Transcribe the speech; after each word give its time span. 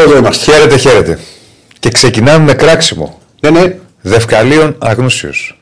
Εδώ 0.00 0.16
είμαστε. 0.16 0.52
Χαίρετε, 0.52 0.76
χαίρετε. 0.76 1.18
Και 1.78 1.88
ξεκινάμε 1.90 2.44
με 2.44 2.54
κράξιμο. 2.54 3.20
Ναι, 3.40 3.50
ναι. 3.50 3.76
Δευκαλίων 4.00 4.76
αγνούσιος. 4.78 5.58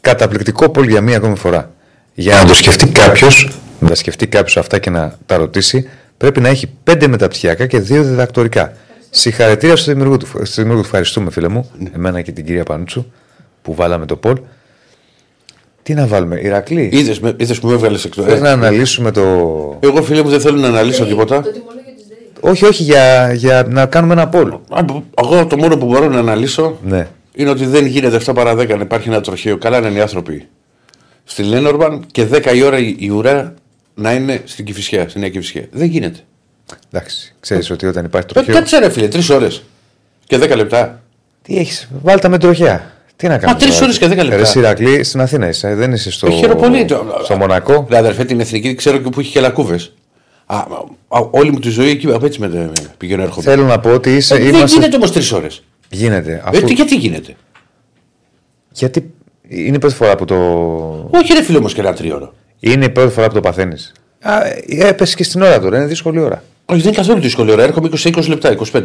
Καταπληκτικό 0.00 0.68
πόλ 0.68 0.88
για 0.88 1.00
μία 1.00 1.16
ακόμη 1.16 1.36
φορά. 1.36 1.70
Για 2.14 2.34
να 2.36 2.44
το 2.44 2.54
σκεφτεί 2.54 2.86
κάποιος, 2.88 3.50
να 3.80 3.88
τα 3.88 3.94
σκεφτεί 3.94 4.26
κάποιος 4.26 4.56
αυτά 4.56 4.78
και 4.78 4.90
να 4.90 5.18
τα 5.26 5.36
ρωτήσει, 5.36 5.88
πρέπει 6.16 6.40
να 6.40 6.48
έχει 6.48 6.70
πέντε 6.84 7.06
μεταπτυχιακά 7.06 7.66
και 7.66 7.78
δύο 7.78 8.02
διδακτορικά. 8.02 8.72
Συγχαρητήρια 9.10 9.76
στο 9.76 9.92
δημιουργό 9.92 10.16
του. 10.16 10.26
Στο 10.42 10.54
δημιουργό 10.62 10.80
του 10.80 10.86
ευχαριστούμε, 10.86 11.30
φίλε 11.30 11.48
μου, 11.48 11.70
εμένα 11.94 12.20
και 12.22 12.32
την 12.32 12.44
κυρία 12.44 12.62
Πανούτσου 12.64 13.06
που 13.62 13.74
βάλαμε 13.74 14.06
το 14.06 14.16
πόλ. 14.16 14.38
Τι 15.82 15.94
να 15.94 16.06
βάλουμε, 16.06 16.40
Ηρακλή; 16.40 16.88
Είδες, 16.92 17.20
με- 17.20 17.34
είδες 17.36 17.58
που 17.60 17.66
με 17.66 17.72
έβγαλες 17.74 18.04
εκτός. 18.04 18.24
Θες 18.24 18.40
να 18.40 18.50
αναλύσουμε 18.50 19.10
το. 19.10 19.20
Εγώ 19.80 20.02
φίλε 20.02 20.22
μου 20.22 20.28
δεν 20.28 20.40
θέλω 20.40 20.58
να 20.60 20.66
αναλύσω 20.68 21.06
τίποτα. 21.06 21.42
Το 21.42 21.50
τιμολόγιο 21.52 21.62
της 21.62 21.74
ΔΕΗ. 21.74 21.77
Όχι, 22.40 22.64
όχι, 22.64 22.82
για, 22.82 23.32
για 23.32 23.66
να 23.68 23.86
κάνουμε 23.86 24.12
ένα 24.12 24.28
πόλ. 24.28 24.52
Α, 24.52 24.84
Εγώ 25.22 25.46
το 25.46 25.56
μόνο 25.56 25.76
που 25.76 25.86
μπορώ 25.86 26.08
να 26.08 26.18
αναλύσω 26.18 26.78
Ναι. 26.82 27.08
είναι 27.34 27.50
ότι 27.50 27.66
δεν 27.66 27.86
γίνεται 27.86 28.20
7 28.26 28.34
παρα 28.34 28.54
10 28.54 28.68
να 28.68 28.82
υπάρχει 28.82 29.08
ένα 29.08 29.20
τροχείο. 29.20 29.56
Καλά 29.58 29.80
να 29.80 29.88
είναι 29.88 29.98
οι 29.98 30.00
άνθρωποι 30.00 30.48
στη 31.24 31.42
Λένορμπαν 31.42 32.04
και 32.12 32.26
10 32.32 32.54
η 32.54 32.62
ώρα 32.62 32.78
η 32.78 32.96
η 32.98 33.08
ουρά 33.10 33.54
να 33.94 34.12
είναι 34.12 34.42
στην 34.44 34.64
Κυφυσιά, 34.64 35.08
στην 35.08 35.20
Νέα 35.20 35.30
Κυφυσιά. 35.30 35.64
Δεν 35.70 35.86
γίνεται. 35.86 36.18
Εντάξει, 36.92 37.34
ξέρεις 37.40 37.70
ότι 37.70 37.86
όταν 37.86 38.04
υπάρχει 38.04 38.26
Ε, 38.30 38.32
τροχαίο. 38.32 38.54
Κάτσε 38.54 38.78
ρε 38.78 38.90
φίλε, 38.90 39.08
3 39.08 39.30
ώρες 39.34 39.62
και 40.26 40.38
10 40.38 40.56
λεπτά. 40.56 41.00
Τι 41.42 41.58
έχεις, 41.58 41.88
βάλτε 42.02 42.28
με 42.28 42.38
τροχιά. 42.38 42.92
Τι 43.16 43.28
να 43.28 43.38
κάνουμε. 43.38 43.58
τρεις 43.58 43.72
τώρα. 43.74 43.84
ώρες 43.84 43.98
και 43.98 44.06
δέκα 44.06 44.22
λεπτά. 44.22 44.36
Ρε 44.36 44.44
Σιρακλή, 44.44 45.04
στην 45.04 45.20
Αθήνα 45.20 45.48
είσαι, 45.48 45.74
δεν 45.74 45.92
είσαι 45.92 46.10
στο. 46.10 46.26
Ε, 46.26 46.30
χειροπολί 46.30 46.84
το- 46.84 47.20
Στο 47.24 47.36
Μονακό. 47.36 47.86
Ρε 47.90 47.96
αδερφέ, 47.96 48.24
την 48.24 48.40
εθνική 48.40 48.74
ξέρω 48.74 48.98
και 48.98 49.08
που 49.10 49.20
έχει 49.20 49.32
και 49.32 49.40
λακκούβες. 49.40 49.92
Όλη 51.30 51.50
μου 51.50 51.58
τη 51.58 51.68
ζωή 51.68 51.88
εκεί 51.90 52.12
απ' 52.12 52.24
έτσι 52.24 52.40
με, 52.40 52.48
με, 52.48 52.72
πηγαίνω 52.98 53.22
έρχομαι. 53.22 53.42
Θέλω 53.42 53.64
να 53.64 53.80
πω 53.80 53.90
ότι 53.90 54.14
είσαι. 54.16 54.34
Ε, 54.34 54.38
Δεν 54.38 54.54
είμαστε... 54.54 54.78
γίνεται 54.78 54.96
όμως 54.96 55.30
3 55.30 55.36
ώρες. 55.36 55.62
Γίνεται. 55.90 56.32
Ε, 56.32 56.42
Αφού... 56.44 56.64
τι- 56.66 56.72
γιατί 56.74 56.96
γίνεται; 56.96 57.36
Γιατί 58.72 59.10
είναι 59.48 59.76
η 59.76 59.78
πρώτη 59.78 59.94
φορά 59.94 60.14
που 60.16 60.24
το. 60.24 60.34
Όχι 61.10 61.32
ρε 61.32 61.42
φίλε 61.42 61.58
όμως 61.58 61.74
και 61.74 61.80
ένα 61.80 61.92
τρίωρο. 61.92 62.34
Είναι 62.60 62.84
η 62.84 62.90
πρώτη 62.90 63.12
φορά 63.12 63.26
που 63.28 63.34
το 63.34 63.40
παθαίνεις. 63.40 63.92
Έπεσε 64.68 65.16
και 65.16 65.24
στην 65.24 65.42
ώρα 65.42 65.60
τώρα, 65.60 65.76
είναι 65.76 65.86
δύσκολη 65.86 66.18
ώρα. 66.18 66.42
Όχι, 66.64 66.80
δεν 66.80 66.88
είναι 66.88 66.96
καθόλου 67.00 67.20
δύσκολη 67.20 67.50
ώρα. 67.50 67.62
Έρχομαι 67.62 67.88
20-20 67.96 68.28
λεπτά, 68.28 68.56
25. 68.72 68.84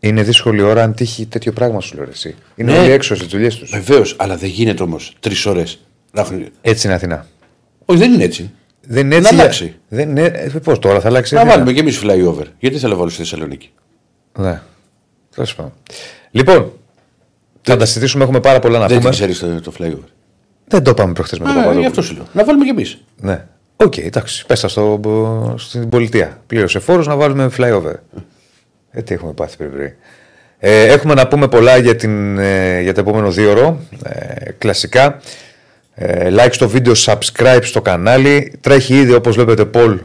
Είναι 0.00 0.22
δύσκολη 0.22 0.62
ώρα 0.62 0.82
αν 0.82 0.94
τύχει 0.94 1.26
τέτοιο 1.26 1.52
πράγμα 1.52 1.80
σου 1.80 1.94
λέω 1.96 2.04
ρε, 2.04 2.10
εσύ. 2.10 2.34
Είναι 2.56 2.72
Ναι. 2.72 2.78
όλοι 2.78 2.90
έξω 2.90 3.14
στις 3.14 3.26
δουλειές 3.28 3.56
τους. 3.56 3.70
Βεβαίως, 3.70 4.16
αλλά 4.18 4.36
δεν 4.36 4.48
γίνεται 4.48 4.82
όμως 4.82 5.16
3 5.20 5.30
ώρες. 5.46 5.78
Έτσι 6.60 6.86
είναι 6.86 6.96
Αθηνά. 6.96 7.26
Όχι, 7.84 7.98
δεν 7.98 8.12
είναι 8.12 8.24
έτσι. 8.24 8.50
Δεν 8.86 9.04
είναι 9.04 9.18
Να 9.18 9.28
έτσι. 9.28 9.34
αλλάξει. 9.40 9.76
Δεν 9.88 10.08
είναι... 10.08 10.22
ε, 10.22 10.48
Πώς 10.62 10.78
τώρα 10.78 11.00
θα 11.00 11.08
αλλάξει; 11.08 11.34
η 11.34 11.36
Να 11.36 11.42
Αθήνα. 11.42 11.56
βάλουμε 11.56 11.72
και 11.74 11.80
εμείς 11.80 12.00
flyover. 12.04 12.46
Γιατί 12.58 12.78
θέλω 12.78 12.92
να 12.92 12.98
βάλω 12.98 13.10
στη 13.10 13.18
Θεσσαλονίκη; 13.18 13.70
Ναι. 14.38 14.60
Τέλος 15.34 15.54
πάντων. 15.54 15.72
Λοιπόν, 16.30 16.72
θα 17.62 17.76
τα 17.76 17.84
συζητήσουμε, 17.86 18.22
έχουμε 18.24 18.40
πάρα 18.40 18.58
πολλά 18.58 18.78
να 18.78 18.86
Δεν 18.86 18.98
πούμε. 18.98 19.10
την 19.10 19.18
ξέρεις 19.18 19.38
το, 19.38 19.60
το 19.60 19.72
flyover. 19.78 20.08
Δεν 20.68 20.82
το 20.82 20.90
είπαμε 20.90 21.12
προχθές 21.12 21.38
με 21.38 21.44
τον 21.44 21.52
Α, 21.54 21.56
γι' 21.56 21.60
Παπαδόπουλο. 21.62 21.88
αυτό 21.90 22.02
σου 22.02 22.14
λέω. 22.14 22.24
Να 22.32 22.44
βάλουμε 22.44 22.64
κι 22.64 22.70
εμείς. 22.70 22.98
Ναι. 23.20 23.44
Οκ, 23.76 23.96
εντάξει. 23.96 24.46
Πες 24.46 24.60
τα 24.60 24.68
στο, 24.68 25.00
στην 25.58 25.88
πολιτεία. 25.88 26.40
Πλήρωσε 26.46 26.78
φόρος 26.78 27.06
να 27.06 27.16
βάλουμε 27.16 27.50
flyover. 27.58 27.94
Ε, 28.90 29.02
τι 29.02 29.14
έχουμε 29.14 29.32
πάθει 29.32 29.56
πριν. 29.56 29.70
πριν. 29.72 29.92
Ε, 30.58 30.84
έχουμε 30.86 31.14
να 31.14 31.28
πούμε 31.28 31.48
πολλά 31.48 31.76
για, 31.76 31.96
την, 31.96 32.38
ε, 32.38 32.80
για 32.80 32.94
το 32.94 33.00
επόμενο 33.00 33.30
δύο 33.30 33.50
ώρο. 33.50 33.80
Ε, 34.04 34.50
κλασικά. 34.58 35.20
Ε, 35.94 36.28
like 36.30 36.52
στο 36.52 36.68
βίντεο, 36.68 36.92
subscribe 36.96 37.60
στο 37.62 37.82
κανάλι. 37.82 38.52
Τρέχει 38.60 38.94
ήδη 38.94 39.14
όπως 39.14 39.34
βλέπετε 39.34 39.64
Πολ 39.64 40.00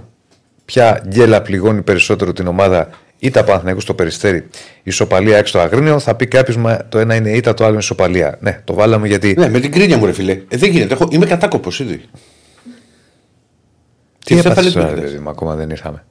ποια 0.66 1.04
γκέλα 1.08 1.42
πληγώνει 1.42 1.82
περισσότερο 1.82 2.34
την 2.34 2.48
ομάδα 2.48 2.90
είτε 3.20 3.44
Παναθηναϊκούς 3.44 3.84
στο 3.84 3.94
Περιστέρι, 3.94 4.48
ισοπαλία 4.84 5.38
έξω 5.38 5.50
στο 5.50 5.60
Αγρίνιο. 5.60 6.00
Θα 6.00 6.16
πει 6.16 6.28
κάποιος, 6.28 6.58
το 6.90 7.00
ένα 7.00 7.16
είναι 7.16 7.30
ήττα, 7.30 7.54
το 7.54 7.64
άλλο 7.64 7.72
είναι 7.74 7.82
ισοπαλία. 7.82 8.38
Ναι, 8.42 8.62
το 8.64 8.74
βάλαμε 8.74 9.08
γιατί. 9.08 9.36
Ναι, 9.38 9.50
με 9.50 9.60
την 9.60 9.72
κρίνια 9.72 9.98
μου, 9.98 10.06
ρε 10.06 10.12
φιλέ. 10.14 10.32
Ε, 10.48 10.58
δεν 10.58 10.70
γίνεται. 10.72 10.94
Έχω, 10.94 11.08
είμαι 11.12 11.26
κατάκοπος 11.26 11.80
ήδη. 11.80 12.02
Τι 14.26 14.34
δεν 14.34 14.44
θα 14.44 14.50
έπαθες 14.50 14.76
λέτε, 14.76 14.86
τώρα, 14.86 15.02
λες. 15.02 15.04
παιδί 15.04 15.20
μου, 15.24 15.30
ακόμα 15.30 15.56
δεν 15.56 15.70
ήρθαμε. 15.70 16.04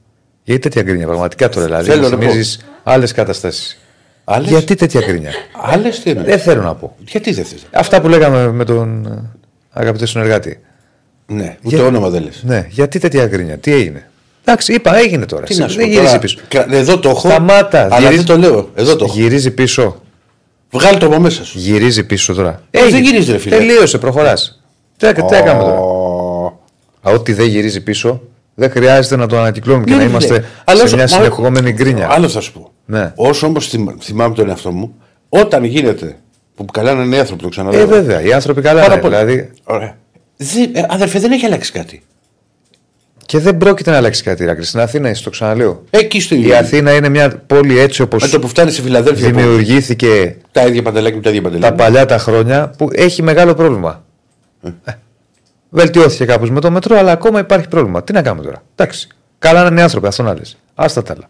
Γιατί 0.43 0.61
τέτοια 0.61 0.81
γκρίνια, 0.81 1.05
πραγματικά 1.05 1.49
τώρα 1.49 1.65
δηλαδή. 1.65 1.89
Θέλω 1.89 2.03
Μου 2.03 2.09
να 2.09 2.17
πω. 2.17 2.21
θυμίζεις 2.21 2.59
άλλες 2.83 3.11
καταστάσεις. 3.11 3.79
Άλλες; 4.23 4.49
Γιατί 4.49 4.75
τέτοια 4.75 5.01
γκρίνια. 5.01 5.31
Άλλες 5.61 5.99
τι 5.99 6.09
είναι. 6.09 6.23
δεν 6.23 6.39
θέλω 6.39 6.61
να 6.61 6.75
πω. 6.75 6.95
Γιατί 6.99 7.31
δεν 7.31 7.45
θες; 7.45 7.65
Αυτά 7.71 8.01
που 8.01 8.07
λέγαμε 8.07 8.51
με 8.51 8.65
τον 8.65 9.07
ε, 9.79 9.83
αγαπητό 9.83 10.05
συνεργάτη. 10.05 10.59
Ναι, 11.25 11.57
ούτε 11.63 11.75
Για- 11.75 11.85
όνομα 11.85 12.09
δεν 12.09 12.23
λες. 12.23 12.41
Ναι, 12.45 12.67
γιατί 12.69 12.99
τέτοια 12.99 13.25
γκρίνια, 13.27 13.57
τι 13.57 13.73
έγινε; 13.73 14.09
Εντάξει, 14.45 14.73
είπα, 14.73 14.97
έγινε 14.97 15.25
τώρα. 15.25 15.43
Τι 15.45 15.57
να 15.57 15.67
σου 15.67 15.75
δεν 15.75 15.85
πω 15.85 15.91
γυρίζει 15.91 16.07
τώρα, 16.07 16.19
πίσω. 16.19 16.39
κα- 16.47 16.67
Εδώ 16.73 16.99
το 16.99 17.09
έχω. 17.09 17.29
Σταμάτα. 17.29 17.81
Αλλά 17.83 17.99
γυρίζει- 17.99 18.25
δεν 18.27 18.35
το 18.35 18.37
λέω. 18.47 18.69
Εδώ 18.75 18.95
το 18.95 19.05
έχω. 19.05 19.13
Γυρίζει 19.19 19.51
πίσω. 19.51 20.01
Βγάλει 20.71 20.97
το 20.97 21.05
από 21.05 21.19
μέσα 21.19 21.43
σου. 21.45 21.57
Γυρίζει 21.59 22.03
πίσω 22.05 22.33
τώρα. 22.33 22.61
Ε, 22.71 22.89
δεν 22.89 23.03
γυρίζει, 23.03 23.31
ρε 23.31 23.37
φίλε. 23.37 23.55
Τελείωσε, 23.57 23.97
προχωράς. 23.97 24.61
Τι, 24.97 25.13
τι 25.13 25.35
έκαμε 25.35 25.63
τώρα; 25.63 25.79
Ω, 25.79 26.59
Α, 27.01 27.11
Ό,τι 27.11 27.33
δεν 27.33 27.47
γυρίζει 27.47 27.81
πίσω, 27.83 28.21
δεν 28.55 28.69
χρειάζεται 28.71 29.15
να 29.15 29.27
το 29.27 29.37
ανακυκλώνουμε 29.39 29.85
και 29.85 29.91
ναι, 29.91 29.97
να 29.97 30.03
ναι, 30.03 30.09
είμαστε 30.09 30.33
ναι. 30.39 30.45
Αλλά 30.65 30.77
σε 30.79 30.83
όσο- 30.85 30.95
μια 30.95 31.07
μα- 31.09 31.15
συνεχόμενη 31.15 31.71
γκρίνια. 31.71 32.07
Άλλο 32.11 32.29
θα 32.29 32.39
σου 32.39 32.53
πω. 32.53 32.71
Ναι. 32.85 33.11
Όσο 33.15 33.47
όμως 33.47 33.73
θυμάμαι 34.01 34.35
τον 34.35 34.49
εαυτό 34.49 34.71
μου, 34.71 34.95
όταν 35.29 35.63
γίνεται 35.63 36.15
που 36.65 36.71
καλά 36.71 36.91
είναι 36.91 37.05
νέοι 37.05 37.19
άνθρωποι, 37.19 37.41
το 37.43 37.49
ξαναλέω. 37.49 37.81
Ε, 37.81 37.85
βέβαια, 37.85 38.21
οι 38.21 38.33
άνθρωποι 38.33 38.61
καλά 38.61 38.81
Πάρα 38.81 38.93
είναι. 38.93 39.01
πολύ. 39.01 39.15
Δηλαδή, 39.15 39.49
Ωραία. 39.63 39.97
Δεν- 40.37 40.69
ε, 40.75 40.85
αδερφέ, 40.89 41.19
δεν 41.19 41.31
έχει 41.31 41.45
αλλάξει 41.45 41.71
κάτι. 41.71 42.03
Και 43.25 43.39
δεν 43.39 43.57
πρόκειται 43.57 43.91
να 43.91 43.97
αλλάξει 43.97 44.23
κάτι. 44.23 44.43
Ηρακλή. 44.43 44.63
Στην 44.65 44.79
Αθήνα 44.79 45.09
είσαι, 45.09 45.23
το 45.23 45.29
ξαναλέω. 45.29 45.83
Εκεί 45.89 46.19
στο 46.21 46.35
Η 46.35 46.53
Αθήνα 46.55 46.93
είναι 46.95 47.09
μια 47.09 47.29
πόλη 47.47 47.79
έτσι 47.79 48.01
όπως 48.01 48.23
Με 48.23 48.29
το 48.29 48.39
που 48.39 48.47
φτάνει 48.47 48.71
στη 48.71 48.81
Φιλαδέλφια. 48.81 49.29
που- 49.31 49.35
δημιουργήθηκε 49.39 50.37
Τα 50.51 50.65
ίδια 50.65 50.81
παντελάκια 50.81 51.15
με 51.17 51.21
τα 51.21 51.29
ίδια 51.29 51.41
τα 51.41 51.49
παντελάκια. 51.49 51.75
παλιά 51.85 52.05
τα 52.05 52.17
χρόνια 52.17 52.69
που 52.77 52.89
έχει 52.91 53.21
μεγάλο 53.21 53.53
πρόβλημα. 53.53 54.03
Ε, 54.63 54.69
Βελτιώθηκε 55.69 56.25
κάπως 56.25 56.49
με 56.49 56.59
το 56.59 56.71
μετρό, 56.71 56.97
αλλά 56.97 57.11
ακόμα 57.11 57.39
υπάρχει 57.39 57.67
πρόβλημα. 57.67 58.03
Τι 58.03 58.13
να 58.13 58.21
κάνουμε 58.21 58.43
τώρα; 58.45 58.63
Εντάξει. 58.75 59.07
Καλά 59.39 59.61
να 59.63 59.67
είναι 59.67 59.81
άνθρωποι, 59.81 60.07
αυτό 60.07 60.23
να 60.23 60.33
λες. 60.33 60.57
Άστα 60.75 61.01
τα 61.03 61.13
άλλα. 61.13 61.29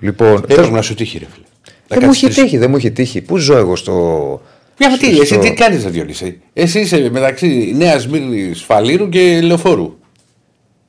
Λοιπόν, 0.00 0.36
Έπρεπε 0.48 0.70
να 0.70 0.82
σου 0.82 0.94
τύχει, 0.94 1.18
ρε 1.18 1.26
φίλε. 1.32 1.44
Να 1.88 1.96
δεν 1.96 1.98
μου 2.00 2.06
κάτσεις 2.06 2.22
έχει 2.22 2.32
τρεις- 2.34 2.44
τύχει, 2.44 2.58
δεν 2.58 2.70
μου 2.70 2.76
έχει 2.76 2.90
τύχει. 2.90 3.20
Πού 3.20 3.36
ζω 3.36 3.56
εγώ 3.56 3.76
στο. 3.76 3.92
Για 4.78 4.90
μα 4.90 4.96
τι, 4.96 5.12
στο- 5.12 5.22
εσύ 5.22 5.38
τι 5.38 5.52
κάνεις, 5.52 5.84
να 5.84 5.90
Διονύση; 5.90 6.40
Εσύ 6.52 6.80
είσαι 6.80 7.08
μεταξύ 7.12 7.72
Νέας 7.76 8.08
Μύρνη 8.08 8.52
Φαλήρου 8.54 9.08
και 9.08 9.40
Λεωφόρου. 9.42 9.94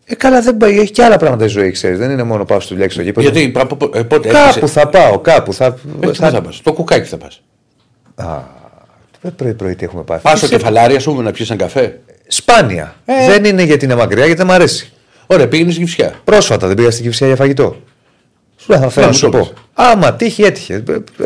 Ε, 0.05 0.15
καλά, 0.15 0.41
δεν 0.41 0.57
πάει. 0.57 0.79
Έχει 0.79 0.91
και 0.91 1.03
άλλα 1.03 1.17
πράγματα 1.17 1.45
η 1.45 1.47
ζωή, 1.47 1.71
ξέρεις. 1.71 1.97
Δεν 1.97 2.11
είναι 2.11 2.23
μόνο 2.23 2.45
πάω 2.45 2.59
στο 2.59 2.69
δουλειά 2.69 2.85
και 2.87 2.93
στο 2.93 3.01
γήπεδο. 3.01 3.29
Γιατί 3.29 3.51
από- 3.59 3.73
από- 3.73 3.97
ε, 3.97 4.03
πότε 4.03 4.27
Κάπου 4.27 4.47
έρχεσαι- 4.47 4.73
θα 4.73 4.87
πάω, 4.87 5.19
κάπου 5.19 5.53
θα. 5.53 5.65
Ε, 5.65 5.73
πού 5.99 6.15
θα 6.15 6.41
πας, 6.41 6.61
Το 6.63 6.73
κουκάκι 6.73 7.07
θα 7.07 7.17
πας. 7.17 7.41
Α, 8.15 8.39
πρωί-πρωί 9.35 9.75
τι 9.75 9.85
έχουμε 9.85 10.03
πάθει. 10.03 10.21
Πα 10.21 10.35
στο 10.35 10.47
κεφαλάρι, 10.47 10.95
α 10.95 11.01
πούμε, 11.03 11.23
να 11.23 11.31
πιεις 11.31 11.49
ένα 11.49 11.59
καφέ; 11.59 11.99
Σπάνια. 12.27 12.95
Ε. 13.05 13.13
Δεν 13.27 13.43
είναι 13.45 13.63
γιατί 13.63 13.85
είναι 13.85 13.95
μακριά, 13.95 14.25
γιατί 14.25 14.37
δεν 14.37 14.47
μ' 14.47 14.51
αρέσει. 14.51 14.91
Ωραία, 15.27 15.47
πήγαινες 15.47 15.73
στη 15.73 15.83
Κυφσιά. 15.83 16.13
Πρόσφατα 16.23 16.67
δεν 16.67 16.75
πήγα 16.75 16.91
στην 16.91 17.03
Κυφσιά 17.03 17.27
για 17.27 17.35
φαγητό. 17.35 17.75
Σου 18.67 18.73
λέω, 18.73 18.81
θα 18.81 18.89
φέρω 18.89 19.05
Να 19.05 19.05
να 19.05 19.07
μου 19.07 19.13
σου 19.13 19.29
το 19.29 19.37
πω. 19.37 19.43
πεις. 19.43 19.53
Άμα 19.73 20.13
τύχει, 20.13 20.43
έτυχε. 20.43 20.73
Ε, 20.87 20.91
ε, 20.93 21.25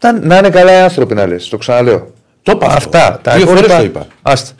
Να, 0.00 0.12
να 0.12 0.38
είναι 0.38 0.50
καλά 0.50 0.72
οι 0.72 0.80
άνθρωποι 0.80 1.14
να 1.14 1.26
λες, 1.26 1.48
το 1.48 1.56
ξαναλέω. 1.56 2.12
Το 2.42 2.52
είπα 2.52 2.66
αυτό. 2.66 2.98
Αυτά. 2.98 3.20
Τα 3.22 3.36
Δύο 3.36 3.46
φορές 3.46 3.60
υπόλοιπα- 3.60 3.78
το 3.78 3.84
είπα. 3.84 4.06
Άστα. 4.22 4.52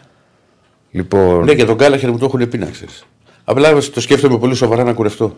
Λοιπόν, 0.91 1.45
Ναι, 1.45 1.55
και 1.55 1.65
τον 1.65 1.77
Κάλαχερ 1.77 2.11
μου 2.11 2.19
το 2.19 2.25
έχουν 2.25 2.49
πει 2.49 2.59
να 2.59 2.67
ξέρεις. 2.67 3.05
Απλά 3.45 3.73
το 3.93 4.01
σκέφτομαι 4.01 4.39
πολύ 4.39 4.55
σοβαρά 4.55 4.85
να 4.85 4.93
κουρευτώ. 4.93 5.37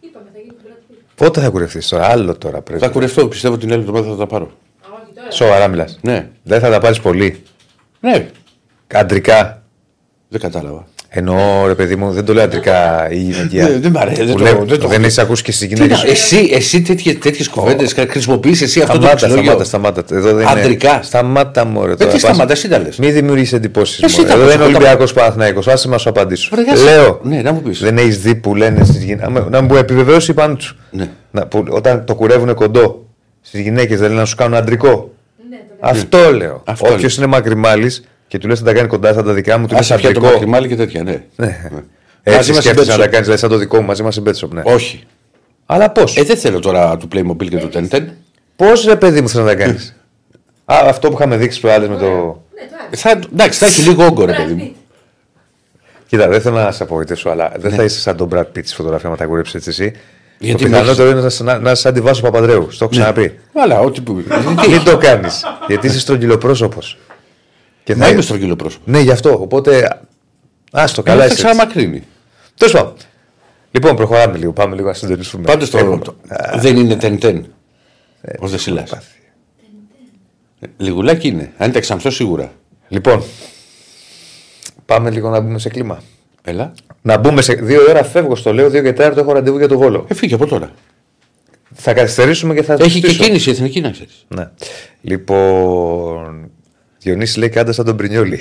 Είπαμε, 0.00 0.24
θα 0.32 0.38
γίνει 0.38 0.54
Brad 0.64 0.92
Pitt. 0.92 0.96
πότε 1.14 1.40
θα 1.40 1.48
κουρευτείς 1.48 1.88
τώρα, 1.88 2.06
άλλο 2.06 2.36
τώρα 2.36 2.60
πρέπει. 2.62 2.80
Θα 2.80 2.88
κουρευτώ, 2.88 3.28
πιστεύω 3.28 3.56
την 3.58 3.72
άλλη 3.72 3.80
εβδομάδα 3.80 4.08
θα 4.10 4.16
τα 4.16 4.26
πάρω. 4.26 4.44
Α, 4.44 4.48
όχι 5.02 5.12
τώρα. 5.14 5.30
Σοβαρά 5.30 5.68
μιλάς. 5.68 5.98
Ναι, 6.02 6.28
Δεν 6.42 6.60
θα 6.60 6.70
τα 6.70 6.78
πάρεις 6.80 7.00
πολύ. 7.00 7.42
ναι, 8.00 8.28
Αντρικά. 8.94 9.62
δεν 10.28 10.40
κατάλαβα. 10.40 10.86
Εννοώ, 11.08 11.66
ρε 11.66 11.74
παιδί 11.74 11.96
μου, 11.96 12.10
δεν 12.12 12.24
το 12.24 12.34
λέω 12.34 12.44
αντρικά 12.44 13.08
η 13.10 13.16
γυναικεία. 13.16 13.66
Δεν- 13.66 13.80
δεν 13.80 13.90
μ' 13.90 13.96
αρέσει, 13.98 14.16
δεν 14.24 14.32
Που 14.32 14.38
το- 14.38 14.44
λέω, 14.44 14.64
δεν 14.64 14.78
το- 14.78 14.88
Δεν 14.88 15.04
έχει 15.04 15.20
ακούσει 15.20 15.42
και 15.42 15.52
στι 15.52 15.66
Τι 15.66 15.74
γυναίκε. 15.74 15.94
να- 16.04 16.10
εσύ, 16.10 16.50
εσύ 16.52 16.82
τέτοιε 16.82 17.44
κουβέντες 17.50 17.94
χρησιμοποιείς 18.08 18.62
εσύ 18.62 18.80
αυτό 18.80 18.92
το 18.92 18.98
Σταμάτα, 19.06 19.26
λεξιλόγιο. 19.28 19.64
σταμάτα, 19.64 20.00
σταμάτα. 20.04 20.28
Εδώ 20.28 20.34
δεν 20.38 20.48
Αντρικά. 20.48 20.92
Είναι... 20.92 21.02
Σταμάτα 21.02 21.64
μου, 21.64 21.86
ρε. 21.86 21.92
Ε, 21.92 21.94
τώρα, 21.94 22.10
τι 22.12 22.20
πας- 22.20 22.20
σταμάτα, 22.20 22.52
εσύ 22.52 22.68
τα 22.68 22.78
λες. 22.78 22.96
Μην 22.96 23.12
δημιουργήσει 23.12 23.54
εντυπώσεις. 23.54 24.02
Εσύ 24.02 24.24
τα 24.24 24.32
Εδώ 24.32 24.36
πες, 24.36 24.46
δεν 24.46 24.54
είναι 24.54 24.62
εγώ 24.62 24.72
τα- 24.72 24.76
Ολυμπιακός 24.78 25.12
Παναθναϊκό. 25.12 25.60
Άσε 25.66 25.88
μας 25.88 26.00
σου 26.02 26.08
απαντήσω. 26.08 26.48
Βρε, 26.52 26.62
γεια 26.62 26.76
σου. 26.76 26.84
Λέω. 26.84 27.20
Ναι, 27.22 27.42
να 27.42 27.52
μου 27.52 27.60
πεις. 27.62 27.78
Δεν 27.80 27.98
έχεις 27.98 28.18
δει 28.20 28.34
που 28.34 28.54
λένε 28.54 28.84
στις 28.84 29.02
γυναίκε. 29.04 29.44
Να 29.50 29.60
μου 29.62 29.74
επιβεβαίωσει 29.76 30.34
πάνω 30.34 30.54
του. 30.54 30.76
Ναι. 30.90 31.08
Να, 31.30 31.46
που, 31.46 31.64
όταν 31.68 32.04
το 32.04 32.14
κουρεύουν 32.14 32.54
κοντό 32.54 33.06
στις 33.40 33.60
γυναίκες 33.60 33.98
δεν 33.98 34.08
λένε 34.08 34.20
να 34.20 34.26
σου 34.26 34.36
κάνουν 34.36 34.54
αντρικό. 34.56 35.10
Ναι, 35.50 35.56
το 35.56 35.74
λέω. 35.80 35.90
Αυτό 35.90 36.32
λέω. 36.32 36.62
Αυτό 36.64 36.86
Όποιος 36.86 37.02
λες. 37.02 37.16
είναι 37.16 37.26
μακριμάλης 37.26 38.04
και 38.28 38.38
του 38.38 38.48
λες 38.48 38.60
να 38.60 38.66
τα 38.66 38.72
κάνει 38.72 38.88
κοντά 38.88 39.12
στα 39.12 39.22
τα 39.22 39.32
δικά 39.32 39.58
μου, 39.58 39.66
του 39.66 39.72
λες 39.74 39.80
Άσε 39.90 39.94
πια 39.94 40.02
το 40.12 40.18
αντρικό. 40.18 40.32
μακριμάλι 40.32 40.68
και 40.68 40.76
τέτοια, 40.76 41.02
ναι. 41.02 41.22
Ναι. 41.36 41.46
Μαζί 42.26 42.38
Έτσι 42.38 42.52
μας 42.52 42.62
σκέφτεσαι 42.62 42.74
να 42.74 42.92
συμπέτσο. 42.92 42.98
τα 42.98 43.08
κάνεις 43.22 43.40
σαν 43.40 43.50
το 43.50 43.56
δικό 43.56 43.76
μου 43.80 43.86
μαζί 43.86 44.02
μας 44.02 44.14
συμπέτσοπ. 44.14 44.52
Ναι. 44.54 44.62
Όχι. 44.64 45.04
Αλλά 45.66 45.90
πώς; 45.90 46.16
Ε, 46.16 46.22
δεν 46.22 46.36
θέλω 46.36 46.60
τώρα 46.60 46.96
του 46.96 47.08
Playmobil 47.14 47.48
και 47.48 47.56
του 47.58 47.68
Ten 47.72 48.02
Πώς 48.56 48.84
ρε 48.84 48.96
παιδί 48.96 49.20
μου 49.20 49.28
θες 49.28 49.40
να 49.40 49.46
τα 49.46 49.54
κάνεις; 49.54 49.96
Α, 50.64 50.76
αυτό 50.88 51.08
που 51.08 51.14
είχαμε 51.16 51.36
δείξει 51.36 51.60
προάλλες 51.60 51.88
με 51.88 51.96
το. 51.96 52.04
Ναι, 52.06 52.10
το 52.10 52.76
άλλο. 52.80 52.96
Θα, 52.96 53.10
εντάξει, 53.32 53.58
θα 53.58 53.66
έχει 53.66 53.82
λίγο 53.82 54.04
όγκο, 54.04 54.24
ρε 54.24 54.32
Brad 54.32 54.36
παιδί 54.36 54.52
μου. 54.54 54.70
Pitt. 54.74 54.76
Κοίτα, 56.08 56.28
δεν 56.28 56.40
θέλω 56.40 56.56
να 56.56 56.72
σε 56.72 56.82
απογοητεύσω, 56.82 57.28
αλλά 57.30 57.52
δεν 57.56 57.72
θα 57.72 57.82
είσαι 57.84 58.00
σαν 58.00 58.16
τον 58.16 58.28
Brad 58.32 58.40
Pitt 58.40 58.64
στη 58.64 58.74
φωτογραφία, 58.74 59.08
μα 59.08 59.16
τα 59.16 59.24
κουρέψει 59.26 59.56
έτσι 59.56 59.68
εσύ. 59.68 59.92
Γιατί 60.38 60.62
το 60.64 60.68
με 60.70 60.76
έχεις- 60.76 60.90
πιθανότερο 60.90 61.18
είναι 61.18 61.28
να, 61.38 61.52
να, 61.52 61.58
να 61.58 61.70
είσαι 61.70 61.88
αντιβάσο 61.88 62.22
Παπανδρέου. 62.22 62.70
Στο 62.70 62.84
έχω 62.84 62.92
ξαναπεί. 62.92 63.38
Αλλά 63.54 63.80
ό,τι 63.80 64.00
που. 64.00 64.12
Μην 64.70 64.84
το 64.84 64.96
κάνεις. 64.96 65.44
γιατί 65.66 65.86
είσαι 65.86 65.98
στρογγυλοπρόσωπος. 66.00 66.98
Και 67.86 67.94
Να 67.94 68.08
είμαι 68.08 68.20
στρογγυλό 68.22 68.56
πρόσωπο. 68.56 68.90
Ναι, 68.90 69.00
γι' 69.00 69.10
αυτό. 69.10 69.32
Οπότε. 69.40 70.00
Άστο, 70.72 71.02
καλά 71.02 71.16
Καλά, 71.16 71.28
θα 71.28 71.34
είσαι. 71.34 71.44
ξαναμακρύνει. 71.44 72.02
Τέλος 72.56 72.72
πάντων. 72.72 72.92
Λοιπόν, 73.70 73.96
προχωράμε 73.96 74.38
λίγο. 74.38 74.52
Πάμε 74.52 74.74
λίγο 74.74 74.86
να 74.86 74.94
συντονιστούμε. 74.94 75.44
Πάντως 75.44 75.70
το. 75.70 75.78
Έχουμε- 75.78 76.04
το- 76.04 76.16
Δεν 76.56 76.76
είναι 76.76 76.96
τεν-τεν. 76.96 77.46
Ο 78.38 78.48
Δεσίλα. 78.48 78.84
Λιγουλάκι 80.76 81.28
είναι. 81.28 81.52
Αν 81.56 81.68
ήταν 81.68 81.80
ξανθό 81.82 82.10
σίγουρα. 82.10 82.52
Λοιπόν, 82.88 83.22
πάμε 84.86 85.10
λίγο 85.10 85.28
να 85.30 85.40
μπούμε 85.40 85.58
σε 85.58 85.68
κλίμα. 85.68 86.02
Έλα. 86.42 86.72
Να 87.02 87.16
μπούμε 87.18 87.42
σε. 87.42 87.52
Δύο 87.54 87.80
ώρα 87.88 88.04
φεύγω 88.04 88.36
στο 88.36 88.52
λέω, 88.52 88.70
δύο 88.70 88.82
και 88.82 88.92
τέταρτο 88.92 89.20
έχω 89.20 89.32
ραντεβού 89.32 89.58
για 89.58 89.68
το 89.68 89.78
βόλο. 89.78 90.04
Ε, 90.08 90.14
φύγε 90.14 90.34
από 90.34 90.46
τώρα. 90.46 90.70
Θα 91.74 91.92
καθυστερήσουμε 91.94 92.54
και 92.54 92.62
θα. 92.62 92.76
Έχει 92.80 93.00
και 93.00 93.08
στήσω. 93.08 93.24
κίνηση 93.24 93.48
η 93.48 93.52
εθνική 93.52 93.80
να 93.80 93.90
ξέρεις. 93.90 94.24
Ναι. 94.28 94.50
Λοιπόν. 95.00 96.50
Διονύσης 97.06 97.36
λέει 97.36 97.48
κάντε 97.48 97.72
σαν 97.72 97.84
τον 97.84 97.96
Πρινιόλη. 97.96 98.40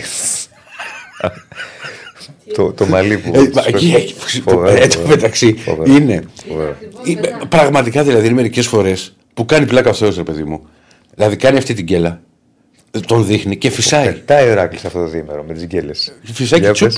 το, 2.53 2.71
το 2.73 2.85
μαλλί 2.85 3.17
που. 3.17 3.31
Ε, 3.35 3.50
μα, 3.53 3.63
εκεί 3.67 3.94
έχει. 3.95 4.13
Φοβερό, 4.41 4.75
Έτσι 4.81 4.97
φοβερό. 4.97 5.15
μεταξύ 5.15 5.53
Φοβερό. 5.53 5.94
είναι. 5.95 6.23
Ακριβώς 6.39 7.07
είναι- 7.07 7.19
μετά. 7.31 7.47
Πραγματικά 7.47 8.03
δηλαδή 8.03 8.25
είναι 8.25 8.35
μερικές 8.35 8.67
φορές 8.67 9.15
που 9.33 9.45
κάνει 9.45 9.65
πλάκα 9.65 9.89
ο 9.89 9.94
Θεός, 9.94 10.15
ρε 10.15 10.23
παιδί 10.23 10.44
μου. 10.44 10.67
Δηλαδή 11.15 11.35
κάνει 11.35 11.57
αυτή 11.57 11.73
την 11.73 11.85
κέλα. 11.85 12.21
Τον 13.07 13.25
δείχνει 13.25 13.57
και 13.57 13.69
φυσάει. 13.69 14.06
Πετάει 14.12 14.47
ο 14.47 14.51
Ηράκλειο 14.51 14.81
αυτό 14.85 15.00
το 15.00 15.07
διήμερο 15.07 15.44
με 15.44 15.53
τις 15.53 15.65
γκέλε. 15.65 15.91
Φυσάει 16.33 16.59
και 16.62 16.71
τσουπ. 16.71 16.91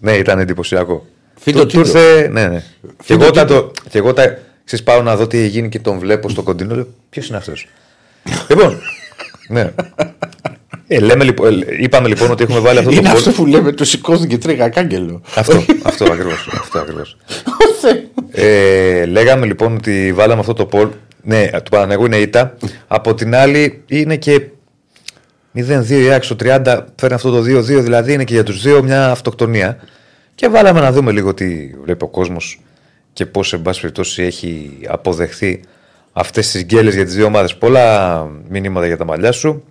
Ναι, 0.00 0.12
ήταν 0.12 0.38
εντυπωσιακό. 0.38 1.06
Φύντο 1.40 1.66
Του- 1.66 1.76
του 1.76 1.82
τίτλο. 1.82 2.00
ήρθε- 2.00 2.30
Ναι, 2.30 2.46
ναι. 2.48 2.62
Και 2.82 2.92
Φύντο 3.02 3.20
εγώ, 3.24 3.30
όταν 3.32 3.46
τίτλο. 3.46 3.62
το, 3.62 3.72
και 3.90 3.98
εγώ 3.98 4.12
τα, 4.12 4.38
ξέρεις, 4.64 4.84
πάω 4.84 5.02
να 5.02 5.16
δω 5.16 5.26
τι 5.26 5.38
έχει 5.38 5.46
γίνει 5.48 5.68
και 5.68 5.78
τον 5.78 5.98
βλέπω 5.98 6.28
στο 6.28 6.42
κοντινό. 6.42 6.74
Λέω, 6.74 6.86
ποιος 7.10 7.28
είναι 7.28 7.36
αυτός; 7.36 7.66
λοιπόν. 8.48 8.80
ναι. 9.48 9.70
Ε, 10.90 10.98
λέμε, 11.00 11.24
λοιπόν, 11.24 11.62
ε, 11.62 11.66
είπαμε 11.80 12.08
λοιπόν 12.08 12.30
ότι 12.30 12.42
έχουμε 12.42 12.58
βάλει 12.58 12.78
αυτό 12.78 12.90
το 12.90 12.96
Είναι 12.96 13.08
πόλ- 13.08 13.18
αυτό 13.18 13.30
που 13.30 13.46
λέμε, 13.46 13.72
το 13.72 13.84
σηκώθηκε 13.84 14.38
τρίγα 14.38 14.68
κάγκελο. 14.68 15.22
Αυτό, 15.34 15.64
αυτό 15.82 16.04
ακριβώς, 16.04 16.48
αυτό 16.60 16.78
ακριβώς. 16.78 17.16
ε, 18.30 19.04
λέγαμε 19.06 19.46
λοιπόν 19.46 19.74
ότι 19.74 20.12
βάλαμε 20.12 20.40
αυτό 20.40 20.52
το 20.52 20.66
πολ. 20.66 20.88
Ναι, 21.22 21.46
του 21.50 21.70
Παναγού 21.70 22.04
είναι 22.04 22.16
ήττα. 22.16 22.56
Από 22.86 23.14
την 23.14 23.34
άλλη 23.34 23.82
είναι 23.86 24.16
και 24.16 24.40
0-2 25.54 25.90
η 25.90 26.08
ΑΕΚ 26.10 26.24
στο 26.24 26.36
30 26.44 26.78
φέρνει 26.96 27.14
αυτό 27.14 27.30
το 27.30 27.38
2-2, 27.38 27.62
δηλαδή 27.62 28.12
είναι 28.12 28.24
και 28.24 28.34
για 28.34 28.42
τους 28.42 28.62
δύο 28.62 28.82
μια 28.82 29.10
αυτοκτονία. 29.10 29.76
Και 30.34 30.48
βάλαμε 30.48 30.80
να 30.80 30.92
δούμε 30.92 31.12
λίγο 31.12 31.34
τι 31.34 31.70
βλέπει 31.84 32.04
ο 32.04 32.08
κόσμος 32.08 32.60
και 33.12 33.26
πώς 33.26 33.52
εν 33.52 33.62
πάση 33.62 33.80
περιπτώσει 33.80 34.22
έχει 34.22 34.70
αποδεχθεί 34.88 35.60
αυτές 36.12 36.50
τις 36.50 36.62
γκέλες 36.64 36.94
για 36.94 37.04
τις 37.04 37.14
δύο 37.14 37.24
ομάδες. 37.26 37.56
Πολλά 37.56 38.24
μηνύματα 38.48 38.86
για 38.86 38.96
τα 38.96 39.04
μαλλιά 39.04 39.32
σου. 39.32 39.64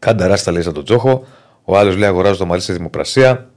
Κανταράς 0.00 0.42
τα 0.42 0.52
λέει 0.52 0.62
σαν 0.62 0.72
τον 0.72 0.84
Τζόχο. 0.84 1.24
Ο 1.64 1.78
άλλος 1.78 1.96
λέει 1.96 2.08
αγοράζω 2.08 2.36
το 2.38 2.46
μαλλί 2.46 2.60
στη 2.60 2.72
δημοπρασία. 2.72 3.48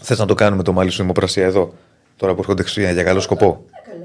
Θες 0.00 0.18
να 0.18 0.26
το 0.26 0.34
κάνουμε 0.34 0.62
το 0.62 0.72
μαλλί 0.72 0.90
στη 0.90 1.00
δημοπρασία 1.00 1.44
εδώ, 1.44 1.72
τώρα 2.16 2.32
που 2.34 2.40
έρχονται 2.40 2.62
Χριστούγεννα 2.62 2.94
για 2.94 3.02
καλό 3.02 3.20
σκοπό; 3.20 3.64
Ε, 3.70 3.90
καλέ. 3.90 4.04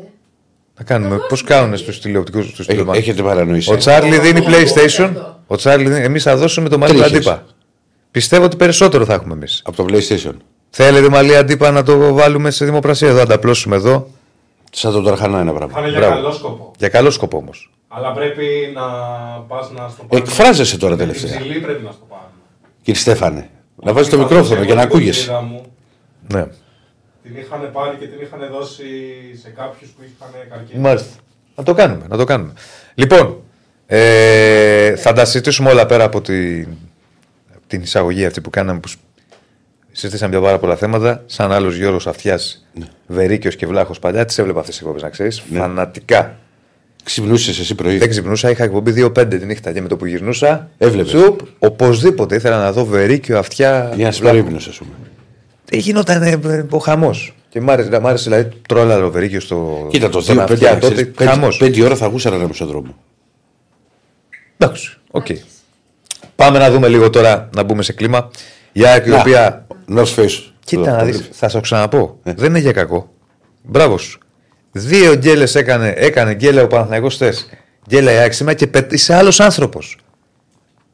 Να 0.77 0.83
κάνουμε. 0.83 1.17
Πώς 1.29 1.43
κάνουν 1.43 1.77
στους 1.77 1.99
τηλεοπτικούς 2.01 2.51
του 2.53 2.63
Έχ- 2.67 2.87
Έχετε 2.95 3.21
παρανοήσει. 3.23 3.71
Ο 3.73 3.77
Τσάρλι 3.77 4.19
δίνει 4.19 4.39
Εγώ 4.39 4.47
PlayStation. 4.49 5.03
αυτό. 5.03 5.39
Ο 5.47 5.55
Τσάρλι 5.55 5.95
Εμείς 5.95 6.23
θα 6.23 6.35
δώσουμε 6.37 6.69
το 6.69 6.77
μαλλί 6.77 6.93
του 6.93 6.99
Τρίχες. 6.99 7.15
αντίπα. 7.27 7.45
Πιστεύω 8.11 8.43
ότι 8.45 8.55
περισσότερο 8.55 9.05
θα 9.05 9.13
έχουμε 9.13 9.33
εμείς. 9.33 9.61
Από 9.65 9.77
το 9.77 9.85
PlayStation. 9.89 10.33
Θέλετε 10.69 11.09
μαλλί 11.09 11.35
αντίπα 11.37 11.71
να 11.71 11.83
το 11.83 12.13
βάλουμε 12.13 12.51
σε 12.51 12.65
δημοπρασία 12.65 13.07
εδώ, 13.09 13.19
να 13.19 13.25
τα 13.25 13.35
απλώσουμε 13.35 13.75
εδώ; 13.75 14.07
Σαν 14.71 14.91
τον 14.93 15.03
Ταρχανά 15.03 15.39
ένα 15.39 15.53
πράγμα. 15.53 15.73
Θα 15.73 15.79
είναι 15.79 15.89
για 15.89 15.99
Μπράβο. 15.99 16.15
καλό 16.15 16.31
σκοπό. 16.31 16.71
Για 16.77 16.89
καλό 16.89 17.09
σκοπό 17.09 17.37
όμως. 17.37 17.71
Αλλά 17.93 18.11
πρέπει 18.11 18.45
να 18.73 18.81
πας 19.47 19.71
να 19.71 19.87
στο 19.87 20.03
πάρεις. 20.03 20.27
Εκφράζεσαι 20.29 20.77
τώρα 20.77 20.95
Με 20.95 21.03
την 21.03 21.13
τελευταία. 21.13 21.39
ψηλή 21.39 21.59
πρέπει 21.59 21.83
να 21.83 21.91
στο 21.91 22.05
πάρουμε. 22.09 22.29
Κύριε 22.81 22.99
Στέφανε, 22.99 23.49
να 23.75 23.93
βάζεις 23.93 24.09
το 24.09 24.15
Καθώς 24.17 24.31
μικρόφωνο 24.31 24.55
εγώ 24.55 24.65
για 24.65 24.75
να 24.75 24.81
την 24.81 24.89
ακούγεσαι. 24.89 25.31
κοτσίδα 25.31 25.41
μου 25.41 25.61
Ναι. 26.33 26.45
Την 27.23 27.35
είχαν 27.37 27.69
πάρει 27.73 27.97
και 27.97 28.05
την 28.07 28.21
είχαν 28.21 28.39
δώσει 28.51 28.85
σε 29.41 29.49
κάποιους 29.49 29.89
που 29.89 30.01
είχαν 30.03 30.49
καρκίνο. 30.49 30.81
Μάλιστα. 30.81 31.09
Να 31.55 31.63
το 31.63 31.73
κάνουμε, 31.73 32.05
να 32.09 32.17
το 32.17 32.23
κάνουμε. 32.23 32.53
Λοιπόν, 32.95 33.41
ε, 33.85 34.95
θα 34.95 35.13
τα 35.13 35.25
συζητήσουμε 35.25 35.69
όλα 35.69 35.85
πέρα 35.85 36.03
από 36.03 36.21
την, 36.21 36.67
την 37.67 37.81
εισαγωγή 37.81 38.25
αυτή 38.25 38.41
που 38.41 38.49
κάναμε 38.49 38.79
που 38.79 38.87
σ- 38.87 38.99
συζητήσαμε 39.91 40.31
για 40.35 40.41
πάρα 40.45 40.59
πολλά 40.59 40.75
θέματα. 40.75 41.23
Σαν 41.25 41.51
άλλος 41.51 41.75
Γιώργος 41.75 42.07
Αυτιάς, 42.07 42.67
Ναι. 42.73 42.85
Βερίκιος 43.07 43.55
και 43.55 43.67
Βλάχος 43.67 43.99
παλιά, 43.99 44.25
τις 44.25 44.37
έβλεπα 44.37 44.59
αυτές 44.59 44.73
τις 44.73 44.83
εκπομπές, 44.83 45.03
να 45.03 45.09
ξέρεις. 45.09 45.43
Φανατικά. 45.53 46.37
Ξυπνούσες 47.03 47.59
εσύ 47.59 47.75
πρωί; 47.75 47.97
Δεν 47.97 48.09
ξυπνούσα, 48.09 48.49
είχα 48.49 48.63
εκπομπή 48.63 48.93
2-5 48.97 49.27
τη 49.39 49.45
νύχτα 49.45 49.71
και 49.71 49.81
με 49.81 49.87
το 49.87 49.97
που 49.97 50.05
γυρνούσα. 50.05 50.69
Έβλεπες. 50.77 51.11
Σουπ, 51.11 51.39
οπωσδήποτε 51.59 52.35
ήθελα 52.35 52.57
να 52.59 52.71
δω 52.71 52.85
Βερίκιο 52.85 53.37
Αυτιά. 53.37 53.91
Για 53.95 54.05
να 54.05 54.11
σου 54.11 54.23
πάρει 54.23 54.37
ύπνο, 54.37 54.55
ας 54.57 54.77
πούμε. 54.77 54.91
Ε, 55.71 55.77
Γινόταν 55.77 56.21
ε, 56.21 56.39
ε, 56.47 56.65
ο 56.69 56.77
χαμός. 56.77 57.35
Και 57.49 57.61
μ' 57.61 57.69
άρεσε, 57.69 57.99
μ' 57.99 58.07
άρεσε 58.07 58.29
δηλαδή 58.29 58.49
τρόλα 58.67 59.03
ο 59.05 59.11
Βερίκιο 59.11 59.39
στο. 59.39 59.87
Κοίτα 59.89 60.09
το 60.09 60.21
στον 60.21 60.37
2-5 60.37 60.51
Αυτιά 60.51 60.77
τότε. 60.77 61.11
Χαμός. 61.17 61.57
πέντε 61.57 61.83
ώρα 61.83 61.95
θα 61.95 62.07
γούσαρα 62.07 62.37
να 62.37 62.53
στον 62.53 62.67
δρόμο. 62.67 62.95
Εντάξει, 64.57 64.97
οκ. 65.11 65.25
Πάμε 66.35 66.59
να 66.59 66.71
δούμε 66.71 66.87
λίγο 66.87 67.09
τώρα, 67.09 67.49
να 67.55 67.63
μπούμε 67.63 67.83
σε 67.83 67.93
κλίμα. 67.93 68.29
Η 68.71 68.85
ΑΕΚ 68.85 69.05
η 69.05 69.09
Να, 69.09 69.19
οποία. 69.19 69.67
North 69.95 70.15
Face. 70.15 70.51
Κοίτα 70.65 70.83
Το- 70.83 70.89
να 70.89 70.97
το 70.97 71.05
δεις, 71.05 71.17
βλέπεις. 71.17 71.37
θα 71.37 71.49
σου 71.49 71.59
ξαναπώ. 71.59 72.19
Ε. 72.23 72.33
Δεν 72.33 72.49
είναι 72.49 72.59
για 72.59 72.71
κακό. 72.71 73.09
Μπράβο 73.63 73.97
σου. 73.97 74.19
Δύο 74.71 75.15
γκέλες 75.15 75.55
έκανε, 75.55 75.93
έκανε 75.97 76.33
γκέλα 76.33 76.63
ο 76.63 76.67
Παναθηναϊκός 76.67 77.13
χθες. 77.13 77.49
Γκέλα 77.89 78.11
η 78.11 78.15
ΑΕΚ 78.15 78.33
σήμερα 78.33 78.57
και 78.57 78.67
πε, 78.67 78.87
είσαι 78.91 79.13
άλλος 79.15 79.39
άνθρωπος. 79.39 79.97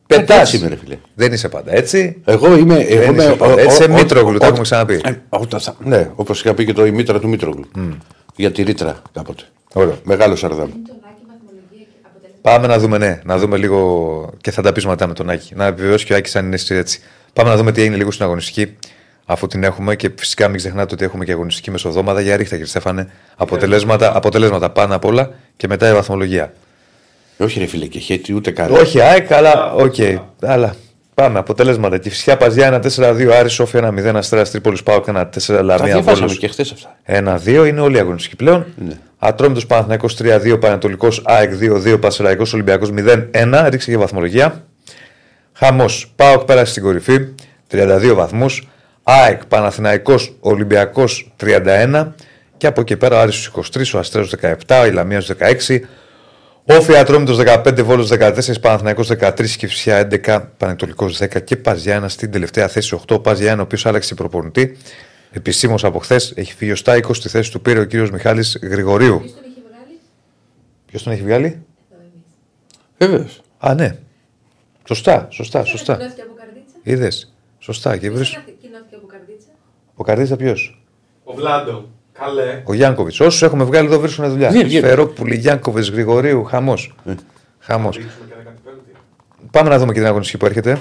Πετάς. 0.07 0.39
έτσι 0.39 0.57
είμαι, 0.57 0.67
ρε 0.67 0.75
φίλε. 0.75 0.97
Δεν 1.15 1.33
είσαι 1.33 1.49
πάντα 1.49 1.73
έτσι. 1.75 2.21
Εγώ 2.25 2.55
είμαι. 2.57 2.75
Εγώ 2.75 2.99
Δεν 3.01 3.13
είμαι 3.13 3.23
είσαι 3.23 3.33
πάντα. 3.35 3.61
Έτσι, 3.61 3.75
σε 3.75 3.89
Μήτρογλου, 3.89 4.37
τα 4.37 4.45
ο- 4.45 4.49
έχουμε 4.49 4.63
ξαναπεί. 4.63 5.01
ε, 5.03 5.11
όταν 5.29 5.59
θα- 5.59 5.75
Ναι, 5.83 6.09
όπως 6.15 6.39
είχα 6.39 6.53
πει 6.53 6.65
και 6.65 6.73
το 6.73 6.85
η 6.85 6.91
μήτρα 6.91 7.19
του 7.19 7.27
Μήτρογλου. 7.29 7.65
Για 8.35 8.51
τη 8.51 8.63
ρήτρα 8.63 9.01
κάποτε. 9.13 9.43
Ωραίο. 9.73 9.97
Μεγάλο 10.03 10.35
Σαρδάμ. 10.35 10.59
Είναι 10.69 10.73
το 10.87 10.93
Νάκη 11.03 11.21
βαθμολογία 11.27 11.85
και 11.91 11.97
αποτέλεσμα. 12.05 12.39
Πάμε 12.41 12.67
να 12.67 12.79
δούμε, 12.79 12.97
ναι, 12.97 13.21
να 13.23 13.37
δούμε 13.37 13.57
λίγο 13.57 14.29
και 14.41 14.51
θα 14.51 14.61
τα 14.61 14.71
πεις 14.71 14.85
μετά 14.85 15.07
με 15.07 15.13
τον 15.13 15.29
Άκη. 15.29 15.55
Να 15.55 15.65
επιβεβαιώσει 15.65 16.05
και 16.05 16.13
ο 16.13 16.15
Άκης 16.15 16.35
αν 16.35 16.45
είναι 16.45 16.55
εσύ 16.55 16.75
έτσι. 16.75 16.99
Πάμε 17.33 17.49
να 17.49 17.55
δούμε 17.57 17.71
τι 17.71 17.81
έγινε 17.81 17.95
λίγο 17.95 18.11
στην 18.11 18.25
αγωνιστική, 18.25 18.77
αφού 19.29 19.47
την 19.47 19.63
έχουμε 19.63 19.95
και 19.95 20.11
φυσικά 20.17 20.47
μην 20.47 20.57
ξεχνάτε 20.57 20.93
ότι 20.93 21.03
έχουμε 21.03 21.25
και 21.25 21.31
αγωνιστική 21.31 21.71
μεσοδόματα 21.71 22.21
για 22.21 22.35
ρίχτα, 22.35 22.51
κύριε 22.55 22.69
Στέφανε. 22.69 23.09
Αποτελέσματα, 23.35 24.15
αποτελέσματα 24.15 24.69
πάνω 24.69 24.95
απ' 24.95 25.05
όλα 25.05 25.29
και 25.57 25.67
μετά 25.67 25.89
η 25.89 25.93
βαθμολογία. 25.93 26.53
Όχι, 27.37 27.59
ρε 27.59 27.65
φίλε, 27.65 27.85
και 27.85 27.99
χέτη 27.99 28.33
ούτε 28.33 28.51
καλά. 28.51 28.79
Όχι, 28.79 29.01
ΑΕΚ, 29.01 29.31
αλλά 29.31 29.73
οκ. 29.73 29.95
Αλλά 30.41 30.75
πάμε, 31.13 31.39
αποτελέσματα. 31.39 31.97
Και 31.97 32.09
φυσικά 32.09 32.37
Παζιά 32.37 32.81
1-4-2, 32.97 33.29
Άρη 33.39 33.49
Σόφια 33.49 33.93
1-0, 33.93 34.15
Αστέρα 34.15 34.43
Τρίπολης 34.43 34.83
Πάο 34.83 35.01
1-4 35.05 35.23
Τα 35.45 35.61
Λαμία 35.61 35.85
διαβάσαμε 35.85 36.15
Βόλος. 36.15 36.37
και 36.37 36.47
χθες 36.47 36.71
αυτά. 36.71 36.95
1-2 37.05 37.67
είναι 37.67 37.81
όλοι 37.81 37.95
οι 37.95 37.99
αγωνιστικοί 37.99 38.35
πλέον. 38.35 38.65
Ναι. 38.87 38.93
Ατρόμητος 39.17 39.65
Παναθηναϊκό 39.65 40.07
3-2, 40.17 40.57
Παναιτωλικό 40.59 41.07
ΑΕΚ 41.23 41.51
2-2, 41.53 41.97
Πανσερραϊκός 42.01 42.53
Ολυμπιακός 42.53 42.91
0-1. 42.91 43.67
Ρίξε 43.69 43.91
και 43.91 43.97
βαθμολογία. 43.97 44.63
Χαμός. 45.53 46.11
Πάοκ 46.15 46.43
πέρασε 46.43 46.71
στην 46.71 46.83
κορυφή, 46.83 47.27
32 47.71 48.13
βαθμούς. 48.15 48.67
ΑΕΚ 49.09 49.45
Παναθηναϊκό 49.45 50.15
Ολυμπιακός 50.39 51.31
31. 51.39 52.13
Και 52.57 52.67
από 52.67 52.81
εκεί 52.81 52.97
πέρα 52.97 53.15
ο 53.15 53.19
Άρης 53.19 53.35
στους 53.35 53.69
23, 53.93 53.95
ο 53.95 53.99
Αστέρος 53.99 54.33
17, 54.41 54.81
ο 54.81 54.85
Ηλαμίας 54.85 55.25
16, 55.25 55.79
Όφη 56.65 56.97
Ατρόμητος 56.97 57.37
15, 57.37 57.83
Βόλος 57.83 58.07
14, 58.07 58.59
Παναθηναϊκός 58.61 59.07
13, 59.07 59.57
Κυφσιά 59.57 59.97
11, 59.97 60.49
Πανετολικός 60.57 61.17
10 61.17 61.43
και 61.43 61.55
Παζιάννα 61.57 62.09
στην 62.09 62.31
τελευταία 62.31 62.67
θέση 62.67 62.95
8. 63.07 63.15
Ο 63.15 63.19
Παζιάννα, 63.19 63.61
ο 63.61 63.63
οποίος 63.63 63.85
άλλαξε 63.85 64.15
προπονητή. 64.15 64.77
Επισήμως 65.31 65.83
από 65.83 65.99
χθες 65.99 66.33
έχει 66.35 66.53
φύγει 66.53 66.71
ο 66.71 66.75
Στάικο, 66.75 67.13
στη 67.13 67.29
θέση 67.29 67.51
του 67.51 67.61
πήρε 67.61 67.79
ο 67.79 67.83
κύριος 67.83 68.11
Μιχάλης 68.11 68.59
Γρηγορίου. 68.61 69.19
Ποιος 69.19 69.33
τον 69.33 69.43
είχε 69.45 69.61
βγάλει, 69.69 69.99
Ποιος 70.85 71.03
τον 71.03 71.13
έχει 71.13 71.21
βγάλει; 71.21 71.65
εδώ 72.97 73.13
εμείς. 73.13 73.17
Βέβαιω. 73.17 73.25
Α, 73.57 73.73
ναι. 73.73 73.97
Σωστά, 74.87 75.27
σωστά, 75.31 75.63
σωστά. 75.63 75.95
Κοινώθηκε 75.95 76.21
από 76.21 76.33
καρδίτσα. 76.33 76.75
Είδες. 76.83 77.33
Σωστά. 77.59 77.97
Και 77.97 78.09
βρει. 78.11 78.19
Ποιος 78.19 78.43
Κοινώθηκε 78.67 78.95
από 78.95 79.07
καρδίτσα. 79.07 79.47
Ο 79.99 80.03
Καρδίτσα 80.03 80.35
ποιος; 80.35 80.81
Ο 81.23 81.33
Βλάντο. 81.33 81.85
Καλέ. 82.19 82.61
Ο 82.63 82.73
Γιάνκοβιτς. 82.73 83.19
Όσους 83.19 83.41
έχουμε 83.41 83.63
βγάλει 83.63 83.87
εδώ 83.87 83.99
βρίσκουν 83.99 84.29
δουλειά. 84.29 84.49
Βγαίνει, 84.49 84.63
βγαίνει. 84.63 84.87
Φερόπουλη, 84.87 85.35
Γιάνκοβιτς, 85.35 85.89
Γρηγορίου, 85.89 86.43
χαμός. 86.43 86.95
Χαμός. 87.59 87.95
Ρίξουμε 87.95 88.25
και 88.27 88.33
15η. 88.65 88.97
Πάμε 89.51 89.69
να 89.69 89.77
δούμε 89.77 89.93
και 89.93 89.99
την 89.99 90.07
αγωνιστική 90.07 90.37
που 90.37 90.45
έρχεται. 90.45 90.79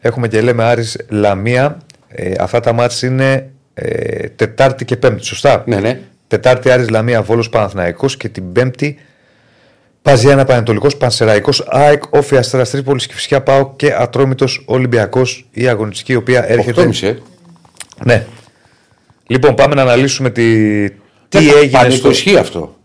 Έχουμε 0.00 0.28
και 0.28 0.40
λέμε 0.40 0.64
Άρης 0.64 0.98
Λαμία. 1.08 1.78
Ε, 2.08 2.34
αυτά 2.38 2.60
τα 2.60 2.72
μάτς 2.72 3.02
είναι 3.02 3.50
ε, 3.74 4.28
Τετάρτη 4.28 4.84
και 4.84 4.96
Πέμπτη, 4.96 5.24
σωστά; 5.24 5.62
Ναι, 5.66 5.80
ναι. 5.80 6.00
Τετάρτη 6.26 6.70
Άρης 6.70 6.88
Λαμία 6.88 7.22
Βόλος 7.22 7.48
Παναθηναϊκός 7.48 8.16
και 8.16 8.28
την 8.28 8.52
Πέμπτη 8.52 8.98
Παζιάννα 10.02 10.44
Πανετολικός 10.44 10.96
Πανσεραϊκός 10.96 11.64
ΑΕΚ 11.66 12.02
Όφη 12.10 12.36
Αστέρας 12.36 12.70
Τρίπολης 12.70 13.06
και 13.06 13.14
φυσικά 13.14 13.40
πάω 13.40 13.72
και 13.76 13.94
Ατρόμητος 13.94 14.62
Ολυμπιακός 14.66 15.48
η 15.50 15.68
αγωνιστική 15.68 16.12
η 16.12 16.14
οποία 16.14 16.50
έρχεται. 16.50 16.88
8,5 16.92 17.02
ε. 17.02 17.16
Ναι. 18.04 18.26
Λοιπόν, 19.26 19.54
πάμε 19.54 19.74
να 19.74 19.82
αναλύσουμε 19.82 20.30
τη... 20.30 20.44
τι 21.28 21.38
Ναι, 21.38 21.44
έγινε 21.50 21.66
στο... 21.68 21.78
Πανικό 21.78 22.10
ισχύει 22.10 22.36
αυτό. 22.36 22.76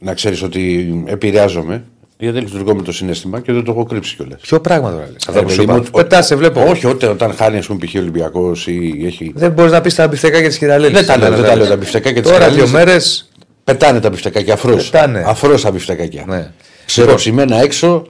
να 0.00 0.14
ξέρεις 0.14 0.42
ότι 0.42 0.94
επηρεάζομαι. 1.06 1.84
Γιατί 2.18 2.38
λειτουργώ 2.40 2.74
με 2.74 2.82
το 2.82 2.92
συναίσθημα 2.92 3.40
και 3.40 3.52
δεν 3.52 3.64
το 3.64 3.70
έχω 3.70 3.84
κρύψει 3.84 4.16
κιόλας. 4.16 4.40
Ποιο 4.40 4.60
πράγμα 4.60 4.90
τώρα 4.90 5.02
λες. 5.12 5.24
Ε, 5.26 5.28
Αυτό 5.28 5.42
που 5.42 5.48
σου 5.50 5.56
παιδί 5.56 5.70
μου, 5.70 5.76
είπα. 5.76 6.02
Πετά, 6.02 6.22
σε 6.22 6.36
βλέπω. 6.36 6.62
Όχι, 6.68 6.86
όταν, 6.86 7.10
όταν 7.10 7.34
χάνει, 7.34 7.58
ας 7.58 7.66
πούμε, 7.66 7.86
π.χ. 7.86 7.94
Ολυμπιακός 7.94 8.66
ή 8.66 9.02
έχει. 9.06 9.32
Δεν 9.34 9.52
μπορείς 9.52 9.72
να 9.72 9.80
πεις 9.80 9.94
τα 9.94 10.08
μπιφτεκάκια 10.08 10.48
της 10.48 10.58
Κυραλέλη. 10.58 10.94
Δεν 10.94 11.06
τα 11.06 11.16
λέω, 11.18 11.30
δεν 11.30 11.44
τα 11.44 11.56
λέω 11.56 11.66
τα 11.66 11.76
μπιφτεκάκια 11.76 12.22
της 12.22 12.30
Τώρα 12.30 12.44
Κυραλέλης. 12.44 12.70
δύο 12.70 12.78
μέρες. 12.78 13.30
Πετάνε 13.64 14.00
τα 14.00 14.10
μπιφτεκάκια 14.10 14.54
αφρός. 14.54 14.90
Πετάνε. 14.90 15.24
Αφρός 15.26 15.62
τα 15.62 15.70
μπιφτεκάκια. 15.70 16.24
Ναι. 16.26 16.50
Ξεροψημένα 16.86 17.62
έξω. 17.62 18.06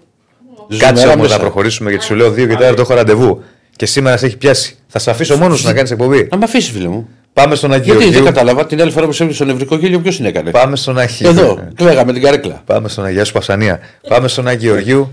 Κάτσε 0.68 0.86
ζουμερά 0.94 1.12
όμως 1.12 1.16
μέσα. 1.26 1.34
να 1.36 1.40
προχωρήσουμε 1.40 1.90
γιατί 1.90 2.04
σου 2.04 2.14
λέω 2.14 2.30
δύο 2.30 2.46
και 2.46 2.54
τώρα 2.54 2.74
το 2.74 2.80
έχω 2.80 2.94
ραντεβού. 2.94 3.42
Και 3.76 3.86
σήμερα 3.86 4.16
σε 4.16 4.26
έχει 4.26 4.36
πιάσει. 4.36 4.76
Θα 4.86 4.98
σε 4.98 5.10
αφήσω 5.10 5.36
μόνος 5.36 5.58
σου 5.60 5.66
να 5.66 5.72
κάνεις 5.72 5.90
εκπομπή. 5.90 6.28
Να 6.30 6.36
με 6.36 6.44
αφήσεις, 6.44 6.70
φίλε 6.70 6.88
μου. 6.88 7.08
Πάμε 7.32 7.54
στον 7.54 7.72
Αγίο 7.72 7.84
Γιατί 7.84 7.98
δεν 8.02 8.10
Γεωργίου. 8.12 8.32
κατάλαβα 8.32 8.66
την 8.66 8.80
άλλη 8.80 8.90
φορά 8.90 9.06
που 9.06 9.12
σε 9.12 9.32
στο 9.32 9.44
νευρικό 9.44 9.76
γέλιο, 9.76 10.00
ποιος 10.00 10.16
την 10.16 10.24
έκανε; 10.24 10.50
Πάμε 10.50 10.76
στον 10.76 10.98
Αγίο. 10.98 11.28
Εδώ, 11.28 11.68
κλαίγαμε 11.74 12.12
την 12.12 12.22
καρέκλα. 12.22 12.62
Πάμε 12.64 12.88
στον 12.88 13.04
Αγία 13.04 13.24
σου 13.24 13.32
Πασανία. 13.32 13.80
Πάμε 14.08 14.28
στον 14.28 14.48
Άγιο 14.48 14.78
Γεωργίου 14.78 15.08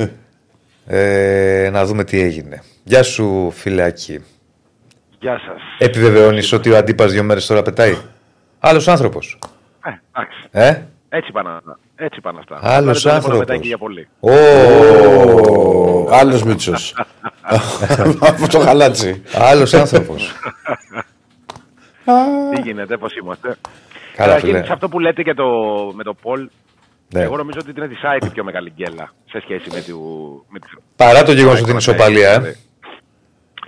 ε, 0.87 1.69
να 1.71 1.85
δούμε 1.85 2.03
τι 2.03 2.19
έγινε. 2.21 2.63
Γεια 2.83 3.03
σου, 3.03 3.51
φιλάκι. 3.55 4.19
Γεια 5.19 5.39
σας. 5.47 5.61
Επιβεβαιώνεις 5.77 6.51
ότι 6.53 6.71
ο 6.71 6.77
αντίπας 6.77 7.11
δύο 7.11 7.23
μέρες 7.23 7.45
τώρα 7.45 7.61
πετάει; 7.61 7.97
Άλλος 8.59 8.87
άνθρωπος. 8.87 9.39
Ε, 9.85 9.89
εντάξει. 10.13 10.37
Ε; 10.51 10.81
Έτσι 11.09 11.31
πάνε 11.31 11.49
αυτά. 11.49 11.79
Έτσι 11.95 12.21
πάνε 12.21 12.39
αυτά. 12.39 12.59
Άλλος 12.61 13.01
Πάρε 13.01 13.15
το 13.19 13.21
τηλέφωνο 13.21 13.35
άνθρωπος. 13.35 13.39
μετά 13.39 13.57
και 13.57 13.67
για 13.67 13.77
πολύ. 13.77 14.07
Ω, 14.19 14.31
Άλλος 16.11 16.43
Μίτσος. 16.43 16.95
Από 18.19 18.47
το 18.47 18.57
γαλάτσι. 18.57 19.23
άλλος 19.33 19.73
άνθρωπος. 19.73 20.33
Τι 22.55 22.61
γίνεται, 22.61 22.97
πώς 22.97 23.15
είμαστε. 23.15 23.47
Καλά, 23.47 24.27
Καταρχήν, 24.33 24.49
φίλε. 24.49 24.65
σε 24.65 24.73
αυτό 24.73 24.89
που 24.89 24.99
λέτε 24.99 25.23
και 25.23 25.33
το, 25.33 25.45
με 25.93 26.03
το 26.03 26.13
Πολ, 26.13 26.49
Ναι. 27.13 27.21
εγώ 27.21 27.37
νομίζω 27.37 27.59
ότι 27.61 27.73
είναι 27.77 27.87
τη 27.87 27.95
ΣΑΕΚ 27.95 28.23
η 28.23 28.29
πιο 28.29 28.43
μεγάλη 28.43 28.71
γκέλα 28.75 29.11
σε 29.29 29.39
σχέση 29.39 29.69
με, 29.73 29.81
του, 29.81 29.99
με 30.49 30.59
τις... 30.59 30.69
Παρά 30.95 31.23
το 31.23 31.31
γεγονός 31.31 31.55
ΑΕΚ, 31.55 31.63
ότι 31.63 31.71
είναι 31.71 31.81
ναι, 31.85 31.93
ισοπαλία, 31.93 32.39
ναι. 32.39 32.47
ε. 32.47 32.55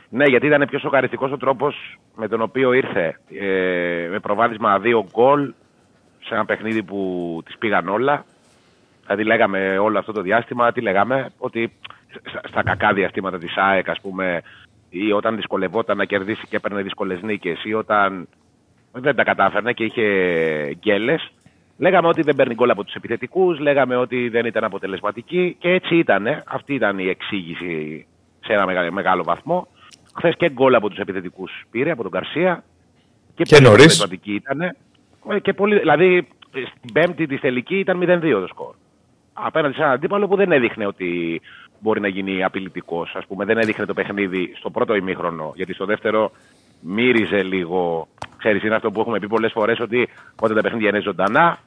Ναι, 0.09 0.23
γιατί 0.25 0.45
ήταν 0.47 0.67
πιο 0.69 0.79
σοκαριστικός 0.79 1.31
ο 1.31 1.37
τρόπος 1.37 1.99
με 2.15 2.27
τον 2.27 2.41
οποίο 2.41 2.73
ήρθε 2.73 3.19
ε, 3.39 4.07
με 4.11 4.19
προβάδισμα 4.19 4.79
δύο 4.79 5.05
γκολ 5.11 5.53
σε 6.25 6.33
ένα 6.33 6.45
παιχνίδι 6.45 6.83
που 6.83 6.99
τις 7.45 7.57
πήγαν 7.57 7.87
όλα. 7.89 8.25
Δηλαδή 9.01 9.23
λέγαμε 9.23 9.77
όλο 9.77 9.99
αυτό 9.99 10.11
το 10.11 10.21
διάστημα, 10.21 10.71
τι 10.71 10.81
λέγαμε, 10.81 11.31
ότι 11.37 11.71
στα, 12.29 12.41
στα 12.47 12.63
κακά 12.63 12.93
διαστήματα 12.93 13.37
της 13.37 13.57
ΑΕΚ 13.57 13.89
ας 13.89 14.01
πούμε 14.01 14.41
ή 14.89 15.11
όταν 15.11 15.35
δυσκολευόταν 15.35 15.97
να 15.97 16.05
κερδίσει 16.05 16.47
και 16.49 16.55
έπαιρνε 16.55 16.81
δύσκολες 16.81 17.21
νίκες 17.21 17.63
ή 17.63 17.73
όταν 17.73 18.27
δεν 18.91 19.15
τα 19.15 19.23
κατάφερνε 19.23 19.73
και 19.73 19.83
είχε 19.83 20.03
γκέλες. 20.73 21.31
Λέγαμε 21.77 22.07
ότι 22.07 22.21
δεν 22.21 22.35
παίρνει 22.35 22.53
γκολ 22.53 22.69
από 22.69 22.83
τους 22.83 22.93
επιθετικούς, 22.93 23.59
λέγαμε 23.59 23.95
ότι 23.95 24.29
δεν 24.29 24.45
ήταν 24.45 24.63
αποτελεσματική 24.63 25.55
και 25.59 25.69
έτσι 25.69 25.95
ήταν. 25.95 26.43
Αυτή 26.47 26.73
ήταν 26.73 26.99
η 26.99 27.07
εξήγηση 27.07 28.05
σε 28.45 28.53
ένα 28.53 28.65
μεγάλο, 28.65 28.91
μεγάλο 28.91 29.23
βαθμό. 29.23 29.67
Χθες 30.17 30.35
και 30.37 30.49
γκολ 30.49 30.75
από 30.75 30.89
τους 30.89 30.97
επιθετικούς 30.97 31.51
πήρε, 31.71 31.91
από 31.91 32.01
τον 32.01 32.11
Καρσία. 32.11 32.63
Και 33.35 33.45
πολύ 33.49 33.61
νωρίς. 33.61 33.83
αποτελεσματική 33.83 34.33
ήταν. 34.33 34.61
Ε, 34.61 35.39
Και 35.41 35.53
πολύ, 35.53 35.79
δηλαδή 35.79 36.27
στην 36.49 36.93
πέμπτη 36.93 37.25
της 37.27 37.39
τελική 37.39 37.79
ήταν 37.79 37.99
0-2 38.03 38.39
το 38.39 38.47
σκορ. 38.47 38.75
Απέναντι 39.33 39.73
σε 39.73 39.79
έναν 39.81 39.93
αντίπαλο 39.93 40.27
που 40.27 40.35
δεν 40.35 40.51
έδειχνε 40.51 40.85
ότι 40.85 41.41
μπορεί 41.79 41.99
να 42.01 42.07
γίνει 42.07 42.43
απειλητικός. 42.43 43.15
Α 43.15 43.19
πούμε, 43.27 43.45
δεν 43.45 43.57
έδειχνε 43.57 43.85
το 43.85 43.93
παιχνίδι 43.93 44.53
στο 44.57 44.69
πρώτο 44.69 44.95
ημίχρονο. 44.95 45.53
Γιατί 45.55 45.73
στο 45.73 45.85
δεύτερο 45.85 46.31
μύριζε 46.81 47.43
λίγο. 47.43 48.07
Ξέρεις, 48.37 48.63
είναι 48.63 48.75
αυτό 48.75 48.91
που 48.91 48.99
έχουμε 48.99 49.19
πει 49.19 49.27
πολλές 49.27 49.51
φορές 49.51 49.79
ότι 49.79 50.09
όταν 50.41 50.55
τα 50.55 50.61
παιχνίδια 50.61 50.89
είναι 50.89 51.01
ζωντανά, 51.01 51.57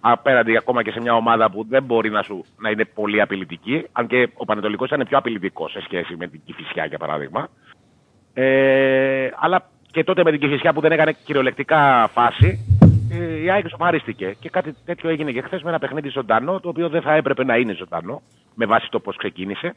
απέναντι 0.00 0.56
ακόμα 0.56 0.82
και 0.82 0.90
σε 0.90 1.00
μια 1.00 1.14
ομάδα 1.14 1.50
που 1.50 1.66
δεν 1.68 1.82
μπορεί 1.82 2.10
να, 2.10 2.22
σου, 2.22 2.44
να 2.58 2.70
είναι 2.70 2.84
πολύ 2.84 3.20
απειλητική, 3.20 3.84
αν 3.92 4.06
και 4.06 4.28
ο 4.34 4.44
Πανετολικός 4.44 4.88
ήταν 4.88 5.06
πιο 5.08 5.18
απειλητικός 5.18 5.70
σε 5.72 5.80
σχέση 5.80 6.16
με 6.16 6.26
την 6.26 6.40
Κυφυσιά, 6.44 6.84
για 6.84 6.98
παράδειγμα. 6.98 7.48
Ε, 8.34 9.28
αλλά 9.36 9.62
και 9.90 10.04
τότε 10.04 10.22
με 10.24 10.30
την 10.30 10.40
Κυφυσιά 10.40 10.72
που 10.72 10.80
δεν 10.80 10.92
έκανε 10.92 11.12
κυριολεκτικά 11.24 12.08
φάση, 12.12 12.78
ε, 12.80 12.87
η 13.42 13.50
ΑΕΚ 13.50 13.68
σοφαρίστηκε. 13.68 14.36
Και 14.40 14.50
κάτι 14.50 14.74
τέτοιο 14.84 15.10
έγινε 15.10 15.32
και 15.32 15.42
χθες 15.42 15.62
με 15.62 15.68
ένα 15.68 15.78
παιχνίδι 15.78 16.08
ζωντανό, 16.08 16.60
το 16.60 16.68
οποίο 16.68 16.88
δεν 16.88 17.02
θα 17.02 17.14
έπρεπε 17.14 17.44
να 17.44 17.56
είναι 17.56 17.72
ζωντανό, 17.72 18.22
με 18.54 18.66
βάση 18.66 18.90
το 18.90 19.00
πώς 19.00 19.16
ξεκίνησε. 19.16 19.74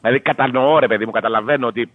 Δηλαδή, 0.00 0.20
κατανοώ, 0.20 0.78
ρε 0.78 0.86
παιδί 0.86 1.04
μου, 1.04 1.10
καταλαβαίνω 1.10 1.66
ότι 1.66 1.90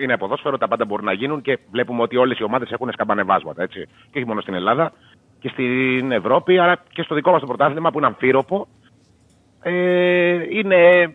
είναι 0.00 0.16
ποδόσφαιρο, 0.16 0.58
τα 0.58 0.68
πάντα 0.68 0.84
μπορούν 0.84 1.04
να 1.04 1.12
γίνουν 1.12 1.42
και 1.42 1.58
βλέπουμε 1.70 2.02
ότι 2.02 2.16
όλες 2.16 2.38
οι 2.38 2.42
ομάδες 2.42 2.70
έχουν 2.70 2.92
σκαμπανεβάσματα. 2.92 3.62
Έτσι. 3.62 3.88
Και 4.10 4.18
όχι 4.18 4.26
μόνο 4.26 4.40
στην 4.40 4.54
Ελλάδα 4.54 4.92
και 5.38 5.48
στην 5.48 6.12
Ευρώπη, 6.12 6.58
αλλά 6.58 6.82
και 6.92 7.02
στο 7.02 7.14
δικό 7.14 7.30
μας 7.30 7.40
το 7.40 7.46
πρωτάθλημα 7.46 7.90
που 7.90 7.98
είναι 7.98 8.06
αμφίροπο. 8.06 8.66
Ε, 9.62 10.42
είναι, 10.50 11.00
ε, 11.00 11.06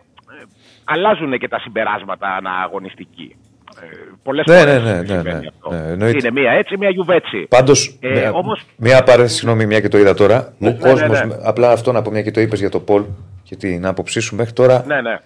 αλλάζουν 0.84 1.38
και 1.38 1.48
τα 1.48 1.60
συμπεράσματα 1.60 2.36
ανά 2.36 2.57
αγωνιστική. 2.57 3.36
Ε, 3.82 3.86
πολλές 4.24 4.46
Ναι, 4.48 4.58
φορές 4.60 4.84
ναι, 4.84 4.92
ναι, 4.92 5.00
ναι, 5.00 5.06
συμβαίνει 5.08 5.40
ναι. 5.40 5.48
αυτό. 5.48 5.70
Ναι, 5.72 5.92
εννοείται. 5.92 6.18
είναι 6.18 6.42
μία 6.42 6.52
έτσι, 6.52 6.78
μία 6.78 6.90
γιουβέτσι. 6.90 7.46
Πάντως. 7.50 7.98
Ε, 8.00 8.28
όμως- 8.28 8.66
Μια 8.76 9.04
παρένθεση, 9.04 9.36
συγγνώμη, 9.38 9.66
μια 9.66 9.80
και 9.80 9.88
το 9.88 9.98
είδα 9.98 10.14
τώρα. 10.14 10.54
Ναι. 10.58 10.70
Ο 10.70 10.78
κόσμος, 10.80 11.00
Ναι, 11.10 11.20
ναι, 11.20 11.26
ναι. 11.26 11.36
απλά 11.44 11.72
αυτό 11.72 11.92
να 11.92 12.02
πω 12.02 12.12
μια 12.12 12.22
και 12.22 12.32
το 12.32 12.42
είπες 12.42 12.60
για 12.60 12.70
το 12.70 12.80
poll 12.80 13.04
και 13.44 13.56
την 13.56 13.86
άποψή 13.86 14.20
σου 14.20 14.36
μέχρι 14.36 14.54
τώρα 14.54 14.84
Ναι, 14.88 15.02
ναι. 15.02 15.20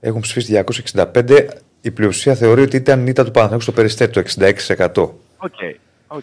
έχουν 0.00 0.20
ψηφίσει 0.20 0.52
265. 0.52 1.46
Η 1.80 1.90
πλειοψηφία 1.90 2.34
θεωρεί 2.34 2.62
ότι 2.62 2.76
ήταν 2.76 3.06
ήττα 3.06 3.24
του 3.24 3.30
Παναθηναϊκού 3.30 3.62
στο 3.62 3.72
Περιστέρι, 3.72 4.12
το 4.12 4.20
66%. 4.20 5.14
OK. 5.36 5.52
OK. 6.06 6.22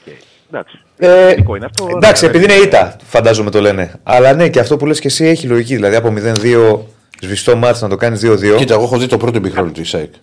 Εντάξει. 0.51 0.79
Ε, 0.97 1.27
Θετικό 1.27 1.55
είναι 1.55 1.65
αυτό. 1.65 1.87
εντάξει, 1.95 2.23
Ναι, 2.23 2.29
επειδή 2.29 2.45
ναι. 2.45 2.53
είναι 2.53 2.63
ήττα, 2.63 2.95
φαντάζομαι 3.03 3.49
το 3.51 3.59
λένε. 3.61 3.93
Αλλά 4.03 4.33
ναι, 4.33 4.49
και 4.49 4.59
αυτό 4.59 4.77
που 4.77 4.85
λες 4.85 4.99
και 4.99 5.07
εσύ 5.07 5.25
έχει 5.25 5.47
λογική. 5.47 5.75
Δηλαδή 5.75 5.95
από 5.95 6.13
0-2 6.17 6.79
σβηστό 7.21 7.55
μάτς 7.55 7.81
να 7.81 7.89
το 7.89 7.95
κάνεις 7.95 8.19
2-2. 8.25 8.55
Κοίτα, 8.57 8.73
εγώ 8.73 8.83
έχω 8.83 8.97
δει 8.97 9.07
το 9.07 9.17
πρώτο 9.17 9.37
ημιχρόνο 9.37 9.71
της 9.71 9.89
ΣΑΕΚ. 9.89 10.13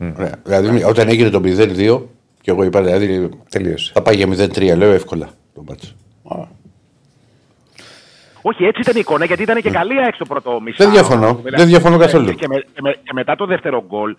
Ωραία. 0.00 0.34
Δηλαδή, 0.44 0.82
όταν 0.84 1.08
έγινε 1.08 1.30
το 1.30 1.40
0-2, 1.44 2.02
και 2.40 2.50
εγώ 2.50 2.62
είπα, 2.64 2.82
δηλαδή, 2.82 3.28
Τελείωσε. 3.50 3.92
θα 3.94 4.02
πάει 4.02 4.16
για 4.16 4.26
0-3, 4.26 4.76
λέω 4.76 4.92
εύκολα 4.92 5.28
το 5.54 5.62
μάτς. 5.68 5.94
Α, 6.28 6.36
Όχι, 8.42 8.64
έτσι 8.64 8.80
ήταν 8.80 8.96
η 8.96 8.98
εικόνα, 9.00 9.24
γιατί 9.24 9.42
ήταν 9.42 9.60
και 9.62 9.70
καλή 9.70 9.98
ΑΕΚ 10.02 10.14
στο 10.14 10.24
πρώτο 10.24 10.60
μισό. 10.60 10.84
Δεν 10.84 10.92
διαφωνώ. 10.92 11.40
Δεν 11.42 11.66
διαφωνώ 11.66 11.96
καθόλου. 11.98 12.34
Και, 12.34 12.46
με- 12.48 12.60
και 12.74 12.80
με- 12.82 12.92
και 13.02 13.10
μετά 13.14 13.36
το 13.36 13.46
δεύτερο 13.46 13.84
γκολ 13.88 14.16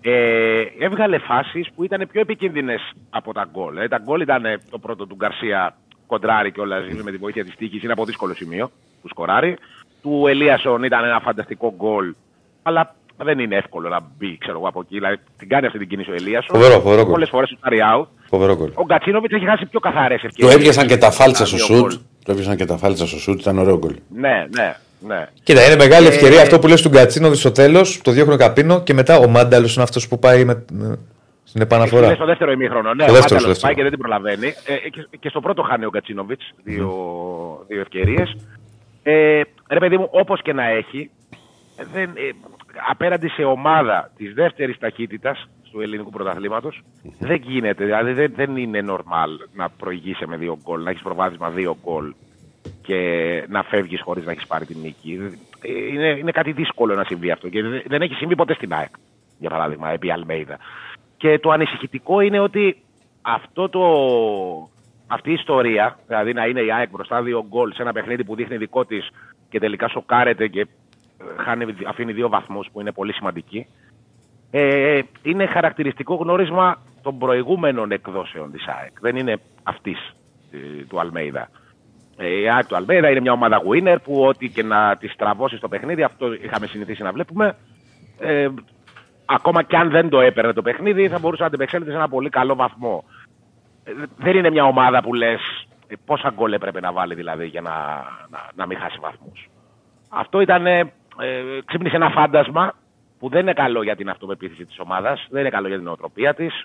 ε, 0.00 0.62
έβγαλε 0.78 1.18
φάσεις 1.18 1.68
που 1.74 1.84
ήταν 1.84 2.08
πιο 2.12 2.20
επικίνδυνες 2.20 2.80
από 3.10 3.32
τα 3.32 3.48
γκολ. 3.52 3.76
Ε, 3.76 3.88
τα 3.88 3.98
γκολ 4.04 4.20
ήταν 4.20 4.44
ε, 4.44 4.58
το 4.70 4.78
πρώτο 4.78 5.06
του 5.06 5.14
Γκαρσία 5.14 5.76
κοντράρι 6.06 6.52
κιόλας 6.52 6.84
με 7.02 7.10
τη 7.10 7.16
βοήθεια 7.16 7.44
της 7.44 7.56
τύχης. 7.56 7.82
Είναι 7.82 7.92
από 7.92 8.04
δύσκολο 8.04 8.34
σημείο 8.34 8.70
που 9.02 9.08
σκοράρει. 9.08 9.56
Του 10.02 10.24
Ελίασον 10.28 10.82
ήταν 10.82 11.04
ένα 11.04 11.20
φανταστικό 11.20 11.74
γκολ. 11.76 12.14
Αλλά 12.62 12.94
δεν 13.24 13.38
είναι 13.38 13.56
εύκολο 13.56 13.88
να 13.88 14.00
μπει, 14.18 14.38
ξέρω 14.38 14.58
εγώ, 14.58 14.68
από 14.68 14.80
εκεί. 14.80 14.94
Δηλαδή, 14.94 15.16
την 15.38 15.48
κάνει 15.48 15.66
αυτή 15.66 15.78
την 15.78 15.88
κίνηση 15.88 16.10
ο 16.10 16.14
Ελίασον. 16.14 16.56
Φοβερό, 16.56 16.80
φοβερό 16.80 17.02
γκολ. 17.02 17.10
Πολλές 17.12 17.28
φορές 17.28 17.48
του 17.48 17.58
πάρει 17.60 17.78
out. 17.94 18.06
Φοβερό 18.28 18.56
γκολ. 18.56 18.70
Ο 18.74 18.84
Γκατσίνοβιτς 18.84 19.34
έχει 19.34 19.44
χάσει 19.46 19.66
πιο 19.66 19.80
καθαρές 19.80 20.20
Του 20.20 20.26
ευκαιρίε. 20.26 20.54
έπιασαν 20.54 20.86
και 20.86 20.96
τα 20.96 21.10
φάλτσα 21.10 21.46
στο 21.46 21.56
σουτ. 21.58 21.92
Του 22.24 22.30
έπιασαν 22.30 22.56
και 22.56 22.64
τα 22.64 22.76
φάλτσα 22.76 23.06
στο 23.06 23.18
σουτ, 23.18 23.40
ήταν 23.40 23.58
ωραίο 23.58 23.78
γκολ. 23.78 23.94
Ναι, 24.08 24.46
ναι, 24.56 24.76
ναι. 25.06 25.26
Κοίτα, 25.42 25.66
είναι 25.66 25.76
μεγάλη 25.76 26.06
Ε, 26.06 26.08
ευκαιρία 26.08 26.42
αυτό 26.42 26.58
που 26.58 26.66
λες 26.66 26.82
του 26.82 26.88
Γκατσίνοβιτς 26.88 27.40
στο 27.40 27.52
τέλος, 27.52 28.00
το 28.02 28.10
διώχνει 28.10 28.34
ο 28.34 28.36
Καπίνο 28.36 28.82
και 28.82 28.94
μετά 28.94 29.16
ο 29.18 29.28
Μάνταλος 29.28 29.74
είναι 29.74 29.82
αυτός 29.84 30.08
που 30.08 30.18
πάει 30.18 30.44
με, 30.44 30.64
με- 30.72 30.98
στην 31.44 31.60
Είναι 31.60 31.64
επαναφορά. 31.74 32.14
στο 32.14 32.24
δεύτερο 32.24 32.52
ημίχρονο. 32.52 32.94
Ναι, 32.94 33.02
Στο 33.02 33.12
ο 33.12 33.14
δεύτερο, 33.14 33.40
Μάνταλος 33.40 33.40
στο 33.40 33.48
δεύτερο. 33.48 33.66
πάει 33.66 33.74
και 33.74 33.82
δεν 33.82 33.90
την 33.90 34.00
προλαβαίνει. 34.00 34.46
Ε, 34.84 34.88
και, 34.88 35.06
και 35.20 35.28
στο 35.28 35.40
πρώτο 35.40 35.62
χάνει 35.62 35.84
ο 35.84 35.88
Γκατσίνοβιτς 35.88 36.50
δύο, 36.64 36.88
δύο 37.68 37.80
ευκαιρίες. 37.80 38.36
Ε, 39.02 39.40
ρε 39.68 39.78
παιδί 39.78 39.96
μου, 39.98 40.08
όπως 40.10 40.42
και 40.42 40.52
να 40.52 40.68
έχει, 40.68 41.10
δεν, 41.92 42.02
ε, 42.14 42.30
απέναντι 42.88 43.28
σε 43.28 43.44
ομάδα 43.44 44.10
της 44.16 44.34
δεύτερης 44.34 44.78
ταχύτητας 44.78 45.48
του 45.72 45.80
ελληνικού 45.80 46.10
πρωταθλήματος, 46.10 46.82
δεν 47.18 47.36
γίνεται. 47.36 47.84
Δηλαδή 47.84 48.12
δεν, 48.12 48.32
δεν 48.36 48.56
είναι 48.56 48.84
normal 48.88 49.28
να 49.54 49.68
προηγήσει 49.70 50.26
με 50.26 50.36
δύο 50.36 50.58
γκολ, 50.62 50.82
να 50.82 50.90
έχεις 50.90 51.02
προβάδισμα 51.02 51.50
δύο 51.50 51.76
γκολ 51.84 52.14
και 52.82 52.98
να 53.48 53.62
φεύγεις 53.62 54.00
χωρίς 54.00 54.24
να 54.24 54.30
έχεις 54.32 54.46
πάρει 54.46 54.64
την 54.66 54.76
νίκη. 54.80 55.18
Ε, 55.62 55.86
Είναι, 55.92 56.06
είναι 56.08 56.30
κάτι 56.30 56.52
δύσκολο 56.52 56.94
να 56.94 57.04
συμβεί 57.04 57.30
αυτό 57.30 57.48
και 57.48 57.62
δεν- 57.62 57.82
δεν 57.86 58.02
έχει 58.02 58.14
συμβεί 58.14 58.36
ποτέ 58.36 58.54
στην 58.54 58.72
ΑΕΚ, 58.74 58.94
για 59.38 59.50
παράδειγμα, 59.50 59.90
επί 59.90 60.10
Αλμέιδα. 60.10 60.58
Και 61.16 61.38
το 61.38 61.50
ανησυχητικό 61.50 62.20
είναι 62.20 62.38
ότι 62.40 62.76
αυτό 63.22 63.68
το, 63.68 63.82
αυτή 65.06 65.30
η 65.30 65.32
ιστορία, 65.32 65.98
δηλαδή 66.06 66.32
να 66.32 66.46
είναι 66.46 66.60
η 66.60 66.72
ΑΕΚ 66.72 66.90
μπροστά 66.90 67.22
δύο 67.22 67.44
γκολ 67.48 67.72
σε 67.72 67.82
ένα 67.82 67.92
παιχνίδι 67.92 68.24
που 68.24 68.34
δείχνει 68.34 68.56
δικό 68.56 68.84
της 68.84 69.08
και 69.48 69.58
τελικά 69.58 69.88
σοκάρεται 69.88 70.46
και 70.48 70.60
ε, 70.60 70.64
χάνει, 71.36 71.74
αφήνει 71.86 72.12
δύο 72.12 72.28
βαθμούς 72.28 72.68
που 72.72 72.80
είναι 72.80 72.92
πολύ 72.92 73.12
σημαντικοί, 73.12 73.66
ε, 74.50 75.00
είναι 75.22 75.46
χαρακτηριστικό 75.46 76.14
γνώρισμα 76.14 76.76
των 77.02 77.18
προηγούμενων 77.18 77.90
εκδόσεων 77.90 78.52
της 78.52 78.66
ΑΕΚ. 78.66 79.00
Δεν 79.00 79.16
είναι 79.16 79.40
αυτής 79.62 80.14
ε, 80.52 80.84
του 80.88 81.00
Αλμέιδα. 81.00 81.48
Ε, 82.16 82.40
η 82.40 82.50
ΑΕΚ 82.50 82.66
του 82.66 82.76
Αλμέιδα 82.76 83.10
είναι 83.10 83.20
μια 83.20 83.32
ομάδα 83.32 83.62
winner 83.68 83.96
που 84.02 84.24
ό,τι 84.24 84.48
και 84.48 84.62
να 84.62 84.96
τη 84.96 85.16
τραβώσει 85.16 85.56
στο 85.56 85.68
παιχνίδι, 85.68 86.02
αυτό 86.02 86.32
είχαμε 86.32 86.66
συνηθίσει 86.66 87.02
να 87.02 87.12
βλέπουμε. 87.12 87.56
Ε, 88.18 88.48
ακόμα 89.24 89.62
και 89.62 89.76
αν 89.76 89.90
δεν 89.90 90.08
το 90.08 90.20
έπαιρνε 90.20 90.52
το 90.52 90.62
παιχνίδι, 90.62 91.08
θα 91.08 91.18
μπορούσε 91.18 91.42
να 91.42 91.48
αντεπεξέλθει 91.48 91.90
σε 91.90 91.96
ένα 91.96 92.08
πολύ 92.08 92.28
καλό 92.28 92.54
βαθμό. 92.54 93.04
Ε, 93.84 93.92
δεν 94.16 94.36
είναι 94.36 94.50
μια 94.50 94.64
ομάδα 94.64 95.02
που 95.02 95.14
λες 95.14 95.66
πόσα 96.04 96.32
γκολ 96.34 96.52
έπρεπε 96.52 96.80
να 96.80 96.92
βάλει 96.92 97.14
δηλαδή 97.14 97.46
για 97.46 97.60
να, 97.60 97.70
να, 98.30 98.48
να 98.54 98.66
μην 98.66 98.78
χάσει 98.78 98.98
βαθμούς. 99.00 99.48
Αυτό 100.08 100.40
ήταν. 100.40 100.64
Ε, 101.20 101.38
ε, 101.38 101.60
ξύπνησε 101.64 101.96
ένα 101.96 102.10
φάντασμα 102.10 102.74
που 103.18 103.28
δεν 103.28 103.40
είναι 103.40 103.52
καλό 103.52 103.82
για 103.82 103.96
την 103.96 104.08
αυτοπεποίθηση 104.08 104.64
της 104.64 104.78
ομάδας, 104.78 105.26
δεν 105.30 105.40
είναι 105.40 105.50
καλό 105.50 105.66
για 105.66 105.76
την 105.76 105.86
νοοτροπία 105.86 106.34
της. 106.34 106.64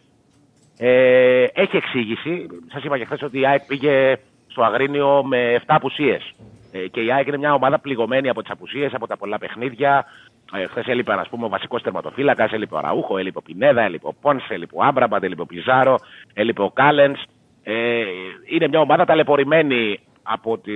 Ε, 0.78 1.44
έχει 1.54 1.76
εξήγηση. 1.76 2.48
Σας 2.72 2.84
είπα 2.84 2.98
και 2.98 3.06
χθες 3.06 3.22
ότι 3.22 3.40
η 3.40 3.46
ΑΕΚ 3.46 3.66
πήγε 3.66 4.18
στο 4.48 4.64
Αγρίνιο 4.64 5.24
με 5.24 5.54
7 5.56 5.62
απουσίες. 5.68 6.34
Ε, 6.72 6.88
και 6.88 7.02
η 7.02 7.12
ΑΕΚ 7.12 7.28
είναι 7.28 7.38
μια 7.38 7.54
ομάδα 7.54 7.80
πληγωμένη 7.80 8.30
από 8.30 8.42
τις 8.42 8.52
απουσίες, 8.52 8.94
από 8.94 9.08
τα 9.08 9.18
πολλά 9.18 9.38
παιχνίδια. 9.38 10.06
Ε, 10.54 10.66
Χθες 10.66 10.88
έλειπε 10.88 11.14
ας 11.14 11.30
πούμε, 11.30 11.46
ο 11.46 11.50
βασικός 11.50 11.82
τερματοφύλακας, 11.82 12.52
έλειπε 12.52 12.76
ο 12.76 12.80
Ραούχο, 12.80 13.18
έλειπε 13.18 13.38
ο 13.38 13.42
Πινέδα, 13.42 13.82
έλειπε 13.82 14.08
ο 14.08 14.14
Πόνσε, 14.22 14.54
έλειπε 14.54 14.76
ο 14.76 14.84
Άμπραμπαντ, 14.84 15.24
έλειπε 15.24 15.42
ο 15.42 15.46
Πιζάρο, 15.46 15.96
έλειπε 16.34 16.62
ο 16.62 16.70
Κάλεν. 16.70 17.18
Ε, 17.64 18.04
είναι 18.46 18.68
μια 18.68 18.80
ομάδα 18.80 19.06
ταλαιπωρημένη 19.06 20.00
από, 20.24 20.58
τη, 20.58 20.74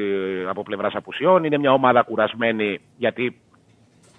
από 0.50 0.64
πλευράς 0.64 0.96
απουσιών. 0.96 1.44
Είναι 1.44 1.58
μια 1.58 1.74
ομάδα 1.74 2.02
κουρασμένη 2.02 2.80
γιατί 2.98 3.42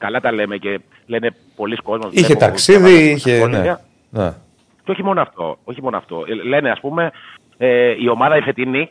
καλά 0.02 0.20
τα 0.20 0.32
λέμε 0.32 0.56
και 0.56 0.80
λένε 1.06 1.30
πολλοί 1.56 1.76
κόσμοι. 1.76 2.10
Είχε 2.12 2.34
ταξίδι, 2.34 3.10
είχε. 3.10 3.46
Ναι. 3.46 3.76
ναι. 4.10 4.32
Και 4.84 4.90
όχι 4.90 5.02
μόνο 5.04 5.20
αυτό. 5.20 5.58
Όχι 5.64 5.82
μόνο 5.82 5.96
αυτό. 5.96 6.24
Ε, 6.28 6.34
Λένε, 6.34 6.70
ας 6.70 6.80
πούμε, 6.80 7.10
ε, 7.56 7.94
η 7.98 8.08
ομάδα 8.08 8.36
η 8.36 8.40
φετινή 8.40 8.90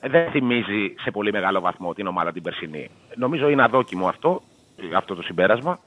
δεν 0.00 0.30
θυμίζει 0.30 0.94
σε 1.02 1.10
πολύ 1.10 1.32
μεγάλο 1.32 1.60
βαθμό 1.60 1.94
την 1.94 2.06
ομάδα 2.06 2.32
την 2.32 2.42
περσινή. 2.42 2.90
Νομίζω 3.16 3.48
είναι 3.48 3.62
αδόκιμο 3.62 4.08
αυτό, 4.08 4.42
ε, 4.76 4.96
αυτό 4.96 5.14
το 5.14 5.22
συμπέρασμα, 5.22 5.78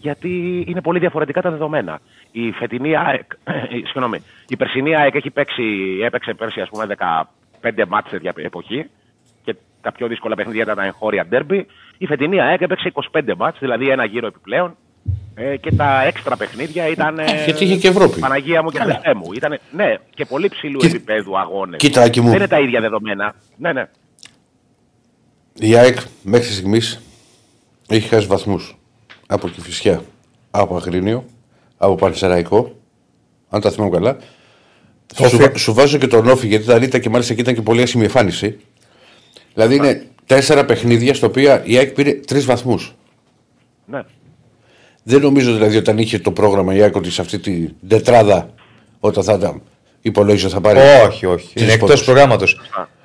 γιατί 0.00 0.64
είναι 0.68 0.80
πολύ 0.80 0.98
διαφορετικά 0.98 1.42
τα 1.42 1.50
δεδομένα. 1.50 2.00
Η 2.32 2.50
φετινή 2.50 2.96
ΑΕΚ, 2.96 3.32
ε, 3.44 3.52
συγγνώμη, 3.84 4.22
η 4.48 4.56
περσινή 4.56 4.96
ΑΕΚ 4.96 5.14
έχει 5.14 5.30
παίξει, 5.30 5.64
έπαιξε 6.02 6.34
πέρσι 6.34 6.60
ας 6.60 6.68
πούμε 6.68 6.96
15 7.60 7.84
μάτς 7.88 8.08
σε 8.08 8.18
τέτοια 8.18 8.32
εποχή 8.36 8.86
και 9.42 9.56
τα 9.80 9.92
πιο 9.92 10.06
δύσκολα 10.06 10.34
παιχνίδια 10.34 10.62
ήταν 10.62 10.76
τα 10.76 10.84
εγχώρια 10.84 11.26
ντέρμπι. 11.26 11.66
Η 12.02 12.06
φετινή 12.06 12.40
ΑΕΚ 12.40 12.60
έπαιξε 12.60 12.92
25 13.12 13.20
μάτς, 13.36 13.58
δηλαδή 13.58 13.88
ένα 13.88 14.04
γύρο 14.04 14.26
επιπλέον 14.26 14.76
ε, 15.34 15.56
και 15.56 15.72
τα 15.74 16.02
έξτρα 16.02 16.36
παιχνίδια 16.36 16.88
ήταν. 16.88 17.18
ε, 17.18 17.24
γιατί 17.44 17.64
είχε 17.64 17.76
και 17.76 17.88
Ευρώπη. 17.88 18.20
Παναγία 18.20 18.62
μου 18.62 18.70
και 18.70 18.78
Χριστέ 18.78 19.14
μου. 19.14 19.32
Ήταν, 19.32 19.58
ναι, 19.72 19.94
και 20.14 20.24
πολύ 20.24 20.48
ψηλού 20.48 20.78
Κοι- 20.78 20.94
επίπεδου 20.94 21.38
αγώνες. 21.38 21.78
Κοίτα, 21.80 22.02
Άκη 22.02 22.20
μου. 22.20 22.26
Δεν 22.28 22.36
είναι 22.36 22.46
τα 22.48 22.60
ίδια 22.60 22.80
δεδομένα. 22.80 23.34
Ναι, 23.56 23.72
ναι. 23.72 23.88
Η 25.54 25.76
ΑΕΚ 25.76 25.98
μέχρι 26.22 26.52
στιγμής 26.52 27.00
έχει 27.88 28.08
χάσει 28.08 28.26
βαθμούς 28.26 28.76
από 29.26 29.48
Κηφισιά, 29.48 30.02
από 30.50 30.76
Αγρίνιο, 30.76 31.24
από 31.76 31.94
Πανσεραϊκό. 31.94 32.74
Αν 33.48 33.60
τα 33.60 33.70
θυμάμαι 33.70 33.90
καλά. 33.90 34.16
Σου, 35.28 35.36
βα- 35.38 35.56
σου 35.58 35.74
βάζω 35.74 35.98
και 35.98 36.06
τον 36.06 36.28
Όφη 36.28 36.46
γιατί 36.46 36.64
ήταν 36.64 36.82
ήταν 36.82 37.00
και 37.00 37.08
μάλιστα 37.10 37.34
και 37.34 37.40
ήταν 37.40 37.54
και 37.54 37.62
πολύ 37.62 37.82
άσχημη 37.82 38.04
εμφάνιση. 38.04 38.58
Δηλαδή 39.54 39.74
είναι 39.74 40.06
τέσσερα 40.34 40.64
παιχνίδια 40.64 41.14
στα 41.14 41.26
οποία 41.26 41.62
η 41.64 41.76
ΑΕΚ 41.76 41.90
πήρε 41.92 42.12
τρεις 42.12 42.44
βαθμούς. 42.44 42.94
ναι. 43.86 44.00
Δεν 45.02 45.20
νομίζω 45.20 45.52
δηλαδή 45.52 45.76
όταν 45.76 45.98
είχε 45.98 46.18
το 46.18 46.30
πρόγραμμα 46.30 46.74
η 46.74 46.82
ΑΕΚ 46.82 46.96
ότι 46.96 47.10
σε 47.10 47.20
αυτή 47.20 47.38
την 47.38 47.70
τετράδα 47.88 48.50
όταν 49.00 49.24
θα 49.24 49.32
ήταν 49.32 49.62
υπολόγιζε 50.00 50.48
θα 50.48 50.60
πάρει. 50.60 50.78
Όχι, 51.06 51.26
όχι. 51.26 51.52
Τις 51.54 51.62
Είναι 51.62 51.72
εκτός 51.72 51.88
πόντους. 51.88 52.04
προγράμματος. 52.04 52.60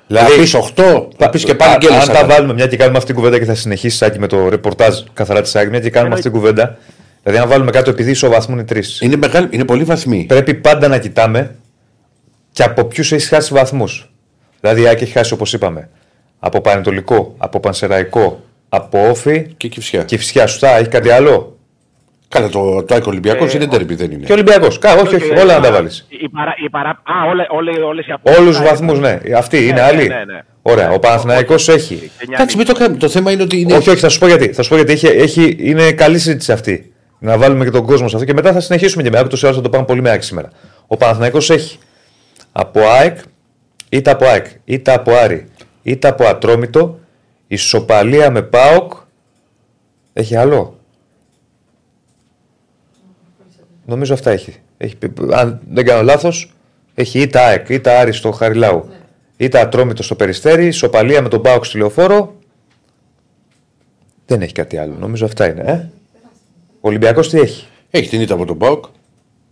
Δηλαδή, 0.06 0.32
θα 0.46 0.58
πει 0.58 0.72
8, 0.76 1.08
θα 1.16 1.30
πεις 1.30 1.44
και 1.44 1.54
πάλι 1.54 1.72
αν- 1.72 1.78
γκέλες 1.78 1.96
Αν 1.96 2.00
θα 2.06 2.12
τα 2.12 2.18
κάνει. 2.18 2.32
βάλουμε 2.32 2.52
μια 2.54 2.66
και 2.66 2.76
κάνουμε 2.76 2.96
αυτή 2.96 3.12
την 3.12 3.20
κουβέντα 3.22 3.38
και 3.38 3.44
θα 3.44 3.54
συνεχίσει 3.54 3.96
Σάκη 3.96 4.18
με 4.18 4.26
το 4.26 4.48
ρεπορτάζ 4.48 5.00
καθαρά 5.12 5.40
της 5.42 5.50
Σάκη, 5.50 5.70
μια 5.70 5.80
και 5.80 5.90
κάνουμε 5.90 6.14
αυτή 6.14 6.30
την 6.30 6.38
κουβέντα. 6.38 6.78
Δηλαδή, 7.22 7.42
αν 7.42 7.48
βάλουμε 7.48 7.70
κάτω 7.70 7.90
επειδή 7.90 8.10
ισοβαθμούν 8.10 8.58
οι 8.58 8.64
τρεις. 8.64 9.00
Είναι, 9.00 9.16
μεγάλη, 9.16 9.48
είναι 9.50 9.64
πολύ 9.64 9.84
βαθμοί. 9.84 10.24
Πρέπει 10.28 10.54
πάντα 10.54 10.88
να 10.88 10.98
κοιτάμε 10.98 11.54
και 12.52 12.62
από 12.62 12.84
ποιους 12.84 13.12
έχει 13.12 13.26
χάσει 13.26 13.52
βαθμούς. 13.54 14.10
Δηλαδή, 14.60 14.82
η 14.82 14.88
Άκη 14.88 15.02
έχει 15.04 15.12
χάσει 15.12 15.32
όπως 15.32 15.52
είπαμε. 15.52 15.88
Από 16.38 16.60
Πανετολικό, 16.60 17.34
από 17.38 17.60
Πανσεραϊκό, 17.60 18.44
από 18.68 19.08
Όφη 19.08 19.46
Και 19.56 19.68
Κυφσιά. 19.68 20.02
και 20.02 20.16
Φυσιά. 20.16 20.46
Σωστά, 20.46 20.76
έχει 20.76 20.88
κάτι 20.88 21.10
άλλο; 21.10 21.56
Καλά, 22.28 22.48
το, 22.48 22.82
το 22.84 22.94
ΑΕΚ 22.94 23.06
Ολυμπιακός 23.06 23.54
είναι 23.54 23.66
τερμπι, 23.66 23.94
δεν 23.94 24.10
είναι. 24.10 24.24
Και 24.26 24.32
Ολυμπιακός. 24.32 24.78
Όχι, 25.02 25.14
όχι, 25.14 25.30
όλα 25.30 25.54
να 25.54 25.60
τα 25.60 25.72
βάλεις. 25.72 26.06
Η 26.08 26.28
παρα, 26.28 26.54
η 26.64 26.70
παρα, 26.70 26.88
α, 26.90 27.28
όλε, 27.30 27.46
όλε, 27.48 27.70
όλες 27.82 28.06
οι 28.06 28.12
απόψεις. 28.12 28.40
Όλους 28.40 28.56
τους 28.58 28.68
βαθμούς, 28.68 28.98
ναι. 28.98 29.18
Αυτή 29.36 29.62
είναι 29.64 29.72
ναι, 29.72 29.80
άλλη. 29.80 30.08
ναι, 30.08 30.24
ναι. 30.24 30.40
Ωραία. 30.62 30.88
Ο 30.88 30.90
Ναι, 30.90 30.98
Παναθηναϊκός 30.98 31.68
όχι, 31.68 31.78
όχι. 31.78 31.94
έχει. 31.94 32.10
Και 32.18 32.24
μια- 32.28 32.36
Εντάξει, 32.38 32.56
μην 32.56 32.66
το 32.66 32.72
κάνουμε. 32.72 32.98
Το 32.98 33.08
θέμα 33.08 33.30
είναι 33.30 33.42
ότι 33.42 33.60
είναι. 33.60 33.74
Όχι, 33.76 33.90
όχι, 33.90 34.00
θα 34.00 34.08
σου 34.08 34.18
πω 34.18 34.26
γιατί. 34.26 34.52
Θα 34.52 34.62
σου 34.62 34.68
πω 34.68 34.76
γιατί 34.76 34.92
έχει, 34.92 35.06
έχει, 35.06 35.56
είναι 35.58 35.92
καλή 35.92 36.18
συζήτηση 36.18 36.52
αυτή. 36.52 36.92
Να 37.18 37.38
βάλουμε 37.38 37.64
και 37.64 37.70
τον 37.70 37.86
κόσμο 37.86 38.08
σε 38.08 38.14
αυτό 38.14 38.26
και 38.26 38.34
μετά 38.34 38.52
θα 38.52 38.60
συνεχίσουμε 38.60 39.02
και 39.02 39.10
με 39.10 39.18
άκου 39.18 39.28
το 39.28 39.36
θα 39.36 39.60
το 39.60 39.68
πάμε 39.68 39.84
πολύ 39.84 40.00
με 40.00 40.10
άκρη 40.10 40.22
σήμερα. 40.22 40.50
Ο 40.86 40.96
Παναθηναϊκός 40.96 41.50
έχει 41.50 41.78
από 42.52 42.80
ΑΕΚ, 42.80 43.18
είτε 43.88 44.10
από 44.10 44.26
ΑΕΚ, 44.26 44.46
είτε 44.64 44.92
από 44.94 45.12
Άρη, 45.12 45.46
είτε 45.86 46.08
από 46.08 46.24
Ατρόμητο, 46.26 46.98
ισοπαλία 47.46 48.30
με 48.30 48.42
ΠΑΟΚ. 48.42 48.92
Έχει 50.12 50.36
άλλο; 50.36 50.78
Νομίζω 53.86 54.14
αυτά 54.14 54.30
έχει. 54.30 54.54
έχει 54.76 54.96
πει- 54.96 55.12
αν 55.32 55.60
δεν 55.70 55.84
κάνω 55.84 56.02
λάθος, 56.02 56.52
έχει 56.94 57.20
είτε 57.20 57.38
ΑΕΚ, 57.38 57.68
είτε 57.68 57.90
Άρη 57.90 58.12
στο 58.12 58.30
Χαριλάου, 58.30 58.88
είτε 59.36 59.60
Ατρόμητο 59.60 60.02
στο 60.02 60.14
Περιστέρι, 60.14 60.66
ισοπαλία 60.66 61.22
με 61.22 61.28
τον 61.28 61.42
ΠΑΟΚ 61.42 61.64
στη 61.64 61.78
Λεωφόρο. 61.78 62.34
Δεν 64.26 64.42
έχει 64.42 64.52
κάτι 64.52 64.76
άλλο. 64.76 64.94
Νομίζω 64.98 65.24
αυτά 65.24 65.48
είναι. 65.48 65.62
Ε; 65.62 65.88
Ο 66.80 66.88
Ολυμπιακός 66.88 67.28
τι 67.28 67.38
έχει; 67.38 67.66
Έχει 67.90 68.08
την 68.08 68.20
ήττα 68.20 68.34
από 68.34 68.44
τον 68.44 68.58
Πάοκ, 68.58 68.84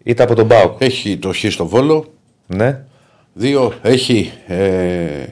Είτε 0.03 0.23
από 0.23 0.35
τον 0.35 0.47
Μπάουκ. 0.47 0.81
έχει 0.81 1.19
το 1.19 1.33
Χ 1.33 1.45
στο 1.51 1.67
Βόλο. 1.67 2.05
Ναι. 2.47 2.85
Δύο, 3.33 3.73
έχει 3.83 4.33
ε, 4.47 5.25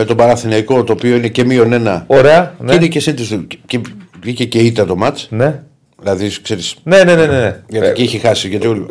με 0.00 0.04
τον 0.04 0.16
Παναθηναϊκό 0.16 0.84
το 0.84 0.92
οποίο 0.92 1.16
είναι 1.16 1.28
και 1.28 1.44
μείον 1.44 1.72
ένα. 1.72 2.04
Ωραία. 2.06 2.54
Και 2.58 2.64
Ναι. 2.64 2.74
είναι 2.74 2.86
και 2.86 3.00
σύντηση. 3.00 3.44
Και, 3.46 3.58
και 3.66 3.80
βγήκε 4.20 4.44
και 4.44 4.58
ήττα 4.58 4.86
το 4.86 4.96
μάτς. 4.96 5.26
Ναι. 5.30 5.62
Δηλαδή, 5.98 6.40
ξέρεις. 6.42 6.76
Ναι, 6.82 7.02
ναι, 7.04 7.14
ναι. 7.14 7.26
ναι, 7.26 7.38
ναι. 7.40 7.62
Γιατί 7.68 7.86
Ε, 7.86 7.92
και 7.92 8.02
έχει 8.02 8.18
χάσει. 8.18 8.48
Γιατί 8.48 8.66
όλοι- 8.66 8.86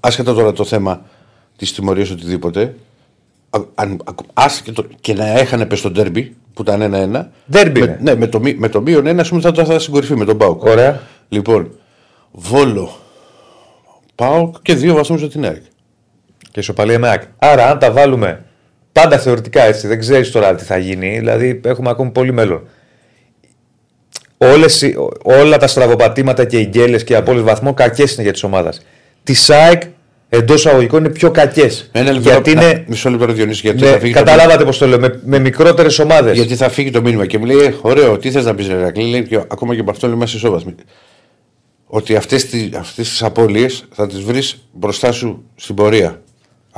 άσχετα 0.00 0.34
τώρα 0.34 0.52
το 0.52 0.64
θέμα 0.64 1.00
της 1.56 1.72
τιμωρίας 1.72 2.10
οτιδήποτε. 2.10 2.74
α- 3.50 3.60
Αν, 3.74 4.00
ακου- 4.04 4.26
άσχετο 4.34 4.84
και 5.00 5.14
να 5.14 5.26
έχανε 5.38 5.66
πες 5.66 5.78
στο 5.78 5.90
ντέρμπι 5.90 6.36
που 6.54 6.62
ήταν 6.62 6.80
ένα-ένα. 6.82 7.30
Ντέρμπι 7.50 7.80
με, 7.80 7.86
είναι. 7.86 7.98
ναι, 8.02 8.14
με 8.14 8.26
το, 8.26 8.40
μη- 8.40 8.58
με 8.58 8.68
το 8.68 8.80
μείον 8.80 9.06
ένα, 9.06 9.20
ας 9.20 9.28
πούμε, 9.28 9.40
θα, 9.40 9.52
θα, 9.54 9.64
θα 9.64 9.78
συγκορυφεί 9.78 10.16
με 10.16 10.24
τον 10.24 10.36
Πάοκ. 10.38 10.62
Ωραία. 10.64 11.00
Λοιπόν, 11.28 11.70
Βόλο, 12.32 12.96
Πάοκ 14.14 14.56
και 14.62 14.74
δύο 14.74 14.94
βαθμούς 14.94 15.20
για 15.20 15.28
την 15.30 15.44
ΑΕΚ. 15.44 15.62
Και 16.50 16.60
ισοπαλία 16.60 16.98
με 16.98 17.08
ΑΕΚ. 17.08 17.22
Άρα, 17.38 17.70
αν 17.70 17.78
τα 17.78 17.92
βάλουμε 17.92 18.44
πάντα 18.92 19.18
θεωρητικά 19.18 19.62
έτσι, 19.62 19.86
δεν 19.86 19.98
ξέρεις 19.98 20.30
τώρα 20.30 20.54
τι 20.54 20.64
θα 20.64 20.78
γίνει. 20.78 21.18
Δηλαδή, 21.18 21.60
έχουμε 21.64 21.90
ακόμη 21.90 22.10
πολύ 22.10 22.32
μέλλον. 22.32 22.62
Όλες, 24.38 24.82
οι- 24.82 24.96
όλα 25.22 25.56
τα 25.58 25.66
στραβοπατήματα 25.66 26.44
και 26.44 26.58
οι 26.58 26.64
γκέλες 26.64 27.04
και 27.04 27.12
οι 27.12 27.16
απόλυτε 27.16 27.44
βαθμό 27.44 27.74
κακές 27.74 28.12
είναι 28.14 28.22
για 28.22 28.32
τη 28.32 28.40
ομάδα. 28.44 28.72
Τη 29.22 29.34
ΑΕΚ 29.48 29.82
εντός 30.28 30.66
αγωγικών 30.66 31.04
είναι 31.04 31.12
πιο 31.12 31.30
κακές. 31.30 31.88
Ένα 31.92 32.12
λεπτό. 32.12 32.28
Γιατί 32.30 32.54
να- 32.54 32.62
είναι. 32.68 32.84
Μισό 32.86 33.10
λεπτό, 33.10 33.32
Διονύση, 33.32 33.60
γιατί, 33.64 33.80
Ναι, 33.80 33.90
θα 33.90 33.98
φύγει 33.98 34.12
το 34.12 34.18
καταλάβατε 34.18 34.64
πώς 34.64 34.78
το 34.78 34.86
λέω. 34.86 34.98
Με, 34.98 35.20
με 35.24 35.38
μικρότερες 35.38 35.98
ομάδες. 35.98 36.36
Γιατί 36.36 36.56
θα 36.56 36.68
φύγει 36.68 36.90
το 36.90 37.02
μήνυμα 37.02 37.26
και 37.26 37.38
μου 37.38 37.44
λέει: 37.44 37.56
«Ε, 37.58 37.74
Ωραίο, 37.80 38.18
τι 38.18 38.30
θες 38.30 38.44
να 38.44 38.54
πεις, 38.54 38.68
Ρερακλή. 38.68 39.04
Λέει 39.10 39.22
και 39.26 39.36
ακόμα 39.36 39.74
και 39.74 39.80
από 39.80 39.90
αυτό 39.90 40.08
λέμε 40.08 40.24
ισόβαθμοι. 40.24 40.74
Ότι 41.86 42.16
αυτές 42.16 42.46
τις 42.46 42.68
αυτές 42.76 43.22
απώλειες 43.22 43.84
θα 43.92 44.06
τις 44.06 44.20
βρεις 44.20 44.56
μπροστά 44.72 45.12
σου 45.12 45.44
στην 45.56 45.74
πορεία. 45.74 46.22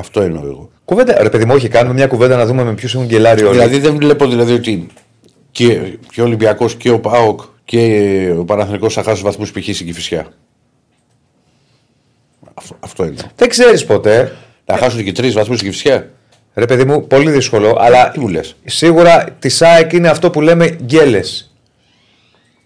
Αυτό 0.00 0.20
εννοώ 0.20 0.42
εγώ. 0.46 0.70
Κουβέντα, 0.84 1.22
ρε 1.22 1.28
παιδί 1.30 1.44
μου, 1.44 1.54
όχι, 1.54 1.68
κάνουμε 1.68 1.94
μια 1.94 2.06
κουβέντα 2.06 2.36
να 2.36 2.46
δούμε 2.46 2.64
με 2.64 2.74
ποιους 2.74 2.94
έχουν 2.94 3.06
γκελάρει 3.06 3.42
όλοι. 3.44 3.52
Δηλαδή 3.52 3.78
δεν 3.78 3.96
βλέπω 3.96 4.26
δηλαδή 4.28 4.52
ότι 4.52 4.86
και, 5.50 5.80
και 6.12 6.20
ο 6.20 6.24
Ολυμπιακός 6.24 6.74
και 6.74 6.90
ο 6.90 7.00
ΠΑΟΚ 7.00 7.40
και 7.64 8.34
ο 8.38 8.44
Παναθηναϊκός 8.44 8.94
θα 8.94 9.02
χάσουν 9.02 9.24
βαθμούς 9.24 9.50
π.χ. 9.50 9.62
στην 9.62 9.86
Κυφυσιά. 9.86 10.26
Αυτό, 12.54 12.76
αυτό 12.80 13.02
εννοώ. 13.02 13.26
Δεν 13.36 13.48
ξέρεις 13.48 13.84
ποτέ. 13.84 14.36
Θα 14.64 14.76
χάσουν 14.76 15.04
και 15.04 15.12
τρεις 15.12 15.32
βαθμούς 15.34 15.56
στην 15.58 15.70
Κυφυσιά. 15.70 16.10
Ρε 16.54 16.64
παιδί 16.64 16.84
μου, 16.84 17.06
πολύ 17.06 17.30
δύσκολο. 17.30 17.76
Αλλά 17.80 18.10
Τι 18.10 18.20
μου 18.20 18.28
λες; 18.28 18.56
σίγουρα 18.64 19.24
τη 19.38 19.56
ΑΕΚ 19.60 19.92
είναι 19.92 20.08
αυτό 20.08 20.30
που 20.30 20.40
λέμε 20.40 20.66
γκέλες. 20.82 21.54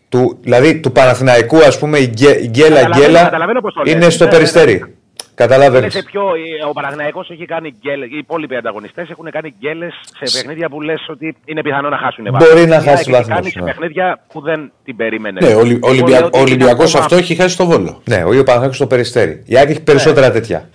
Του, 0.09 0.39
δηλαδή 0.43 0.81
του 0.81 0.93
Παναθηναϊκού, 0.93 1.59
ας 1.65 1.79
πούμε, 1.79 1.99
η 1.99 2.07
γκέ- 2.07 2.43
η 2.43 2.47
γκέλα 2.49 2.69
Καταλαβαίνω- 2.69 3.07
γκέλα 3.07 3.23
καταλαβαίνω 3.23 3.61
πώς 3.61 3.75
το 3.75 3.83
λες. 3.83 3.93
είναι 3.93 4.11
στο 4.11 4.25
Ναι, 4.25 4.31
ναι, 4.31 4.37
ναι. 4.37 4.43
περιστέρι. 4.43 4.95
Καταλαβαίνει. 5.35 5.83
Λες 5.85 5.93
σε 5.93 6.03
ποιο, 6.03 6.23
ε, 6.23 6.65
ο 6.69 6.73
Παναθηναϊκός 6.73 7.31
έχει 7.31 7.45
κάνει 7.45 7.75
γκέλες, 7.81 8.09
οι 8.11 8.17
υπόλοιποι 8.17 8.57
ανταγωνιστές 8.57 9.11
έχουν 9.11 9.31
κάνει 9.31 9.55
γκέλες 9.59 9.95
σε 10.23 10.39
παιχνίδια 10.39 10.69
που 10.69 10.81
λες 10.81 11.07
ότι 11.09 11.37
είναι 11.45 11.63
πιθανό 11.63 11.89
να 11.89 11.97
χάσουν 11.99 12.25
Μπορεί 12.31 12.67
να 12.67 12.77
Η 12.77 12.79
χάσει 12.79 12.89
ΑΕΚ 12.89 12.99
έχει 12.99 13.11
βαθμούς, 13.11 13.29
κάνει 13.35 13.51
σε 13.51 13.59
ναι. 13.59 13.65
παιχνίδια 13.65 14.19
που 14.33 14.41
δεν 14.41 14.73
την 14.85 14.97
περίμενε. 14.97 15.41
Ναι, 15.47 15.55
ο 15.55 15.59
Ολυ- 15.59 15.77
Εγώ 15.83 15.89
Ολυμπια- 15.89 16.19
λέω 16.19 16.27
ότι 16.27 16.37
ο 16.39 16.41
είναι 16.41 16.51
Ολυμπιακός 16.51 16.89
ακόμα- 16.89 17.05
αυτό 17.05 17.17
έχει 17.17 17.35
χάσει 17.35 17.57
το 17.57 17.65
βόλο. 17.67 18.01
Ναι, 18.05 18.17
ο 18.25 18.29
ίδιο 18.31 18.43
Παναθηναϊκός 18.43 18.77
στο 18.77 18.87
περιστέρι. 18.87 19.43
Η 19.47 19.57
ΑΕΚ 19.57 19.69
έχει 19.69 19.79
Ναι. 19.79 19.85
περισσότερα 19.85 20.31
τέτοια. 20.31 20.69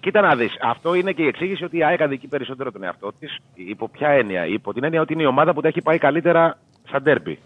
Κοίτα 0.00 0.20
να 0.20 0.34
δεις, 0.34 0.52
αυτό 0.62 0.94
είναι 0.94 1.12
και 1.12 1.22
η 1.22 1.26
εξήγηση 1.26 1.64
ότι 1.64 1.76
η 1.78 1.84
ΑΕΚ 1.84 2.00
αδικεί 2.02 2.26
περισσότερο 2.26 2.72
τον 2.72 2.82
εαυτό 2.84 3.12
της. 3.20 3.36
Υπό 3.54 3.88
ποια 3.88 4.08
έννοια, 4.08 4.46
υπό 4.46 4.72
την 4.72 4.84
έννοια 4.84 5.00
ότι 5.00 5.12
είναι 5.12 5.22
η 5.22 5.26
ομάδα 5.26 5.52
που 5.54 5.60
τα 5.60 5.68
έχει 5.68 5.82
πάει 5.82 5.98
καλύτερα 5.98 6.58
σαν 6.90 7.02
τέρπι. 7.02 7.38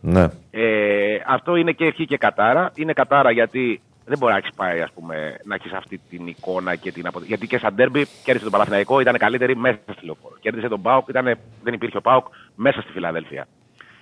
Ναι. 0.00 0.22
Ε, 0.50 0.62
αυτό 1.26 1.56
είναι 1.56 1.72
και 1.72 1.84
ευχή 1.84 2.06
και 2.06 2.16
κατάρα. 2.16 2.70
Είναι 2.74 2.92
κατάρα 2.92 3.30
γιατί 3.30 3.80
δεν 4.04 4.18
μπορεί 4.18 4.32
να 4.32 4.38
έχεις 4.38 4.54
πάει 4.56 4.80
ας 4.80 4.92
πούμε, 4.92 5.36
να 5.44 5.54
έχεις 5.54 5.72
αυτή 5.72 6.00
την 6.10 6.26
εικόνα 6.26 6.74
και 6.74 6.92
την 6.92 7.06
αποδοχή. 7.06 7.28
Γιατί 7.28 7.46
και 7.46 7.58
σαν 7.58 7.74
ντέρμπι 7.74 8.06
κέρδισε 8.24 8.42
τον 8.42 8.50
Παναθηναϊκό, 8.52 9.00
ήταν 9.00 9.16
καλύτερη 9.16 9.56
μέσα 9.56 9.78
στη 9.92 10.04
λεωφόρο. 10.04 10.36
Κέρδισε 10.40 10.68
τον 10.68 10.82
Πάουκ, 10.82 11.08
ήταν, 11.08 11.38
δεν 11.62 11.74
υπήρχε 11.74 11.96
ο 11.96 12.00
Πάουκ 12.00 12.26
μέσα 12.54 12.80
στη 12.80 12.92
Φιλαδέλφια. 12.92 13.46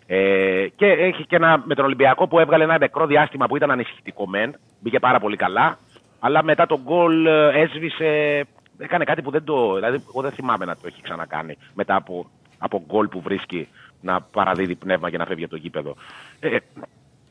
Ε, 0.06 0.66
και 0.76 0.86
έχει 0.86 1.26
και 1.26 1.36
ένα 1.36 1.62
με 1.64 1.74
τον 1.74 1.84
Ολυμπιακό 1.84 2.28
που 2.28 2.38
έβγαλε 2.38 2.64
ένα 2.64 2.78
νεκρό 2.78 3.06
διάστημα 3.06 3.46
που 3.46 3.56
ήταν 3.56 3.70
ανησυχητικό 3.70 4.26
μεν. 4.26 4.54
Μπήκε 4.80 4.98
πάρα 4.98 5.20
πολύ 5.20 5.36
καλά. 5.36 5.78
Αλλά 6.20 6.42
μετά 6.42 6.66
τον 6.66 6.80
γκολ 6.82 7.26
ε, 7.26 7.60
έσβησε. 7.60 8.06
Έκανε 8.78 9.04
κάτι 9.04 9.22
που 9.22 9.30
δεν 9.30 9.44
το. 9.44 9.74
Δηλαδή, 9.74 10.04
εγώ 10.08 10.22
δεν 10.22 10.30
θυμάμαι 10.30 10.64
να 10.64 10.76
το 10.76 10.82
έχει 10.86 11.02
ξανακάνει 11.02 11.56
μετά 11.74 11.94
από, 11.94 12.30
από 12.58 12.82
γκολ 12.86 13.08
που 13.08 13.20
βρίσκει 13.20 13.68
να 14.00 14.20
παραδίδει 14.20 14.74
πνεύμα 14.74 15.10
και 15.10 15.16
να 15.16 15.26
φεύγει 15.26 15.44
από 15.44 15.52
το 15.52 15.58
γήπεδο. 15.58 15.94
Ε, 16.40 16.56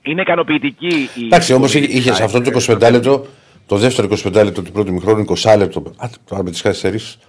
είναι 0.01 0.21
ικανοποιητική 0.21 1.09
η. 1.15 1.25
Εντάξει, 1.25 1.53
όμως 1.53 1.73
η- 1.75 1.79
είχε 1.89 2.09
αυτό 2.11 2.41
το 2.41 2.51
25 2.67 2.91
λεπτό, 2.91 3.25
το 3.67 3.75
δεύτερο 3.77 4.07
25 4.07 4.43
λεπτό 4.43 4.61
του 4.61 4.71
πρώτου 4.71 4.93
μηχρόνου, 4.93 5.19
20 5.21 5.55
λεπτό. 5.57 5.79
Α, 5.97 6.07
τώρα 6.29 6.43
με 6.43 6.49
τις 6.49 6.61
καθυστερήσει. 6.61 7.19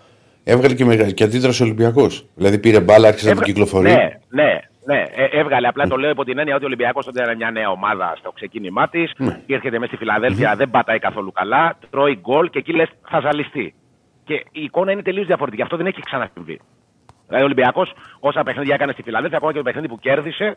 Έβγαλε 0.44 0.74
και, 0.74 0.84
μεγάλη- 0.84 1.14
και 1.14 1.24
αντίδραση 1.24 1.62
ο 1.62 1.64
Ολυμπιακός. 1.64 2.24
Δηλαδή 2.34 2.58
πήρε 2.58 2.80
μπάλα, 2.80 3.08
άρχισε 3.08 3.26
να 3.28 3.32
την 3.32 3.40
Έβγα- 3.40 3.52
κυκλοφορεί. 3.52 3.88
Ναι, 3.90 4.08
ναι, 4.28 4.60
ναι. 4.84 5.04
Ε, 5.14 5.24
έβγαλε. 5.40 5.66
Απλά 5.68 5.86
το 5.86 5.96
λέω 5.96 6.10
υπό 6.10 6.24
την 6.24 6.38
έννοια 6.38 6.54
ότι 6.54 6.64
ο 6.64 6.66
Ολυμπιακός 6.66 7.04
τότε 7.04 7.22
ήταν 7.22 7.36
μια 7.36 7.50
νέα 7.50 7.70
ομάδα 7.70 8.14
στο 8.18 8.30
ξεκίνημά 8.32 8.88
της. 8.88 9.12
Ναι. 9.16 9.40
Έρχεται 9.46 9.78
μέσα 9.78 9.86
στη 9.86 9.96
φιλαδελφια 9.96 10.56
δεν 10.56 10.70
πατάει 10.70 10.98
καθόλου 10.98 11.32
καλά. 11.32 11.78
Τρώει 11.90 12.18
γκολ 12.20 12.50
και 12.50 12.58
εκεί 12.58 12.72
λες 12.72 12.88
θα 13.10 13.20
ζαλιστεί. 13.20 13.74
Και 14.24 14.34
η 14.34 14.62
εικόνα 14.62 14.92
είναι 14.92 15.02
τελείως 15.02 15.26
διαφορετική. 15.26 15.62
Αυτό 15.62 15.76
δεν 15.76 15.86
έχει 15.86 16.00
ξανασυμβεί. 16.00 16.60
Δηλαδή 17.26 17.42
ο 17.42 17.46
Ολυμπιακός 17.46 17.92
όσα 18.20 18.42
παιχνίδια 18.42 18.74
έκανε 18.74 18.92
στη 18.92 19.02
Φιλαδέλφια, 19.02 19.36
ακόμα 19.36 19.52
και 19.52 19.58
το 19.58 19.64
παιχνίδι 19.64 19.88
που 19.88 19.98
κέρδισε, 19.98 20.56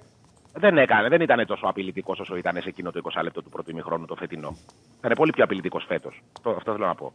δεν 0.55 0.77
έκανε. 0.77 1.07
Δεν 1.07 1.21
ήταν 1.21 1.45
τόσο 1.45 1.65
απειλητικός 1.67 2.19
όσο 2.19 2.35
ήταν 2.35 2.61
σε 2.61 2.69
εκείνο 2.69 2.91
το 2.91 3.01
20 3.13 3.23
λεπτό 3.23 3.41
του 3.41 3.49
πρώτου 3.49 3.71
ημιχρόνου 3.71 4.05
το 4.05 4.15
φετινό. 4.15 4.55
Ήταν 4.97 5.11
πολύ 5.15 5.31
πιο 5.31 5.43
απειλητικός 5.43 5.85
φέτος. 5.87 6.21
Αυτό 6.57 6.71
θέλω 6.71 6.85
να 6.85 6.95
πω. 6.95 7.13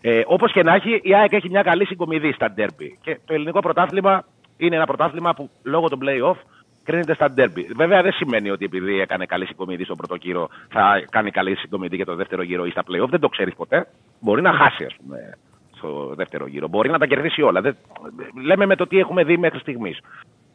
Ε, 0.00 0.22
Όπως 0.26 0.52
και 0.52 0.62
να 0.62 0.74
έχει, 0.74 1.00
η 1.02 1.14
ΑΕΚ 1.14 1.32
έχει 1.32 1.48
μια 1.48 1.62
καλή 1.62 1.86
συγκομιδή 1.86 2.32
στα 2.32 2.50
ντέρμπι. 2.50 2.98
Και 3.02 3.18
το 3.26 3.34
ελληνικό 3.34 3.60
πρωτάθλημα 3.60 4.24
είναι 4.56 4.76
ένα 4.76 4.86
πρωτάθλημα 4.86 5.34
που 5.34 5.50
λόγω 5.62 5.88
των 5.88 5.98
play-off 6.02 6.36
κρίνεται 6.84 7.14
στα 7.14 7.30
ντέρμπι. 7.30 7.68
Βέβαια 7.76 8.02
δεν 8.02 8.12
σημαίνει 8.12 8.50
ότι 8.50 8.64
επειδή 8.64 9.00
έκανε 9.00 9.26
καλή 9.26 9.46
συγκομιδή 9.46 9.84
στον 9.84 9.96
πρώτο 9.96 10.14
γύρο 10.14 10.48
θα 10.68 11.04
κάνει 11.10 11.30
καλή 11.30 11.56
συγκομιδή 11.56 11.96
για 11.96 12.04
το 12.04 12.14
δεύτερο 12.14 12.42
γύρο 12.42 12.66
ή 12.66 12.70
στα 12.70 12.82
play-off. 12.88 13.08
Δεν 13.08 13.20
το 13.20 13.28
ξέρεις 13.28 13.54
ποτέ. 13.54 13.86
Μπορεί 14.20 14.42
να 14.42 14.52
χάσει, 14.52 14.84
ας 14.84 14.94
πούμε, 14.96 15.38
στο 15.76 16.12
δεύτερο 16.14 16.46
γύρο. 16.46 16.68
Μπορεί 16.68 16.90
να 16.90 16.98
τα 16.98 17.06
κερδίσει 17.06 17.42
όλα. 17.42 17.60
Δεν... 17.60 17.76
Λέμε 18.44 18.66
με 18.66 18.76
το 18.76 18.86
τι 18.86 18.98
έχουμε 18.98 19.24
δει 19.24 19.36
μέχρι 19.36 19.58
στιγμής. 19.58 19.98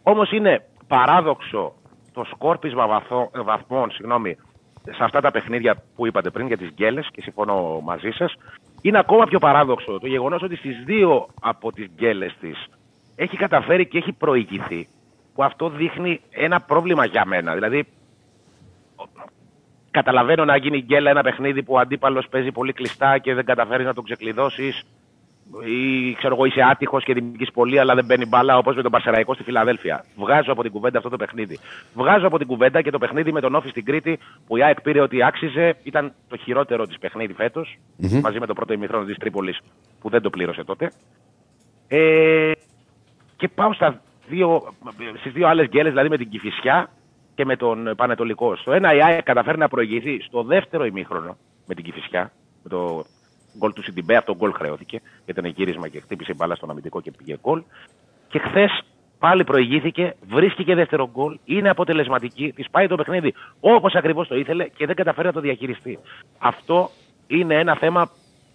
Όμως 0.03 0.31
είναι 0.31 0.65
παράδοξο 0.87 1.73
το 2.13 2.23
σκόρπισμα 2.23 2.87
βαθό, 2.87 3.31
βαθμών 3.33 3.91
συγγνώμη, 3.91 4.37
σε 4.83 5.03
αυτά 5.03 5.21
τα 5.21 5.31
παιχνίδια 5.31 5.83
που 5.95 6.07
είπατε 6.07 6.29
πριν 6.29 6.47
για 6.47 6.57
τις 6.57 6.69
γκέλες 6.69 7.09
και 7.11 7.21
συμφωνώ 7.21 7.79
μαζί 7.83 8.09
σας 8.11 8.35
είναι 8.81 8.99
ακόμα 8.99 9.25
πιο 9.25 9.39
παράδοξο 9.39 9.99
το 9.99 10.07
γεγονός 10.07 10.41
ότι 10.41 10.55
στις 10.55 10.83
δύο 10.85 11.27
από 11.41 11.71
τις 11.71 11.87
γκέλες 11.95 12.35
της 12.39 12.67
έχει 13.15 13.37
καταφέρει 13.37 13.87
και 13.87 13.97
έχει 13.97 14.11
προηγηθεί 14.11 14.87
που 15.33 15.43
αυτό 15.43 15.69
δείχνει 15.69 16.21
ένα 16.29 16.61
πρόβλημα 16.61 17.05
για 17.05 17.25
μένα. 17.25 17.53
Δηλαδή 17.53 17.87
καταλαβαίνω 19.91 20.45
να 20.45 20.55
γίνει 20.55 20.81
γκέλα 20.81 21.09
ένα 21.09 21.21
παιχνίδι 21.21 21.63
που 21.63 21.73
ο 21.73 21.79
αντίπαλος 21.79 22.27
παίζει 22.29 22.51
πολύ 22.51 22.73
κλειστά 22.73 23.17
και 23.17 23.33
δεν 23.33 23.45
καταφέρεις 23.45 23.85
να 23.85 23.93
τον 23.93 24.03
ξεκλειδώσεις 24.03 24.83
ή 25.61 26.13
ξέρω 26.13 26.33
εγώ 26.33 26.45
είσαι 26.45 26.61
άτυχος 26.61 27.03
και 27.03 27.13
δημιουργείς 27.13 27.51
πολύ, 27.51 27.79
αλλά 27.79 27.95
δεν 27.95 28.05
μπαίνει 28.05 28.25
μπάλα 28.25 28.57
όπως 28.57 28.75
με 28.75 28.81
τον 28.81 28.91
Πασεραϊκό 28.91 29.33
στη 29.33 29.43
Φιλαδέλφια. 29.43 30.05
Βγάζω 30.15 30.51
από 30.51 30.61
την 30.61 30.71
κουβέντα 30.71 30.97
αυτό 30.97 31.09
το 31.09 31.17
παιχνίδι. 31.17 31.59
Βγάζω 31.93 32.27
από 32.27 32.37
την 32.37 32.47
κουβέντα 32.47 32.81
και 32.81 32.91
το 32.91 32.97
παιχνίδι 32.97 33.31
με 33.31 33.41
τον 33.41 33.55
Όφη 33.55 33.69
στην 33.69 33.85
Κρήτη 33.85 34.19
που 34.47 34.57
η 34.57 34.63
ΑΕΚ 34.63 34.81
πήρε 34.81 35.01
ότι 35.01 35.23
άξιζε. 35.23 35.75
Ήταν 35.83 36.13
το 36.29 36.37
χειρότερο 36.37 36.87
της 36.87 36.97
παιχνίδι 36.99 37.33
φέτος, 37.33 37.77
μαζί 38.21 38.39
με 38.39 38.45
το 38.45 38.53
πρώτο 38.53 38.73
ημιχρόνο 38.73 39.05
της 39.05 39.17
Τρίπολης 39.17 39.59
που 40.01 40.09
δεν 40.09 40.21
το 40.21 40.29
πλήρωσε 40.29 40.63
τότε. 40.63 40.91
Ε, 41.87 42.51
και 43.35 43.47
πάω 43.47 43.73
στα 43.73 44.01
δύο, 44.27 44.73
στις 45.19 45.31
δύο 45.31 45.47
άλλες 45.47 45.67
γκέλες, 45.67 45.91
δηλαδή 45.91 46.09
με 46.09 46.17
την 46.17 46.29
Κηφισιά 46.29 46.89
και 47.35 47.45
με 47.45 47.55
τον 47.55 47.93
Πανετολικό. 47.95 48.55
Στο 48.55 48.71
ένα 48.71 48.93
η 48.93 49.03
ΑΕΚ 49.03 49.23
καταφέρει 49.23 49.57
να 49.57 49.67
προηγηθεί 49.67 50.21
στο 50.21 50.43
δεύτερο 50.43 50.85
ημίχρονο 50.85 51.37
με 51.67 51.75
την 51.75 51.83
Κηφισιά, 51.83 52.31
με 52.63 52.69
το 52.69 53.05
γκολ 53.57 53.73
του 53.73 53.83
Σιντιμπέ, 53.83 54.15
αυτό 54.15 54.35
γκολ 54.35 54.53
χρεώθηκε, 54.53 55.01
γιατί 55.25 55.39
ήταν 55.39 55.53
γύρισμα 55.55 55.87
και 55.87 55.99
χτύπησε 55.99 56.33
μπάλα 56.33 56.55
στον 56.55 56.69
αμυντικό 56.69 57.01
και 57.01 57.11
πήγε 57.11 57.37
γκολ. 57.41 57.63
Και 58.27 58.39
χθες 58.39 58.83
πάλι 59.19 59.43
προηγήθηκε, 59.43 60.15
βρίσκει 60.27 60.63
και 60.63 60.75
δεύτερο 60.75 61.09
γκολ, 61.11 61.39
είναι 61.45 61.69
αποτελεσματική, 61.69 62.51
της 62.51 62.69
πάει 62.69 62.87
το 62.87 62.95
παιχνίδι 62.95 63.33
όπως 63.59 63.93
ακριβώς 63.93 64.27
το 64.27 64.35
ήθελε 64.35 64.67
και 64.67 64.85
δεν 64.85 64.95
καταφέρει 64.95 65.27
να 65.27 65.33
το 65.33 65.39
διαχειριστεί. 65.39 65.99
Αυτό 66.37 66.89
είναι 67.27 67.55
ένα 67.55 67.75
θέμα 67.75 68.09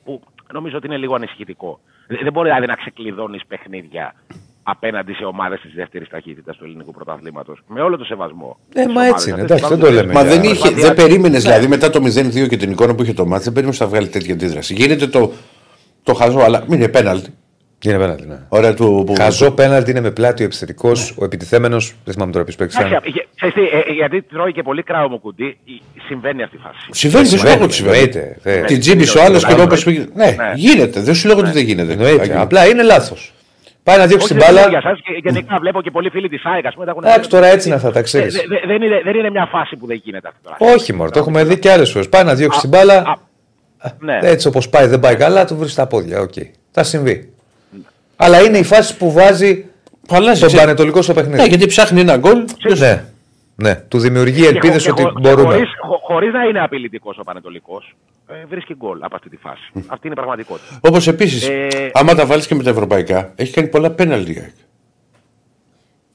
που 0.04 0.20
νομίζω 0.52 0.76
ότι 0.76 0.87
είναι 0.87 0.96
λίγο 0.96 1.14
ανησυχητικό. 1.14 1.80
Δεν 2.06 2.18
δεν 2.22 2.32
μπορεί 2.32 2.48
δηλαδή 2.48 2.66
να 2.66 2.74
ξεκλειδώνεις 2.74 3.46
παιχνίδια 3.46 4.14
απέναντι 4.70 5.12
σε 5.12 5.24
ομάδες 5.24 5.61
της 5.61 5.72
δεύτερης 5.74 6.09
ταχύτητας 6.09 6.57
του 6.57 6.64
ελληνικού 6.64 6.90
πρωταθλήματος. 6.92 7.59
Με 7.68 7.81
όλο 7.81 7.96
το 7.96 8.04
σεβασμό. 8.04 8.57
Ε, 8.74 8.81
στις 8.81 8.85
μα 8.87 9.00
ομάδες 9.00 9.12
έτσι 9.12 9.31
είναι, 9.31 9.40
αυτές. 9.40 9.57
εντάξει, 9.59 9.74
δεν 9.76 9.85
το 9.87 9.92
λέμε. 9.94 10.12
Μα 10.12 10.20
για- 10.22 10.31
δεν, 10.31 10.42
είχε, 10.42 10.50
προσπάθεια- 10.54 10.87
δεν 10.87 10.94
περίμενες 10.94 11.42
δηλαδή 11.42 11.66
μετά 11.66 11.90
το 11.90 12.00
0-2 12.02 12.46
και 12.48 12.57
την 12.57 12.70
εικόνα 12.70 12.94
που 12.94 13.02
είχε 13.02 13.12
το 13.12 13.26
μάτι, 13.26 13.42
δεν 13.44 13.52
περίμενες 13.52 13.81
να 13.81 13.87
βγάλει 13.87 14.09
τέτοια 14.09 14.35
αντίδραση. 14.35 14.74
Γίνεται 14.74 15.07
το, 15.07 15.33
το 16.02 16.14
χαζό, 16.14 16.38
αλλά 16.38 16.64
μην 16.68 16.78
είναι 16.78 16.88
πέναλτι. 16.88 17.31
Είναι 17.85 17.98
πέναλτι, 17.98 18.26
ναι. 18.26 18.38
Ωραία 18.48 18.74
του. 18.74 19.02
Που, 19.07 19.14
Χαζό 19.18 19.50
πέναλτι 19.50 19.90
είναι 19.90 20.00
με 20.00 20.11
πλάτη 20.11 20.42
ο 20.42 20.44
επιθετικός, 20.46 21.14
ο 21.18 21.24
επιτιθέμενος. 21.24 21.94
Δεν 22.04 22.14
θυμάμαι 22.14 22.33
τώρα 22.33 22.44
ποιος 22.44 22.57
παίξει. 22.57 22.78
Εντάξει, 22.81 23.11
για- 23.11 23.26
ξέρεις 23.35 23.54
τι, 23.54 23.61
ε, 23.61 23.92
γιατί 23.92 24.22
τρώει 24.22 24.52
και 24.52 24.62
πολύ 24.62 24.83
κράο 24.83 25.09
μου 25.09 25.20
κουντί, 25.20 25.59
η- 25.64 25.83
συμβαίνει 26.07 26.42
αυτή 26.42 26.57
η 26.57 26.61
φάση. 26.62 26.78
Συμβαίνει, 26.90 27.28
δεν 27.28 27.38
σου 27.38 27.44
λέω 27.44 27.62
ότι 27.62 27.72
συμβαίνει. 27.74 27.96
Εννοείται. 27.98 28.37
Ε, 28.42 28.61
Την 28.61 28.81
τζίμπησε 28.81 29.18
ο 29.18 29.22
άλλος 29.22 29.44
και 29.44 29.50
Κάνουμε. 29.52 29.76
το 29.76 29.90
έπεσε. 29.90 30.09
Ναι, 30.14 30.24
Ναι. 30.24 30.52
γίνεται. 30.54 31.00
Δεν 31.00 31.14
σου 31.14 31.26
λέω 31.28 31.37
ότι 31.38 31.50
δεν 31.50 31.64
γίνεται. 31.64 31.92
Εννοείται. 31.92 32.20
Αγγέλη. 32.22 32.38
Απλά 32.38 32.66
είναι 32.68 32.83
λάθος. 32.83 33.33
Πάει 33.88 33.98
να 33.98 34.07
διώξει 34.07 34.27
Όχι, 34.27 34.35
την 34.35 34.42
δεν 34.42 34.51
είναι 34.51 34.61
μπάλα. 34.61 34.70
για 34.70 34.81
σας, 34.90 34.98
και 35.05 35.20
γενικά 35.24 35.57
βλέπω 35.61 35.83
και 35.83 35.90
πολλοί 35.90 36.11
φίλοι 36.11 36.29
της 36.29 36.42
ΑΕΚ, 36.44 36.66
ας 36.66 36.72
πούμε. 36.74 36.85
τα 36.85 36.90
έχουν 36.90 37.03
Εντάξει, 37.05 37.20
δει. 37.22 37.29
τώρα 37.29 37.46
έτσι 37.46 37.66
είναι 37.68 37.77
αυτά, 37.77 37.90
τα 37.92 37.98
Ε, 37.98 38.03
ξέρεις. 38.03 38.35
δε- 38.35 38.40
δε- 38.48 38.66
δεν, 38.66 38.83
είναι, 38.83 39.01
δεν 39.05 39.14
είναι 39.14 39.31
μια 39.31 39.46
φάση 39.46 39.77
που 39.77 39.87
δεν 39.87 40.01
γίνεται 40.05 40.29
αυτή 40.29 40.40
τώρα. 40.42 40.57
Όχι, 40.74 40.92
μόνο. 40.92 41.11
Το 41.11 41.18
έχουμε 41.18 41.44
δει 41.44 41.59
και 41.59 41.70
άλλες 41.70 41.90
φορές. 41.90 42.09
Πάει 42.09 42.24
να 42.24 42.35
διώξει 42.35 42.61
την 42.61 42.68
μπάλα. 42.68 42.96
Α, 43.79 43.90
ναι. 44.01 44.18
Έτσι 44.22 44.46
όπως 44.46 44.68
πάει, 44.68 44.87
δεν 44.87 45.01
πάει 45.01 45.16
καλά, 45.16 45.44
του 45.44 45.57
βρει 45.57 45.72
τα 45.72 45.87
πόδια. 45.87 46.20
Οκ. 46.20 46.33
Θα 46.70 46.83
συμβεί. 46.83 47.33
Αλλά 48.16 48.40
είναι 48.42 48.59
η 48.59 48.64
φάση 48.64 48.96
που 48.96 49.12
βάζει 49.12 49.64
Αλλάζει, 50.11 50.40
τον 50.40 50.48
ξέρει. 50.48 50.62
Παναιτωλικό 50.64 51.02
στο 51.03 51.14
παιχνίδι. 51.14 51.40
Ναι, 51.40 51.46
γιατί 51.46 51.66
ψάχνει 51.66 52.01
ένα 52.01 52.16
γκολ. 52.16 52.44
Ναι. 52.79 53.05
ναι. 53.57 53.74
Του 53.74 53.98
δημιουργεί 53.98 54.40
Και 54.40 54.46
ελπίδες 54.48 54.83
χω- 54.85 54.92
ότι 54.92 55.03
και 55.03 55.09
χω- 55.09 55.20
μπορούμε. 55.20 55.55
Χωρίς, 56.08 56.30
χω- 56.30 56.32
χωρίς 56.32 56.32
να 56.32 56.44
είναι 56.44 56.60
απειλητικός 56.60 57.18
ο 57.18 57.22
Παναιτωλικός, 57.22 57.94
ε, 58.28 58.44
βρίσκει 58.46 58.74
γκολ 58.74 58.98
από 59.02 59.14
αυτή 59.14 59.28
τη 59.28 59.36
φάση. 59.36 59.70
αυτή 59.74 60.06
είναι 60.06 60.12
η 60.12 60.16
πραγματικότητα. 60.16 60.78
Όπως 60.82 61.06
επίσης, 61.06 61.48
Ε, 61.48 61.90
άμα 61.92 62.14
τα 62.14 62.26
βάλεις 62.26 62.46
και 62.46 62.54
με 62.54 62.62
τα 62.62 62.70
ευρωπαϊκά, 62.70 63.32
έχει 63.36 63.52
κάνει 63.52 63.68
πολλά 63.68 63.90
πέναλτι. 63.90 64.32
η 64.32 64.38
ΑΕΚ. 64.40 64.54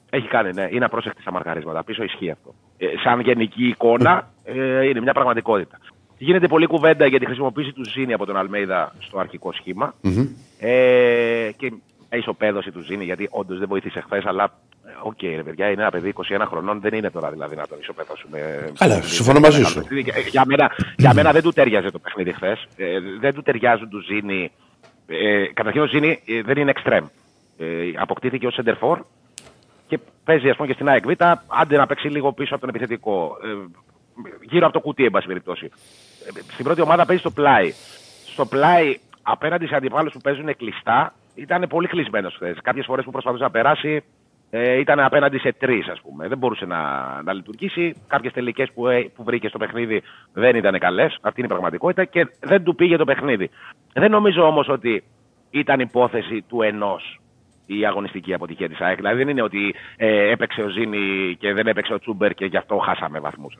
Έχει 0.10 0.28
κάνει, 0.28 0.54
ναι. 0.54 0.68
Είναι 0.72 0.86
απρόσεκτη 0.86 1.22
στα 1.22 1.32
μαρκαρίσματα. 1.32 1.84
Πίσω 1.84 2.04
ισχύει 2.04 2.30
αυτό. 2.30 2.54
Ε, 2.78 2.86
σαν 3.04 3.20
γενική 3.20 3.68
εικόνα 3.68 4.32
ε, 4.44 4.86
είναι 4.88 5.02
μια 5.02 5.14
πραγματικότητα. 5.14 5.78
Γίνεται 6.18 6.48
πολλή 6.48 6.66
κουβέντα 6.66 7.06
για 7.06 7.20
τη 7.20 7.26
χρησιμοποίηση 7.26 7.72
του 7.72 7.90
Ζήνη 7.90 8.14
από 8.14 8.26
τον 8.26 8.38
Αλμέιδα 8.38 8.94
στο 9.00 9.20
αρχικό 9.20 9.54
σχήμα. 9.54 9.94
Ε, 10.60 11.50
και 11.58 11.66
η 11.66 12.18
ισοπέδωση 12.18 12.72
του 12.72 12.82
Ζήνη, 12.82 13.04
γιατί 13.04 13.28
όντως 13.32 13.60
δεν 13.60 13.68
βοήθησε 13.68 14.02
χθες, 14.02 14.26
αλλά 14.26 14.54
ε, 14.94 15.00
οκ, 15.02 15.22
ρε 15.22 15.44
παιδιά, 15.44 15.70
είναι 15.70 15.82
ένα 15.82 15.92
παιδί 15.92 16.14
21 16.16 16.44
χρονών, 16.48 16.80
δεν 16.82 16.94
είναι 16.94 17.10
τώρα 17.10 17.32
δηλαδή 17.32 17.56
να 17.56 17.68
τον 17.68 17.78
ισοπεδώσουμε. 17.80 18.72
Καλά, 18.78 19.02
συμφωνώ 19.02 19.40
μαζί 19.40 19.64
σου. 19.64 19.86
Για, 19.90 20.14
για, 20.30 20.44
μένα, 20.46 20.72
για 20.98 21.14
μένα 21.14 21.32
δεν 21.32 21.42
του 21.42 21.52
ταίριαζε 21.52 21.92
το 21.92 22.00
παιχνίδι 22.00 22.34
χθες. 22.34 22.68
Ε, 22.76 23.00
δεν 23.20 23.34
του 23.34 23.42
ταιριάζουν 23.42 23.90
του 23.90 24.00
Ζήνη. 24.00 24.52
Ε, 25.08 25.46
καταρχήν 25.54 25.82
ο 25.82 25.86
Ζήνη 25.86 26.22
ε, 26.26 26.42
δεν 26.42 26.58
είναι 26.58 26.74
εξτρέμ. 26.76 27.06
Ε, 27.58 27.66
αποκτήθηκε 27.96 28.48
ως 28.48 28.60
σέντερ 28.64 28.78
φορ 28.80 28.98
και 29.88 30.00
παίζει 30.24 30.50
ας 30.50 30.56
πούμε 30.56 30.68
και 30.68 30.74
στην 30.74 30.90
ΑΕΚ 30.90 31.06
Β, 31.06 31.12
άντε 31.48 31.78
να 31.78 31.86
παίξει 31.86 32.08
λίγο 32.08 32.34
πίσω 32.34 32.56
από 32.56 32.66
τον 32.66 32.76
επιθετικό. 32.76 33.38
Ε, 33.44 33.48
γύρω 34.42 34.66
από 34.66 34.74
το 34.74 34.80
κουτί, 34.80 35.06
εν 35.06 35.12
πάση 35.12 35.28
περιπτώσει. 35.28 35.70
Ε, 36.28 36.42
στην 36.54 36.66
πρώτη 36.66 36.82
ομάδα 36.82 37.06
παίζει 37.06 37.22
στο 37.22 37.32
πλάι. 37.32 37.74
Στο 38.26 38.46
πλάι, 38.46 38.98
απέναντι 39.22 39.68
σε 39.68 39.76
αντιπάλους 39.76 40.14
που 40.14 40.20
παίζουν 40.20 40.56
κλειστά, 40.56 41.14
ήταν 41.36 41.66
πολύ 41.70 41.88
κλεισμένος 41.88 42.34
χθες. 42.36 42.58
Κάποιες 42.62 42.86
φορές 42.86 43.06
που 43.06 43.12
προσπαθούσε 43.12 43.44
να 43.44 43.52
περάσει, 43.52 44.04
ε, 44.56 44.80
ήταν 44.80 45.00
απέναντι 45.00 45.38
σε 45.38 45.54
τρεις, 45.54 45.88
ας 45.88 46.02
πούμε. 46.02 46.28
Δεν 46.28 46.38
μπορούσε 46.38 46.66
να, 46.66 46.80
να 47.22 47.34
λειτουργήσει. 47.34 47.96
Κάποιες 48.08 48.34
τελικές 48.34 48.72
που, 48.74 48.88
ε, 48.88 49.12
που 49.16 49.24
βρήκε 49.24 49.48
στο 49.48 49.58
παιχνίδι 49.58 50.02
δεν 50.34 50.56
ήταν 50.56 50.80
καλές. 50.80 51.18
Αυτή 51.22 51.40
είναι 51.40 51.48
η 51.48 51.52
πραγματικότητα 51.52 52.06
και 52.06 52.28
δεν 52.40 52.64
του 52.64 52.76
πήγε 52.76 52.98
το 52.98 53.06
παιχνίδι. 53.06 53.50
Δεν 53.94 54.12
νομίζω 54.12 54.48
όμως 54.48 54.68
ότι 54.70 55.04
ήταν 55.50 55.80
υπόθεση 55.80 56.42
του 56.48 56.62
ενός 56.62 57.20
η 57.66 57.86
αγωνιστική 57.86 58.34
αποτυχία 58.34 58.70
της 58.70 58.80
ΑΕΚ. 58.80 58.96
Δηλαδή 58.96 59.18
δεν 59.18 59.28
είναι 59.28 59.42
ότι 59.42 59.76
ε, 59.98 60.30
έπαιξε 60.30 60.62
ο 60.62 60.70
Ζήνη 60.70 61.36
και 61.40 61.54
δεν 61.54 61.68
έπαιξε 61.68 61.94
ο 61.94 62.00
Τσούμπερ 62.00 62.34
και 62.34 62.46
γι' 62.46 62.58
αυτό 62.58 62.78
χάσαμε 62.78 63.20
βαθμούς 63.20 63.58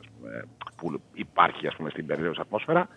που 0.76 1.00
υπάρχει 1.14 1.66
ας 1.66 1.74
πούμε, 1.76 1.90
στην 1.90 2.06
περίοδος 2.06 2.38
ατμόσφαιρα. 2.38 2.88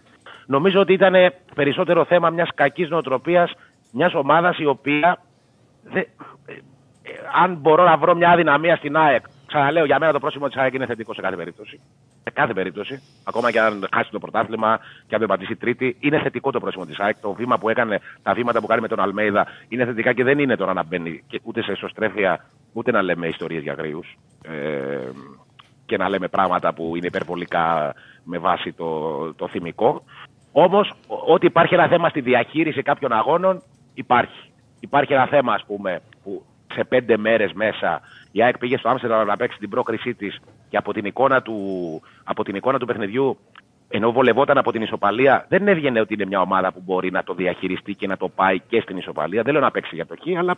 Νομίζω 0.45 0.79
ότι 0.79 0.93
ήταν 0.93 1.13
περισσότερο 1.55 2.05
θέμα 2.05 2.29
μιας 2.29 2.49
κακής 2.55 2.89
νοοτροπίας 2.89 3.53
μιας 3.91 4.13
ομάδας 4.13 4.57
η 4.57 4.65
οποία. 4.65 5.21
Δε, 5.83 5.99
ε, 5.99 6.05
ε, 6.45 6.53
αν 7.43 7.55
μπορώ 7.55 7.83
να 7.83 7.97
βρω 7.97 8.15
μια 8.15 8.29
αδυναμία 8.29 8.75
στην 8.75 8.97
ΑΕΚ 8.97 9.25
Ξαναλέω, 9.47 9.85
για 9.85 9.99
μένα 9.99 10.11
το 10.11 10.19
πρόσημο 10.19 10.47
της 10.47 10.57
ΑΕΚ 10.57 10.73
είναι 10.73 10.85
θετικό 10.85 11.13
σε 11.13 11.21
κάθε 11.21 11.35
περίπτωση. 11.35 11.79
Σε 12.23 12.29
κάθε 12.33 12.53
περίπτωση. 12.53 13.01
Ακόμα 13.23 13.51
και 13.51 13.59
αν 13.59 13.87
χάσει 13.93 14.11
το 14.11 14.19
πρωτάθλημα 14.19 14.79
και 15.07 15.13
αν 15.13 15.19
δεν 15.19 15.27
πατήσει 15.29 15.55
τρίτη, 15.55 15.97
είναι 15.99 16.19
θετικό 16.19 16.51
το 16.51 16.59
πρόσημο 16.59 16.85
της 16.85 16.99
ΑΕΚ. 16.99 17.15
Το 17.21 17.33
βήμα 17.33 17.57
που 17.57 17.69
έκανε, 17.69 17.99
τα 18.23 18.33
βήματα 18.33 18.59
που 18.59 18.67
κάνει 18.67 18.81
με 18.81 18.87
τον 18.87 18.99
Αλμέιδα 18.99 19.47
είναι 19.67 19.85
θετικά 19.85 20.13
και 20.13 20.23
δεν 20.23 20.39
είναι 20.39 20.55
τώρα 20.55 20.73
να 20.73 20.83
μπαίνει 20.83 21.23
και 21.27 21.39
ούτε 21.43 21.61
σε 21.61 21.71
εσωστρέφεια 21.71 22.45
ούτε 22.73 22.91
να 22.91 23.01
λέμε 23.01 23.27
ιστορίες 23.27 23.61
για 23.61 23.73
γρήγου. 23.73 24.03
Ε, 24.41 25.09
και 25.85 25.97
να 25.97 26.09
λέμε 26.09 26.27
πράγματα 26.27 26.73
που 26.73 26.95
είναι 26.95 27.07
υπερβολικά 27.07 27.93
με 28.23 28.37
βάση 28.37 28.73
το, 28.73 29.33
το 29.33 29.47
θυμικό. 29.47 30.03
Όμως, 30.51 30.93
ότι 31.07 31.45
υπάρχει 31.45 31.73
ένα 31.73 31.87
θέμα 31.87 32.09
στη 32.09 32.21
διαχείριση 32.21 32.81
κάποιων 32.81 33.11
αγώνων, 33.11 33.61
υπάρχει. 33.93 34.51
Υπάρχει 34.79 35.13
ένα 35.13 35.25
θέμα, 35.25 35.53
ας 35.53 35.63
πούμε, 35.65 36.01
που 36.23 36.43
σε 36.77 36.83
πέντε 36.83 37.17
μέρες 37.17 37.53
μέσα 37.53 38.01
η 38.31 38.43
ΑΕΚ 38.43 38.57
πήγε 38.57 38.77
στο 38.77 38.89
Άμστερνταμ 38.89 39.27
να 39.27 39.37
παίξει 39.37 39.57
την 39.57 39.69
πρόκρισή 39.69 40.13
της 40.13 40.39
και 40.69 40.77
από 40.77 40.93
την, 40.93 41.05
εικόνα 41.05 41.41
του, 41.41 41.55
από 42.23 42.43
την 42.43 42.55
εικόνα 42.55 42.79
του 42.79 42.85
παιχνιδιού, 42.85 43.37
ενώ 43.89 44.11
βολευόταν 44.11 44.57
από 44.57 44.71
την 44.71 44.81
ισοπαλία, 44.81 45.45
δεν 45.49 45.67
έβγαινε 45.67 45.99
ότι 45.99 46.13
είναι 46.13 46.25
μια 46.25 46.41
ομάδα 46.41 46.73
που 46.73 46.81
μπορεί 46.85 47.11
να 47.11 47.23
το 47.23 47.33
διαχειριστεί 47.33 47.93
και 47.93 48.07
να 48.07 48.17
το 48.17 48.29
πάει 48.29 48.59
και 48.59 48.81
στην 48.81 48.97
ισοπαλία. 48.97 49.43
Δεν 49.43 49.53
λέω 49.53 49.61
να 49.61 49.71
παίξει 49.71 49.95
για 49.95 50.05
το 50.05 50.15
χ, 50.15 50.37
αλλά 50.37 50.55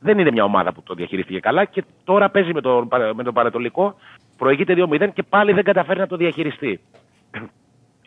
δεν 0.00 0.18
είναι 0.18 0.30
μια 0.30 0.44
ομάδα 0.44 0.72
που 0.72 0.82
το 0.82 0.94
διαχειριστήκε 0.94 1.40
καλά 1.40 1.64
και 1.64 1.84
τώρα 2.04 2.30
παίζει 2.30 2.52
με 2.52 2.60
τον, 2.60 2.88
με 3.14 3.22
τον 3.22 3.34
Παρατολικό, 3.34 3.94
προηγείται 4.36 4.74
2-0 4.76 5.08
και 5.14 5.22
πάλι 5.22 5.52
δεν 5.52 5.64
καταφέρει 5.64 5.98
να 5.98 6.06
το 6.06 6.16
διαχειριστεί. 6.16 6.80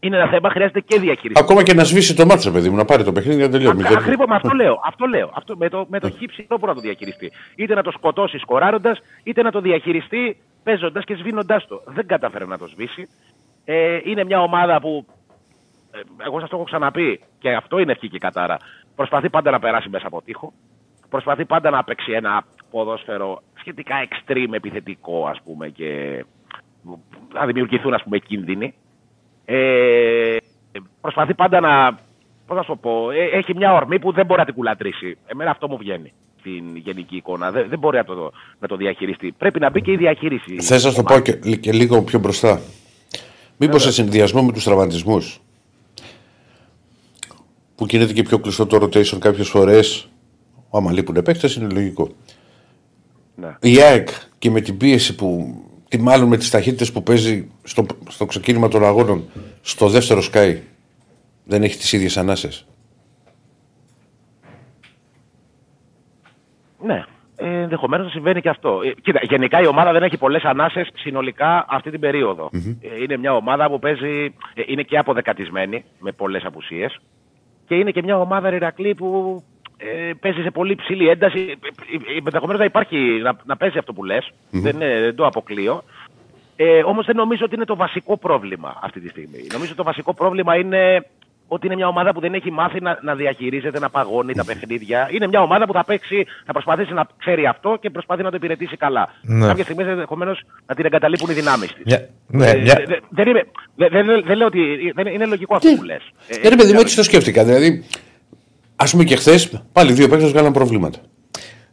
Είναι 0.02 0.18
ένα 0.18 0.28
θέμα, 0.28 0.50
χρειάζεται 0.50 0.80
και 0.80 1.00
διαχείριση. 1.00 1.42
Ακόμα 1.44 1.64
και 1.64 1.74
να 1.74 1.84
σβήσει 1.84 2.16
το 2.16 2.26
μάτσο, 2.26 2.52
παιδί 2.52 2.70
μου, 2.70 2.76
να 2.76 2.86
πάρει 2.86 3.04
το 3.04 3.12
παιχνίδι 3.12 3.38
για 3.38 3.46
να 3.46 3.52
τελειώνει. 3.52 3.84
Ακριβώς 3.88 4.28
με 4.28 4.36
αυτό 4.36 4.50
λέω. 4.50 4.82
Αυτό 4.86 5.06
λέω. 5.06 5.32
Αυτό, 5.34 5.58
με 5.58 5.70
το, 5.70 5.86
με 5.90 6.00
το 6.00 6.10
χύψη 6.10 6.46
δεν 6.48 6.60
μπορεί 6.60 6.72
να 6.72 6.74
το 6.74 6.82
διαχειριστεί. 6.82 7.32
Είτε 7.56 7.74
να 7.76 7.84
το 7.84 7.92
σκοτώσει 7.92 8.38
σκοράροντα, 8.38 8.98
είτε 9.24 9.42
να 9.42 9.52
το 9.52 9.62
διαχειριστεί 9.62 10.38
παίζοντας 10.64 11.04
και 11.04 11.16
σβήνοντάς 11.16 11.68
το. 11.68 11.82
Δεν 11.86 12.08
κατάφερε 12.08 12.46
να 12.46 12.58
το 12.58 12.68
σβήσει. 12.68 13.08
Ε, 13.66 14.00
είναι 14.04 14.24
μια 14.24 14.42
ομάδα 14.42 14.80
που. 14.80 15.06
Ε, 15.92 16.00
εγώ 16.26 16.40
σας 16.40 16.50
το 16.50 16.56
έχω 16.56 16.66
ξαναπεί 16.66 17.20
και 17.40 17.54
αυτό 17.54 17.80
είναι 17.80 17.92
ευχή 17.92 18.10
και 18.10 18.20
κατάρα. 18.20 18.58
Προσπαθεί 18.96 19.30
πάντα 19.30 19.52
να 19.52 19.60
περάσει 19.60 19.90
μέσα 19.90 20.08
από 20.08 20.22
τείχο. 20.22 20.54
Προσπαθεί 21.10 21.46
πάντα 21.46 21.70
να 21.70 21.84
παίξει 21.84 22.12
ένα 22.12 22.44
ποδόσφαιρο 22.72 23.42
σχετικά 23.60 23.96
extreme 24.08 24.52
επιθετικό, 24.54 25.28
ας 25.28 25.42
πούμε, 25.44 25.70
και 25.70 26.26
να 27.34 27.46
δημιουργηθούν 27.46 27.94
ας 27.94 28.04
πούμε 28.04 28.18
κίνδυνοι. 28.18 28.74
Ε, 29.52 30.38
προσπαθεί 31.02 31.34
πάντα 31.34 31.60
να. 31.60 32.00
Πώς 32.48 32.58
να 32.58 32.64
σου 32.64 32.78
πω, 32.82 33.12
ε, 33.12 33.38
έχει 33.38 33.56
μια 33.56 33.74
ορμή 33.74 34.00
που 34.00 34.12
δεν 34.12 34.26
μπορεί 34.26 34.40
να 34.40 34.46
την 34.46 34.54
κουλατρήσει. 34.54 35.18
Εμένα 35.26 35.52
αυτό 35.52 35.68
μου 35.68 35.78
βγαίνει 35.78 36.12
στην 36.40 36.76
γενική 36.76 37.16
εικόνα. 37.16 37.52
Δεν, 37.52 37.70
δεν 37.70 37.80
μπορεί 37.80 37.98
να 37.98 38.04
το, 38.04 38.32
να 38.60 38.68
το 38.68 38.76
διαχειριστεί. 38.76 39.32
Πρέπει 39.38 39.60
να 39.60 39.70
μπει 39.70 39.82
και 39.82 39.92
η 39.92 39.98
διαχείριση. 39.98 40.62
Θες 40.62 40.86
να 40.86 40.94
το 40.94 41.04
πω 41.04 41.20
και, 41.20 41.56
και, 41.56 41.72
λίγο 41.72 42.02
πιο 42.02 42.20
μπροστά. 42.20 42.62
Μήπως 43.58 43.82
σε 43.82 43.92
συνδυασμό 43.92 44.44
με 44.44 44.52
τους 44.52 44.64
τραυματισμούς 44.64 45.42
που 47.76 47.86
γίνεται 47.90 48.14
και 48.14 48.24
πιο 48.24 48.40
κλειστό 48.40 48.66
το 48.66 48.78
rotation 48.78 49.20
κάποιες 49.20 49.50
φορές. 49.50 50.10
Άμα 50.72 50.92
λείπουν 50.92 51.22
παίκτες, 51.24 51.56
είναι 51.56 51.74
λογικό. 51.74 52.10
Ναι. 53.36 53.56
Η 53.62 53.82
ΑΕΚ 53.82 54.10
και 54.38 54.50
με 54.50 54.62
την 54.62 54.78
πίεση 54.78 55.16
που 55.16 55.56
τι 55.90 56.02
μάλλον 56.02 56.28
με 56.28 56.38
τις 56.38 56.50
ταχύτητες 56.50 56.92
που 56.92 57.04
παίζει 57.04 57.52
στο, 57.64 57.86
στο 58.10 58.26
ξεκίνημα 58.26 58.68
των 58.68 58.86
αγώνων 58.86 59.30
στο 59.62 59.88
δεύτερο 59.88 60.22
Sky 60.34 60.58
δεν 61.44 61.64
έχει 61.64 61.78
τις 61.78 61.94
ίδιες 61.94 62.18
ανάσες; 62.18 62.68
Ναι, 66.82 67.04
ε, 67.36 67.62
ενδεχομένως 67.62 68.06
να 68.06 68.12
συμβαίνει 68.12 68.42
και 68.42 68.50
αυτό. 68.50 68.82
Ε, 68.84 68.94
κοίτα, 69.02 69.20
γενικά 69.24 69.62
η 69.62 69.68
ομάδα 69.68 69.92
δεν 69.92 70.04
έχει 70.04 70.18
πολλές 70.18 70.44
ανάσες 70.44 70.90
συνολικά 70.96 71.66
αυτή 71.70 71.92
την 71.92 72.00
περιοδο 72.00 72.50
ε, 72.54 73.02
είναι 73.04 73.18
μια 73.18 73.36
ομάδα 73.36 73.70
που 73.70 73.80
παίζει. 73.80 74.34
Ε, 74.54 74.62
είναι 74.66 74.82
και 74.82 74.98
αποδεκατισμένη 74.98 75.84
με 76.00 76.12
πολλές 76.12 76.44
απουσίες. 76.46 77.00
Και 77.68 77.76
είναι 77.76 77.92
και 77.92 78.04
μια 78.04 78.20
ομάδα 78.20 78.54
Ηρακλή 78.54 78.96
που 78.96 79.42
ε, 79.80 80.14
παίζει 80.20 80.42
σε 80.42 80.52
πολύ 80.52 80.76
ψηλή 80.76 81.10
ένταση. 81.10 81.40
Ε, 81.40 82.14
ε, 82.14 82.18
Ενδεχομένως 82.18 82.60
να 82.60 82.66
υπάρχει, 82.66 82.98
να, 82.98 83.36
να 83.46 83.58
παίζει 83.58 83.78
αυτό 83.78 83.94
που 83.94 84.04
λες. 84.04 84.32
Δεν, 84.50 84.78
δεν 84.78 85.16
το 85.16 85.26
αποκλείω. 85.26 85.84
Ε, 86.56 86.84
Όμως 86.84 87.06
δεν 87.06 87.16
νομίζω 87.16 87.46
ότι 87.46 87.56
είναι 87.56 87.66
το 87.66 87.76
βασικό 87.76 88.18
πρόβλημα 88.18 88.80
αυτή 88.82 89.00
τη 89.00 89.10
στιγμή. 89.10 89.48
Νομίζω 89.52 89.68
ότι 89.68 89.76
το 89.76 89.84
βασικό 89.84 90.14
πρόβλημα 90.14 90.56
είναι 90.56 91.06
ότι 91.48 91.66
είναι 91.66 91.76
μια 91.76 91.88
ομάδα 91.88 92.14
που 92.14 92.20
δεν 92.20 92.34
έχει 92.34 92.52
μάθει 92.52 92.82
να, 92.82 93.00
να 93.02 93.16
διαχειρίζεται, 93.16 93.80
να 93.80 93.90
παγώνει 93.90 94.34
τα 94.34 94.46
παιχνίδια. 94.46 95.10
Είναι 95.12 95.28
μια 95.28 95.42
ομάδα 95.42 95.66
που 95.66 95.74
θα 95.74 95.84
παίξει, 95.84 96.26
θα 96.46 96.52
προσπαθήσει 96.52 96.94
να 96.94 97.08
ξέρει 97.18 97.46
αυτό 97.46 97.78
και 97.82 97.90
προσπαθεί 97.90 98.24
να 98.24 98.30
το 98.30 98.36
υπηρετήσει 98.36 98.78
καλά. 98.78 99.14
Ναι. 99.22 99.48
Κάποια 99.48 99.64
στιγμή 99.64 99.84
ενδεχομένως 99.84 100.42
να 100.66 100.76
την 100.76 100.86
εγκαταλείπουν 100.86 101.30
οι 101.30 101.34
δυνάμεις 101.34 101.74
της. 101.74 101.98
Ναι, 102.28 102.50
ε, 102.50 102.56
δεν, 103.10 103.26
δεν, 103.76 104.24
δεν, 104.26 104.38
λέω 104.38 104.48
ότι. 104.48 104.92
Δεν, 104.96 105.08
είναι 105.08 105.26
λογικό 105.26 105.56
αυτό 105.56 105.74
που 105.76 105.84
λες. 105.84 106.02
Ε, 106.28 106.56
παιδί 106.56 106.74
μου, 106.74 106.80
έτσι 106.80 106.96
το 106.96 107.04
σκέφτηκα. 107.04 107.44
Δηλαδή, 107.44 107.86
Α 108.82 108.86
πούμε 108.92 109.04
και 109.04 109.16
χθες, 109.16 109.64
πάλι 109.72 109.94
δύο 109.94 110.08
παίκτες 110.08 110.32
βγάλαν 110.32 110.54
προβλήματα. 110.54 111.00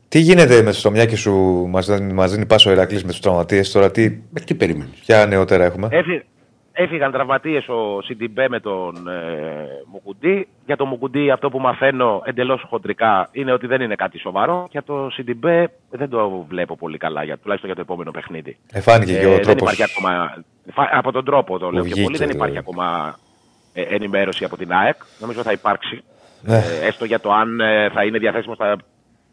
Τι 0.09 0.19
γίνεται 0.19 0.63
με 0.63 0.73
στο 0.73 0.91
μυάκι 0.91 1.17
σου, 1.17 1.33
μας 1.69 1.87
δίνει 2.31 2.47
πάσο 2.47 2.71
ο 2.71 2.73
Ηρακλής 2.73 3.05
με 3.05 3.11
τους 3.11 3.21
τραυματίες 3.21 3.71
τώρα, 3.73 3.91
τι, 3.91 4.11
με 4.31 4.41
τι 4.41 4.55
περιμένεις; 4.55 4.99
Ποια 4.99 5.27
νεότερα 5.27 5.65
έχουμε; 5.65 5.89
Έφυ, 5.91 6.25
έφυγαν 6.73 7.13
τραυματίες 7.13 7.69
ο 7.69 8.03
Σιντιμπέ 8.03 8.49
με 8.49 8.61
τον 8.61 9.09
ε, 9.09 9.67
Μουκουντή. 9.93 10.49
Για 10.67 10.77
τον 10.77 10.89
Μουκουντή, 10.89 11.31
αυτό 11.31 11.49
που 11.49 11.59
μαθαίνω 11.59 12.23
εντελώς 12.25 12.65
χοντρικά 12.69 13.29
είναι 13.33 13.53
ότι 13.53 13.67
δεν 13.67 13.81
είναι 13.81 13.95
κάτι 13.95 14.19
σοβαρό. 14.19 14.69
Για 14.71 14.83
το 14.83 15.09
Σιντιμπέ 15.11 15.71
δεν 15.91 16.09
το 16.09 16.45
βλέπω 16.49 16.77
πολύ 16.77 16.99
καλά, 16.99 17.25
για, 17.25 17.39
τουλάχιστον 17.39 17.73
για 17.73 17.85
το 17.85 17.93
επόμενο 17.93 18.11
παιχνίδι. 18.11 18.57
Εφάνηκε 18.73 19.17
ε, 19.17 19.21
και 19.21 19.27
ο 19.27 19.41
τρόπος. 19.41 19.81
Ακόμα, 19.81 20.43
από 20.93 21.13
τον 21.13 21.25
τρόπο 21.25 21.59
το 21.59 21.71
λέω 21.71 21.85
πιο 21.85 22.03
πολύ, 22.03 22.17
δεν 22.17 22.31
υπάρχει 22.31 22.59
ακόμα 22.59 23.17
ε, 23.73 23.83
ενημέρωση 23.83 24.45
από 24.45 24.57
την 24.57 24.73
ΑΕΚ. 24.73 24.97
Νομίζω 25.19 25.43
θα 25.43 25.53
υπάρξει. 25.53 26.03
Ναι. 26.47 26.57
Ε, 26.57 26.87
έστω 26.87 27.05
για 27.05 27.21
το 27.21 27.33
αν 27.33 27.61
ε, 27.61 27.91
θα 27.91 28.05
είναι 28.05 28.19
διαθέσιμο 28.19 28.55
στα, 28.55 28.77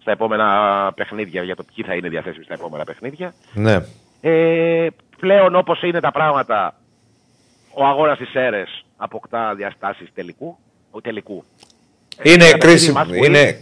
στα 0.02 0.12
επόμενα 0.12 0.48
παιχνίδια, 0.96 1.44
για 1.44 1.56
το 1.56 1.64
ποιοι 1.76 1.86
θα 1.86 1.94
είναι 1.94 2.10
διαθέσιμοι 2.10 2.44
στα 2.44 2.54
επόμενα 2.54 2.84
παιχνίδια. 2.84 3.34
Ναι. 3.54 3.80
Ε, 4.22 4.88
πλέον 5.20 5.56
όπως 5.56 5.82
είναι 5.82 6.00
τα 6.00 6.12
πράγματα, 6.12 6.76
ο 7.74 7.86
αγώνας 7.86 8.18
της 8.18 8.30
ΣΕΡΕΣ 8.30 8.86
αποκτά 8.98 9.54
διαστάσεις 9.56 10.10
τελικού. 10.14 10.58
Ο 10.92 11.02
τελικού. 11.02 11.44
Είναι 12.22 12.52
κρίσιμο. 12.52 13.00
Είναι 13.26 13.58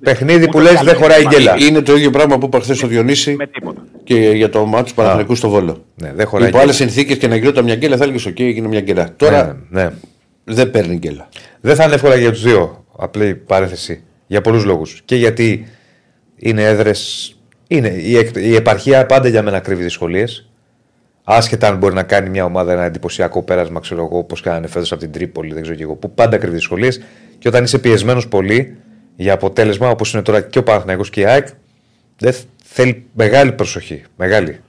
παιχνίδι 0.00 0.48
που 0.48 0.60
λες 0.60 0.80
δεν 0.82 0.96
χωράει 0.96 1.26
γκέλα. 1.26 1.56
Είναι 1.58 1.80
το 1.80 1.96
ίδιο 1.96 2.10
πράγμα 2.10 2.38
που 2.38 2.46
είπα 2.46 2.60
χθες 2.60 2.76
στο 2.76 2.86
Διονύση 2.86 3.36
και 4.04 4.14
για 4.14 4.50
το 4.50 4.66
μάτι 4.66 4.88
του 4.88 4.94
Παναθηνικού 4.94 5.34
στο 5.34 5.48
Βόλο. 5.48 5.84
Ναι, 5.94 6.12
δεν 6.12 6.26
χωράει 6.26 6.48
Υπό 6.48 6.58
άλλες 6.58 6.76
συνθήκες 6.76 7.16
και 7.16 7.28
να 7.28 7.36
γινόταν 7.36 7.64
μια 7.64 7.74
γκέλα 7.74 7.96
θα 7.96 8.04
έλεγε: 8.04 8.30
OK, 8.30 8.40
έγινε 8.40 8.68
μια 8.68 8.80
γκέλα. 8.80 9.14
Τώρα 9.16 9.64
ναι, 9.68 9.82
ναι. 9.82 9.92
δεν 10.44 10.70
παίρνει 10.70 10.96
γκέλα. 10.96 11.28
Δεν 11.62 11.74
θα 11.76 11.84
είναι 11.84 11.94
εύκολα 11.94 12.16
για 12.16 12.30
τους 12.30 12.42
δύο. 12.42 12.84
Απλή 12.96 13.34
παρέθεση. 13.34 14.04
Για 14.26 14.40
πολλούς 14.40 14.64
λόγους. 14.64 15.02
Και 15.04 15.16
γιατί 15.16 15.66
είναι 16.36 16.62
έδρες. 16.62 17.32
Είναι, 17.68 17.88
η, 17.88 18.30
η 18.34 18.54
επαρχία 18.54 19.06
πάντα 19.06 19.28
για 19.28 19.42
μένα 19.42 19.60
κρύβει 19.60 19.82
δυσκολίες. 19.82 20.50
Άσχετα 21.24 21.68
αν 21.68 21.76
μπορεί 21.76 21.94
να 21.94 22.02
κάνει 22.02 22.28
μια 22.28 22.44
ομάδα 22.44 22.72
ένα 22.72 22.84
εντυπωσιακό 22.84 23.42
πέρασμα, 23.42 23.80
ξέρω 23.80 24.04
εγώ, 24.04 24.18
όπως 24.18 24.40
κάνανε 24.40 24.66
φέτος 24.66 24.92
από 24.92 25.00
την 25.00 25.12
Τρίπολη, 25.12 25.52
δεν 25.52 25.62
ξέρω 25.62 25.76
και 25.76 25.82
εγώ, 25.82 25.94
που 25.94 26.14
πάντα 26.14 26.38
κρύβει 26.38 26.54
δυσκολίες. 26.54 27.02
Και 27.38 27.48
όταν 27.48 27.64
είσαι 27.64 27.78
πιεσμένος 27.78 28.28
πολύ 28.28 28.76
για 29.16 29.32
αποτέλεσμα, 29.32 29.88
όπως 29.88 30.12
είναι 30.12 30.22
τώρα 30.22 30.40
και 30.40 30.58
ο 30.58 30.62
Παναθηναϊκός 30.62 31.10
και 31.10 31.20
η 31.20 31.24
ΑΕΚ, 31.24 31.46
δεν 32.18 32.34
θέλει 32.64 33.06
μεγάλη 33.14 33.52
προσοχή. 33.52 34.02
Μεγάλη. 34.16 34.60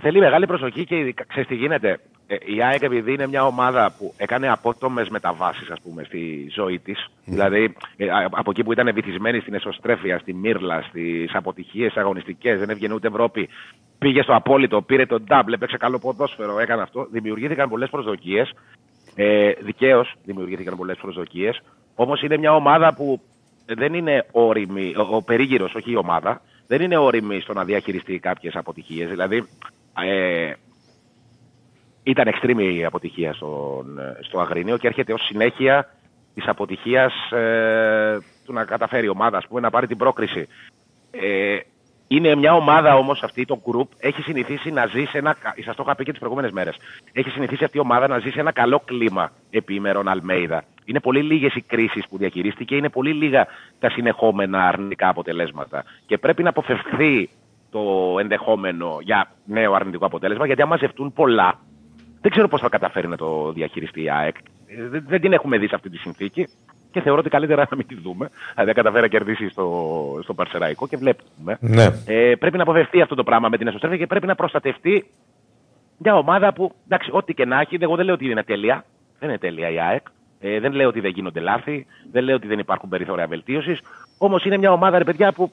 Θέλει 0.00 0.18
μεγάλη 0.18 0.46
προσοχή 0.46 0.84
και 0.84 1.14
ξέρεις 1.28 1.48
τι 1.48 1.54
γίνεται. 1.54 1.98
Ε, 2.26 2.36
η 2.44 2.62
ΑΕΚ 2.62 2.82
επειδή 2.82 3.12
είναι 3.12 3.26
μια 3.26 3.46
ομάδα 3.46 3.94
που 3.98 4.14
έκανε 4.16 4.50
απότομες 4.50 5.08
μεταβάσεις 5.08 5.68
στη 6.04 6.50
ζωή 6.54 6.78
της, 6.78 7.08
δηλαδή 7.24 7.74
ε, 7.96 8.06
από 8.30 8.50
εκεί 8.50 8.64
που 8.64 8.72
ήταν 8.72 8.94
βυθισμένη 8.94 9.40
στην 9.40 9.54
εσωστρέφεια, 9.54 10.18
στη 10.18 10.34
Μύρλα, 10.34 10.82
στις 10.82 11.34
αποτυχίες 11.34 11.96
αγωνιστικές, 11.96 12.58
δεν 12.58 12.70
έβγαινε 12.70 12.94
ούτε 12.94 13.08
Ευρώπη, 13.08 13.48
πήγε 13.98 14.22
στο 14.22 14.34
απόλυτο, 14.34 14.82
πήρε 14.82 15.06
τον 15.06 15.24
ντάμπλ, 15.24 15.52
έπαιξε 15.52 15.76
καλό 15.76 15.98
ποδόσφαιρο, 15.98 16.58
έκανε 16.58 16.82
αυτό. 16.82 17.06
Δημιουργήθηκαν 17.10 17.68
πολλές 17.68 17.90
προσδοκίες. 17.90 18.52
Ε, 19.14 19.52
Δικαίως 19.60 20.14
δημιουργήθηκαν 20.24 20.76
πολλές 20.76 20.96
προσδοκίες. 20.96 21.62
Όμως 21.94 22.22
είναι 22.22 22.36
μια 22.36 22.54
ομάδα 22.54 22.94
που 22.94 23.20
δεν 23.66 23.94
είναι 23.94 24.26
όρημη, 24.32 24.94
ο, 24.96 25.16
ο 25.16 25.22
περίγυρος, 25.22 25.74
όχι 25.74 25.90
η 25.90 25.96
ομάδα, 25.96 26.40
δεν 26.66 26.80
είναι 26.80 26.96
όρημη 26.96 27.40
στο 27.40 27.52
να 27.52 27.64
διαχειριστεί 27.64 28.18
κάποιες 28.18 28.56
αποτυχίες. 28.56 29.08
Δηλαδή, 29.08 29.46
ε, 30.04 30.52
ήταν 32.04 32.26
εξτρίμη 32.26 32.76
η 32.76 32.84
αποτυχία 32.84 33.32
στον, 33.32 33.98
στο 34.20 34.40
Αγρίνιο 34.40 34.76
και 34.76 34.86
έρχεται 34.86 35.12
ως 35.12 35.24
συνέχεια 35.24 35.88
της 36.34 36.48
αποτυχίας 36.48 37.30
ε, 37.30 38.18
του 38.44 38.52
να 38.52 38.64
καταφέρει 38.64 39.06
η 39.06 39.08
ομάδα 39.08 39.42
πούμε, 39.48 39.60
να 39.60 39.70
πάρει 39.70 39.86
την 39.86 39.96
πρόκριση. 39.96 40.48
Ε, 41.10 41.58
είναι 42.06 42.34
μια 42.34 42.54
ομάδα 42.54 42.96
όμως 42.96 43.22
αυτή, 43.22 43.44
το 43.44 43.60
group, 43.64 43.88
έχει 43.98 44.22
συνηθίσει 44.22 44.70
να 44.70 44.86
ζει 44.86 45.04
σε 45.04 45.18
ένα. 45.18 45.36
Σας 45.64 45.76
το 45.76 45.82
είχα 45.86 45.94
πει 45.94 46.04
και 46.04 46.10
τις 46.10 46.18
προηγούμενες 46.18 46.52
μέρες. 46.52 46.76
Έχει 47.12 47.30
συνηθίσει 47.30 47.64
αυτή 47.64 47.76
η 47.76 47.80
ομάδα 47.80 48.08
να 48.08 48.18
ζει 48.18 48.30
σε 48.30 48.40
ένα 48.40 48.52
καλό 48.52 48.82
κλίμα 48.84 49.30
επίμερον 49.50 50.08
Αλμέιδα. 50.08 50.64
Είναι 50.84 51.00
πολύ 51.00 51.22
λίγες 51.22 51.54
οι 51.54 51.60
κρίσεις 51.60 52.08
που 52.08 52.18
διαχειρίστηκε, 52.18 52.76
είναι 52.76 52.88
πολύ 52.88 53.12
λίγα 53.12 53.46
τα 53.78 53.90
συνεχόμενα 53.90 54.68
αρνητικά 54.68 55.08
αποτελέσματα. 55.08 55.84
Και 56.06 56.18
πρέπει 56.18 56.42
να 56.42 56.48
αποφευχθεί 56.48 57.28
το 57.70 58.16
ενδεχόμενο 58.18 58.98
για 59.00 59.30
νέο 59.44 59.72
αρνητικό 59.72 60.06
αποτέλεσμα, 60.06 60.46
γιατί 60.46 60.62
αν 60.62 60.68
μαζευτούν 60.68 61.12
πολλά, 61.12 61.58
δεν 62.24 62.32
ξέρω 62.32 62.48
πώς 62.48 62.60
θα 62.60 62.68
καταφέρει 62.68 63.08
να 63.08 63.16
το 63.16 63.52
διαχειριστεί 63.52 64.02
η 64.02 64.10
ΑΕΚ. 64.10 64.36
Ε, 64.66 64.88
Δεν, 64.88 65.04
δεν 65.08 65.20
την 65.20 65.32
έχουμε 65.32 65.58
δει 65.58 65.68
σε 65.68 65.74
αυτή 65.74 65.90
τη 65.90 65.96
συνθήκη 65.96 66.48
και 66.90 67.00
θεωρώ 67.00 67.20
ότι 67.20 67.28
καλύτερα 67.28 67.66
να 67.70 67.76
μην 67.76 67.86
τη 67.86 67.94
δούμε. 67.94 68.30
Δηλαδή, 68.50 68.64
δεν 68.64 68.74
καταφέρει 68.74 69.02
να 69.02 69.08
κερδίσει 69.08 69.48
στο, 69.48 70.20
στο 70.22 70.34
Παρσεραϊκό 70.34 70.88
και 70.88 70.96
βλέπουμε. 70.96 71.58
Ναι. 71.60 71.84
Ε, 72.06 72.34
πρέπει 72.34 72.56
να 72.56 72.62
αποφευθεί 72.62 73.00
αυτό 73.00 73.14
το 73.14 73.22
πράγμα 73.22 73.48
με 73.48 73.56
την 73.56 73.66
εσωστρέφεια 73.66 73.98
και 73.98 74.06
πρέπει 74.06 74.26
να 74.26 74.34
προστατευτεί 74.34 75.04
μια 75.98 76.16
ομάδα 76.16 76.52
που, 76.52 76.72
εντάξει, 76.84 77.10
ό,τι 77.12 77.34
και 77.34 77.44
να 77.44 77.60
έχει, 77.60 77.76
εγώ 77.80 77.96
δεν 77.96 78.04
λέω 78.04 78.14
ότι 78.14 78.30
είναι 78.30 78.42
τέλεια. 78.42 78.84
Δεν 79.18 79.28
είναι 79.28 79.38
τέλεια 79.38 79.70
η 79.70 79.80
ΑΕΚ. 79.80 80.06
Ε, 80.40 80.60
δεν 80.60 80.72
λέω 80.72 80.88
ότι 80.88 81.00
δεν 81.00 81.10
γίνονται 81.10 81.40
λάθη. 81.40 81.86
Δεν 82.12 82.24
λέω 82.24 82.36
ότι 82.36 82.46
δεν 82.46 82.58
υπάρχουν 82.58 82.88
περιθώρια 82.88 83.26
βελτίωσης. 83.26 83.80
Όμως 84.18 84.44
είναι 84.44 84.56
μια 84.56 84.72
ομάδα, 84.72 84.98
ρε 84.98 85.04
παιδιά, 85.04 85.32
που 85.32 85.52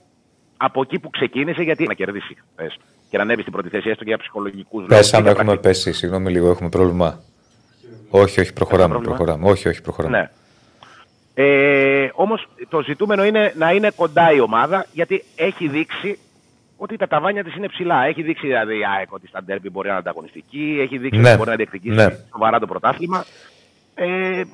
από 0.63 0.81
εκεί 0.81 0.99
που 0.99 1.09
ξεκίνησε, 1.09 1.61
γιατί 1.61 1.83
να 1.87 1.93
κερδίσει 1.93 2.37
χθες, 2.55 2.77
και 3.09 3.17
να 3.17 3.23
ανέβει 3.23 3.41
στην 3.41 3.53
πρώτη 3.53 3.69
θέση, 3.69 3.89
έστω 3.89 4.03
και 4.03 4.09
για 4.09 4.17
ψυχολογικούς 4.17 4.79
λόγους. 4.81 4.95
Πέσαμε, 4.95 5.29
έχουμε 5.29 5.57
πέσει. 5.57 5.93
Συγγνώμη 5.93 6.31
λίγο, 6.31 6.49
έχουμε 6.49 6.69
πρόβλημα. 6.69 7.19
Όχι, 8.09 8.39
όχι, 8.39 8.53
προχωράμε. 8.53 8.87
πρόβλημα; 8.93 9.15
προχωράμε. 9.15 9.49
Όχι, 9.49 9.67
όχι, 9.67 9.81
προχωράμε. 9.81 10.17
Ναι. 10.17 10.29
Ε, 11.33 12.09
Όμως 12.13 12.47
το 12.69 12.81
ζητούμενο 12.81 13.25
είναι 13.25 13.53
να 13.57 13.71
είναι 13.71 13.91
κοντά 13.95 14.31
η 14.31 14.39
ομάδα 14.39 14.85
γιατί 14.93 15.23
έχει 15.35 15.67
δείξει 15.67 16.19
ότι 16.77 16.97
τα 16.97 17.07
ταβάνια 17.07 17.43
της 17.43 17.55
είναι 17.55 17.67
ψηλά. 17.67 18.05
Έχει 18.05 18.21
δείξει 18.21 18.47
δηλαδή 18.47 18.77
η 18.77 18.81
ΑΕΚ 18.97 19.13
ότι 19.13 19.27
στα 19.27 19.43
ντέρμπι 19.43 19.69
μπορεί 19.69 19.87
να 19.87 19.93
είναι 19.93 20.01
ανταγωνιστική, 20.01 20.77
έχει 20.81 20.97
δείξει 20.97 21.19
Ναι. 21.19 21.27
ότι 21.29 21.37
μπορεί 21.37 21.49
να 21.49 21.55
διεκδικήσει 21.55 21.95
Ναι. 21.95 22.07
σοβαρά 22.31 22.59
το 22.59 22.65
πρωτάθλημα. 22.67 23.25
Ε, 23.95 24.05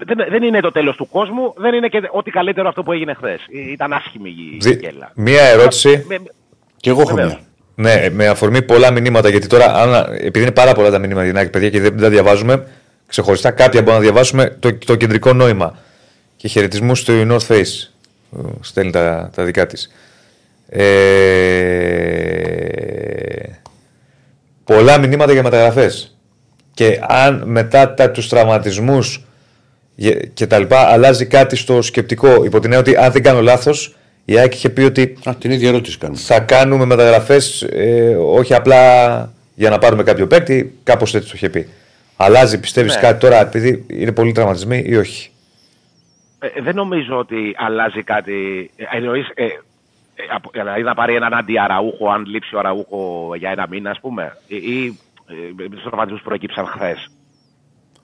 δεν, 0.06 0.17
δεν 0.30 0.43
είναι 0.43 0.60
το 0.60 0.71
τέλος 0.71 0.95
του 0.95 1.10
κόσμου, 1.10 1.54
δεν 1.58 1.73
είναι 1.73 1.88
και 1.88 2.02
ό,τι 2.12 2.32
καλύτερο 2.32 2.67
αυτό 2.67 2.84
που 2.84 2.91
έγινε 2.91 3.13
χθες. 3.13 3.39
Ήταν 3.71 3.93
άσχημη 3.93 4.30
η 4.30 4.58
Δι- 4.62 4.82
γέλα. 4.82 5.12
Μία 5.15 5.43
ερώτηση. 5.43 6.06
Με- 6.08 6.19
με- 6.19 6.32
Και 6.78 6.89
εγώ 6.89 7.02
έχω 7.02 7.10
Βεβαίως. 7.15 7.32
μια. 7.32 7.39
Ναι, 7.76 8.10
με 8.10 8.28
αφορμή 8.28 8.62
πολλά 8.62 8.91
μηνύματα, 8.91 9.30
γιατί 9.30 9.47
τώρα, 9.47 9.65
αν, 9.76 10.13
επειδή 10.13 10.41
είναι 10.41 10.52
πάρα 10.52 10.73
πολλά 10.73 10.89
τα 10.91 11.00
μηνύματα 11.00 11.23
για 11.23 11.32
την 11.32 11.39
ΑΕΚ, 11.41 11.50
παιδιά, 11.50 11.69
και 11.69 11.82
δεν 11.82 11.97
τα 11.97 12.10
διαβάζουμε, 12.10 12.67
ξεχωριστά 13.08 13.52
κάποια 13.52 13.82
μπορούμε 13.82 13.97
να 14.06 14.12
διαβάσουμε 14.12 14.56
το, 14.60 14.78
το 14.86 14.95
κεντρικό 14.95 15.34
νόημα. 15.34 15.78
Και 16.36 16.47
χαιρετισμούς 16.47 17.00
στο 17.00 17.13
North 17.28 17.47
Face. 17.47 17.89
που 18.30 18.60
Στέλνει 18.62 18.91
τα, 18.91 19.32
τα 19.36 19.43
δικά 19.43 19.65
της. 19.65 19.91
Ε, 20.69 20.88
πολλά 24.63 24.97
μηνύματα 24.97 25.32
για 25.32 25.43
μεταγραφές. 25.43 26.16
Και 26.78 27.00
αν 27.08 27.44
μετά 27.46 27.94
τα, 27.94 28.12
τους 28.12 28.28
τραυματισμούς 28.30 29.24
γε- 29.96 30.34
και 30.34 30.48
τα 30.48 30.60
λοιπά 30.60 30.80
αλλάζει 30.80 31.26
κάτι 31.26 31.56
στο 31.56 31.82
σκεπτικό, 31.82 32.28
υπό 32.44 32.60
την 32.60 32.63
έννοια 32.74 32.80
ότι 32.80 32.96
αν 32.96 33.12
δεν 33.12 33.24
κάνω 33.24 33.42
λάθος, 33.42 33.96
η 34.26 34.38
ΑΕΚ 34.38 34.54
είχε 34.54 34.70
πει 34.70 34.82
ότι 34.82 35.18
Α, 35.30 35.36
την 35.36 35.52
ίδια 35.52 35.70
ερώτηση 35.70 35.98
κάνουμε. 35.98 36.20
θα 36.20 36.40
κάνουμε 36.40 36.86
μεταγραφές 36.86 37.62
ε, 37.62 38.16
όχι 38.16 38.54
απλά 38.54 39.34
για 39.56 39.70
να 39.70 39.78
πάρουμε 39.78 40.04
κάποιο 40.04 40.28
παίκτη, 40.28 40.78
κάπως 40.84 41.16
έτσι 41.16 41.28
το 41.28 41.34
είχε 41.36 41.50
πει. 41.50 41.68
Αλλάζει, 42.18 42.60
πιστεύεις 42.60 42.96
Ναι. 42.96 43.02
κάτι 43.02 43.20
τώρα 43.20 43.42
επειδή 43.42 43.86
είναι 43.90 44.12
πολύ 44.12 44.32
τραυματισμοί 44.32 44.84
ή 44.86 44.96
όχι; 44.96 45.30
Ε, 46.40 46.62
δεν 46.62 46.76
νομίζω 46.76 47.18
ότι 47.18 47.56
αλλάζει 47.58 48.04
κάτι. 48.04 48.70
Ε, 48.76 48.98
εννοείς, 48.98 49.28
ε, 49.34 49.44
ε, 49.44 49.50
απο- 50.36 50.50
δηλαδή 50.54 50.82
να 50.84 50.94
πάρει 50.94 51.16
έναν 51.16 51.34
αντιαραούχο, 51.34 52.10
αν 52.10 52.26
λείψει 52.26 52.56
ο 52.56 52.60
αραούχο 52.60 53.32
για 53.38 53.50
ένα 53.52 53.68
μήνα, 53.70 53.90
ας 53.90 54.00
πούμε, 54.00 54.38
ή, 54.48 54.56
ή 54.56 54.86
ε, 54.86 54.92
με 55.56 55.70
τους 55.70 55.82
τραυματισμούς 55.82 56.20
που 56.20 56.26
προέκυψαν 56.26 56.66
χθες. 56.66 57.08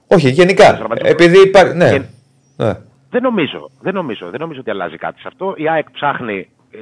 Όχι, 0.07 0.29
γενικά. 0.29 0.75
Τραυματισμό. 0.75 1.09
Επειδή 1.11 1.41
υπάρχει. 1.41 1.75
Ναι. 1.75 1.89
Γεν- 1.89 2.09
ναι. 2.57 2.73
Δεν 3.09 3.21
νομίζω, 3.21 3.69
δεν 3.81 3.93
νομίζω, 3.93 4.29
δεν 4.29 4.39
νομίζω 4.39 4.59
ότι 4.59 4.69
αλλάζει 4.69 4.97
κάτι 4.97 5.19
σε 5.19 5.27
αυτό. 5.27 5.53
Η 5.57 5.69
ΑΕΚ 5.69 5.91
ψάχνει 5.91 6.49
ε, 6.71 6.77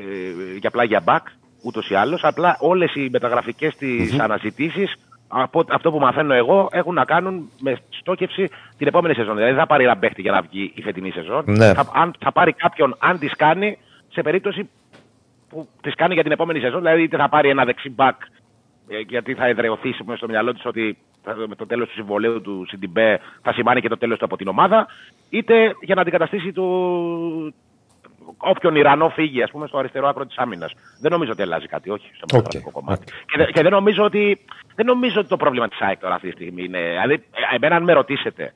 για 0.60 0.70
απλά 0.70 0.84
για 0.84 1.02
μπακ, 1.04 1.28
ούτως 1.64 1.90
ή 1.90 1.96
άλλως. 1.96 2.24
Απλά 2.24 2.58
όλες 2.60 2.96
οι 2.96 3.10
μεταγραφικές 3.12 3.76
τη 3.76 4.18
αναζητήσεις, 4.20 4.96
από 5.28 5.64
αυτό 5.70 5.92
που 5.92 6.00
μαθαίνω 6.00 6.34
εγώ, 6.34 6.70
έχουν 6.72 6.94
να 6.94 7.06
κάνουν 7.06 7.50
με 7.60 7.78
στόχευση 7.90 8.50
την 8.78 8.88
επόμενη 8.88 9.14
σεζόν. 9.14 9.34
Δηλαδή 9.36 9.52
δεν 9.52 9.62
θα 9.62 9.68
πάρει 9.68 9.84
ένα 9.84 9.98
παίχτη 9.98 10.22
για 10.22 10.32
να 10.32 10.42
βγει 10.42 10.72
η 10.76 10.82
φετινή 10.82 11.12
σεζόν. 11.12 11.44
Ναι. 11.48 11.74
Θα, 11.74 11.86
αν, 11.94 12.14
θα 12.20 12.32
πάρει 12.32 12.54
κάποιον 12.54 12.96
αν 13.00 13.20
τη 13.20 13.28
κάνει 13.28 13.78
σε 14.10 14.22
περίπτωση 14.22 14.70
που 15.50 15.68
τη 15.82 15.90
κάνει 15.92 16.14
για 16.14 16.24
την 16.24 16.32
επόμενη 16.32 16.60
σεζόν. 16.60 16.80
Δηλαδή 16.80 17.04
είτε 17.04 17.18
θα 17.18 17.30
πάρει 17.30 17.50
ένα 17.50 17.66
δεξί 17.66 17.90
μπακ 17.90 18.16
ε, 18.22 18.26
γιατί 19.08 19.34
θα 19.34 19.46
εδρεωθεί 19.48 19.92
στο- 19.94 20.16
στο 20.16 20.28
μυαλό 20.28 20.54
της 20.54 20.66
ότι 20.66 20.98
θα- 21.24 21.36
με 21.48 21.56
το 21.56 21.66
τέλος 21.66 21.88
του 21.88 21.94
συμβολέου 21.94 22.42
του 22.42 22.66
Σιντιμπέ 22.68 23.20
θα 23.42 23.54
σημάνει 23.54 23.82
και 23.82 23.90
το 23.90 23.98
τέλος 23.98 24.18
του 24.20 24.26
από 24.26 24.38
την 24.38 24.48
ομάδα, 24.48 24.88
είτε 25.30 25.76
για 25.82 25.96
να 25.96 26.02
αντικαταστήσει 26.02 26.52
του 26.52 27.54
όποιον 28.38 28.76
Ιρανό 28.76 29.10
φύγει, 29.10 29.44
ας 29.44 29.52
πούμε, 29.52 29.68
στο 29.68 29.78
αριστερό 29.78 30.08
άκρο 30.08 30.26
της 30.26 30.38
άμυνας. 30.38 30.74
Δεν 31.02 31.12
νομίζω 31.12 31.32
ότι 31.32 31.42
αλλάζει 31.42 31.68
κάτι, 31.68 31.90
όχι, 31.90 32.10
στο 32.16 32.26
μεταγραφικό 32.32 32.72
κομμάτι. 32.72 33.06
Και, 33.26 33.38
δε- 33.38 33.52
και 33.52 33.62
δεν, 33.62 33.72
νομίζω 33.72 34.04
ότι, 34.04 34.46
δεν 34.76 34.86
νομίζω 34.86 35.20
ότι 35.20 35.30
το 35.30 35.38
πρόβλημα 35.38 35.68
της 35.68 35.80
ΑΕΚ 35.82 36.00
τώρα 36.00 36.16
αυτή 36.16 36.28
τη 36.28 36.34
στιγμή 36.34 36.64
είναι. 36.64 36.80
Δηλαδή, 36.80 37.14
ε, 37.14 37.56
εμένα, 37.56 37.76
αν 37.76 37.84
με 37.84 37.94
ρωτήσετε, 37.94 38.54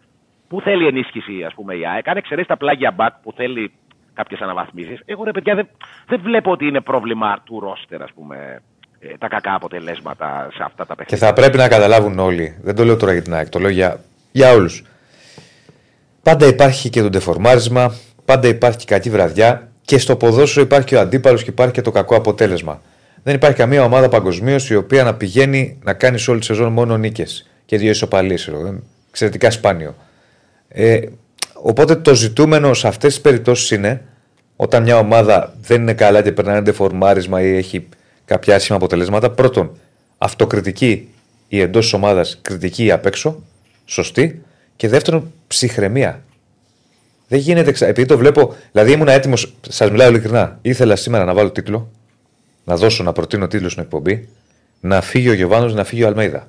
πού 0.48 0.62
θέλει 0.62 0.88
ενίσχυση, 0.88 1.44
ας 1.44 1.54
πούμε, 1.54 1.76
η 1.76 1.86
ΑΕΚ, 1.88 2.08
αν 2.08 2.18
εξαιρέσει 2.18 2.48
τα 2.48 2.58
πλάγια 2.58 2.92
μπακ 2.92 3.14
που 3.24 3.32
θέλει 3.32 3.72
κάποιες 4.14 4.40
αναβαθμίσεις, 4.42 5.02
εγώ 5.06 5.24
ρε 5.24 5.32
παιδιά 5.32 5.56
δεν, 5.56 5.68
δεν 6.08 6.20
βλέπω 6.24 6.52
ότι 6.52 6.68
είναι 6.68 6.82
πρόβλημα 6.82 7.40
του 7.46 7.60
ρόστερ, 7.60 8.02
ας 8.02 8.14
πούμε, 8.14 8.36
ε, 8.38 8.62
τα 9.20 9.28
κακά 9.28 9.54
αποτελέσματα 9.54 10.48
σε 10.56 10.64
αυτά 10.64 10.86
τα 10.86 10.94
Και 10.96 11.04
παιχνίδια. 11.04 11.28
θα 11.28 11.34
πρέπει 11.34 11.58
να 11.58 11.68
καταλάβουν 11.68 12.20
όλοι. 12.20 12.56
Δεν 12.62 12.76
το 12.76 12.86
λέω 12.86 12.96
τώρα 12.96 13.14
για 13.14 13.22
την 13.22 13.34
ΑΕΚ, 13.34 13.50
το 13.50 13.60
λέω 13.60 13.70
για, 13.70 14.00
για 14.32 14.52
όλους. 14.52 14.84
Πάντα 16.24 16.46
υπάρχει 16.48 16.90
και 16.90 17.02
το 17.02 17.10
ντεφορμάρισμα, 17.10 17.96
πάντα 18.26 18.48
υπάρχει 18.48 18.78
και 18.78 18.86
κακή 18.88 19.10
βραδιά 19.10 19.70
και 19.82 19.98
στο 19.98 20.16
ποδόσφαιρο 20.16 20.66
υπάρχει 20.66 20.88
και 20.88 20.96
ο 20.96 21.00
αντίπαλος 21.00 21.44
και 21.44 21.50
υπάρχει 21.50 21.74
και 21.74 21.82
το 21.82 21.92
κακό 21.92 22.16
αποτέλεσμα. 22.16 22.82
Δεν 23.24 23.36
υπάρχει 23.36 23.58
καμία 23.58 23.84
ομάδα 23.84 24.10
παγκοσμίως 24.10 24.70
η 24.70 24.76
οποία 24.76 25.04
να 25.04 25.14
πηγαίνει 25.16 25.80
να 25.84 25.94
κάνει 25.94 26.18
σε 26.20 26.32
όλη 26.32 26.40
τη 26.40 26.46
σεζόν 26.46 26.72
μόνο 26.72 26.98
νίκες 26.98 27.50
και 27.66 27.78
δύο 27.78 27.90
ισοπαλίες. 27.90 28.52
Εξαιρετικά 29.10 29.52
σπάνιο. 29.52 29.96
Ε, 30.68 31.00
οπότε 31.54 31.96
το 31.96 32.16
ζητούμενο 32.16 32.74
σε 32.74 32.88
αυτές 32.88 33.14
τις 33.14 33.22
περιπτώσεις 33.22 33.72
είναι 33.72 34.02
όταν 34.56 34.84
μια 34.84 34.98
ομάδα 34.98 35.54
δεν 35.62 35.82
είναι 35.82 35.94
καλά 35.94 36.22
και 36.22 36.32
περνάει 36.32 36.56
ένα 36.56 36.64
ντεφορμάρισμα 36.64 37.42
ή 37.42 37.56
έχει 37.58 37.88
κάποια 38.26 38.56
άσχημα 38.56 38.78
αποτελέσματα. 38.78 39.30
Πρώτον, 39.32 39.78
αυτοκριτική 40.18 41.10
ή 41.48 41.60
εντός 41.62 41.84
της 41.84 41.94
ομάδας 41.94 42.40
κριτική 42.42 42.84
ή 42.86 42.92
απ' 42.92 43.06
έξω. 43.06 43.44
Σωστή. 43.86 44.42
Και 44.76 44.88
δεύτερον, 44.88 45.32
ψυχραιμία. 45.48 46.24
Δεν 47.28 47.40
γίνεται. 47.40 47.72
ξα- 47.72 47.88
Επειδή 47.88 48.08
το 48.08 48.18
βλέπω. 48.18 48.56
Δηλαδή 48.72 48.92
ήμουν 48.92 49.08
έτοιμος, 49.08 49.54
σας 49.70 49.92
μιλάω 49.92 50.10
ειλικρινά. 50.10 50.60
Ήθελα 50.62 50.96
σήμερα 50.96 51.26
να 51.26 51.34
βάλω 51.34 51.52
τίτλο, 51.52 51.92
να 52.64 52.76
δώσω 52.78 53.04
να 53.04 53.12
προτείνω 53.12 53.48
τίτλο 53.48 53.70
στην 53.70 53.84
εκπομπή, 53.84 54.28
να 54.80 55.02
φύγει 55.02 55.30
ο 55.30 55.34
Γιωβάνος, 55.34 55.74
να 55.74 55.84
φύγει 55.84 56.04
ο 56.04 56.08
Αλμέιδα. 56.08 56.48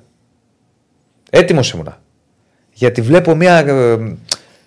Έτοιμος 1.29 1.71
ήμουνα. 1.71 2.01
Γιατί 2.73 3.01
βλέπω 3.01 3.35
μια, 3.35 3.57
ε, 3.57 3.97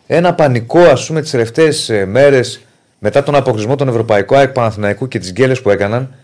ένα 0.07 0.35
πανικό, 0.35 0.81
ας 0.81 1.07
πούμε, 1.07 1.21
τις 1.21 1.31
τελευταίες 1.31 1.91
μέρες 2.07 2.61
μετά 2.99 3.23
τον 3.23 3.35
αποκλεισμό 3.35 3.75
των 3.77 3.89
Ευρωπαϊκών 3.89 4.39
ΑΕΚ 4.39 4.49
Παναθηναϊκού 4.53 5.09
και 5.09 5.19
τις 5.19 5.33
γκέλες 5.33 5.63
που 5.63 5.71
έκαναν, 5.71 6.15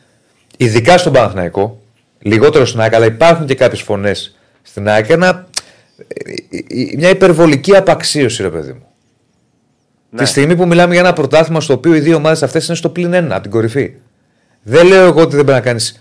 ειδικά 0.57 0.99
στον 0.99 1.13
Παναθηναϊκό, 1.13 1.81
λιγότερο 2.19 2.65
στην 2.67 2.81
ΑΕΚ, 2.81 2.95
αλλά 2.95 3.05
υπάρχουν 3.07 3.47
και 3.47 3.55
κάποιες 3.55 3.81
φωνές 3.83 4.37
στην 4.63 4.89
ΑΕΚ, 4.89 5.09
ένα, 5.11 5.47
ε, 6.09 6.57
ε, 6.57 6.81
ε, 6.81 6.97
μια 6.97 7.09
υπερβολική 7.09 7.77
απαξίωση, 7.77 8.43
ρε 8.43 8.51
παιδί 8.51 8.73
μου. 8.73 8.87
Ναι. 10.11 10.23
Τη 10.23 10.29
στιγμή 10.29 10.57
που 10.57 10.67
μιλάμε 10.67 10.93
για 10.93 11.03
ένα 11.03 11.13
πρωτάθλημα 11.13 11.61
στο 11.61 11.73
οποίο 11.73 11.95
οι 11.95 12.01
δύο 12.01 12.17
ομάδες 12.17 12.43
αυτές 12.43 12.67
είναι 12.67 12.77
στο 12.77 12.89
πλην 12.89 13.13
ένα, 13.13 13.33
από 13.35 13.43
την 13.43 13.51
κορυφή. 13.51 13.93
Δεν 14.63 14.87
λέω 14.87 15.07
εγώ 15.07 15.21
ότι 15.21 15.37
δεν 15.37 15.45
πρέπει 15.45 15.59
να 15.59 15.71
κάνεις 15.71 16.01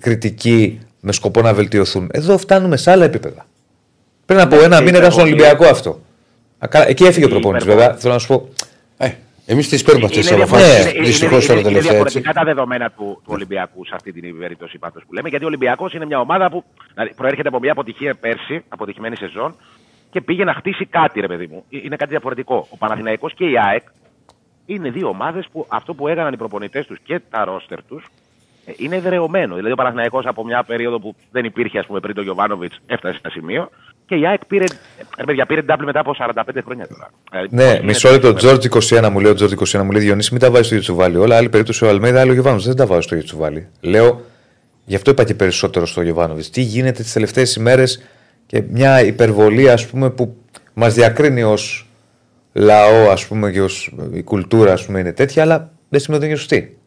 κριτική 0.00 0.80
με 1.00 1.12
σκοπό 1.12 1.40
να 1.42 1.54
βελτιωθούν. 1.54 2.08
Εδώ 2.12 2.38
φτάνουμε 2.38 2.76
σε 2.76 2.90
άλλα 2.90 3.04
επίπεδα. 3.04 3.46
Πριν 4.26 4.40
από 4.40 4.56
Ναι, 4.56 4.62
ένα 4.62 4.76
και 4.78 4.84
μήνα 4.84 4.98
ήταν 4.98 5.12
στον 5.12 5.26
υπερβολή. 5.26 5.48
Ολυμπιακό 5.50 5.72
αυτό. 5.74 6.00
Α, 6.58 6.66
καλά, 6.68 6.88
Εκεί 6.88 7.04
έφυγε 7.04 7.24
ο 7.24 7.28
Η 7.28 7.30
προπόνηση, 7.30 7.64
υπερβολή. 7.64 7.86
βέβαια. 7.86 8.00
Θέλω 8.00 8.12
να 8.12 8.18
σου 8.18 8.26
πω. 8.26 8.48
Ε, 8.96 9.10
Εμείς 9.46 9.68
τις 9.68 9.82
παίρνουμε 9.82 10.06
αυτέ 10.06 10.20
τι 10.20 10.26
Είναι 10.26 10.36
αποφάσεις. 10.42 10.66
διαφορετικά- 10.66 10.98
είναι- 10.98 11.06
Δυστυχώς 11.06 11.36
είναι- 11.38 11.46
τώρα 11.46 11.60
είναι 11.60 11.68
τελευταία 11.68 11.92
έτσι. 12.00 12.12
διαφορετικά 12.12 12.32
τα 12.32 12.44
δεδομένα 12.44 12.90
του, 12.90 13.04
του 13.24 13.30
Ολυμπιακού 13.36 13.84
σε 13.86 13.92
αυτή 13.94 14.12
την 14.12 14.38
περίπτωση 14.38 14.78
πάντως 14.78 15.02
που 15.06 15.12
λέμε. 15.14 15.28
Γιατί 15.28 15.44
ο 15.44 15.46
Ολυμπιακός 15.46 15.92
είναι 15.94 16.06
μια 16.06 16.20
ομάδα 16.20 16.50
που 16.50 16.64
δηλαδή, 16.94 17.14
προέρχεται 17.14 17.48
από 17.48 17.58
μια 17.58 17.72
αποτυχία 17.72 18.14
πέρσι, 18.14 18.64
αποτυχημένη 18.68 19.16
σεζόν, 19.16 19.54
και 20.10 20.20
πήγε 20.20 20.44
να 20.44 20.54
χτίσει 20.54 20.84
κάτι, 20.86 21.20
ρε 21.20 21.26
παιδί 21.26 21.46
μου. 21.46 21.64
Ε, 21.70 21.78
Είναι 21.82 21.96
κάτι 21.96 22.10
διαφορετικό. 22.10 22.66
Ο 22.70 22.76
Παναθηναϊκός 22.76 23.34
και 23.34 23.44
η 23.44 23.54
ΑΕΚ 23.68 23.82
είναι 24.66 24.90
δύο 24.90 25.08
ομάδες 25.08 25.46
που 25.52 25.66
αυτό 25.68 25.94
που 25.94 26.08
έκαναν 26.08 26.32
οι 26.32 26.36
προπονητές 26.36 26.86
τους 26.86 26.98
και 27.02 27.20
τα 27.30 27.44
ρόστερ 27.44 27.84
τους 27.84 28.06
είναι 28.76 28.96
εδρεωμένο. 28.96 29.54
Δηλαδή 29.54 29.72
ο 29.72 29.76
Παναθηναϊκός 29.76 30.26
από 30.26 30.44
μια 30.44 30.62
περίοδο 30.64 31.00
που 31.00 31.14
δεν 31.30 31.44
υπήρχε 31.44 31.78
ας 31.78 31.86
πούμε, 31.86 32.00
πριν 32.00 32.14
το 32.14 32.22
Γιωβάνοβιτς 32.22 32.80
έφτασε 32.86 33.14
σε 33.14 33.20
ένα 33.24 33.32
σημείο 33.32 33.70
και 34.06 34.14
η 34.14 34.26
ΑΕΚ 34.26 34.44
πήρε, 34.44 34.64
ε, 35.16 35.24
παιδιά, 35.24 35.46
πήρε 35.46 35.60
double 35.68 35.82
μετά 35.84 36.00
από 36.00 36.14
45 36.18 36.32
χρόνια 36.64 36.86
τώρα. 36.88 37.10
Δηλαδή, 37.30 37.48
Ναι, 37.56 37.62
είναι 37.64 37.80
μισό 37.84 38.10
λεπτό. 38.10 38.26
εδρεωμένο. 38.28 38.58
Τζόρτζ 38.58 38.92
21 38.94 39.08
μου 39.10 39.20
λέει: 39.20 39.30
Ο 39.30 39.34
Τζόρτζ 39.34 39.54
21 39.76 39.82
μου 39.84 39.90
λέει: 39.90 40.02
Διονύση, 40.02 40.28
μην 40.32 40.40
τα 40.40 40.50
βάζεις 40.50 40.66
στο 40.66 40.74
ίδιο 40.74 40.86
τσουβάλι. 40.86 41.16
Όλα 41.16 41.36
άλλη 41.36 41.48
περίπτωση 41.48 41.84
ο 41.84 41.88
Αλμέδα, 41.88 42.20
άλλο 42.20 42.30
ο 42.30 42.34
Γιωβάνο. 42.34 42.58
Δεν 42.60 42.76
τα 42.76 42.86
βάζω 42.86 43.00
στο 43.00 43.14
ίδιο 43.14 43.26
τσουβάλι. 43.26 43.68
Λέω, 43.80 44.20
γι' 44.84 44.94
αυτό 44.94 45.10
είπα 45.10 45.24
και 45.24 45.34
περισσότερο 45.34 45.86
στο 45.86 46.02
Γιωβάνοβιτς. 46.02 46.50
Τι 46.50 46.60
γίνεται 46.60 47.02
τις 47.02 47.12
τελευταίες 47.12 47.54
ημέρες 47.54 48.02
και 48.46 48.62
μια 48.70 49.04
υπερβολή, 49.04 49.70
ας 49.70 49.86
πούμε, 49.86 50.10
που 50.10 50.36
μας 50.74 50.94
διακρίνει 50.94 51.42
ως 51.42 51.88
λαό, 52.52 53.10
ας 53.10 53.26
πούμε, 53.26 53.50
και 53.52 53.62
ως 53.62 53.94
η 54.12 54.22
κουλτούρα, 54.22 54.72
ας 54.72 54.86
πούμε, 54.86 55.00
είναι 55.00 55.12
τέτοια, 55.12 55.42
αλλά 55.42 55.70
δεν 55.88 56.00
σημαίνει 56.00 56.22
ότι 56.22 56.30
είναι 56.32 56.40
σωστή. 56.40 56.78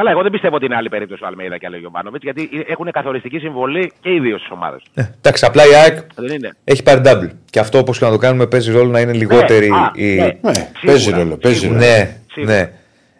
Καλά, 0.00 0.12
εγώ 0.12 0.22
δεν 0.22 0.30
πιστεύω 0.32 0.56
ότι 0.56 0.64
είναι 0.64 0.74
άλλη 0.76 0.88
περίπτωση 0.88 1.24
ο 1.24 1.26
Αλμέιδα 1.26 1.58
και 1.58 1.66
ο 1.74 1.78
Γιοβάνοβιτς, 1.78 2.22
γιατί 2.22 2.48
έχουν 2.68 2.90
καθοριστική 2.90 3.38
συμβολή 3.38 3.92
και 4.00 4.10
οι 4.14 4.20
δύο 4.20 4.38
στις 4.38 4.50
ομάδες. 4.50 4.82
Ε, 4.94 5.02
εντάξει, 5.18 5.44
απλά 5.44 5.62
η 5.66 5.74
ΑΕΚ 5.74 5.98
Δεν 6.14 6.34
είναι. 6.36 6.50
έχει 6.64 6.82
πάρει 6.82 7.00
double. 7.04 7.28
Και 7.50 7.58
αυτό 7.58 7.78
όπως 7.78 7.98
και 7.98 8.04
να 8.04 8.10
το 8.10 8.16
κάνουμε 8.16 8.46
παίζει 8.46 8.70
ρόλο 8.72 8.90
να 8.90 9.00
είναι 9.00 9.12
λιγότερη 9.12 9.68
α, 9.68 9.90
η. 9.94 10.04
ναι. 10.14 10.24
Ναι, 10.40 10.52
Σίγουρα, 10.52 10.70
παίζει 10.84 11.10
ρόλο. 11.10 11.36
Παίζει 11.36 11.58
σίγουρα. 11.58 11.78
ρόλο. 11.78 11.90
Ναι, 11.90 12.16
Σίγουρα. 12.32 12.54
ναι. 12.54 12.70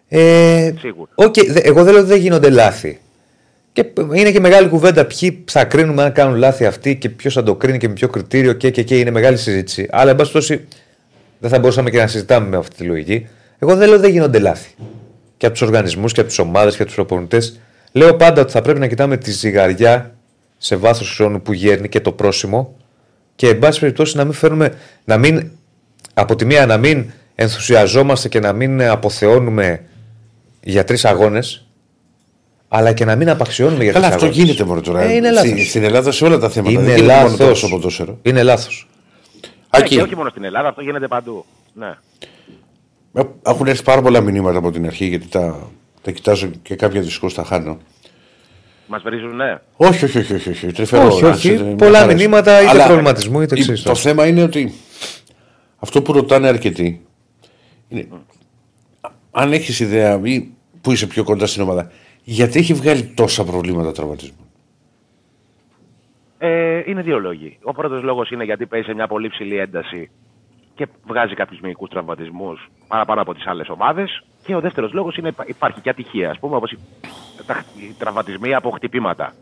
Ε, 0.08 0.74
Σίγουρα. 0.78 1.10
οκ, 1.14 1.34
δε- 1.46 1.60
εγώ 1.60 1.84
δεν 1.84 1.92
λέω 1.92 2.02
ότι 2.02 2.10
δεν 2.12 2.20
γίνονται 2.20 2.50
λάθη. 2.50 2.98
Και 3.72 3.84
π- 3.84 3.98
είναι 4.14 4.30
και 4.30 4.40
μεγάλη 4.40 4.68
κουβέντα 4.68 5.04
ποιοι 5.04 5.44
θα 5.50 5.64
κρίνουμε 5.64 6.02
αν 6.02 6.12
κάνουν 6.12 6.34
λάθη 6.36 6.66
αυτοί 6.66 6.96
και 6.96 7.08
ποιος 7.08 7.34
θα 7.34 7.42
το 7.42 7.54
κρίνει 7.54 7.78
και 7.78 7.88
με 7.88 7.94
ποιο 7.94 8.08
κριτήριο 8.08 8.52
και, 8.52 8.70
και, 8.70 8.82
και 8.82 8.98
είναι 8.98 9.10
μεγάλη 9.10 9.36
συζήτηση. 9.36 9.88
Αλλά 9.90 10.10
εν 10.10 10.16
πάση 10.16 10.32
περιπτώσει 10.32 10.66
δεν 11.38 11.50
θα 11.50 11.58
μπορούσαμε 11.58 11.90
και 11.90 11.98
να 11.98 12.06
συζητάμε 12.06 12.48
με 12.48 12.56
αυτή 12.56 12.76
τη 12.76 12.84
λογική. 12.84 13.26
Εγώ 13.58 13.74
δεν 13.76 13.86
λέω 13.86 13.96
ότι 13.96 14.02
δεν 14.04 14.12
γίνονται 14.12 14.38
λάθη. 14.38 14.74
Και 15.40 15.46
από 15.46 15.54
τους 15.58 15.66
οργανισμούς 15.68 16.12
και 16.12 16.20
από 16.20 16.28
τις 16.28 16.38
ομάδες 16.38 16.72
και 16.76 16.82
από 16.82 16.86
τους 16.86 16.94
προπονητές. 16.94 17.60
Λέω 17.92 18.14
πάντα 18.16 18.40
ότι 18.42 18.52
θα 18.52 18.62
πρέπει 18.62 18.78
να 18.78 18.86
κοιτάμε 18.86 19.16
τη 19.16 19.30
ζυγαριά 19.30 20.14
σε 20.58 20.76
βάθος 20.76 21.14
χρόνου 21.14 21.42
που 21.42 21.52
γέρνει 21.52 21.88
και 21.88 22.00
το 22.00 22.12
πρόσημο 22.12 22.76
και 23.36 23.48
εν 23.48 23.58
πάση 23.58 23.80
περιπτώσει 23.80 24.16
να 24.16 24.24
μην 24.24 24.32
φέρουμε. 24.32 24.72
Να 25.04 25.16
μην, 25.16 25.50
από 26.14 26.36
τη 26.36 26.44
μία 26.44 26.66
να 26.66 26.76
μην 26.76 27.10
ενθουσιαζόμαστε 27.34 28.28
και 28.28 28.40
να 28.40 28.52
μην 28.52 28.82
αποθεώνουμε 28.82 29.80
για 30.62 30.84
τρεις 30.84 31.04
αγώνες, 31.04 31.66
αλλά 32.68 32.92
και 32.92 33.04
να 33.04 33.16
μην 33.16 33.30
απαξιώνουμε 33.30 33.82
για 33.84 33.92
τρεις 33.92 34.04
Καλά, 34.04 34.14
αγώνες. 34.14 34.30
αυτό 34.32 34.42
γίνεται 34.44 34.64
μόνο 34.64 34.80
τώρα. 34.80 35.00
Ε, 35.00 35.12
είναι 35.14 35.32
Στη- 35.32 35.48
λάθος. 35.48 35.68
στην 35.68 35.82
Ελλάδα 35.84 36.10
σε 36.12 36.24
όλα 36.24 36.38
τα 36.38 36.48
θέματα. 36.48 36.72
Είναι 36.72 36.82
δεν 36.82 36.94
γίνεται 36.96 37.12
μόνο 37.12 37.22
λάθος. 37.22 37.38
τώρα 37.38 37.54
στο 37.54 37.68
ποδόσφαιρο. 37.68 38.18
Είναι 38.22 38.42
λάθος. 38.42 38.88
Ναι, 39.42 39.48
Άκη, 39.70 39.96
και 39.96 40.02
όχι 40.02 40.16
μόνο 40.16 40.28
στην 40.30 40.44
Ελλάδα, 40.44 40.68
αυτό 40.68 40.80
γίνεται 40.82 41.06
παντού. 41.08 41.44
Ναι. 41.74 41.94
Ε, 43.12 43.22
έχουν 43.46 43.66
έρθει 43.66 43.82
πάρα 43.82 44.02
πολλά 44.02 44.20
μηνύματα 44.20 44.58
από 44.58 44.70
την 44.70 44.86
αρχή 44.86 45.06
γιατί 45.06 45.26
τα, 45.28 45.70
τα 46.02 46.10
κοιτάζω 46.10 46.50
και 46.62 46.74
κάποια 46.76 47.00
δυστυχώ 47.00 47.26
τα 47.30 47.44
χάνω. 47.44 47.78
Μας 48.86 49.02
βρίζουν, 49.02 49.36
ναι. 49.36 49.58
Όχι, 49.76 50.04
όχι, 50.04 50.18
όχι. 50.18 50.34
όχι, 50.34 50.48
όχι. 50.50 50.66
Τρυφερό, 50.72 51.06
Όχι, 51.06 51.24
όχι. 51.24 51.48
εντάξει, 51.48 51.54
είναι 51.66 51.76
Πολλά 51.76 51.98
χαρές. 51.98 52.14
μηνύματα, 52.20 52.60
είτε 52.60 52.70
Αλλά, 52.70 52.84
προβληματισμού, 52.86 53.40
είτε 53.40 53.56
η- 53.56 53.60
ξέρεις 53.60 53.82
Το 53.82 53.88
τώρα. 53.88 53.98
θέμα 54.00 54.26
είναι 54.26 54.42
ότι 54.42 54.72
αυτό 55.78 56.02
που 56.02 56.12
ρωτάνε 56.12 56.48
αρκετοί 56.48 57.06
είναι 57.88 58.08
αν 59.30 59.52
έχεις 59.52 59.80
ιδέα 59.80 60.20
ή 60.22 60.48
που 60.80 60.92
είσαι 60.92 61.06
πιο 61.06 61.24
κοντά 61.24 61.46
στην 61.46 61.62
ομάδα, 61.62 61.90
γιατί 62.24 62.58
έχει 62.58 62.74
βγάλει 62.74 63.02
τόσα 63.04 63.44
προβλήματα 63.44 63.92
τραυματισμού; 63.92 64.50
Ε, 66.38 66.82
είναι 66.86 67.02
δύο 67.02 67.18
λόγοι. 67.18 67.58
Ο 67.62 67.72
πρώτος 67.72 68.02
λόγος 68.02 68.30
είναι 68.30 68.44
γιατί 68.44 68.66
παίζει 68.66 68.86
σε 68.86 68.94
μια 68.94 69.06
πολύ 69.06 69.28
ψηλή 69.28 69.56
ένταση 69.56 70.10
και 70.80 70.86
βγάζει 71.06 71.34
κάποιους 71.34 71.60
μυϊκούς 71.60 71.88
τραυματισμούς 71.88 72.68
παραπάνω 72.88 73.20
από 73.20 73.34
τις 73.34 73.46
άλλες 73.46 73.68
ομάδες. 73.68 74.22
Και 74.46 74.54
ο 74.54 74.60
δεύτερος 74.60 74.92
λόγος 74.92 75.16
είναι 75.16 75.28
υπά- 75.28 75.48
υπάρχει 75.48 75.80
και 75.80 75.90
ατυχία, 75.90 76.30
ας 76.30 76.38
πούμε, 76.38 76.56
όπως 76.56 76.70
οι, 76.72 76.78
τα- 77.46 77.64
οι 77.76 77.94
τραυματισμοί 77.98 78.54
από 78.54 78.70
χτυπήματα. 78.70 79.32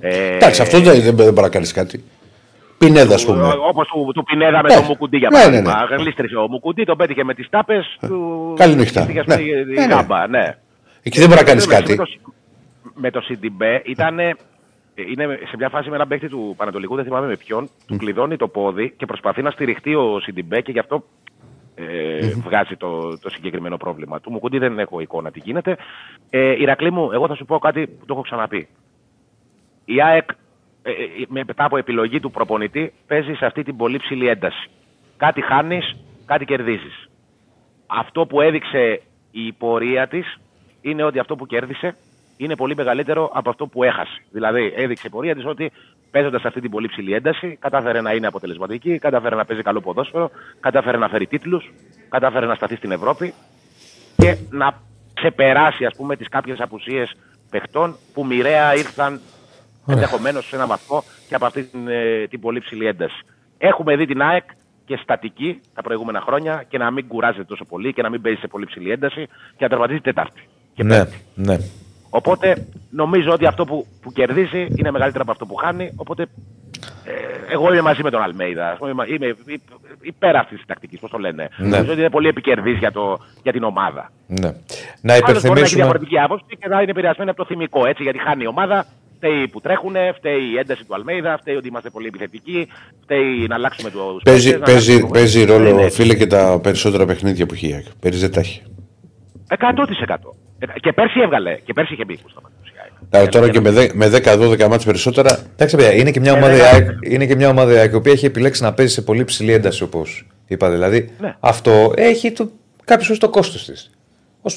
Ε, 0.00 0.34
Εντάξει, 0.36 0.62
αυτό 0.62 0.80
δεν, 0.80 1.00
δεν, 1.02 1.16
δεν 1.16 1.32
μπορεί 1.32 1.40
να 1.40 1.48
κάνει 1.48 1.66
κάτι. 1.66 2.04
Πινέδα, 2.78 3.14
ας 3.14 3.24
πούμε. 3.24 3.48
Όπως 3.68 3.88
του, 3.88 4.10
του 4.14 4.24
Πινέδα 4.24 4.62
με 4.62 4.68
Ναι. 4.68 4.74
τον 4.74 4.84
Μουκουντή 4.84 5.16
για 5.16 5.28
Ναι, 5.32 5.38
ναι, 5.38 5.62
παράδειγμα. 5.62 5.96
Γλίστρισε 5.96 6.36
ο 6.36 6.48
Μουκουντή, 6.48 6.84
τον 6.84 6.96
πέτυχε 6.96 7.24
με 7.24 7.34
τις 7.34 7.48
τάπες 7.50 7.96
του. 8.00 8.54
Καλή 8.56 8.74
νύχτα. 8.74 9.06
πήγε 9.06 9.22
Ναι. 9.26 9.34
στη- 9.34 9.42
η 9.48 9.54
Ναι, 9.74 9.86
ναι. 9.86 9.94
γάμπα, 9.94 10.26
ναι. 10.28 10.56
Εκεί 11.02 11.18
δεν 11.18 11.28
μπορεί 11.28 11.40
να 11.40 11.46
κάνει 11.46 11.60
Με- 11.66 11.74
κάτι. 11.74 11.90
Με 11.90 11.96
το, 11.96 12.04
με 12.94 13.10
το 13.10 13.22
CDB 13.28 13.80
ήταν. 13.84 14.16
Είναι 14.94 15.38
σε 15.48 15.56
μια 15.56 15.68
φάση 15.68 15.88
με 15.88 15.94
έναν 15.94 16.08
παίκτη 16.08 16.28
του 16.28 16.54
Πανατολικού, 16.56 16.94
δεν 16.94 17.04
θυμάμαι 17.04 17.26
με 17.26 17.36
ποιον, 17.36 17.68
του 17.86 17.96
κλειδώνει 17.96 18.36
το 18.36 18.48
πόδι 18.48 18.94
και 18.96 19.06
προσπαθεί 19.06 19.42
να 19.42 19.50
στηριχτεί 19.50 19.94
ο 19.94 20.20
CDB 20.26 20.62
και 20.62 20.72
γι' 20.72 20.78
αυτό 20.78 21.04
ε, 21.74 22.28
βγάζει 22.28 22.76
το, 22.76 23.18
το 23.18 23.30
συγκεκριμένο 23.30 23.76
πρόβλημα. 23.76 24.20
Του 24.20 24.30
Μουκουντή 24.30 24.58
δεν 24.58 24.78
έχω 24.78 25.00
εικόνα 25.00 25.30
τι 25.30 25.40
γίνεται. 25.44 25.76
Ε, 26.30 26.60
Ηρακλή 26.60 26.90
μου, 26.90 27.12
εγώ 27.12 27.26
θα 27.26 27.34
σου 27.34 27.44
πω 27.44 27.58
κάτι 27.58 27.86
που 27.86 28.06
το 28.06 28.12
έχω 28.12 28.22
ξαναπεί. 28.22 28.68
Η 29.84 30.02
ΑΕΚ 30.02 30.30
ε, 30.82 30.90
ε, 30.90 31.42
μετά 31.44 31.64
από 31.64 31.76
επιλογή 31.76 32.20
του 32.20 32.30
προπονητή 32.30 32.92
παίζει 33.06 33.34
σε 33.34 33.46
αυτή 33.46 33.62
την 33.62 33.76
πολύ 33.76 33.98
ψηλή 33.98 34.28
ένταση. 34.28 34.68
Κάτι 35.16 35.40
χάνεις, 35.40 35.96
κάτι 36.26 36.44
κερδίζεις. 36.44 37.08
Αυτό 37.86 38.26
που 38.26 38.40
έδειξε 38.40 39.00
η 39.30 39.52
πορεία 39.52 40.08
της 40.08 40.38
είναι 40.80 41.02
ότι 41.02 41.18
αυτό 41.18 41.36
που 41.36 41.46
κέρδισε 41.46 41.96
είναι 42.36 42.56
πολύ 42.56 42.74
μεγαλύτερο 42.76 43.30
από 43.34 43.50
αυτό 43.50 43.66
που 43.66 43.84
έχασε. 43.84 44.22
Δηλαδή 44.30 44.72
έδειξε 44.76 45.06
η 45.06 45.10
πορεία 45.10 45.34
της 45.34 45.44
ότι 45.46 45.72
παίζοντας 46.10 46.44
αυτή 46.44 46.60
την 46.60 46.70
πολύ 46.70 46.88
ψηλή 46.88 47.14
ένταση 47.14 47.56
κατάφερε 47.60 48.00
να 48.00 48.12
είναι 48.12 48.26
αποτελεσματική, 48.26 48.98
κατάφερε 48.98 49.34
να 49.36 49.44
παίζει 49.44 49.62
καλό 49.62 49.80
ποδόσφαιρο, 49.80 50.30
κατάφερε 50.60 50.96
να 50.96 51.08
φέρει 51.08 51.26
τίτλους, 51.26 51.72
κατάφερε 52.08 52.46
να 52.46 52.54
σταθεί 52.54 52.76
στην 52.76 52.90
Ευρώπη 52.90 53.34
και 54.16 54.36
να 54.50 54.74
ξεπεράσει 55.14 55.84
ας 55.84 55.94
πούμε 55.96 56.16
τις 56.16 56.28
κάποιες 56.28 56.60
απουσίες 56.60 57.16
παιχτών 57.50 57.96
που 58.14 58.26
μοιραία 58.26 58.74
ήρθαν 58.74 59.20
ενδεχομένως 59.86 60.46
σε 60.48 60.56
ένα 60.56 60.66
βαθμό 60.66 61.02
και 61.28 61.34
από 61.34 61.46
αυτή 61.46 61.62
την, 61.64 61.88
ε, 61.88 62.26
την 62.30 62.40
πολύ 62.40 62.60
ψηλή 62.60 62.86
ένταση. 62.86 63.18
Έχουμε 63.58 63.96
δει 63.96 64.06
την 64.06 64.22
ΑΕΚ 64.22 64.44
και 64.86 64.96
στατική 65.02 65.60
τα 65.74 65.82
προηγούμενα 65.82 66.20
χρόνια 66.20 66.64
και 66.68 66.78
να 66.78 66.90
μην 66.90 67.08
κουράζεται 67.08 67.44
τόσο 67.44 67.64
πολύ 67.64 67.92
και 67.92 68.02
να 68.02 68.10
μην 68.10 68.20
παίζει 68.20 68.40
σε 68.40 68.46
πολύ 68.46 68.66
ψηλή 68.66 68.90
ένταση 68.90 69.26
και 69.26 69.62
να 69.64 69.68
τερματίζει 69.68 70.00
Τετάρτη. 70.00 70.40
Και 70.74 70.82
Ναι, 70.82 70.96
Πέμπτη. 70.96 71.20
ναι. 71.34 71.56
Οπότε 72.20 72.66
νομίζω 72.90 73.30
ότι 73.32 73.46
αυτό 73.46 73.64
που, 73.64 73.86
που 74.02 74.12
κερδίζει 74.12 74.66
είναι 74.76 74.90
μεγαλύτερο 74.90 75.22
από 75.22 75.32
αυτό 75.32 75.46
που 75.46 75.54
χάνει. 75.54 75.90
Οπότε 75.96 76.22
ε, 77.04 77.12
εγώ 77.52 77.72
είμαι 77.72 77.80
μαζί 77.82 78.02
με 78.02 78.10
τον 78.10 78.22
Αλμέιδα. 78.22 78.70
Ας 78.70 78.78
πούμε, 78.78 78.90
Είμαι, 78.90 79.04
είμαι 79.08 79.26
υ- 79.46 79.60
υπέρ 80.00 80.36
αυτής 80.36 80.56
της 80.56 80.66
τακτικής, 80.66 80.98
πώς 81.00 81.10
το 81.10 81.18
λένε. 81.18 81.48
Ναι. 81.56 81.68
Νομίζω 81.68 81.90
ότι 81.92 82.00
είναι 82.00 82.10
πολύ 82.10 82.28
επικερδής 82.28 82.78
για, 82.78 82.92
το, 82.92 83.18
για 83.42 83.52
την 83.52 83.62
ομάδα. 83.62 84.10
ναι. 84.26 84.38
Να 84.40 84.50
Άλλος 84.50 84.62
μπορεί 85.00 85.10
να 85.10 85.12
έχει 85.14 85.36
υπενθυμίσουμε. 85.36 85.80
διαφορετική 85.82 86.18
άποψη 86.18 86.44
και 86.60 86.68
να 86.68 86.80
είναι 86.80 86.90
επηρεασμένη 86.90 87.30
από 87.30 87.38
το 87.38 87.44
θυμικό. 87.44 87.86
Έτσι, 87.86 88.02
γιατί 88.02 88.18
χάνει 88.18 88.42
η 88.42 88.46
ομάδα, 88.46 88.86
φταίει 89.16 89.48
που 89.48 89.60
τρέχουν, 89.60 89.94
φταίει 90.16 90.42
η 90.54 90.58
ένταση 90.58 90.84
του 90.84 90.94
Αλμέιδα, 90.94 91.38
φταίει 91.40 91.54
ότι 91.56 91.68
είμαστε 91.68 91.90
πολύ 91.90 92.06
επιθετικοί, 92.06 92.68
φταίει 93.02 93.46
να 93.48 93.54
αλλάξουμε 93.54 93.90
το 93.90 94.20
Παίζει, 94.24 94.58
παίζει, 94.58 95.06
παίζει 95.06 95.44
ρόλο, 95.44 95.90
φίλε, 95.90 96.14
και 96.14 96.26
τα 96.26 96.58
περισσότερα 96.62 97.04
παιχνίδια 97.06 97.46
που 97.46 97.54
έχει 97.54 97.68
η 97.68 97.72
ΑΕΚ. 97.72 97.86
Παίζει 98.00 98.18
δεν 98.18 98.32
τα 98.32 98.40
έχει. 98.40 98.62
100%. 99.48 100.16
Ε, 100.74 100.80
Και 100.80 100.92
πέρσι 100.92 101.20
έβγαλε. 101.20 101.54
Και 101.64 101.72
πέρσι 101.72 101.92
είχε 101.94 102.04
μπει 102.04 102.16
στο 102.16 102.40
Δηλαδή, 103.10 103.28
τώρα 103.28 103.48
και 103.50 103.60
με, 103.60 103.70
δε- 103.70 103.88
με 103.94 104.08
10-12 104.08 104.66
μάτς 104.68 104.84
περισσότερα. 104.84 105.38
Εντάξει, 105.52 105.76
παιδιά, 105.76 105.92
είναι 105.94 106.10
και 106.10 106.20
μια 106.20 106.32
Ε, 106.32 106.36
ομάδα, 106.36 106.52
δεν 106.54 106.58
η 106.58 106.68
κάνει. 106.70 106.84
ΑΕΚ- 106.88 107.12
είναι 107.12 107.26
και 107.26 107.34
μια 107.36 107.48
ομάδα 107.48 107.72
η 107.72 107.76
ΑΕΚ, 107.76 107.92
η 107.92 107.94
οποία 107.96 108.12
έχει 108.12 108.26
επιλέξει 108.26 108.62
να 108.62 108.72
παίζει 108.72 108.92
σε 108.92 109.02
πολύ 109.02 109.24
ψηλή 109.24 109.52
ένταση, 109.52 109.82
όπως 109.82 110.26
είπα. 110.46 110.70
Δηλαδή, 110.70 111.10
Ναι. 111.20 111.34
αυτό 111.40 111.92
έχει 111.96 112.32
το, 112.32 112.50
κάποιος 112.84 113.18
το 113.18 113.28
κόστος 113.28 113.64
της. 113.64 113.90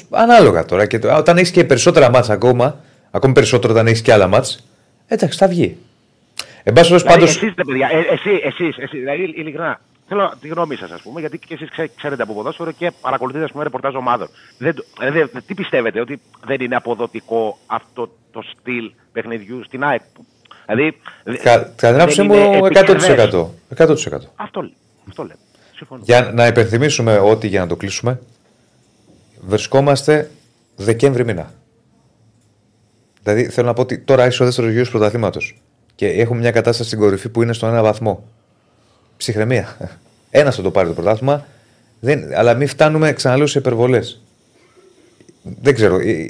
Ανάλογα 0.10 0.66
τώρα. 0.66 0.86
Και 0.86 0.99
το, 0.99 1.16
όταν 1.18 1.38
έχεις 1.38 1.51
και 1.51 1.64
περισσότερα 1.64 2.10
μάτσα 2.10 2.34
ακόμα, 2.34 2.80
ακόμη 3.12 3.34
περισσότερο 3.34 3.74
όταν 3.74 3.88
έχεις 3.88 4.01
και 4.01 4.14
άλλα 4.14 4.28
μάτσα, 4.28 4.60
εντάξει, 5.08 5.38
θα 5.38 5.47
βγει. 5.47 5.78
Εν 6.64 6.74
πάση 6.74 6.89
περιπτώσει, 6.89 7.03
Δηλαδή, 7.03 7.20
πάντως, 7.20 7.30
εσείς, 7.36 7.53
ρε 7.58 7.64
παιδιά, 7.64 7.89
ε, 7.91 8.14
εσύ, 8.14 8.30
εσείς, 8.43 8.78
εσείς, 8.78 8.99
δηλαδή, 8.99 9.22
ειλικρινά, 9.24 9.80
θέλω 10.08 10.34
τη 10.41 10.47
γνώμη 10.47 10.76
σας, 10.76 10.91
ας 10.91 11.01
πούμε, 11.01 11.20
γιατί 11.20 11.38
και 11.39 11.53
εσείς 11.53 11.70
ξέ- 11.70 11.91
ξέρετε 11.95 12.24
από 12.24 12.34
ποδόσφαιρο 12.34 12.72
και 12.72 12.91
παρακολουθείτε, 13.01 13.43
ας 13.43 13.51
πούμε, 13.51 13.64
ρεπορτάζ 13.64 13.95
ομάδων. 13.95 14.28
Δεν, 14.58 14.76
το- 14.76 14.84
δηλαδή, 14.99 15.41
τι 15.45 15.53
πιστεύετε, 15.53 15.99
ότι 15.99 16.20
δεν 16.45 16.62
είναι 16.62 16.76
αποδοτικό 16.76 17.58
αυτό 17.66 18.10
το 18.32 18.41
στυλ 18.60 18.91
παιχνιδιού 19.12 19.64
στην 19.64 19.84
ΑΕΚ; 19.84 20.01
που- 20.14 20.26
Δηλαδή, 20.66 20.97
δε- 21.24 21.38
κα- 21.38 21.58
κατά 21.58 21.66
την 21.76 21.76
δεν 21.91 21.95
άποψή 22.01 22.22
μου, 22.22 22.34
είναι 22.34 22.58
επικερδές. 22.58 23.08
100%. 23.08 23.49
100%. 23.76 24.18
Αυτό 24.36 24.62
λέω. 24.62 24.72
Αυτό 25.10 25.24
λέω. 25.24 25.36
Συμφωνώ. 25.76 26.01
Για 26.05 26.32
να 26.34 26.47
υπενθυμίσουμε 26.47 27.18
ότι 27.18 27.47
για 27.47 27.60
να 27.60 27.68
το 27.68 27.76
κλείσουμε, 27.76 28.20
βρισκόμαστε 29.41 30.32
Δεκέμβρη 30.76 31.26
μήνα. 31.26 31.51
Δηλαδή 33.24 33.49
θέλω 33.49 33.68
να 33.68 33.74
πω 33.74 33.82
ότι 33.82 33.97
τώρα 33.99 34.26
είσαι 34.26 34.43
ο 34.43 34.45
δεύτερος 34.45 34.72
γύρος 34.72 34.89
πρωταθλήματος. 34.89 35.62
Και 35.95 36.08
έχουμε 36.08 36.39
μια 36.39 36.51
κατάσταση 36.51 36.88
στην 36.89 36.99
κορυφή 37.01 37.30
που 37.30 37.41
είναι 37.41 37.53
στον 37.53 37.70
ένα 37.70 37.82
βαθμό. 37.84 38.24
Ψυχραιμία. 39.18 39.78
Ένας 40.30 40.55
θα 40.55 40.61
το 40.61 40.72
πάρει 40.72 40.88
το 40.88 40.93
πρωτάθλημα. 40.93 41.45
Δεν, 41.99 42.36
αλλά 42.38 42.53
μην 42.53 42.68
φτάνουμε, 42.68 43.13
ξαναλέω, 43.13 43.47
σε 43.47 43.59
υπερβολές. 43.59 44.22
Δεν 45.61 45.74
ξέρω. 45.74 45.99
ε, 45.99 46.28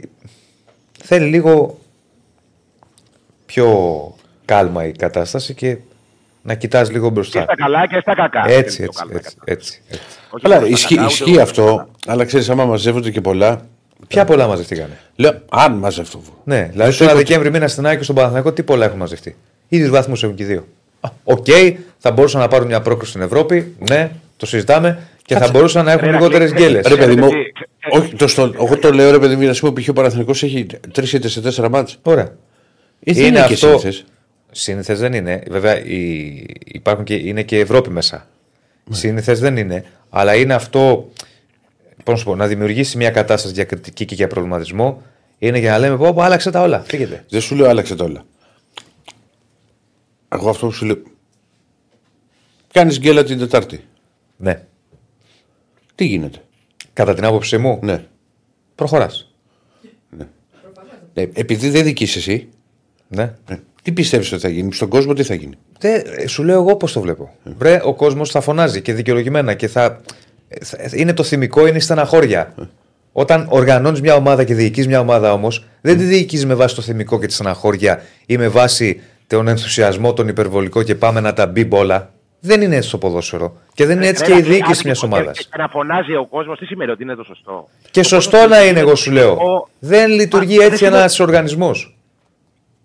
Θέλει 1.04 1.26
λίγο 1.30 1.80
πιο 3.46 3.68
κάλμα 4.46 4.86
η 4.86 4.92
κατάσταση 4.92 5.54
και 5.54 5.78
να 6.42 6.54
κοιτάς 6.56 6.92
λίγο 6.92 7.08
Και 7.08 7.14
μπροστά. 7.14 7.42
στα 7.42 7.56
καλά 7.56 7.88
και 7.88 8.00
στα 8.02 8.14
κακά. 8.16 8.44
Έτσι, 8.48 8.82
Είναι 8.84 8.92
το 8.92 9.00
έτσι, 9.00 9.04
καλό 9.06 9.18
έτσι, 9.18 9.36
κακά. 9.38 9.52
έτσι, 9.52 9.82
έτσι. 9.88 10.02
Όχι 10.30 10.44
Καλά, 10.44 10.56
μόνο 10.56 10.68
στα 10.68 10.76
ισχύει, 10.78 10.96
κακά, 10.96 11.06
ούτε 11.06 11.14
ισχύει 11.14 11.32
ούτε 11.32 11.42
αυτό, 11.42 11.62
στα 11.64 11.76
καλά. 11.76 11.88
αλλά 12.06 12.26
ξέρεις, 12.26 12.50
άμα 12.50 12.66
μαζεύονται 12.66 13.12
και 13.12 13.22
πολλά. 13.22 13.68
Ποια 14.08 14.26
πολλά 14.26 14.48
μαζευτήκανε; 14.48 15.00
Λέω, 15.16 15.42
αν 15.52 15.74
μαζεύω. 15.74 16.20
Ναι, 16.44 16.70
δηλαδή 16.72 16.92
σου 16.92 16.98
τώρα 16.98 17.12
είπα 17.12 17.20
Δεκέμβρη 17.20 17.52
μήνα 17.52 17.68
στην 17.68 17.86
Άκη 17.88 17.98
και 17.98 18.04
στον 18.04 18.16
Παναθηναϊκό 18.16 18.54
τι 18.54 18.64
πολλά 18.64 18.86
έχουν 18.86 18.98
μαζευτεί; 18.98 19.36
ίδιους 19.68 19.90
βαθμούς 19.90 20.24
έχουν 20.24 20.36
και 20.36 20.44
οι 20.44 20.46
δύο. 20.46 20.68
Α, 21.00 21.10
Οκ, 21.24 21.46
θα 21.98 22.12
μπορούσαν 22.12 22.42
να 22.42 22.48
πάρουν 22.48 22.68
μια 22.68 22.82
πρόκληση 22.82 23.10
στην 23.12 23.22
Ευρώπη. 23.24 23.76
Ναι, 23.90 24.12
το 24.38 24.46
συζητάμε. 24.46 25.00
Και 25.26 25.36
θα 25.38 25.50
μπορούσαν 25.50 25.86
να 25.86 25.92
έχουν 25.92 26.06
Ρε, 26.08 26.12
λιγότερες 26.12 26.50
Ρακλή, 26.52 26.66
γκέλες. 26.66 26.88
Ρε 26.88 26.96
παιδί 26.96 27.16
μου, 27.16 27.28
Ξέρετε 27.28 27.50
τι- 27.90 27.98
όχι, 27.98 28.16
το 28.16 28.28
στο, 28.28 28.52
εγώ 28.56 28.78
το 28.78 28.92
λέω 28.92 29.12
ρε 29.12 29.20
παιδί 29.20 29.36
μου, 29.36 29.46
να 29.46 29.54
σου 29.54 29.62
πω 29.62 29.74
π.χ. 29.82 29.88
ο 29.90 29.94
Παναθηναϊκός 29.94 30.44
έχει 30.44 30.66
τρεις 30.92 31.14
ήττες 31.14 31.32
σε 31.32 31.42
τέσσερα 31.42 31.70
μάτς. 31.70 31.98
Ωραία. 32.02 32.34
Ή 33.00 33.12
δεν 33.12 33.26
είναι, 33.26 33.46
και 33.48 33.56
σύνθεσες. 33.56 34.06
Σύνηθες 34.52 35.00
δεν 35.00 35.14
είναι. 35.14 35.44
Βέβαια 35.50 35.84
οι- 35.86 36.46
υπάρχουν 36.66 37.04
και, 37.04 37.14
είναι 37.14 37.44
και 37.44 37.60
Ευρώπη 37.60 37.90
μέσα. 37.90 38.28
Ναι. 38.84 38.96
Σύνηθες 38.96 39.40
δεν 39.40 39.58
είναι. 39.58 39.84
Αλλά 40.10 40.36
είναι 40.36 40.54
αυτό. 40.54 41.10
Πώς 42.04 42.14
να, 42.14 42.16
σου 42.16 42.26
πω, 42.26 42.36
να 42.36 42.48
δημιουργήσει 42.48 42.98
μια 42.98 43.10
κατάσταση 43.10 43.54
διακριτική 43.54 44.06
και 44.06 44.16
για 44.16 44.28
προβληματισμό 44.28 45.02
Είναι 45.40 45.58
για 45.60 45.72
να 45.72 45.78
λέμε 45.80 45.98
πω, 45.98 46.14
πω 46.14 46.22
άλλαξε 46.22 46.52
τα 46.52 46.62
όλα. 46.62 46.84
Φύγετε. 46.88 47.24
Δεν 47.30 47.42
σου 47.42 47.56
λέω 47.56 47.70
άλλαξε 47.70 47.96
τα 47.96 48.04
όλα. 48.04 48.26
Εγώ 50.30 50.50
αυτό 50.50 50.66
που 50.66 50.72
σου 50.72 50.86
λέω. 50.86 50.98
Κάνεις 52.72 53.00
γκέλα 53.00 53.24
την 53.24 53.38
Τετάρτη. 53.38 53.84
Ναι. 54.38 54.62
Τι 55.96 56.06
γίνεται; 56.06 56.40
Κατά 56.94 57.14
την 57.14 57.26
άποψή 57.26 57.58
μου, 57.58 57.80
Ναι. 57.84 58.06
προχωράς. 58.76 59.32
Ε, 61.14 61.28
επειδή 61.34 61.70
δεν 61.70 61.84
δικείς 61.84 62.16
εσύ, 62.16 62.48
Ναι. 63.08 63.34
ε, 63.50 63.56
τι 63.84 63.92
πιστεύεις 63.92 64.32
ότι 64.32 64.42
θα 64.42 64.50
γίνει; 64.50 64.74
Στον 64.74 64.90
κόσμο 64.90 65.14
τι 65.14 65.24
θα 65.24 65.34
γίνει; 65.34 65.54
Δεν, 65.80 66.04
ε, 66.18 66.28
σου 66.28 66.44
λέω 66.44 66.62
εγώ 66.62 66.76
πώς 66.76 66.92
το 66.94 67.02
βλέπω. 67.02 67.36
Βρε, 67.44 67.80
ο 67.84 67.94
κόσμος 67.94 68.32
θα 68.32 68.42
φωνάζει 68.42 68.82
και 68.82 68.94
δικαιολογημένα 68.94 69.54
και 69.54 69.68
θα. 69.68 70.02
ε, 70.48 70.66
θα- 70.66 70.78
Είναι 70.94 71.14
το 71.14 71.24
θυμικό, 71.24 71.68
είναι 71.68 71.78
η 71.78 71.80
στεναχώρια. 71.80 72.56
Όταν 73.12 73.48
οργανώνεις 73.50 74.02
μια 74.02 74.16
ομάδα 74.16 74.44
και 74.44 74.54
διοικείς 74.56 74.88
μια 74.88 75.00
ομάδα 75.00 75.34
όμως, 75.34 75.66
δεν 75.82 75.98
τη 75.98 76.04
διοικείς 76.04 76.46
με 76.46 76.54
βάση 76.54 76.76
το 76.76 76.82
θυμικό 76.82 77.20
και 77.20 77.28
τη 77.28 77.34
στεναχώρια 77.34 78.04
ή 78.26 78.38
με 78.38 78.48
βάση 78.48 79.02
τον 79.28 79.48
ενθουσιασμό, 79.48 80.14
τον 80.14 80.28
υπερβολικό 80.28 80.84
και 80.84 80.96
πάμε 80.96 81.20
να 81.20 81.34
τα 81.34 81.48
μπει 81.48 81.68
όλα. 81.72 82.12
Δεν 82.40 82.62
είναι 82.62 82.76
έτσι 82.76 82.90
το 82.92 82.98
ποδόσφαιρο. 82.98 83.58
Και 83.74 83.86
δεν 83.86 83.98
είναι 83.98 84.08
έτσι 84.08 84.24
και 84.24 84.32
η 84.32 84.36
Ένα- 84.38 84.46
διοίκηση 84.48 84.82
μιας 84.86 84.98
άτυπο 85.04 85.16
ομάδας. 85.16 85.38
και- 85.38 85.44
και 85.52 85.58
να 85.62 85.68
φωνάζει 85.68 86.16
ο 86.16 86.26
κόσμος, 86.26 86.60
τι 86.60 86.66
σημαίνει 86.66 86.92
ότι 86.92 87.04
είναι 87.04 87.16
το 87.16 87.24
σωστό; 87.24 87.68
Και 87.92 88.04
σωστό 88.04 88.48
να 88.48 88.64
είναι, 88.66 88.80
εγώ 88.80 88.96
σου 88.96 89.12
λέω. 89.12 89.32
Ο- 89.32 89.68
Δεν 89.80 90.10
λειτουργεί 90.12 90.54
Μα, 90.54 90.58
δεν 90.58 90.66
έτσι 90.66 90.78
σημαίνει- 90.78 90.98
ένας 91.00 91.20
οργανισμός. 91.20 91.98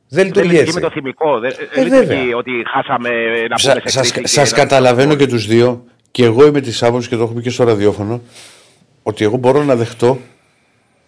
Δεν 0.09 0.19
Δεν 0.19 0.27
λειτουργεί 0.27 0.49
λειτουργεί 0.49 0.69
έτσι. 0.69 0.81
με 0.81 0.87
το 0.89 0.91
θυμικό. 0.95 1.39
Δεν 1.39 1.51
Ε, 1.51 1.55
δεν 1.75 1.85
λειτουργεί 1.85 2.07
βέβαια. 2.07 2.37
ότι 2.37 2.51
χάσαμε 2.75 3.09
να 3.49 3.59
Σα, 3.59 3.71
πούμε 3.73 3.83
σε 3.85 3.99
σας, 3.99 4.13
κρίση 4.13 4.35
σας 4.35 4.53
και 4.53 4.57
να- 4.57 4.63
καταλαβαίνω 4.63 5.15
και 5.15 5.27
τους 5.27 5.47
δύο 5.47 5.85
και 6.11 6.25
εγώ 6.25 6.47
είμαι 6.47 6.61
της 6.61 6.83
άποψης 6.83 7.09
και 7.09 7.17
το 7.17 7.23
έχω 7.23 7.33
πει 7.33 7.41
και 7.43 7.51
στο 7.51 7.65
ραδιόφωνο 7.65 8.21
ότι 9.03 9.25
εγώ 9.25 9.37
μπορώ 9.37 9.63
να 9.63 9.77
δεχτώ 9.77 10.19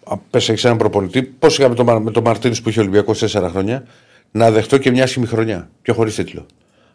α, 0.09 0.17
πες 0.17 0.49
έχεις 0.49 0.63
έναν 0.65 0.77
προπονητή 0.77 1.23
πώς 1.23 1.57
είχαμε 1.57 1.75
το, 1.75 1.83
Μα- 1.83 1.99
με 1.99 2.11
τον 2.11 2.23
Μαρτίνης 2.23 2.61
που 2.61 2.69
είχε 2.69 2.79
Ολυμπιακός 2.79 3.19
4 3.19 3.49
χρόνια 3.49 3.83
να 4.35 4.51
δεχτώ 4.51 4.77
και 4.77 4.91
μια 4.91 5.03
άσχημη 5.03 5.25
χρονιά 5.25 5.69
και 5.81 5.91
χωρίς 5.91 6.15
τίτλο. 6.15 6.45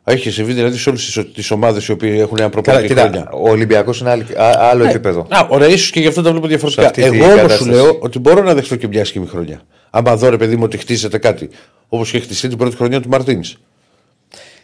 Έχει 0.05 0.31
συμβεί 0.31 0.53
δηλαδή 0.53 0.77
σε 0.79 0.89
όλες 0.89 1.27
τις 1.35 1.51
ομάδες 1.51 1.87
οι 1.87 1.93
οποίοι 1.93 2.11
έχουν 2.21 2.37
ένα 2.39 2.49
Καλά, 2.49 2.51
προπονητή 2.51 2.87
κοίτα, 2.87 3.01
χρόνια. 3.01 3.31
ο 3.33 3.51
Ολυμπιακός 3.51 4.01
είναι 4.01 4.11
άλλη- 4.11 4.27
α- 4.37 4.59
άλλο 4.71 4.85
επίπεδο. 4.85 5.27
Α, 5.31 5.47
ωραία, 5.49 5.69
ίσως 5.69 5.91
και 5.91 6.01
γι' 6.01 6.07
αυτό 6.07 6.23
τα 6.23 6.31
βλέπω 6.31 6.47
διαφορετικά. 6.47 6.83
Σε 6.83 6.89
αυτή 6.89 7.01
τη 7.03 7.07
Εγώ 7.07 7.25
όμως 7.25 7.31
σου 7.37 7.41
κατάσταση. 7.43 7.71
λέω 7.71 7.99
ότι 8.01 8.19
μπορώ 8.19 8.43
να 8.43 8.55
δεχτώ 8.55 8.77
και 8.77 8.89
μια 8.89 9.01
άσχημη 9.01 9.27
χρονιά. 9.27 9.61
Άμα 9.91 10.17
δω 10.17 10.29
ρε 10.29 10.37
παιδί 10.37 10.57
μου 10.57 10.63
ότι 10.65 10.77
χτίζεται 10.79 11.19
κάτι. 11.19 11.51
Όπως 11.89 12.09
είχε 12.09 12.21
χτιστεί 12.21 12.49
την 12.49 12.59
πρώτη 12.59 12.77
χρονιά 12.77 13.01
του 13.01 13.09
Μαρτίνης. 13.09 13.57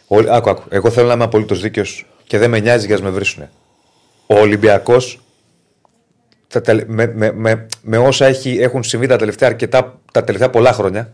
Ο, 0.07 0.17
άκου, 0.17 0.49
άκου. 0.49 0.63
Εγώ 0.69 0.89
θέλω 0.89 1.07
να 1.07 1.13
είμαι 1.13 1.23
απολύτως 1.23 1.61
δίκαιος 1.61 2.05
και 2.27 2.37
δεν 2.37 2.49
με 2.49 2.59
νοιάζει 2.59 2.85
για 2.85 2.95
να 2.97 3.03
με 3.03 3.09
βρίσουν. 3.09 3.43
Ο 4.27 4.39
Ολυμπιακός 4.39 5.19
με, 6.87 7.11
με, 7.15 7.31
με, 7.35 7.67
με 7.81 7.97
όσα 7.97 8.25
έχει, 8.25 8.57
έχουν 8.61 8.83
συμβεί 8.83 9.07
τα 9.07 9.15
τελευταία, 9.15 9.49
αρκετά, 9.49 9.99
τα 10.11 10.23
τελευταία 10.23 10.49
πολλά 10.49 10.73
χρόνια 10.73 11.13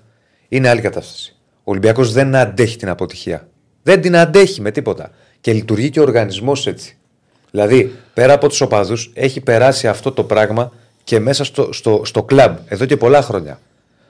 είναι 0.49 0.69
άλλη 0.69 0.81
κατάσταση. 0.81 1.35
Ο 1.63 1.71
Ολυμπιακός 1.71 2.11
δεν 2.11 2.35
αντέχει 2.35 2.77
την 2.77 2.89
αποτυχία. 2.89 3.47
Δεν 3.83 4.01
την 4.01 4.17
αντέχει 4.17 4.61
με 4.61 4.71
τίποτα. 4.71 5.09
Και 5.41 5.53
λειτουργεί 5.53 5.89
και 5.89 5.99
ο 5.99 6.03
οργανισμός 6.03 6.67
έτσι. 6.67 6.97
Δηλαδή, 7.51 7.91
πέρα 8.13 8.33
από 8.33 8.47
τους 8.47 8.61
οπαδούς, 8.61 9.11
έχει 9.13 9.41
περάσει 9.41 9.87
αυτό 9.87 10.11
το 10.11 10.23
πράγμα 10.23 10.71
και 11.03 11.19
μέσα 11.19 11.43
στο, 11.43 11.73
στο, 11.73 12.01
στο 12.05 12.23
κλαμπ 12.23 12.57
εδώ 12.67 12.85
και 12.85 12.97
πολλά 12.97 13.21
χρόνια. 13.21 13.59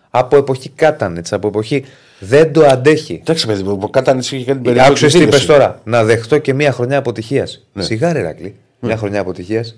Από 0.09 0.37
εποχή 0.37 0.69
Κάτανετς, 0.69 1.33
από 1.33 1.47
εποχή. 1.47 1.85
Δεν 2.19 2.53
το 2.53 2.65
αντέχει. 2.65 3.19
Εντάξει, 3.21 3.47
παιδί 3.47 3.63
μου, 3.63 3.89
κατά 3.89 4.15
είχε 4.19 4.31
κάνει 4.31 4.45
την 4.45 4.61
περίοδο. 4.61 4.87
Άκουσες 4.87 5.11
της 5.11 5.21
τι 5.21 5.27
είπες 5.27 5.39
δήλωσης. 5.39 5.45
τώρα. 5.45 5.81
Να 5.83 6.03
δεχτώ 6.03 6.37
και 6.37 6.53
μία 6.53 6.71
χρονιά 6.71 6.97
αποτυχίας. 6.97 7.65
Ναι. 7.73 7.83
Σιγάρε, 7.83 8.21
Ρακλή. 8.21 8.55
Μια 8.79 8.97
χρονιά 8.97 9.19
αποτυχίας. 9.19 9.75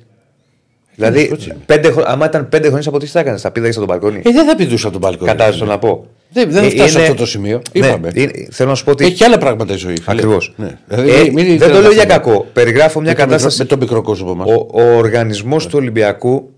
Δηλαδή, 0.96 1.30
έτσι 1.32 1.50
είναι. 1.50 1.58
πέντε, 1.66 1.92
χρο- 1.92 2.06
άμα 2.08 2.26
ήταν 2.26 2.50
πέντε 2.50 2.68
χρονιέ 2.68 2.88
αποτυχία, 2.88 3.14
θα 3.14 3.20
έκανες. 3.20 3.42
Θα 3.42 3.52
πήδαγες 3.52 3.78
από 3.78 3.86
τον 3.86 3.96
μπαλκόνι; 3.96 4.22
Ε, 4.26 4.32
δεν 4.32 4.46
θα 4.46 4.56
πηδούσα 4.56 4.90
τον 4.92 5.00
μπαλκόνι. 5.02 5.30
Κατάλαβες 5.30 5.60
το 5.60 5.66
να 5.66 5.80
πω; 5.80 6.06
Δεν, 6.30 6.52
δεν 6.52 6.64
Ε, 6.64 6.70
φτάσει 6.70 6.90
σε 6.92 6.98
είναι- 7.00 7.08
αυτό 7.08 7.20
το 7.22 7.26
σημείο. 7.26 7.62
Ναι, 7.74 7.88
Είπαμε. 7.88 8.10
είναι- 8.14 8.48
θέλω 8.52 8.70
να 8.70 8.76
σου 8.76 8.84
πω 8.84 8.92
ότι. 8.92 9.06
Έχει 9.06 9.14
και 9.16 9.26
άλλα 9.26 9.38
πράγματα 9.38 9.74
η 9.74 9.78
ζωή. 9.78 9.96
φίλε. 9.96 10.12
Ακριβώς. 10.12 10.54
Ναι. 10.58 10.78
Δηλαδή, 10.88 11.10
Ε, 11.12 11.22
μην- 11.24 11.34
μην 11.34 11.46
δεν 11.46 11.58
το 11.58 11.64
θέλετε 11.66 11.80
λέω 11.80 11.88
να 11.90 11.94
για 11.94 12.04
πούμε. 12.04 12.14
κακό. 12.14 12.48
Περιγράφω 12.54 13.02
μια 13.02 13.12
Είπαμε 13.12 13.28
κατάσταση. 13.28 13.58
Με 13.60 13.66
τον 13.66 13.80
μικρό 13.80 14.02
κόσμο 14.02 14.36
μας. 14.36 14.48
Ο, 14.50 14.68
ο 14.72 14.82
οργανισμός 14.96 15.66
του 15.68 15.78
Ολυμπιακού 15.78 16.50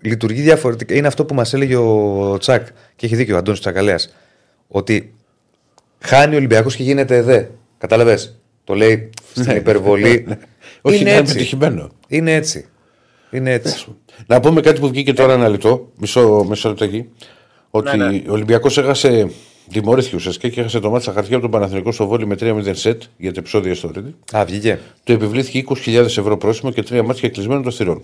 λειτουργεί 0.00 0.40
διαφορετικά. 0.40 0.94
Είναι 0.94 1.06
αυτό 1.06 1.24
που 1.24 1.34
μας 1.34 1.54
έλεγε 1.54 1.76
ο 1.76 2.36
Τσακ 2.40 2.66
και 2.96 3.06
έχει 3.06 3.16
δίκιο 3.16 3.34
ο 3.34 3.38
Αντώνης 3.38 3.60
Τσακαλέας. 3.60 4.14
Ότι 4.68 5.14
χάνει 6.00 6.34
ο 6.34 6.36
Ολυμπιακός 6.36 6.76
και 6.76 6.82
γίνεται 6.82 7.16
ΕΔΕ. 7.16 7.50
Κατάλαβες; 7.78 8.38
Το 8.64 8.74
λέει 8.74 9.10
στην 9.34 9.56
υπερβολή. 9.56 10.24
Ναι, 10.28 10.38
Όχι, 10.82 11.00
είναι 11.00 11.10
είναι 11.10 11.18
έτσι. 11.18 11.32
πετυχημένο. 11.34 11.88
Είναι 12.08 12.34
έτσι. 12.34 12.66
Είναι 13.30 13.52
έτσι. 13.52 13.86
Να 14.26 14.40
πούμε 14.40 14.60
κάτι 14.60 14.80
που 14.80 14.88
βγήκε 14.88 15.12
τώρα 15.12 15.32
ένα 15.32 15.48
λεπτό, 15.48 15.88
μισό, 15.96 16.44
μισό 16.48 16.68
λεπτό 16.68 16.84
εκεί. 16.84 17.08
Ότι 17.70 17.96
Ναι, 17.96 18.08
ναι. 18.08 18.22
ο 18.28 18.32
Ολυμπιακός 18.32 18.78
έχασε. 18.78 19.30
Τιμωρήθηκε 19.72 20.16
ουσιαστικά 20.16 20.48
και 20.48 20.60
έχασε 20.60 20.80
το 20.80 20.90
μάτι 20.90 21.02
στα 21.02 21.12
χαρτιά 21.12 21.36
από 21.36 21.42
τον 21.42 21.50
Παναθηνικό 21.50 21.92
στο 21.92 22.06
βόλι 22.06 22.26
με 22.26 22.36
3-0 22.40 22.70
σετ 22.72 23.02
για 23.16 23.32
το 23.32 23.38
επεισόδιο 23.38 23.74
στο 23.74 23.90
Ρέντι. 23.94 24.14
Α, 24.36 24.44
βγήκε. 24.44 24.78
Του 25.04 25.12
επιβλήθηκε 25.12 25.64
20.000 25.84 25.94
ευρώ 25.94 26.36
πρόστιμο 26.36 26.72
και 26.72 26.82
τρία 26.82 27.02
μάτια 27.02 27.28
κλεισμένων 27.28 27.62
των 27.62 27.72
θυρών. 27.72 28.02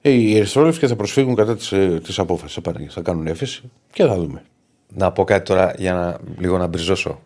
Ε, 0.00 0.10
οι 0.10 0.36
Ερυθρόλευκοι 0.36 0.86
θα 0.86 0.96
προσφύγουν 0.96 1.34
κατά 1.34 1.56
της 1.56 1.72
της 2.04 2.18
απόφασης. 2.18 2.58
Θα 2.88 3.00
κάνουν 3.00 3.26
έφεση 3.26 3.62
και 3.92 4.04
θα 4.04 4.14
δούμε. 4.14 4.42
Να 4.88 5.12
πω 5.12 5.24
κάτι 5.24 5.44
τώρα 5.44 5.74
για 5.78 5.92
να 5.92 6.18
λίγο 6.38 6.58
να 6.58 6.66
μπριζώσω. 6.66 7.20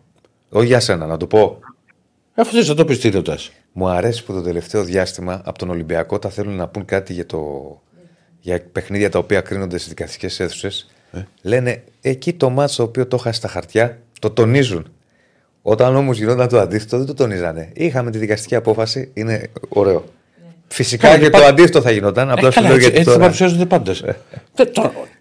Όχι 0.49 0.65
για 0.65 0.79
σένα, 0.79 1.05
να 1.05 1.17
το 1.17 1.27
πω. 1.27 1.59
Αφού 2.39 2.51
δεν 2.55 2.65
θα 2.65 2.73
το 2.73 2.85
πεις, 2.85 2.99
τι 2.99 3.09
ρωτάς; 3.09 3.51
Μου 3.71 3.87
αρέσει 3.89 4.23
που 4.23 4.33
το 4.33 4.41
τελευταίο 4.41 4.83
διάστημα 4.83 5.41
από 5.45 5.57
τον 5.57 5.69
Ολυμπιακό 5.69 6.19
τα 6.19 6.29
θέλουν 6.29 6.55
να 6.55 6.67
πούν 6.67 6.85
κάτι 6.85 7.13
για, 7.13 7.25
το... 7.25 7.41
για 8.39 8.61
παιχνίδια 8.71 9.09
τα 9.09 9.19
οποία 9.19 9.41
κρίνονται 9.41 9.77
στις 9.77 9.89
δικαστικές 9.89 10.39
αίθουσες. 10.39 10.89
Λένε 11.41 11.83
εκεί 12.01 12.33
το 12.33 12.49
μάτσο 12.49 12.75
το 12.75 12.83
οποίο 12.83 13.07
το 13.07 13.17
είχα 13.19 13.31
στα 13.31 13.47
χαρτιά 13.47 13.99
το 14.19 14.29
τονίζουν. 14.29 14.91
Όταν 15.61 15.95
όμως 15.95 16.17
γινόταν 16.17 16.47
το 16.47 16.59
αντίθετο 16.59 16.97
δεν 16.97 17.05
το 17.05 17.13
τονίζανε. 17.13 17.69
Είχαμε 17.73 18.11
τη 18.11 18.17
δικαστική 18.17 18.55
απόφαση, 18.55 19.11
είναι 19.13 19.49
ωραίο. 19.69 20.05
Φυσικά 20.67 21.07
Καλά, 21.07 21.19
και 21.19 21.25
υπά- 21.25 21.41
το 21.41 21.47
αντίθετο 21.47 21.81
θα 21.81 21.91
γινόταν. 21.91 22.31
Απλά 22.31 22.47
Ε, 22.47 22.51
σου 22.51 22.55
καλά, 22.55 22.67
λέω 22.67 22.77
έτσι, 22.77 22.89
γιατί 22.89 22.99
έτσι 22.99 23.09
θα 23.09 23.15
τώρα. 23.15 23.23
παρουσιάζονται 23.25 23.65
πάντα. 23.65 23.93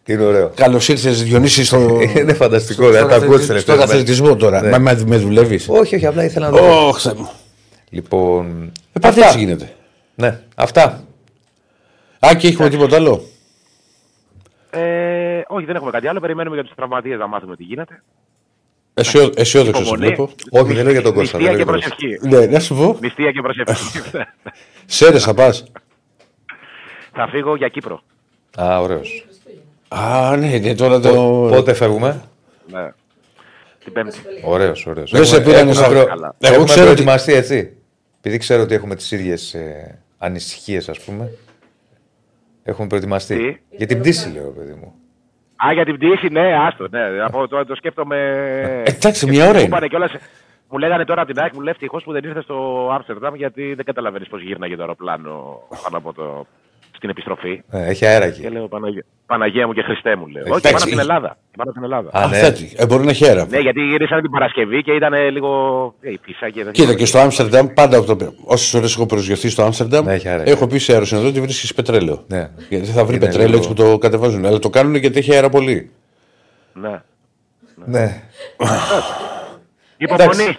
Είναι 0.09 0.24
ωραίο. 0.24 0.52
Καλώς 0.54 0.88
ήρθες, 0.88 1.22
Διονύσης, 1.22 1.66
στο. 1.66 1.98
Είναι 2.16 2.32
φανταστικό, 2.34 2.86
δεν 2.90 2.94
στον 2.96 3.09
τα 3.09 3.14
ακούω 3.14 3.26
αθλη- 3.26 3.38
τις 3.38 3.46
τελευταίες 3.46 3.76
Στον 3.76 3.88
μέρες. 3.88 4.02
αθλητισμό 4.02 4.36
τώρα. 4.36 4.61
Ναι. 4.62 4.70
Μα 4.70 4.78
με, 4.78 5.02
με 5.06 5.16
δουλεύεις; 5.16 5.68
Όχι, 5.68 5.94
όχι, 5.96 6.06
απλά 6.06 6.24
ήθελα 6.24 6.50
να 6.50 6.59
δω. 6.59 6.88
Όχι, 6.88 7.00
Θεέ 7.00 7.14
μου. 7.14 7.30
Λοιπόν. 7.90 8.72
Ε, 8.92 8.98
πάντα 9.00 9.24
έτσι 9.26 9.38
γίνεται. 9.38 9.72
Ναι, 10.14 10.40
αυτά. 10.54 11.04
Α, 12.26 12.34
και 12.38 12.48
έχουμε 12.48 12.68
τίποτα 12.68 12.96
άλλο; 12.96 13.24
Ε, 14.70 15.40
όχι, 15.48 15.64
δεν 15.64 15.74
έχουμε 15.76 15.90
κάτι 15.90 16.06
άλλο. 16.09 16.20
Περιμένουμε 16.20 16.54
για 16.56 16.64
του 16.64 16.72
τραυματίες 16.76 17.18
να 17.18 17.26
μάθουμε 17.26 17.56
τι 17.56 17.62
γίνεται. 17.64 18.02
Αισιό- 18.94 19.38
Αισιόδοξος 19.38 19.86
σε 19.86 19.92
Υπομονή. 19.94 20.06
βλέπω. 20.06 20.30
Όχι, 20.50 20.72
δεν 20.72 20.82
λέω 20.84 20.92
για 20.92 21.02
τον 21.02 21.14
Κώστα. 21.14 21.38
δεν 21.38 21.46
Μυστία 21.46 21.56
λέω 21.56 21.56
και 21.56 21.56
για 21.56 21.64
τον 21.64 21.74
Κώστα. 21.74 22.18
προσευχή. 22.20 22.46
Ναι, 22.46 22.52
να 22.56 22.61
σου 22.61 22.74
πω. 22.74 22.96
Μυστία 23.00 23.30
και 23.32 23.40
προσευχή. 23.40 23.98
Σέρε 24.86 25.18
θα 25.18 25.34
πας. 25.34 25.64
Θα 27.12 27.28
φύγω 27.30 27.56
για 27.56 27.68
Κύπρο. 27.68 28.02
Α, 28.61 28.80
ωραίος. 28.80 29.26
Α, 29.89 30.36
ναι, 30.36 30.59
ναι, 30.59 30.74
τώρα 30.74 31.01
το. 31.01 31.12
Πότε 31.55 31.74
φεύγουμε; 31.74 32.22
Ναι. 32.72 32.93
Την 33.84 33.93
Πέμπτη. 33.93 34.18
Ωραίος, 34.45 34.86
ωραίος. 34.86 35.11
Δεν 35.11 35.24
σε 35.24 35.41
πήρανε 35.41 35.72
στα- 35.72 35.89
προ... 35.89 36.05
Καλά. 36.05 36.34
Εγώ 36.39 36.53
έχουμε 36.55 36.64
ξέρω 36.64 36.84
ότι- 36.86 36.95
προετοιμαστεί 36.95 37.32
έτσι. 37.32 37.76
Επειδή 38.18 38.39
ξέρω 38.39 38.62
ότι 38.62 38.74
έχουμε 38.74 38.95
τις 38.95 39.11
ίδιες 39.11 39.55
ε, 39.55 39.99
ανησυχίες, 40.18 40.89
ας 40.89 41.01
πούμε. 41.01 41.30
Έχουμε 42.64 42.86
προετοιμαστεί. 42.86 43.36
Τι; 43.36 43.76
Για 43.76 43.86
την 43.86 43.99
πτήση, 43.99 44.32
λέω, 44.32 44.51
παιδί 44.51 44.72
μου. 44.72 44.93
Α, 45.66 45.72
για 45.72 45.84
την 45.84 45.97
πτήση, 45.97 46.28
ναι, 46.28 46.55
άστο. 46.66 46.86
Ναι. 46.91 47.01
Από, 47.24 47.49
το, 47.49 47.64
το 47.64 47.74
σκέφτομαι. 47.74 48.16
εντάξει, 48.84 49.26
μια 49.26 49.43
ώρα 49.43 49.53
Μου 49.53 49.59
είναι. 49.59 49.66
είπανε 49.66 49.86
κιόλας- 49.89 50.12
μου 50.70 50.78
λέγανε 50.78 51.05
τώρα 51.05 51.22
από 51.22 51.32
την 51.32 51.43
ΑΕΚ, 51.43 51.55
μου 51.55 51.61
λέει 51.61 51.72
ευτυχώς 51.72 52.03
που 52.05 52.12
δεν 52.12 52.24
ήρθες 52.24 52.45
στο 52.45 52.89
Άμστερνταμ 52.93 53.34
γιατί 53.34 53.74
δεν 53.74 53.84
καταλαβαίνεις 53.84 54.28
πώς 54.28 54.43
γύρναγε 54.43 54.74
το 54.76 54.82
αεροπλάνο 54.82 55.62
πάνω 55.82 55.97
από 55.97 56.12
το, 56.12 56.47
στην 56.99 57.11
επιστροφή. 57.11 57.62
Ε, 57.70 57.86
έχει 57.88 58.07
αέρα 58.07 58.30
Και 58.30 58.40
εκεί. 58.46 58.53
λέω 58.55 58.68
Παναγία, 58.68 59.05
Παναγία 59.26 59.66
μου 59.66 59.72
και 59.72 59.82
Χριστέ 59.82 60.16
μου. 60.16 60.26
Λέω. 60.26 60.42
Όχι, 60.42 60.51
Εντάξει. 60.51 60.72
πάνω 60.72 60.76
από 60.84 60.90
την 60.90 60.99
Ελλάδα. 60.99 61.36
Πάνω 61.57 61.70
από 61.70 61.72
την 61.72 61.82
Ελλάδα. 61.82 62.11
Α, 62.12 62.22
Α, 62.22 62.28
ναι. 62.28 62.36
θέτει. 62.36 62.72
Ε, 62.76 62.86
μπορεί 62.86 63.05
να 63.05 63.11
έχει 63.11 63.26
αέρα. 63.26 63.46
Ναι, 63.51 63.59
γιατί 63.59 63.80
γυρίσανε 63.80 64.20
την 64.20 64.30
Παρασκευή 64.30 64.82
και 64.82 64.92
ήταν 64.92 65.14
λίγο. 65.30 65.51
Ε, 66.01 66.11
η 66.11 66.18
πίσα 66.18 66.51
και 66.51 66.64
δεν 66.64 66.72
Κοίτα 66.72 66.94
και 66.94 67.05
στο 67.05 67.18
Άμστερνταμ, 67.18 67.66
πάντα 67.66 68.05
όσες 68.44 68.74
ώρες 68.74 68.94
έχω 68.94 69.07
προσγειωθεί 69.07 69.49
στο 69.49 69.62
Άμστερνταμ, 69.62 70.05
Ναι, 70.05 70.12
έχει 70.14 70.28
αέρα. 70.28 70.42
έχω 70.46 70.66
πει 70.66 70.78
σε 70.78 70.92
αεροσυνοδό 70.92 71.28
ότι 71.28 71.40
βρίσκεις 71.40 71.74
πετρέλαιο. 71.74 72.24
Ναι. 72.26 72.51
Γιατί 72.68 72.86
θα 72.86 73.05
βρει 73.05 73.16
Είναι 73.16 73.24
πετρέλαιο 73.24 73.46
λίγο- 73.59 73.59
έτσι 73.59 73.68
που 73.68 73.90
το 73.90 73.99
κατεβάζουν. 73.99 74.44
Αλλά 74.46 74.59
το 74.59 74.70
κάνουν 74.70 74.94
γιατί 74.94 75.18
έχει 75.18 75.34
αέρα 75.34 75.49
πολύ. 75.49 75.90
Ναι. 76.72 77.03
Ναι. 77.84 78.22
Υπομονή. 79.96 80.57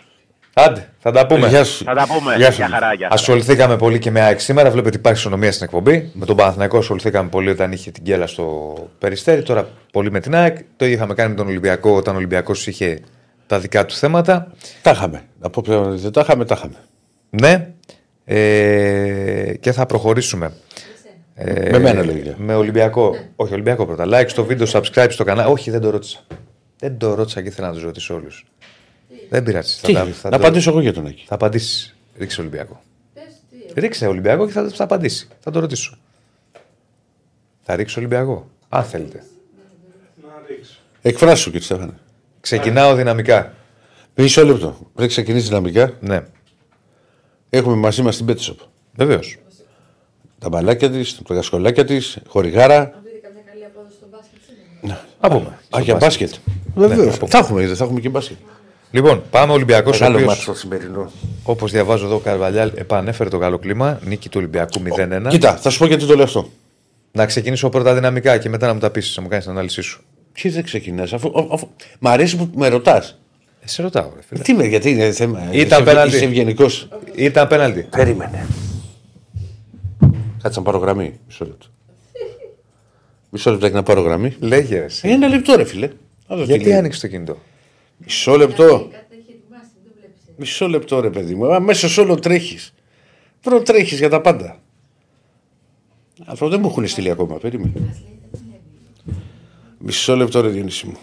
Άντε, 0.66 0.89
θα 0.99 1.12
τα 1.12 1.26
πούμε. 1.26 1.47
Γεια 1.47 1.64
σου. 1.64 1.84
Θα 1.84 1.93
τα 1.93 2.07
πούμε. 2.07 2.36
Γεια 2.36 2.51
σου. 2.51 2.57
Για 2.57 2.68
χαρά. 2.70 2.93
Για 2.93 3.07
χαρά. 3.07 3.14
Ασχοληθήκαμε 3.14 3.78
πολύ 3.78 3.99
και 3.99 4.12
με 4.12 4.22
ΑΕΚ 4.22 4.39
σήμερα. 4.39 4.72
Βλέπετε 4.72 4.97
υπάρχει 4.97 5.20
ισονομία 5.20 5.51
στην 5.51 5.64
εκπομπή. 5.66 6.10
Με 6.14 6.26
τον 6.26 6.36
Παναθηναϊκό 6.36 6.78
ασχοληθήκαμε 6.78 7.30
πολύ 7.30 7.49
όταν 7.49 7.72
είχε 7.72 7.91
την 7.91 8.03
κέλα 8.03 8.28
στο 8.28 8.74
περιστέρι. 8.99 9.41
Τώρα 9.43 9.68
πολύ 9.91 10.12
με 10.12 10.20
την 10.20 10.36
ΑΕΚ. 10.36 10.57
Το 10.76 10.86
ίδιο 10.86 10.97
είχαμε 10.97 11.14
κάνει 11.14 11.30
με 11.30 11.36
τον 11.36 11.47
Ολυμπιακό 11.47 11.95
όταν 11.95 12.14
ο 12.14 12.18
Ολυμπιακός 12.18 12.68
είχε 12.68 12.99
τα 13.47 13.60
δικά 13.60 13.86
του 13.86 13.93
θέματα. 13.93 14.51
Τα 14.82 14.91
είχαμε. 14.91 15.22
Να 15.39 15.49
πω 15.49 15.62
πλέον 15.66 15.91
ότι 15.91 16.01
δεν 16.01 16.12
τα 16.12 16.22
είχαμε, 16.22 16.45
τα 16.45 16.55
είχαμε. 16.57 16.76
Ναι. 17.30 17.70
Ε, 18.26 19.53
και 19.60 19.72
θα 19.72 19.86
προχωρήσουμε. 19.86 20.51
Ε, 21.36 21.70
Με 21.72 21.80
μένα 21.80 22.03
λογικά. 22.03 22.34
Με 22.38 22.55
Ολυμπιακό. 22.55 23.16
Όχι, 23.36 23.53
Ολυμπιακό 23.53 23.86
πρώτα. 23.86 24.05
Like 24.07 24.28
στο 24.28 24.43
βίντεο, 24.45 24.68
subscribe 24.72 25.07
στο 25.10 25.24
κανάλι. 25.24 25.51
Όχι, 25.51 25.72
δεν 25.72 25.82
το 25.82 25.89
ρώτησα. 25.89 26.20
Δεν 26.80 26.97
το 26.97 27.14
ρώτησα 27.14 27.41
και 27.41 27.47
ήθελα 27.47 27.68
να 27.68 27.74
τους 27.74 27.84
ρωτήσω 27.84 28.16
όλους. 28.16 28.45
Δεν 29.30 29.44
πειράζει. 29.44 29.80
Τι, 29.82 29.94
Θα, 29.94 30.00
τα- 30.06 30.12
θα 30.12 30.30
να 30.30 30.38
το- 30.38 30.44
απαντήσω 30.44 30.70
εγώ 30.70 30.80
για 30.82 30.94
τον 30.94 31.06
Άκη. 31.06 31.24
Θα 31.28 31.36
απαντήσεις. 31.36 31.96
Ρίξε 32.18 32.42
Ολυμπιακό. 32.42 32.82
Πες 33.14 33.24
τι. 33.74 33.80
Ρίξε 33.80 34.08
Ολυμπιακό 34.08 34.46
και 34.46 34.52
θα, 34.52 34.70
θα 34.70 34.84
απαντήσει. 34.84 35.28
Θα 35.40 35.52
το 35.52 35.60
ρωτήσω. 35.60 35.98
Θα 37.62 37.76
ρίξει 37.76 38.00
Ολυμπιακό. 38.00 38.50
Αν 38.70 38.84
θέλετε. 38.84 39.24
Να 40.24 40.30
ρίξω. 40.48 40.74
Εκφράσου 41.02 41.52
κύριε 41.52 41.66
Στέφανε. 41.66 41.94
Ξεκινάω 42.42 42.96
δυναμικά. 42.96 43.54
Μισό 44.16 44.44
λεπτό. 44.46 44.78
Πριν 44.96 45.08
ξεκινήσεις 45.08 45.48
δυναμικά, 45.48 45.94
Ναι, 46.00 46.24
έχουμε 47.50 47.76
μαζί 47.76 48.02
μας 48.02 48.18
την 48.18 48.26
Πέτσοπ. 48.26 48.60
βεβαίως. 48.96 49.38
Τα 50.40 50.50
μπαλάκια 50.50 50.90
της, 50.90 51.22
τα 51.28 51.34
κασκολάκια 51.34 51.86
της, 51.86 52.18
χορηγάρα. 52.28 52.80
Αν 52.80 52.94
βρείτε 53.04 53.18
καμιά 53.18 53.42
καλή 53.52 53.66
απόδοση 53.66 53.96
στο 53.96 54.08
μπάσκετ 54.12 54.40
σήμερα. 54.80 55.06
Να 55.22 55.30
πούμε. 55.30 55.58
Α, 55.78 55.82
για 55.82 55.96
μπάσκετ. 55.96 56.34
Ναι, 56.76 56.88
Βεβαίως. 56.88 57.12
θα 57.14 57.18
πούμε. 57.20 57.32
Θα 57.32 57.38
έχουμε, 57.38 57.66
θα 57.76 57.84
έχουμε 57.84 58.00
και 58.00 58.10
μπάσκετ. 58.10 58.38
Λοιπόν, 58.92 59.24
πάμε 59.30 59.54
Ολυμπιακός. 59.54 59.96
Ο 59.96 60.00
Μεγάλο 60.00 60.16
οποίος, 60.18 60.30
μάτσο 60.36 60.52
το 60.52 60.58
σημερινό. 60.58 61.12
όπως 61.44 61.72
διαβάζω 61.72 62.06
εδώ, 62.06 62.16
ο 62.16 62.20
Καρβαλιάλ 62.20 62.72
επανέφερε 62.76 63.30
το 63.30 63.38
καλό 63.38 63.58
κλίμα. 63.58 64.00
Νίκη 64.06 64.30
του 64.30 64.36
Ολυμπιακού 64.38 64.82
0-1. 64.98 65.28
Κοίτα, 65.30 65.56
θα 65.58 65.70
σου 65.70 65.78
πω 65.78 65.86
γιατί 65.86 66.06
το 66.06 66.16
λέω 66.16 66.24
αυτό. 66.24 66.50
Να 67.12 67.26
ξεκινήσω 67.26 67.70
πρώτα 67.70 67.94
δυναμικά 67.94 68.38
και 68.38 68.50
μετά 68.50 68.68
να 68.68 68.74
μου 68.74 68.80
τα 68.80 68.90
πεις, 68.90 69.14
να 69.18 69.22
μου 69.24 69.28
κάνεις 69.30 69.44
την 69.46 69.54
ανάλυση 69.54 69.82
σου. 69.82 70.02
Τι 70.42 70.50
δεν 70.50 70.64
ξεκινάς, 70.64 71.14
αφού, 71.14 71.32
αφού. 71.52 71.68
Μ' 72.00 72.08
αρέσει 72.08 72.38
που 72.38 72.50
με 72.56 72.68
ρωτάς. 72.68 73.18
Ε, 73.62 73.68
σε 73.68 73.82
ρωτάω, 73.82 74.12
ρε 74.16 74.22
φίλε. 74.28 74.42
Τι 74.42 74.54
με, 74.54 74.66
γιατί 74.66 74.90
είναι 74.90 75.12
θέμα. 75.12 75.40
Ήταν 75.52 75.82
είσαι, 75.82 75.92
πέναλτι. 75.92 76.16
Είσαι 76.16 76.26
ευγενικός. 76.26 76.88
Ήταν 77.16 77.48
πέναλτι. 77.48 77.82
Περίμενε. 77.90 78.46
Κάτσε 80.44 80.60
να 80.60 80.66
πάρω 80.66 80.78
γραμμή. 80.78 81.20
Μισό 81.28 81.46
λεπτό. 81.46 81.66
Μισό 83.30 83.52
λεπτό 83.52 83.70
να 83.70 83.84
πάρω 83.84 84.02
γραμμή. 84.02 84.36
Λέγε 84.40 84.78
ρε, 84.80 84.84
εσύ. 84.84 85.08
Ε, 85.08 85.12
Ένα 85.12 85.28
λεπτό, 85.28 85.56
ρε 85.56 85.64
φίλε. 85.64 85.90
Να 86.28 86.36
δω 86.36 86.42
τι 86.44 86.50
Γιατί 86.52 86.64
λέει. 86.68 86.78
άνοιξε 86.78 87.02
το 87.02 87.08
κινητό; 87.08 87.38
Μισό 88.06 88.38
λεπτό. 88.38 88.66
Κάτι 88.91 89.06
έχει 89.12 89.26
ετοιμάσει, 89.30 89.70
δεν 89.74 89.84
το 89.84 89.89
βλέπεις. 90.00 90.22
ε. 90.28 90.32
Μισό 90.38 90.68
λεπτό, 90.68 91.00
ρε 91.00 91.10
παιδί 91.10 91.36
μου. 91.36 91.54
Αμέσω 91.54 92.02
όλο 92.02 92.20
τρέχεις. 92.20 92.74
Προ 93.41 93.62
τρέχεις 93.62 93.97
για 94.00 94.10
τα 94.10 94.22
πάντα. 94.22 94.60
Αυτό 96.26 96.47
δεν 96.50 96.60
μου 96.60 96.68
έχουν 96.68 96.88
στείλει 96.88 97.10
ακόμα. 97.10 97.36
Περίμενε. 97.36 97.95
Μισό 99.78 100.16
λεπτό, 100.16 100.41
ρε 100.41 100.47
Διονύση 100.50 100.86
μου. 100.88 100.97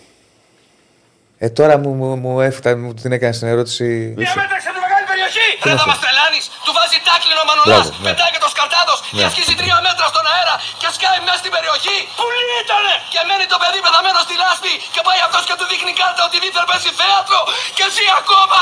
Ε, 1.38 1.48
τώρα 1.50 1.78
μου, 1.78 1.92
μου, 1.94 2.16
μου 2.16 2.40
έφτανε, 2.40 2.80
μου 2.82 2.94
την 2.94 3.12
έκανε 3.12 3.32
την 3.38 3.46
ερώτηση. 3.48 3.84
Διαμέτρεξε 3.86 4.68
τη 4.74 4.80
μεγάλη 4.84 5.04
περιοχή! 5.10 5.46
Ρε 5.64 5.70
θα 5.76 5.86
μας 5.86 5.98
τρελάνεις! 6.00 6.44
Του 6.86 6.92
βάζει 6.94 6.98
τάκλινο 7.08 7.40
ο 7.44 7.46
Μανολάς, 7.50 7.86
Μπράβο, 7.86 8.02
ναι. 8.02 8.06
πετάει 8.06 8.30
και 8.34 8.42
το 8.44 8.50
σκαρτάδος 8.54 8.98
και 9.16 9.24
ασκήσει 9.28 9.54
τρία 9.60 9.76
μέτρα 9.86 10.06
στον 10.12 10.24
αέρα 10.32 10.54
και 10.80 10.88
σκάει 10.96 11.18
μέσα 11.26 11.38
στην 11.42 11.52
περιοχή! 11.56 11.96
Πουλί 12.18 12.42
ήτανε! 12.62 12.94
Και 13.12 13.20
μένει 13.28 13.46
το 13.52 13.56
παιδί 13.62 13.80
πεθαμένο 13.86 14.18
στη 14.26 14.34
λάσπη 14.42 14.72
και 14.94 15.00
πάει 15.06 15.20
αυτός 15.26 15.42
και 15.48 15.54
του 15.58 15.66
δείχνει 15.70 15.92
κάρτα 16.00 16.20
ότι 16.28 16.36
δίθεν 16.42 16.64
παίζει 16.70 16.90
θέατρο 17.00 17.40
και 17.76 17.84
ζει 17.94 18.06
ακόμα! 18.20 18.60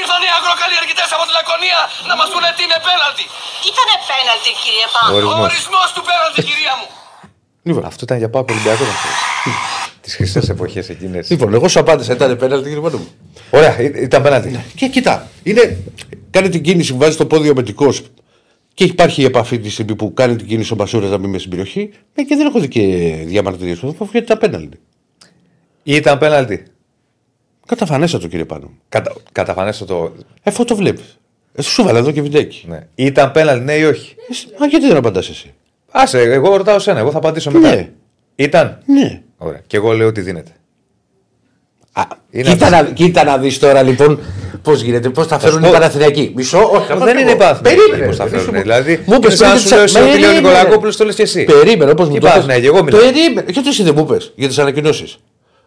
Ήρθαν 0.00 0.20
οι 0.26 0.30
αγροκαλλιεργητές 0.38 1.08
από 1.16 1.24
τη 1.28 1.32
Λακωνία 1.38 1.80
να 2.08 2.14
μας 2.18 2.28
πούνε 2.32 2.48
τι 2.56 2.62
είναι 2.66 2.78
πέναλτι! 2.88 3.24
Ήτανε 3.70 3.94
πέναλτι, 4.10 4.50
κύριε 4.62 4.86
Πάπα. 4.94 5.08
Ο 5.12 5.16
Ορισμός. 5.18 5.44
ορισμός 5.48 5.88
του 5.94 6.02
πέναλτι, 6.08 6.38
κυρία 6.50 6.74
μου! 6.78 6.86
Λοιπόν, 7.68 7.84
Αυτό 7.90 8.02
ήταν 8.06 8.16
για 8.22 8.30
πάω 8.34 8.44
Ολυμπιακό. 8.54 8.84
Τις 10.04 10.14
χρυσές 10.18 10.48
εποχές 10.54 10.86
εκείνες. 10.94 11.22
λοιπόν, 11.30 11.54
εγώ 11.54 11.66
σου 11.72 11.80
απάντησα. 11.84 12.12
Ήταν 12.12 12.36
πέναλτι, 12.42 12.66
κύριε 12.68 12.82
Πάνο 12.86 12.98
μου. 13.02 13.08
Ωραία, 13.50 13.72
ή- 13.80 13.92
ήταν 14.08 14.22
πέναλτι. 14.22 14.64
Και 14.76 14.86
κοιτά, 14.94 15.28
είναι, 15.42 15.64
κάνει 16.34 16.48
την 16.48 16.62
κίνηση 16.62 16.92
που 16.92 16.98
βάζεις 16.98 17.16
το 17.16 17.26
πόδι 17.26 17.50
ο 17.50 17.54
μετικό 17.54 17.92
και 18.74 18.84
υπάρχει 18.84 19.22
η 19.22 19.24
επαφή 19.24 19.58
της 19.58 19.72
στιγμή 19.72 19.94
που 19.94 20.14
κάνει 20.14 20.36
την 20.36 20.46
κίνηση 20.46 20.72
ο 20.72 20.76
Μπασούρας 20.76 21.10
να 21.10 21.16
μπει 21.16 21.26
μέσα 21.26 21.38
στην 21.38 21.50
περιοχή. 21.50 21.90
Ε, 22.14 22.22
και 22.22 22.36
δεν 22.36 22.46
έχω 22.46 22.60
δει 22.60 22.68
και 22.68 23.14
διαμαρτυρίες 23.26 23.78
του. 23.78 23.96
Γιατί 23.98 24.18
ήταν 24.18 24.38
πέναλτι. 24.38 24.78
Ήταν 25.82 26.18
πέναλτι. 26.18 26.62
Καταφανέστατο 27.66 28.28
κύριε 28.28 28.44
Πάνο. 28.44 28.66
μου. 28.66 28.78
Κατα... 28.88 29.14
Καταφανέστατο. 29.32 30.12
Ε, 30.18 30.20
αυτό 30.42 30.64
το 30.64 30.76
βλέπεις. 30.76 31.18
Ε, 31.54 31.62
σου 31.62 31.82
βάλα 31.84 31.98
εδώ 31.98 32.10
και 32.10 32.22
βιντεάκι. 32.22 32.64
Ναι. 32.68 32.86
Ήταν 32.94 33.30
πέναλτι, 33.30 33.64
ναι 33.64 33.74
ή 33.74 33.84
όχι; 33.84 34.14
Εσύ, 34.30 34.46
Μα 34.58 34.66
γιατί 34.66 34.86
δεν 34.86 34.96
απαντάς 34.96 35.28
εσύ; 35.28 35.54
Άσε, 35.90 36.20
εγώ 36.20 36.56
ρωτάω 36.56 36.78
σένα, 36.78 36.98
εγώ 36.98 37.10
θα 37.10 37.18
απαντήσω 37.18 37.50
μετά. 37.50 37.74
Ναι. 37.74 37.90
Ήταν; 38.34 38.82
Ναι. 38.86 39.22
Ωραία. 39.36 39.62
Και 39.66 39.76
εγώ 39.76 39.92
λέω 39.92 40.06
ότι 40.06 40.20
δίνεται. 40.20 40.50
Α, 41.96 42.02
Είναι 42.30 42.50
κοίτα, 42.50 42.66
αυτό. 42.66 42.76
να, 42.76 42.90
κοίτα 42.90 43.24
να 43.24 43.38
δεις 43.38 43.58
τώρα 43.58 43.82
λοιπόν 43.82 44.20
πώς 44.62 44.80
γίνεται, 44.82 45.08
πώς 45.08 45.26
θα 45.26 45.38
φέρουν 45.38 45.60
πω. 45.60 45.68
οι 45.68 45.70
Παναθηναϊκοί. 45.70 46.32
Μισό, 46.36 46.58
όχι, 46.58 46.86
θα 46.86 46.96
δεν 46.96 46.98
πάω 46.98 47.08
είναι 47.08 47.20
εγώ. 47.30 47.36
Παναθηναϊκοί 47.38 47.80
Περίμενε. 47.80 48.06
πώς 48.06 48.16
θα 48.16 48.26
δεν 48.26 48.38
σου 48.38 48.44
φέρουν. 48.44 48.54
πω. 48.54 48.60
Δηλαδή, 48.62 48.92
μου 49.06 49.14
είναι 49.14 49.16
είπες 49.16 49.36
σαν 49.38 49.48
να 49.48 49.54
πριν 49.54 49.60
σου 49.68 49.68
τις- 49.68 49.72
λέω 49.72 49.82
εσύ 49.84 49.96
ότι 49.96 50.04
λέει 50.06 50.14
ο 50.16 50.32
Περίμενε. 50.32 50.40
Νικολακόπουλος, 50.40 50.96
το 50.96 51.04
λες 51.04 51.14
και 51.14 51.22
εσύ. 51.22 51.44
Περίμενε, 51.44 51.90
όπως 51.90 52.08
μου 52.08 52.14
Τι 52.14 52.20
το 52.20 52.26
πας. 52.26 52.32
Παναθηναϊκοί, 52.34 52.66
εγώ 52.66 52.82
μιλάω. 52.82 53.00
Περίμενε. 53.00 53.44
Γιατί 53.50 53.68
εσύ 53.68 53.82
δεν 53.82 53.94
μου 53.96 54.02
είπες 54.02 54.32
για 54.34 54.48
τις 54.48 54.58
ανακοινώσεις. 54.58 55.16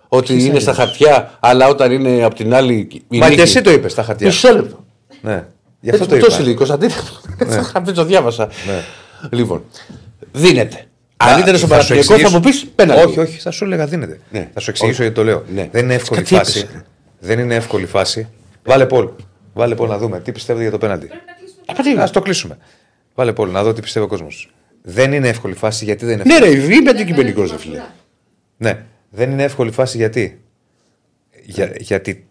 Ότι 0.08 0.46
είναι 0.46 0.60
στα 0.60 0.74
χαρτιά, 0.74 1.38
αλλά 1.40 1.68
όταν 1.68 1.92
είναι 1.92 2.24
από 2.24 2.36
την 2.36 2.54
άλλη. 2.54 2.74
η 3.10 3.18
Μα 3.18 3.26
νίκη- 3.26 3.36
και 3.36 3.42
εσύ 3.42 3.62
το 3.62 3.72
είπες 3.72 3.92
στα 3.92 4.04
χαρτιά. 4.04 4.28
Μισό 4.28 4.54
λεπτό. 4.54 4.86
Ναι. 5.22 5.44
Γι' 5.80 5.90
αυτό 5.90 6.04
Έτσι 6.04 6.10
το 6.10 6.16
μου 6.16 6.22
το 6.22 6.26
είπα. 6.28 6.36
έλεγε 6.36 6.52
η 6.52 6.54
Κωνσταντίνα. 6.56 6.94
Αυτό 7.74 7.94
το 7.94 8.04
διάβασα. 8.04 8.46
Ναι. 8.68 8.84
Λοιπόν, 9.38 9.64
δίνεται. 10.32 10.87
Αν 11.18 11.40
ήταν 11.40 11.58
στο 11.58 11.68
Θα 11.68 11.82
σου 11.82 11.88
Παναθηναϊκό 11.90 12.30
θα 12.30 12.36
μου 12.36 12.40
πεις 12.40 12.50
εξηγήσω- 12.50 12.76
πέναλτι. 12.76 13.06
Όχι, 13.06 13.20
όχι, 13.20 13.40
θα 13.40 13.52
σου 13.52 13.64
έλεγα 13.64 13.86
δίνεται. 13.88 14.20
Ναι. 14.32 14.50
Θα 14.54 14.60
σου 14.60 14.70
εξηγήσω 14.70 15.04
Όχι. 15.04 15.12
γιατί 15.12 15.16
το 15.16 15.24
λέω. 15.24 15.44
Ναι. 15.54 15.70
Δεν 15.72 15.84
είναι 15.84 15.94
εύκολη 15.94 16.22
Κάτι 16.22 16.36
φάση. 16.36 16.60
έπεσε. 16.60 16.86
Δεν 17.20 17.40
είναι 17.40 17.56
εύκολη 17.56 17.86
φάση. 17.86 18.28
Βάλε 18.64 18.86
Πολ. 18.86 19.10
Βάλε 19.54 19.76
Πολ 19.76 19.90
να 19.90 19.98
δούμε 19.98 20.20
τι 20.20 20.32
πιστεύετε 20.32 20.64
για 20.64 20.72
το 20.72 20.78
πέναλτι. 20.78 21.06
Πρέπει 21.08 21.24
να 21.28 21.74
κλείσουμε. 21.74 22.04
Α 22.04 22.10
το 22.10 22.22
κλείσουμε. 22.22 22.58
Βάλε 23.16 23.34
Πολ 23.34 23.50
να 23.52 23.64
δω 23.64 23.74
τι 23.74 23.82
πιστεύει 23.82 24.06
ο 24.06 24.10
κόσμος. 24.10 24.52
Δεν 24.82 25.14
είναι 25.14 25.28
εύκολη 25.28 25.54
φάση 25.54 25.86
γιατί 25.86 26.06
δεν 26.06 26.14
είναι 26.14 26.24
Ναι, 26.26 26.34
εύκολη. 26.34 26.66
ρε, 26.68 26.74
είμαι 26.76 26.90
αντικειμενικός, 26.90 27.52
ρε 27.52 27.58
φίλε. 27.58 27.82
Ναι, 28.58 28.84
δεν 29.10 29.32
είναι 29.32 29.44
εύκολη 29.44 29.72
φάση 29.72 29.98
γιατί; 29.98 30.42
Για, 31.46 31.74
γιατί 31.80 32.28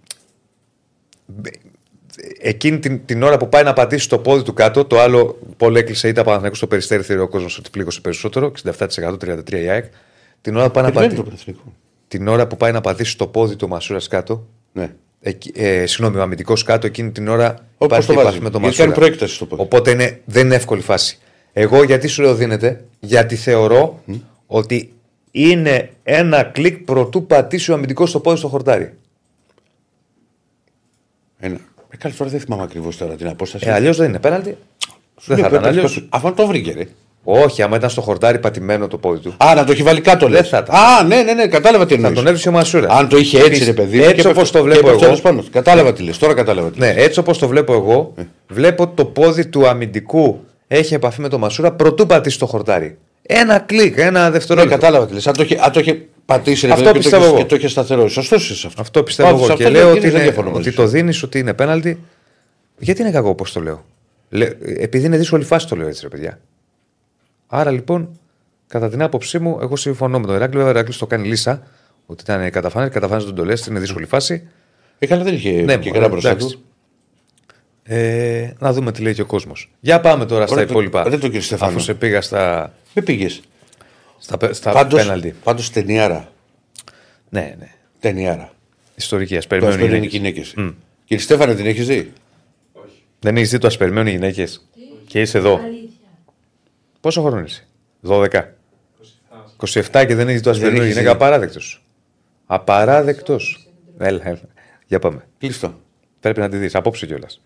εκείνη 2.41 2.79
την, 2.79 3.05
την 3.05 3.23
ώρα 3.23 3.37
που 3.37 3.49
πάει 3.49 3.63
να 3.63 3.73
πατήσει 3.73 4.09
το 4.09 4.19
πόδι 4.19 4.43
του 4.43 4.53
κάτω, 4.53 4.85
το 4.85 5.01
άλλο 5.01 5.39
Πολ 5.57 5.77
έκλεισε 5.77 6.09
είτε 6.09 6.23
Παναθηναϊκός 6.23 6.59
στο 6.59 6.67
περιστέρι, 6.67 7.03
θεωρεί 7.03 7.23
ο 7.23 7.29
κόσμος 7.29 7.59
ότι 7.59 7.71
πλήγωσε 7.71 8.01
περισσότερο, 8.01 8.53
67% 8.65 9.17
33% 9.19 9.53
η 9.53 9.69
ΑΕΚ. 9.69 9.85
Την 10.41 10.57
ώρα, 10.57 10.67
που 10.67 10.73
πάει 10.73 10.85
να 10.85 10.91
Περιμένει 10.91 11.15
το 11.15 11.23
πατήσει, 11.23 11.45
Παναθηναϊκό. 11.45 11.73
την 12.09 12.29
ώρα 12.29 12.47
που 12.47 12.57
πάει 12.57 12.73
να 12.73 12.81
πατήσει 12.81 13.19
το 13.19 13.27
πόδι 13.27 13.57
του 13.57 13.69
Μασούρας 13.69 14.09
κάτω, 14.09 14.47
Ναι. 14.73 14.93
εκεί, 15.21 15.53
ε, 15.55 15.87
συγγνώμη, 15.87 16.17
ο 16.19 16.23
αμυντικός 16.23 16.63
κάτω, 16.63 16.87
εκείνη 16.87 17.11
την 17.11 17.29
ώρα 17.29 17.51
Όπως 17.79 17.87
υπάρχει 17.87 18.07
το 18.07 18.13
επαφή 18.13 18.27
βάζει. 18.29 18.41
με 18.41 18.51
τον 18.51 18.61
Γιατί 18.61 18.67
Μασούρα. 18.67 18.85
κάνει 18.85 18.99
προέκταση 19.07 19.35
στο 19.35 19.47
πόδι. 19.47 19.63
Οπότε 19.63 19.91
είναι, 19.91 20.21
δεν 20.25 20.45
είναι 20.47 20.55
εύκολη 20.55 20.81
φάση. 20.81 21.19
Εγώ 21.53 21.83
γιατί 21.83 22.07
σου 22.07 22.23
λέω 22.23 22.35
δίνεται, 22.35 22.85
γιατί 23.01 23.37
θεωρώ 23.37 24.03
ότι 24.47 24.93
είναι 25.31 25.91
ένα 26.03 26.43
κλικ 26.43 26.77
προτού 26.79 27.27
πατήσει 27.27 27.71
ο 27.71 27.75
αμυντικός 27.75 28.09
στο 28.09 28.21
πόδι 28.21 28.37
στο 28.39 28.49
χορτάρι. 28.49 28.93
Ένα. 31.39 31.59
Ε, 31.97 31.99
καλή 32.03 32.15
φορά 32.15 32.31
δεν 32.31 32.41
θυμάμαι 32.41 32.63
ακριβώς 32.63 32.97
τώρα 32.97 33.15
την 33.15 33.29
απόσταση. 33.29 33.65
Ε, 33.69 33.73
Αλλιώς 33.73 33.97
δεν 33.97 34.09
είναι 34.09 34.19
πέναλτι. 34.19 34.57
Δεν 35.25 35.37
Ναι, 35.37 35.43
θα 35.43 35.49
ήταν 35.49 35.61
πρέπει 35.61 35.63
να 35.63 35.69
αλλιώ. 35.83 35.83
το- 35.95 36.07
Αυτό 36.09 36.33
το 36.33 36.47
βρήκε, 36.47 36.73
ρε. 36.73 36.85
Όχι, 37.29 37.63
άμα 37.63 37.77
ήταν 37.77 37.91
στο 37.91 38.01
χορτάρι 38.01 38.39
πατημένο 38.39 38.89
το 38.89 38.99
πόδι 38.99 39.19
του. 39.19 39.35
Α, 39.45 39.55
να 39.55 39.65
το 39.65 39.73
έχει 39.73 39.83
βάλει 39.83 40.01
κάτω, 40.01 40.29
λες. 40.29 40.41
Δεν 40.41 40.49
θα 40.51 40.59
ήταν. 40.59 40.75
Α, 40.77 41.03
ναι, 41.03 41.23
ναι, 41.23 41.33
ναι, 41.33 41.47
κατάλαβα 41.47 41.85
τι 41.87 41.91
Θα 41.91 41.95
εννοείς. 41.97 42.17
τον 42.17 42.27
έδωσε 42.27 42.49
ο 42.49 42.53
Μασούρας. 42.53 42.93
Αν 42.99 43.09
το 43.09 43.17
είχε 43.17 43.37
έτσι, 43.37 43.49
Επίσης, 43.49 43.67
ρε 43.67 43.73
παιδί. 43.73 43.97
μου, 43.99 44.03
Έτσι 44.03 44.15
και 44.15 44.21
όπως 44.21 44.31
έπεφτε- 44.37 44.53
το 44.53 44.59
και 44.59 44.65
βλέπω 44.65 44.81
έπεφτε 44.87 45.05
εγώ. 45.05 45.07
όλος 45.13 45.21
Πάνω. 45.21 45.45
Κατάλαβα 45.51 45.93
τι 45.93 46.03
λες. 46.03 46.19
Τώρα 46.19 46.35
κατάλαβα 46.35 46.71
τι 46.71 46.79
Ναι, 46.79 46.93
λες. 46.93 47.05
έτσι 47.05 47.19
όπως 47.19 47.39
το 47.39 47.49
βλέπω 47.49 47.73
εγώ, 47.73 48.15
βλέπω 48.49 48.89
το 48.89 49.05
πόδι 49.05 49.47
του 49.47 49.69
αμυντικού 49.69 50.41
έχει 50.69 50.95
επαφή 50.95 51.21
με 51.21 51.29
τον 51.29 51.41
Μασούρα 51.41 51.73
προτού 51.73 52.07
πατήσει 52.07 52.39
το 52.39 52.47
χορτάρι. 52.47 52.97
Ένα 53.29 53.59
κλικ, 53.59 53.99
ένα 53.99 54.25
Ναι, 54.25 54.31
δευτερόλεπτο. 54.31 54.75
κατάλαβα 54.79 55.07
τι 55.07 55.13
λες. 55.15 55.27
Αν 55.27 55.35
το 55.37 55.43
είχε- 55.43 55.59
αν 55.63 55.73
το 55.73 55.81
είχε 55.81 56.07
πατήσει 56.25 56.67
ρε 56.67 56.73
Αυτό 56.73 56.85
παιδί, 56.85 56.99
και 56.99 57.03
το 57.03 57.09
πιστεύω 57.11 57.23
είχε- 57.25 57.33
εγώ. 57.35 57.43
και 57.43 57.49
το 57.49 57.57
είχες 57.57 57.71
σταθερός. 57.71 58.13
Σωστός 58.13 58.51
είσαι 58.51 58.67
αυτό. 58.67 58.81
Αυτό 58.81 59.03
πιστεύω 59.03 59.29
Πάντως, 59.29 59.45
εγώ. 59.45 59.53
αυτό 59.53 59.65
Και 59.65 59.71
δεν 59.71 59.81
λέω 59.81 59.89
είναι- 59.91 59.99
ότι, 59.99 60.09
δεν 60.09 60.15
είναι, 60.15 60.23
διαφωνώ 60.23 60.49
μαζί 60.51 60.61
ότι 60.61 60.71
σου. 60.71 60.77
το 60.77 60.87
δίνεις, 60.87 61.23
ότι 61.23 61.39
είναι 61.39 61.55
πέναλτι. 61.55 62.01
Γιατί 62.79 63.01
είναι 63.03 63.11
κακό, 63.11 63.35
πώ 63.35 63.51
το 63.53 63.61
λέω. 63.61 63.85
Λέ- 64.29 64.53
επειδή 64.81 65.07
είναι 65.07 65.17
δύσκολη 65.17 65.45
φάση 65.45 65.69
το 65.69 65.77
λέω 65.77 65.89
έτσι, 65.89 66.01
ρε 66.03 66.09
παιδιά. 66.09 66.39
Άρα 67.47 67.71
λοιπόν, 67.71 68.19
κατά 68.67 68.89
την 68.89 69.03
άποψή 69.03 69.39
μου, 69.39 69.59
εγώ 69.63 69.77
συμφωνώ 69.77 70.19
με 70.21 70.27
τον 70.27 70.35
Εράκλειο. 70.35 70.59
Βέβαια, 70.59 70.67
ο 70.67 70.77
Εράκλειος 70.77 70.99
το 70.99 71.07
κάνει 71.07 71.27
λύσα. 71.29 71.63
Ότι 72.07 72.23
ήταν 72.23 72.51
καταφάνη, 72.51 72.91
καταφάνη 72.91 73.25
δεν 73.25 73.35
το 73.35 73.45
λε, 73.45 73.53
είναι 73.69 73.79
δύσκολη 73.81 74.07
φάση. 74.07 74.49
Ε, 74.99 75.07
καλά, 75.07 75.23
δεν 75.23 75.35
είχε 75.35 75.51
Ναι, 75.51 75.57
και 75.77 75.77
μωρέ, 75.79 75.91
καλά 75.91 76.09
μπροστά 76.09 76.31
εντάξει. 76.31 76.55
του. 76.55 76.61
Ε, 77.83 78.51
να 78.59 78.73
δούμε 78.73 78.93
τι 78.93 79.03
λέει 79.03 79.15
και 79.15 79.21
ο 79.23 79.27
κόσμος. 79.27 79.71
Για 79.81 80.01
πάμε 80.01 80.27
τώρα 80.27 80.45
στα 80.47 80.55
Ωραία, 80.55 80.67
το- 80.67 80.73
υπόλοιπα. 80.73 81.01
ωραία 81.05 81.19
το, 81.19 81.27
κύριε 81.27 81.41
Στεφάνο. 81.41 81.71
Αφού 81.71 81.81
σε 81.81 81.95
πήγα 81.95 82.21
στα, 82.21 82.73
Με 82.99 83.03
πήγες. 83.03 83.41
στα, 84.19 84.37
πε- 84.37 84.55
στα 84.55 84.73
Πάντω 84.73 84.97
πέναλτι. 84.97 85.35
ταινιάρα. 85.73 86.33
Ναι, 87.29 87.55
ναι. 87.59 87.71
Ταινιάρα. 88.01 88.53
Ιστορική, 88.95 89.37
α 89.37 89.41
Το 89.41 89.47
περιμένουν 89.49 89.79
οι 89.81 89.83
ασπερίνει 89.83 90.07
γυναίκες. 90.07 90.53
γυναίκες. 90.57 90.75
Κύριε 91.05 91.23
Στέφανε, 91.23 91.55
την 91.55 91.67
έχεις 91.67 91.87
δει; 91.87 92.13
Δεν 93.21 93.37
έχεις 93.37 93.51
δει 93.51 93.59
το 93.59 93.67
ασπερμένο 93.67 94.09
οι 94.09 94.13
γυναίκες. 94.13 94.69
Και 95.07 95.21
είσαι 95.21 95.39
εδώ. 95.39 95.55
Αλήθεια. 95.59 95.89
Πόσο 97.01 97.23
χρόνο 97.23 97.41
είσαι, 97.41 97.67
12. 98.03 98.55
27 99.57 100.05
και 100.07 100.15
δεν 100.15 100.29
έχεις 100.29 100.43
το 100.43 100.51
ασπερμένο 100.51 100.83
έχεις 100.83 100.93
γυναίκα. 100.95 101.11
δει. 101.11 101.17
Απαράδεκτος. 101.17 101.83
Απαράδεκτος. 102.47 103.69
Έλα, 103.99 104.21
έλα. 104.29 104.41
Για 104.87 104.99
πάμε. 104.99 105.27
Κλείστο. 105.39 105.75
Πρέπει 106.21 106.41
να 106.41 106.49
τη 106.49 106.57
δεις 106.57 106.75
απόψε 106.75 107.07
κιόλας. 107.07 107.41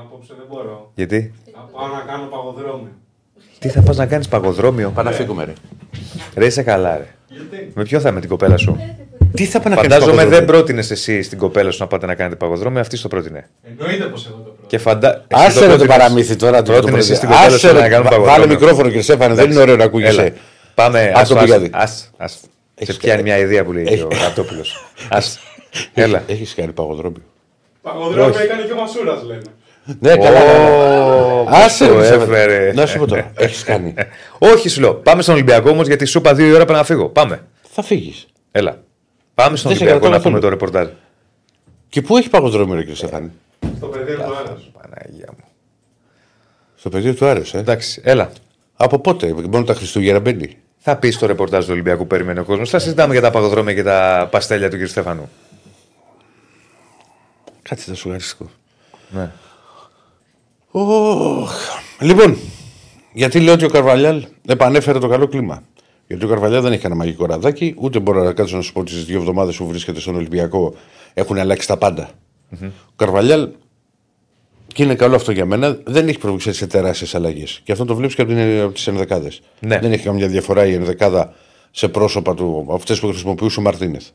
Απόψε 0.00 0.34
δεν 0.38 0.46
μπορώ. 0.48 0.92
Γιατί; 0.94 1.32
Να 1.54 1.60
πάω 1.60 1.86
να 1.88 2.00
κάνω 2.00 2.26
παγοδρόμιο. 2.26 2.92
Τι 3.62 3.68
θα 3.68 3.80
πας 3.82 3.96
να 3.96 4.06
κάνεις 4.06 4.28
παγοδρόμιο; 4.28 4.90
Πάμε 4.94 5.10
να 5.10 5.16
φύγουμε, 5.16 5.44
ρε. 5.44 5.52
Ρε 6.36 6.46
είσαι 6.46 6.62
καλά, 6.62 6.96
ρε. 6.96 7.06
Με 7.74 7.82
ποιο 7.82 8.00
θα 8.00 8.10
με 8.12 8.20
την 8.20 8.28
κοπέλα 8.28 8.56
σου; 8.56 8.76
Τι 9.34 9.44
θα 9.44 9.60
πάμε 9.60 9.74
να 9.74 9.80
κάνεις 9.80 9.92
Φαντάζομαι 9.96 10.16
δεν 10.22 10.30
παγοδρόμιο; 10.30 10.52
πρότεινες 10.52 10.90
εσύ 10.90 11.22
στην 11.22 11.38
κοπέλα 11.38 11.70
σου 11.70 11.78
να 11.80 11.86
πάτε 11.86 12.06
να 12.06 12.14
κάνετε 12.14 12.36
παγοδρόμιο, 12.36 12.80
αυτή 12.80 13.00
το 13.00 13.08
πρότεινε. 13.08 13.48
Εννοείται 13.78 14.04
πως 14.04 14.26
εγώ 14.26 14.36
το 14.36 14.42
πρώτο. 14.42 14.66
Και 14.66 14.78
φαντα... 14.78 15.24
εσύ 15.28 15.44
Άσε 15.46 15.58
ρε 15.58 15.60
το 15.60 15.66
πρότεινες- 15.66 15.96
παραμύθι 15.96 16.36
τώρα. 16.36 16.62
το- 16.62 16.62
το 16.62 16.72
πρότεινες 16.72 16.90
πρωί. 16.90 17.00
εσύ 17.00 17.14
στην 17.14 17.28
κοπέλα 17.28 17.46
Άσε 17.46 17.58
σου 17.58 17.66
ρε, 17.72 17.80
να 17.80 17.88
κάνουμε 17.88 18.10
βα- 18.10 18.16
Βάλε 18.18 18.26
παγοδρόμιο. 18.26 18.54
μικρόφωνο 18.60 18.88
και 18.90 19.00
Στέφανε, 19.02 19.34
δεν 19.34 19.50
είναι 19.50 19.60
ωραίο 19.60 19.74
να 19.76 19.80
Έλα. 19.82 19.84
ακούγεσαι. 19.84 20.32
Πάμε, 20.74 21.12
Ας 21.14 21.20
ας 21.22 21.28
το 21.28 21.34
το 21.34 21.40
πηγάδι. 21.40 21.70
ας, 21.72 22.10
ας. 22.16 22.32
Σε 22.32 22.38
Έχεις 22.74 22.96
πιάνει 22.96 23.22
κάνει. 23.22 23.34
μια 23.34 23.38
ιδέα 23.46 23.64
που 23.64 23.72
λέει 23.72 23.84
Έχει- 23.88 24.02
ο 24.02 24.08
Ραπτόπουλος. 24.22 24.84
Ας. 25.08 25.38
Έλα. 25.94 26.22
Έχεις 26.26 26.54
κάνει 26.54 26.72
παγοδρόμιο. 26.72 27.22
Παγοδρόμιο 27.82 28.24
Όχι. 28.34 28.42
έκανε 28.42 28.62
και 28.62 28.72
ο 28.72 28.76
Μασούρας, 28.76 29.22
λένε. 29.26 29.42
Ναι, 29.84 30.16
καλά. 30.16 30.30
ναι, 30.30 30.58
ναι. 30.58 31.00
Ω, 31.00 31.46
Άσε 31.48 31.86
το 31.86 31.98
ρε, 31.98 32.04
Στέφανε. 32.04 32.36
έφερε. 32.38 32.72
Να 32.72 32.86
σου 32.86 32.98
πω 32.98 33.06
τώρα. 33.06 33.32
Έχεις 33.36 33.62
κάνει. 33.64 33.94
Όχι, 34.54 34.68
σου 34.68 34.80
λέω. 34.80 34.94
Πάμε 34.94 35.22
στον 35.22 35.34
Ολυμπιακό 35.34 35.70
όμως 35.70 35.86
γιατί 35.86 36.04
σου 36.04 36.18
είπα 36.18 36.34
δύο 36.34 36.46
η 36.46 36.52
ώρα 36.52 36.64
πρέπει 36.64 36.78
να 36.78 36.84
φύγω. 36.84 37.08
Πάμε. 37.08 37.44
Θα 37.72 37.82
φύγεις. 37.82 38.26
Έλα. 38.52 38.82
Πάμε 39.34 39.56
στον 39.56 39.70
Δεν 39.70 39.78
σε 39.78 39.84
Ολυμπιακό 39.84 40.08
κρατάω 40.10 40.18
να 40.18 40.24
πούμε 40.24 40.40
το 40.40 40.56
καθόλου. 40.56 40.80
ρεπορτάζ. 40.80 40.88
Και 41.88 42.02
πού 42.02 42.16
έχει 42.16 42.30
παγοδρόμιο, 42.30 42.74
ρε 42.74 42.80
κύριε 42.80 42.94
Στέφανε. 42.94 43.30
Στο 43.76 43.86
πεδίο 43.86 44.16
του 44.16 44.22
Άρα. 44.22 44.56
Παναγία 44.80 45.28
μου. 45.38 45.44
Στο 46.76 46.88
πεδίο 46.88 47.14
του 47.14 47.26
άρεσε. 47.26 47.56
Ε. 47.56 47.60
Εντάξει, 47.60 48.00
έλα. 48.04 48.30
Από 48.76 48.98
πότε, 48.98 49.34
μόνο 49.50 49.64
τα 49.64 49.74
Χριστούγεννα 49.74 50.20
μπαίνει; 50.20 50.56
Θα 50.78 50.96
πεις 50.96 51.18
το 51.18 51.26
ρεπορτάζ 51.26 51.64
του 51.64 51.70
Ολυμπιακού 51.72 51.98
που 52.00 52.06
περιμένει 52.06 52.38
ο 52.38 52.44
κόσμος. 52.44 52.70
Θα 52.70 52.78
συζητάμε 52.78 53.12
για 53.12 53.22
τα 53.22 53.30
παγοδρόμια 53.30 53.74
και 53.74 53.82
τα 53.82 54.28
παστέλια 54.30 54.70
του 54.70 54.78
κ. 54.78 54.86
Στέφανου. 54.86 55.30
Κάτσε 57.62 57.90
να 57.90 57.96
σου 57.96 58.08
γαριστικό. 58.08 58.50
Ναι. 59.08 59.30
Οχ. 60.74 61.52
Λοιπόν, 62.00 62.36
γιατί 63.12 63.40
λέω 63.40 63.54
ότι 63.54 63.64
ο 63.64 63.68
Καρβαλιάλ 63.68 64.24
επανέφερε 64.46 64.98
το 64.98 65.08
καλό 65.08 65.26
κλίμα; 65.26 65.62
Γιατί 66.06 66.24
ο 66.24 66.28
Καρβαλιάλ 66.28 66.62
δεν 66.62 66.72
έχει 66.72 66.82
κανένα 66.82 67.00
μαγικό 67.00 67.26
ραδάκι, 67.26 67.74
ούτε 67.78 67.98
μπορώ 67.98 68.22
να 68.22 68.32
κάτσω 68.32 68.56
να 68.56 68.62
σου 68.62 68.72
πω 68.72 68.80
ότι 68.80 68.90
στις 68.90 69.04
δύο 69.04 69.18
εβδομάδες 69.18 69.56
που 69.56 69.66
βρίσκεται 69.66 70.00
στον 70.00 70.14
Ολυμπιακό 70.14 70.74
έχουν 71.14 71.38
αλλάξει 71.38 71.66
τα 71.66 71.76
παντα 71.76 72.10
Ο 72.62 72.92
Καρβαλιάλ, 72.96 73.48
και 74.66 74.82
είναι 74.82 74.94
καλό 74.94 75.14
αυτό 75.14 75.32
για 75.32 75.46
μένα, 75.46 75.78
δεν 75.84 76.08
έχει 76.08 76.18
προβεί 76.18 76.52
σε 76.52 76.66
τεράστιες 76.66 77.14
αλλαγές. 77.14 77.60
Και 77.64 77.72
αυτό 77.72 77.84
το 77.84 77.94
βλέπεις 77.94 78.14
και 78.14 78.22
από 78.62 78.72
τις 78.72 78.86
ενδεκάδες. 78.86 79.40
Ναι. 79.60 79.78
Δεν 79.78 79.92
έχει 79.92 80.04
καμιά 80.04 80.28
διαφορά 80.28 80.66
η 80.66 80.74
ενδεκάδα 80.74 81.34
σε 81.70 81.88
πρόσωπα 81.88 82.34
του 82.34 82.60
από 82.62 82.74
αυτές 82.74 83.00
που 83.00 83.06
χρησιμοποιούσε 83.06 83.60
ο 83.60 83.62
Μαρτίνεθ. 83.62 84.06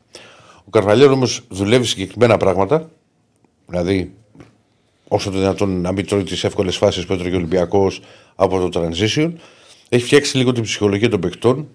Ο 0.64 0.70
Καρβαλιάλ 0.70 1.10
όμως 1.10 1.42
δουλεύει 1.48 1.86
συγκεκριμένα 1.86 2.36
πράγματα, 2.36 2.90
δηλαδή 3.66 4.12
όσο 5.08 5.30
το 5.30 5.38
δυνατόν 5.38 5.80
να 5.80 5.92
μην 5.92 6.06
τρώει 6.06 6.22
τις 6.22 6.44
εύκολες 6.44 6.76
φάσεις 6.76 7.06
που 7.06 7.12
έτρωγε 7.12 7.34
ο 7.34 7.36
Ολυμπιακός 7.36 8.00
από 8.34 8.68
το 8.68 8.80
transition. 8.80 9.32
Έχει 9.88 10.04
φτιάξει 10.04 10.36
λίγο 10.36 10.52
την 10.52 10.62
ψυχολογία 10.62 11.08
των 11.08 11.20
παικτών 11.20 11.68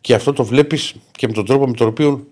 και 0.00 0.14
αυτό 0.14 0.32
το 0.32 0.44
βλέπεις 0.44 0.94
και 1.12 1.26
με 1.26 1.32
τον 1.32 1.44
τρόπο 1.46 1.66
με 1.66 1.72
τον 1.72 1.88
οποίο 1.88 2.26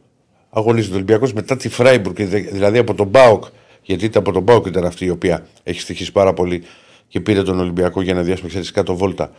αγωνίζεται 0.50 0.92
ο 0.92 0.96
Ολυμπιακός 0.96 1.32
μετά 1.32 1.56
τη 1.56 1.68
Φράιμπουργκ, 1.68 2.16
δηλαδή 2.52 2.78
από 2.78 2.94
τον 2.94 3.06
Μπάουκ, 3.06 3.44
γιατί 3.82 4.04
ήταν 4.04 4.22
από 4.22 4.32
τον 4.32 4.42
Μπάουκ 4.42 4.66
ήταν 4.66 4.84
αυτή 4.84 5.04
η 5.04 5.10
οποία 5.10 5.46
έχει 5.62 5.80
στοιχήσει 5.80 6.12
πάρα 6.12 6.32
πολύ 6.34 6.62
και 7.08 7.20
πήρε 7.20 7.42
τον 7.42 7.60
Ολυμπιακό 7.60 8.00
για 8.02 8.14
να 8.14 8.22
διάσουμε 8.22 8.48
ξέρεις, 8.48 8.70
κάτω 8.70 8.96
βόλτα. 8.96 9.32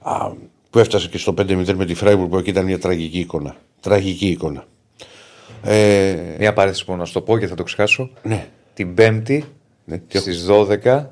Α, 0.00 0.30
που 0.70 0.78
έφτασε 0.78 1.08
και 1.08 1.18
στο 1.18 1.34
5-0 1.38 1.74
με 1.74 1.84
τη 1.84 1.94
Φράιμπουργκ 1.94 2.30
που 2.30 2.38
εκεί 2.38 2.50
ήταν 2.50 2.64
μια 2.64 2.78
τραγική 2.78 3.18
εικόνα. 3.18 3.56
Τραγική 3.80 4.26
εικόνα. 4.26 4.64
Ε, 5.62 6.16
Μια 6.38 6.52
παρένθεση 6.52 6.84
που 6.84 6.96
να 6.96 7.04
σου 7.04 7.12
το 7.12 7.20
πω 7.20 7.38
και 7.38 7.46
θα 7.46 7.54
το 7.54 7.62
ξεχάσω. 7.62 8.10
ναι. 8.22 8.48
Την 8.74 8.94
Πέμπτη 8.94 9.44
Ναι, 9.84 9.98
τι 9.98 10.18
στις 10.18 10.46
12 10.48 11.06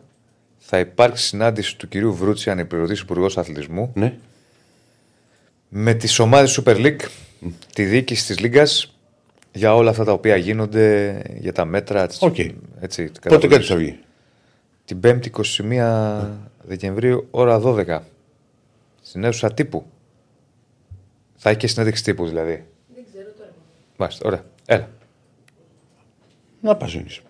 θα 0.59 0.79
υπάρξει 0.79 1.27
συνάντηση 1.27 1.77
του 1.77 1.89
κυρίου 1.89 2.15
Βρούτσι, 2.15 2.51
ανεπληρωτή 2.51 2.93
Υπουργός 3.01 3.39
Αθλητισμού, 3.39 3.91
ναι. 3.95 4.19
με 5.69 5.95
τις 5.95 6.19
ομάδες 6.19 6.61
Super 6.61 6.77
League, 6.77 7.01
τη 7.75 7.85
διοίκηση 7.85 8.27
της 8.27 8.39
Λίγκας 8.39 8.95
για 9.53 9.75
όλα 9.75 9.91
αυτά 9.91 10.05
τα 10.05 10.13
οποία 10.13 10.37
γίνονται, 10.37 11.23
για 11.39 11.53
τα 11.53 11.65
μέτρα. 11.65 12.07
τις- 12.07 12.23
Οκ. 12.23 12.39
Έτσι, 12.81 13.05
Πότε 13.05 13.19
καταβολής. 13.21 13.57
κάτι 13.57 13.65
θα 13.67 13.77
βγει; 13.77 13.99
Την 14.85 15.01
5η 15.01 15.27
21 15.31 16.39
Δεκεμβρίου, 16.63 17.27
ώρα 17.31 17.59
12. 17.61 18.03
Στην 19.03 19.25
αίθουσα 19.25 19.53
τύπου. 19.55 19.87
Θα 21.37 21.51
έχει 21.51 21.59
και 21.59 21.67
συνέντευξη 21.67 22.03
τύπου 22.05 22.27
δηλαδή. 22.27 22.65
Δεν 22.95 23.05
ξέρω 23.13 23.29
τώρα. 23.39 23.51
Μάλιστα, 23.97 24.27
ωραία. 24.27 24.45
Έλα. 24.67 24.89
Να 26.61 26.77
πας 26.77 26.91
Ζήνης. 26.91 27.21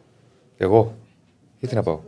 Εγώ. 1.61 1.73
Γιατί 1.73 1.75
να 1.75 1.83
πάω. 1.83 2.01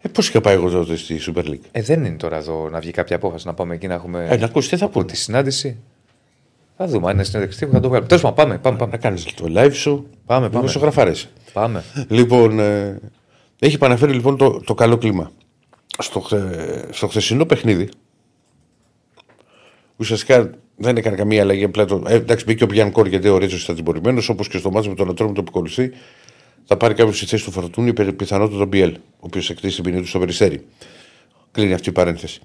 Ε, 0.00 0.08
πώς 0.08 0.28
είχα 0.28 0.40
πάει 0.40 0.54
εγώ 0.54 0.70
τότε 0.70 0.96
στη 0.96 1.18
Super 1.26 1.44
League; 1.44 1.60
Ε, 1.72 1.82
δεν 1.82 2.04
είναι 2.04 2.16
τώρα 2.16 2.36
εδώ 2.36 2.68
να 2.68 2.80
βγει 2.80 2.90
κάποια 2.90 3.16
απόφαση 3.16 3.46
να 3.46 3.54
πάμε 3.54 3.74
εκεί 3.74 3.86
να 3.86 3.94
έχουμε. 3.94 4.26
Ε, 4.30 4.36
να 4.36 4.44
ακούσει 4.44 4.68
τι 4.68 4.76
θα 4.76 4.84
από 4.84 4.92
πούμε. 4.92 5.04
τη 5.04 5.16
συνάντηση. 5.16 5.76
Θα 6.76 6.86
δούμε. 6.86 7.08
Αν 7.08 7.14
είναι 7.14 7.24
συνέντευξη 7.24 7.58
τύπου 7.58 7.72
θα 7.72 7.80
το 7.80 7.88
βγάλουμε. 7.88 8.08
Τέλος 8.08 8.22
πάντων, 8.22 8.36
πάμε. 8.36 8.58
Πάμε. 8.58 8.76
Να 8.78 8.84
Πάμε. 8.84 8.96
κάνεις 8.96 9.24
το 9.34 9.44
live 9.56 9.72
σου. 9.72 10.06
Πάμε, 10.26 10.46
πάμε. 10.46 10.58
Δημοσιογραφάρε. 10.58 11.12
πάμε. 11.52 11.84
Λοιπόν, 12.08 12.58
ε, 12.58 13.00
έχει 13.58 13.74
επαναφέρει 13.74 14.12
λοιπόν 14.12 14.36
το, 14.36 14.60
το 14.64 14.74
καλό 14.74 14.96
κλίμα. 14.98 15.30
Στο, 15.98 16.20
χθε- 16.20 16.88
στο 16.94 17.08
χθεσινό 17.08 17.44
παιχνίδι, 17.46 17.88
ουσιαστικά 19.96 20.50
δεν 20.76 20.96
έκανε 20.96 21.16
καμία 21.16 21.42
αλλαγή. 21.42 21.64
Απλά 21.64 21.84
το, 21.84 22.02
ε, 22.06 22.14
εντάξει, 22.14 22.44
μπήκε 22.44 22.64
ο 22.64 22.66
Πιάνκορ 22.66 23.06
γιατί 23.06 23.28
ο 23.28 23.38
Ρέτσο 23.38 23.56
ήταν 23.56 23.76
τιμωρημένος, 23.76 24.28
όπως 24.28 24.48
και 24.48 24.58
στο 24.58 24.70
μάτι 24.70 24.88
με 24.88 24.94
τον 24.94 25.10
Ατρόμο 25.10 25.32
το 25.32 25.40
επικολουθεί. 25.40 25.90
Θα 26.64 26.76
πάρει 26.76 26.94
κάποιος 26.94 27.16
στη 27.16 27.26
θέση 27.26 27.44
του 27.44 27.50
Φορτούνη, 27.50 27.92
πι- 27.92 28.12
πιθανότατα 28.12 28.58
τον 28.58 28.68
Μπιέλ, 28.68 28.94
ο 28.94 29.00
οποίος 29.20 29.50
εκτίσει 29.50 29.74
την 29.74 29.84
ποινή 29.84 30.00
του 30.00 30.06
στο 30.08 30.18
Περιστέρι. 30.18 30.64
Κλείνει 31.50 31.72
αυτή 31.72 31.88
η 31.88 31.92
παρένθεση. 31.92 32.40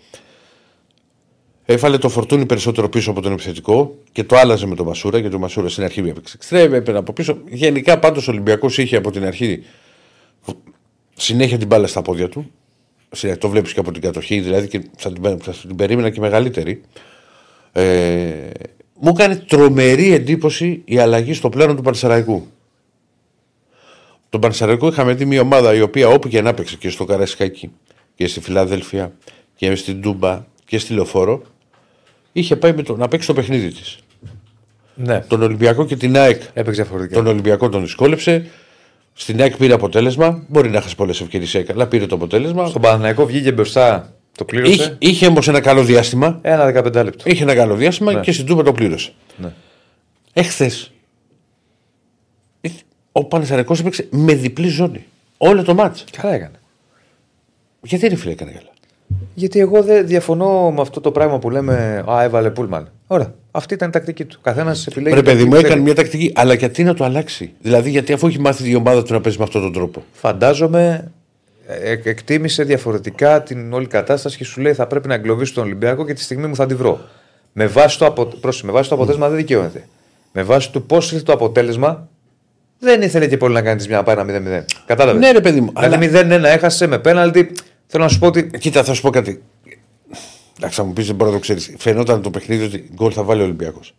Έβαλε 1.66 1.98
το 1.98 2.10
φορτούνι 2.10 2.46
περισσότερο 2.46 2.90
πίσω 2.90 3.12
από 3.12 3.22
τον 3.22 3.32
επιθετικό 3.32 3.96
και 4.12 4.24
το 4.24 4.36
άλλαζε 4.38 4.66
με 4.66 4.76
τον 4.76 4.86
Μασούρα 4.86 5.18
γιατί 5.18 5.36
ο 5.36 5.40
Μασούρα 5.40 5.70
στην 5.70 5.84
αρχή 5.84 6.00
έπαιξε 6.00 6.34
εξτρέμ, 6.36 6.74
έπαιρνε 6.74 7.00
από 7.00 7.14
πίσω. 7.14 7.38
Γενικά 7.50 8.00
πάντως 8.00 8.28
ο 8.28 8.32
Ολυμπιακός 8.32 8.78
είχε 8.78 8.96
από 8.96 9.12
την 9.12 9.26
αρχή 9.26 9.64
συνέχεια 11.16 11.58
την 11.58 11.68
μπάλα 11.68 11.88
στα 11.88 12.02
πόδια 12.02 12.30
του. 12.30 12.52
Σε- 13.12 13.36
Το 13.36 13.50
βλέπεις 13.50 13.74
και 13.74 13.80
από 13.80 13.92
την 13.92 14.02
κατοχή, 14.02 14.40
δηλαδή 14.40 14.68
και 14.68 14.82
θα 14.98 15.12
την, 15.14 15.40
θα 15.40 15.52
την 15.68 15.76
περίμενα 15.76 16.10
και 16.10 16.20
μεγαλύτερη. 16.20 16.82
Ε, 17.72 18.50
μου 19.00 19.10
έκανε 19.10 19.36
τρομερή 19.36 20.14
εντύπωση 20.14 20.82
η 20.86 20.98
αλλαγή 20.98 21.34
στο 21.34 21.50
πλάνο 21.50 21.76
του 21.76 21.82
Πανσεραϊκού. 21.82 22.48
Τον 24.34 24.42
Πανσεραϊκό 24.42 24.88
είχαμε 24.88 25.14
δει 25.14 25.26
μια 25.26 25.42
ομάδα 25.42 25.74
η 25.76 25.82
οποία 25.82 26.08
όπου 26.08 26.28
και 26.28 26.42
να 26.42 26.50
έπαιξε 26.50 26.76
και 26.76 26.90
στο 26.90 27.06
Καραϊσκάκι 27.06 27.72
και 28.16 28.28
στη 28.28 28.40
Φιλαδέλφια 28.40 29.12
και 29.56 29.76
στην 29.76 30.02
Τούμπα 30.02 30.46
και 30.66 30.78
στη 30.78 30.94
Λεωφόρο 30.94 31.42
είχε 32.32 32.56
πάει 32.56 32.74
με 32.74 32.84
το, 32.84 32.96
να 32.96 33.08
παίξει 33.08 33.28
το 33.28 33.34
παιχνίδι 33.34 33.72
της. 33.72 33.98
Ναι. 34.96 35.20
Τον 35.20 35.42
Ολυμπιακό 35.42 35.86
και 35.86 35.96
την 35.96 36.18
ΑΕΚ 36.18 36.42
Έπαιξε 36.54 36.82
διαφορετικά. 36.82 37.16
τον 37.16 37.28
Ολυμπιακό 37.28 37.70
τον 37.70 37.82
δυσκόλεψε. 37.82 38.46
Στην 39.14 39.42
ΑΕΚ 39.42 39.58
πήρε 39.58 39.74
αποτέλεσμα. 39.74 40.44
Μπορεί 40.48 40.70
να 40.70 40.82
χάσει 40.82 40.96
πολλές 40.96 41.22
ευκαιρίες, 41.22 41.66
αλλά 41.70 41.88
πήρε 41.88 42.06
το 42.06 42.16
αποτέλεσμα. 42.16 42.68
Στον 42.68 42.82
Παναθηναϊκό 42.82 43.26
βγήκε 43.26 43.52
μπροστά. 43.52 44.14
Το 44.38 44.46
πλήρωσε. 44.46 44.74
Είχε, 44.74 44.96
είχε 45.00 45.28
όμως 45.28 45.48
ένα 45.48 45.60
καλό 45.62 45.84
διάστημα. 45.84 46.40
Ένα 46.42 46.84
15 46.84 46.94
λεπτό. 46.94 47.24
Είχε 47.30 47.44
ένα 47.44 47.56
καλό 47.56 47.76
διάστημα 47.76 48.14
Ναι. 48.14 48.20
και 48.20 48.32
στην 48.32 48.46
Τούμπα 48.46 48.64
το 48.64 48.72
πλήρωσε. 48.72 49.12
Ναι. 49.38 49.54
Εχθές 50.34 50.92
ο 53.16 53.24
Πανεσαρικό 53.24 53.76
έπαιξε 53.80 54.08
με 54.10 54.34
διπλή 54.34 54.68
ζώνη. 54.68 55.06
Όλο 55.38 55.64
το 55.64 55.74
μάτς. 55.74 56.04
Καλά 56.22 56.34
έκανε. 56.34 56.60
Γιατί 57.82 58.08
ρε 58.08 58.16
φίλε 58.16 58.32
έκανε 58.32 58.52
καλά; 58.52 58.70
Γιατί 59.34 59.60
εγώ 59.60 59.84
δεν 59.84 60.08
διαφωνώ 60.08 60.72
με 60.72 60.82
αυτό 60.82 61.02
το 61.02 61.12
πράγμα 61.12 61.40
που 61.40 61.50
λέμε 61.50 62.04
Α, 62.10 62.24
έβαλε 62.24 62.50
Πούλμαν. 62.50 62.92
Ωραία. 63.08 63.34
Αυτή 63.52 63.74
ήταν 63.74 63.90
η 63.90 63.92
τακτική 63.92 64.26
του. 64.26 64.40
Καθένας 64.42 64.88
επιλέγει. 64.88 65.16
Ρε 65.16 65.22
το 65.22 65.30
παιδί 65.30 65.44
τι 65.44 65.50
μου, 65.50 65.56
θέλει. 65.56 65.66
έκανε 65.66 65.82
μια 65.82 65.96
τακτική. 65.96 66.32
Αλλά 66.36 66.54
γιατί 66.54 66.84
να 66.84 66.94
το 66.94 67.04
αλλάξει; 67.04 67.54
Δηλαδή, 67.62 67.90
γιατί 67.90 68.14
αφού 68.14 68.28
έχει 68.28 68.40
μάθει 68.40 68.70
η 68.70 68.76
ομάδα 68.76 69.04
του 69.04 69.14
να 69.14 69.22
παίζει 69.22 69.38
με 69.38 69.44
αυτόν 69.44 69.62
τον 69.62 69.74
τρόπο; 69.74 70.04
Φαντάζομαι 70.14 71.12
ε, 71.68 71.92
ε, 71.92 72.00
εκτίμησε 72.04 72.64
διαφορετικά 72.64 73.44
την 73.44 73.74
όλη 73.74 73.88
κατάσταση 73.88 74.38
και 74.38 74.44
σου 74.44 74.62
λέει 74.62 74.74
θα 74.74 74.88
πρέπει 74.88 75.08
να 75.08 75.14
εγκλωβίσει 75.14 75.54
τον 75.54 75.64
Ολυμπιακό 75.64 76.06
και 76.06 76.14
τη 76.14 76.22
στιγμή 76.22 76.48
μου 76.48 76.56
θα 76.56 76.66
τη 76.66 76.76
βρω. 76.76 77.00
Με 77.54 77.68
βάση 77.68 77.98
το, 77.98 78.06
απο... 78.06 78.26
πρόσεχε, 78.26 78.66
με 78.66 78.72
βάση 78.72 78.90
το 78.90 78.96
αποτέλεσμα 78.96 79.28
δεν 79.28 79.38
δικαιώνεται. 79.38 79.88
Με 80.32 80.44
βάση 80.44 80.72
του 80.72 80.86
πώς 80.86 81.12
ήρθε 81.12 81.24
το 81.24 81.34
αποτέλεσμα 81.34 82.08
δεν 82.84 83.02
ήθελε 83.02 83.28
και 83.28 83.38
πολύ 83.38 83.54
να 83.54 83.62
κάνει 83.62 83.86
μια 83.88 84.04
πάει 84.04 84.16
ένα 84.20 84.62
0-0. 84.62 84.66
Κατάλαβες; 84.86 85.22
Ναι, 85.22 85.32
ρε 85.32 85.42
παιδί 85.42 85.62
μου. 85.62 85.72
Δηλαδή 85.80 86.10
0-1 86.14 86.44
έχασε 86.44 86.88
με 86.88 87.00
πέναλτι. 87.00 87.52
Θέλω 87.88 88.04
να 88.04 88.10
σου 88.10 88.20
πω 88.20 88.28
ότι. 88.28 88.50
Κοίτα, 88.60 88.84
θα 88.84 88.94
σου 88.94 89.02
πω 89.02 89.10
κάτι. 89.10 89.44
Εντάξει, 90.58 90.76
θα 90.76 90.84
μου 90.84 90.94
πεις 90.94 91.06
δεν 91.06 91.16
μπορεί 91.16 91.30
να 91.30 91.36
το 91.36 91.42
ξέρεις. 91.42 91.74
Φαινόταν 91.78 92.22
το 92.22 92.30
παιχνίδι 92.30 92.64
ότι 92.64 92.90
γκολ 92.94 93.12
θα 93.16 93.24
βάλει 93.24 93.42
ο 93.42 93.44
Ολυμπιακός. 93.44 93.96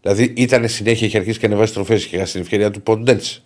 Δηλαδή 0.00 0.32
ήταν 0.36 0.68
συνέχεια, 0.68 1.06
είχε 1.06 1.18
αρχίσει 1.18 1.38
και 1.38 1.46
ανεβάσει 1.46 1.72
τροφές 1.72 2.06
και 2.06 2.16
είχα 2.16 2.26
στην 2.26 2.40
ευκαιρία 2.40 2.70
του 2.70 2.82
Ποντέντς. 2.82 3.42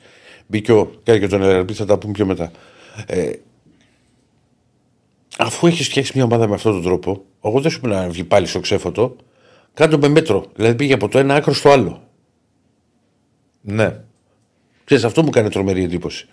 Μπήκε 0.47 0.73
ο 0.73 0.91
Κάρι 1.03 1.21
και 1.21 1.27
τον 1.27 1.43
Ελαρμπή, 1.43 1.73
θα 1.73 1.85
τα 1.85 1.99
πούμε 1.99 2.13
πιο 2.13 2.27
μετά. 2.27 2.51
Ε, 3.07 3.31
αφού 5.39 5.67
έχει 5.67 5.83
φτιάξει 5.83 6.13
μια 6.15 6.25
ομάδα 6.25 6.49
με 6.49 6.55
αυτόν 6.55 6.73
τον 6.73 6.83
τρόπο, 6.83 7.25
εγώ 7.45 7.61
δεν 7.61 7.71
σου 7.71 7.81
πω 7.81 7.89
να 7.89 8.09
βγει 8.09 8.25
πάλι 8.25 8.47
στο 8.47 8.61
ξέφωτο. 8.61 9.17
Κάντο 9.75 9.99
με 9.99 10.09
μέτρο. 10.09 10.45
Δηλαδή 10.55 10.75
πήγε 10.75 10.95
από 10.95 11.09
το 11.09 11.19
ένα 11.19 11.35
άκρο 11.35 11.53
στο 11.53 11.71
άλλο. 11.71 12.09
Ναι. 13.61 14.01
Ξέρεις, 14.87 15.05
αυτό 15.05 15.23
μου 15.23 15.31
κάνει 15.31 15.49
τρομερή 15.49 15.83
εντύπωση. 15.83 16.27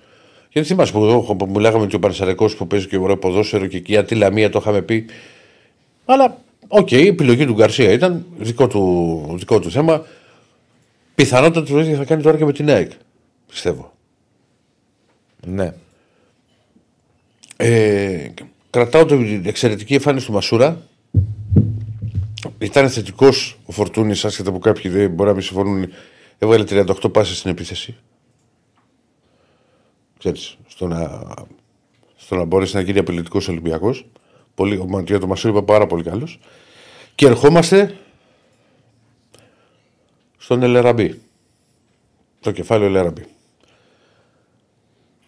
Γιατί 0.50 0.68
θυμάσαι 0.68 0.92
που 0.92 1.04
εδώ 1.04 1.36
που 1.36 1.50
μιλάγαμε 1.50 1.84
ότι 1.84 1.96
ο 1.96 2.00
Πανεσαρικό 2.00 2.46
που 2.58 2.68
παίζει 2.68 2.88
και 2.88 2.98
ωραίο 2.98 3.18
ποδόσφαιρο 3.18 3.66
και 3.66 3.78
εκεί 3.78 3.92
η 3.92 3.98
Ατήλα 3.98 4.32
μία 4.32 4.50
το 4.50 4.60
είχαμε 4.62 4.82
πει. 4.82 5.06
Αλλά 6.06 6.44
Οκ, 6.76 6.92
η 6.92 7.08
επιλογή 7.08 7.46
του 7.46 7.54
Γκαρσία 7.54 7.92
ήταν 7.92 8.26
δικό 8.38 8.68
του, 8.68 9.36
δικό 9.38 9.60
του 9.60 9.72
θέμα. 9.72 10.06
Πιθανότατα 11.16 11.72
το 11.72 11.80
ίδιο 11.80 11.98
θα 11.98 12.06
κάνει 12.06 12.22
τώρα 12.22 12.38
και 12.38 12.46
με 12.46 12.54
την 12.54 12.70
ΑΕΚ. 12.70 12.92
Πιστεύω. 13.48 13.94
Ναι. 15.46 15.74
Ε, 17.58 18.28
κρατάω 18.70 19.06
την 19.06 19.46
εξαιρετική 19.46 19.94
εμφάνιση 19.94 20.26
του 20.26 20.32
Μασούρα. 20.32 20.82
Ήταν 22.58 22.90
θετικός 22.90 23.58
ο 23.66 23.72
Φορτούνης, 23.72 24.26
άσχετα 24.26 24.52
που 24.52 24.60
κάποιοι 24.60 24.92
δεν 24.92 25.12
μπορεί 25.12 25.30
να 25.30 25.36
μην 25.36 25.44
συμφωνούν. 25.44 25.90
Έβγαλε 26.38 26.64
38 26.70 27.14
πάσει 27.14 27.36
στην 27.36 27.52
επίθεση. 27.52 27.96
Ξέρεις, 30.24 30.58
στο 30.68 30.88
να, 30.88 31.22
στο 32.16 32.36
να 32.36 32.46
μπορέσει 32.46 32.76
να 32.76 32.82
γίνει 32.82 33.00
απειλητικός 33.00 33.48
Ολυμπιακός. 33.48 34.08
Πολύ, 34.56 34.78
ο 34.78 34.86
Μαντία 34.88 35.20
το 35.20 35.28
Μασούρα 35.28 35.54
είπε 35.54 35.66
πάρα 35.66 35.88
πολύ 35.88 36.04
καλός. 36.04 36.40
Και 37.16 37.26
ερχόμαστε 37.26 37.98
στον 40.38 40.64
Ελεραμπή. 40.64 41.22
Το 42.40 42.52
κεφάλαιο 42.52 42.88
Ελεραμπή. 42.88 43.26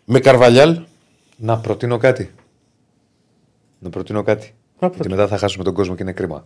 Με 0.05 0.19
Καρβαλιάλ, 0.19 0.81
Να 1.37 1.59
προτείνω 1.59 1.97
κάτι. 1.97 2.31
Να 3.79 3.89
προτείνω 3.89 4.23
κάτι. 4.23 4.53
Να 4.79 4.87
Γιατί 4.87 5.09
μετά 5.09 5.27
θα 5.27 5.37
χάσουμε 5.37 5.63
τον 5.63 5.73
κόσμο 5.73 5.95
και 5.95 6.03
είναι 6.03 6.13
κρίμα. 6.13 6.45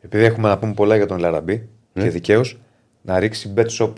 Επειδή 0.00 0.24
έχουμε 0.24 0.48
να 0.48 0.58
πούμε 0.58 0.72
πολλά 0.72 0.96
για 0.96 1.06
τον 1.06 1.18
Ελ 1.18 1.30
Αραμπί 1.30 1.68
Ναι. 1.92 2.02
και 2.02 2.10
δικαίως, 2.10 2.58
να 3.02 3.18
ρίξει 3.18 3.54
bet 3.56 3.66
shop 3.78 3.92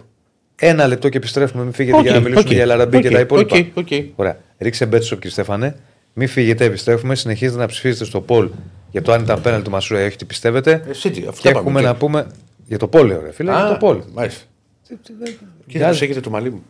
ένα 0.57 0.87
λεπτό 0.87 1.09
και 1.09 1.17
επιστρέφουμε. 1.17 1.63
Μην 1.63 1.73
φύγετε 1.73 1.97
Οκ, 1.97 2.03
για 2.03 2.13
να 2.13 2.21
μιλήσουμε 2.21 2.49
οκ, 2.49 2.53
για 2.55 2.67
Ελ 2.67 2.75
Αραμπί 2.75 3.01
και 3.01 3.07
οκ, 3.07 3.13
τα 3.13 3.21
υπόλοιπα. 3.21 3.57
OK, 3.57 3.67
OK. 3.75 3.89
Ωραία. 4.15 4.39
Ρίξε 4.59 4.89
bet 4.93 4.97
shop, 4.97 5.01
κύριε 5.09 5.31
Στέφανε. 5.31 5.77
Μην 6.13 6.29
φύγετε, 6.29 6.65
επιστρέφουμε. 6.65 7.15
Συνεχίζετε 7.15 7.59
να 7.59 7.67
ψηφίζετε 7.67 8.05
στο 8.05 8.25
poll 8.29 8.49
για 8.91 9.03
το 9.03 9.13
αν 9.13 9.23
ήταν 9.23 9.41
πέναλτι 9.41 9.63
του 9.63 9.71
Μασούρα 9.71 10.03
ή 10.03 10.07
όχι 10.07 10.17
τι 10.17 10.25
πιστεύετε. 10.25 10.85
Εσύ 10.89 11.11
τι, 11.11 11.25
αυτά 11.29 11.41
και 11.49 11.55
πάμε, 11.55 11.59
έχουμε 11.59 11.81
και- 11.81 11.87
να 11.87 11.95
πούμε 11.95 12.27
για 12.67 12.79
το 12.79 12.89
poll, 12.93 13.03
ωραία 13.19 13.33
φίλε. 13.33 13.51
για 13.51 13.77
το 13.81 13.87
poll. 13.89 14.01
Μάλιστα. 14.15 14.43
Κύριε, 14.87 15.35
Γεια- 15.67 15.89
πώς 15.89 16.03
έχετε 16.03 16.21
το 16.21 16.31
μαλλί 16.31 16.51
μου. 16.51 16.63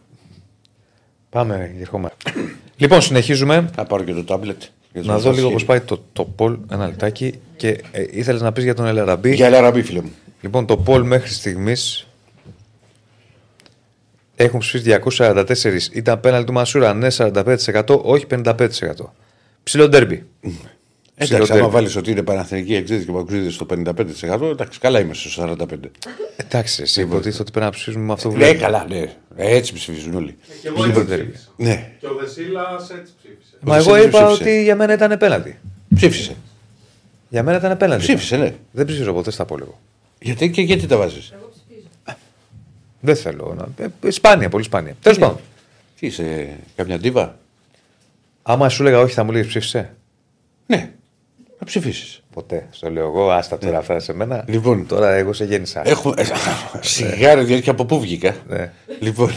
Πάμε, 1.30 1.74
ερχόμαστε. 1.80 2.16
λοιπόν, 2.76 3.00
συνεχίζουμε. 3.02 3.70
Να 3.76 3.84
πάρω 3.84 4.02
και 4.02 4.12
το 4.12 4.24
τάμπλετ. 4.24 4.62
για 4.92 5.02
Να 5.02 5.14
το 5.14 5.20
δω 5.20 5.28
λίγο 5.30 5.40
χέρι. 5.42 5.52
πώς 5.52 5.64
πάει 5.64 5.80
το, 5.80 6.02
το 6.12 6.34
poll. 6.38 6.56
Ένα 6.72 6.86
λεπτάκι. 6.86 7.34
Και 7.56 7.68
ε, 7.90 8.04
ήθελες 8.10 8.40
να 8.40 8.52
πεις 8.52 8.64
για 8.64 8.74
τον 8.74 8.86
Ελαραμπή. 8.86 9.34
Για 9.34 9.48
Λαραμπή, 9.50 9.82
φίλε 9.82 10.00
μου. 10.00 10.10
Λοιπόν, 10.40 10.66
το 10.66 10.82
poll 10.86 11.02
μέχρι 11.02 11.30
στιγμής 11.32 12.06
έχουν 14.36 14.58
ψηφίσει 14.58 14.98
244. 15.18 15.44
Ήταν 15.92 16.20
πέναλ 16.20 16.44
του 16.44 16.52
Μασούρα, 16.52 16.94
ναι 16.94 17.06
45%, 17.16 17.84
όχι 18.02 18.26
55%. 18.44 18.54
Ψηλό 19.62 19.88
ντέρμπι. 19.88 20.26
Εντάξει, 21.14 21.52
άμα 21.52 21.68
βάλεις 21.68 21.96
ότι 21.96 22.10
είναι 22.10 22.22
Παναθηνική 22.22 22.74
εξή 22.74 23.04
και 23.04 23.12
παγκοσμίδε 23.12 23.50
στο 23.50 23.66
55%, 23.70 24.50
εντάξει, 24.50 24.78
καλά 24.78 25.00
είμαι 25.00 25.14
στο 25.14 25.44
45%. 25.58 25.64
Εντάξει, 26.36 26.82
εσύ 26.82 27.00
υποτίθεται 27.00 27.42
ότι 27.42 27.50
πρέπει 27.50 27.66
να 27.66 27.70
ψηφίσουμε 27.72 28.04
με 28.04 28.12
αυτό 28.12 28.28
που 28.28 28.36
Ναι, 28.36 28.44
βλέπουμε. 28.44 28.62
καλά, 28.66 28.86
ναι. 28.88 28.98
Ε, 29.36 29.56
Έτσι 29.56 29.72
ψηφίζουν 29.72 30.14
όλοι. 30.14 30.36
Και 30.62 30.68
εγώ 30.68 30.84
έτσι 30.84 30.98
Λίβερπουλ. 30.98 31.24
ψήφισα. 31.28 31.48
Ναι, 31.56 31.90
Και 32.00 32.06
ο 32.06 32.14
Δεσίλας 32.20 32.90
έτσι 32.90 33.12
ψήφισε. 33.18 33.56
Μα 33.60 33.74
Ο 33.74 33.78
εγώ 33.78 33.88
Βασίλης 33.90 34.08
είπα 34.14 34.24
ψήφισε. 34.26 34.42
ότι 34.50 34.62
για 34.62 34.76
μένα 34.76 34.92
ήταν 34.92 35.18
πέναλτι. 35.18 35.58
ψήφισε. 35.94 36.36
Για 37.28 37.42
μένα 37.42 37.58
ήταν 37.58 37.76
πέναλτι. 37.76 38.04
Ψήφισε, 38.04 38.36
ναι. 38.36 38.54
Δεν 38.70 38.86
ψήφισα 38.86 39.12
ποτέ 39.12 39.30
στα 39.30 39.44
πόλεμο. 39.44 39.80
Γιατί 40.20 40.50
και 40.50 40.62
γιατί 40.62 40.86
τα 40.86 40.96
βάζεις; 40.96 41.32
Δεν 43.04 43.16
θέλω 43.16 43.54
να. 43.56 43.84
Ε, 44.06 44.10
σπάνια, 44.10 44.48
πολύ 44.48 44.64
σπάνια. 44.64 44.96
Τέλος 45.02 45.18
πάντων. 45.18 45.38
Τι 45.98 46.06
είσαι, 46.06 46.56
καμιά 46.76 46.98
ντίβα; 46.98 47.38
Άμα 48.42 48.68
σου 48.68 48.82
έλεγα 48.82 48.98
όχι, 49.00 49.14
θα 49.14 49.24
μου 49.24 49.30
λέει 49.30 49.44
ψήφισε. 49.44 49.94
Ναι, 50.66 50.92
να 51.58 51.66
ψηφίσεις. 51.66 52.22
Ποτέ. 52.32 52.68
Στο 52.70 52.90
λέω 52.90 53.06
εγώ, 53.06 53.30
άστα 53.30 53.58
τώρα 53.58 53.78
αυτά 53.78 53.98
σε 54.00 54.12
μένα. 54.12 54.44
Λοιπόν. 54.48 54.86
Τώρα 54.86 55.10
εγώ 55.12 55.32
σε 55.32 55.44
γέννησα. 55.44 55.88
Έχουμε. 55.88 56.14
ε, 56.18 56.24
Σιγάρι, 56.80 57.44
δηλαδή 57.44 57.62
και 57.62 57.70
από 57.70 57.84
πού 57.84 58.00
βγήκα. 58.00 58.36
Ναι. 58.48 58.72
Λοιπόν. 59.00 59.30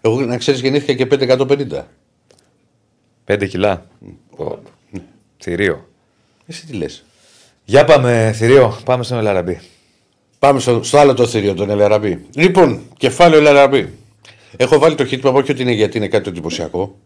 Εγώ 0.00 0.20
να 0.20 0.36
ξέρεις 0.36 0.60
γεννήθηκα 0.60 0.92
και 0.92 1.26
550. 1.26 1.82
Πέντε 3.24 3.46
κιλά. 3.46 3.86
Πω. 4.36 4.58
Θηρίο. 5.38 5.88
Εσύ 6.46 6.66
τι 6.66 6.72
λες; 6.72 7.04
Για 7.64 7.84
πάμε, 7.84 8.32
θηρίο. 8.34 8.78
Πάμε 8.84 9.02
στον 9.02 9.18
Ελαραμπή. 9.18 9.60
Πάμε 10.38 10.60
στο, 10.60 10.82
στο 10.82 10.98
άλλο 10.98 11.14
το 11.14 11.26
θηρίο, 11.26 11.54
τον 11.54 11.70
Ελαραμπή. 11.70 12.24
Λοιπόν, 12.34 12.80
κεφάλαιο 12.96 13.38
Ελαραμπή. 13.40 13.88
Έχω 14.56 14.78
βάλει 14.78 14.94
το 14.94 15.04
χίτμα, 15.06 15.30
όχι 15.30 15.50
ότι 15.50 15.62
είναι 15.62 15.72
γιατί 15.72 15.96
είναι 15.96 16.08
κάτι 16.08 16.28
εντυπωσιακό. 16.28 16.96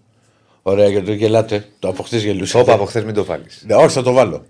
Ωραία, 0.62 0.88
γιατί 0.88 1.06
το 1.06 1.12
γελάτε. 1.12 1.68
Το 1.78 1.88
από 1.88 2.02
χθες 2.02 2.22
γελούσατε. 2.24 2.62
Όπα 2.64 2.72
από 2.72 2.84
χθες 2.84 3.04
μην 3.04 3.14
το 3.14 3.24
βάλεις. 3.24 3.64
Ναι, 3.66 3.74
όχι, 3.74 3.88
θα 3.94 4.02
το 4.02 4.12
βάλω. 4.12 4.44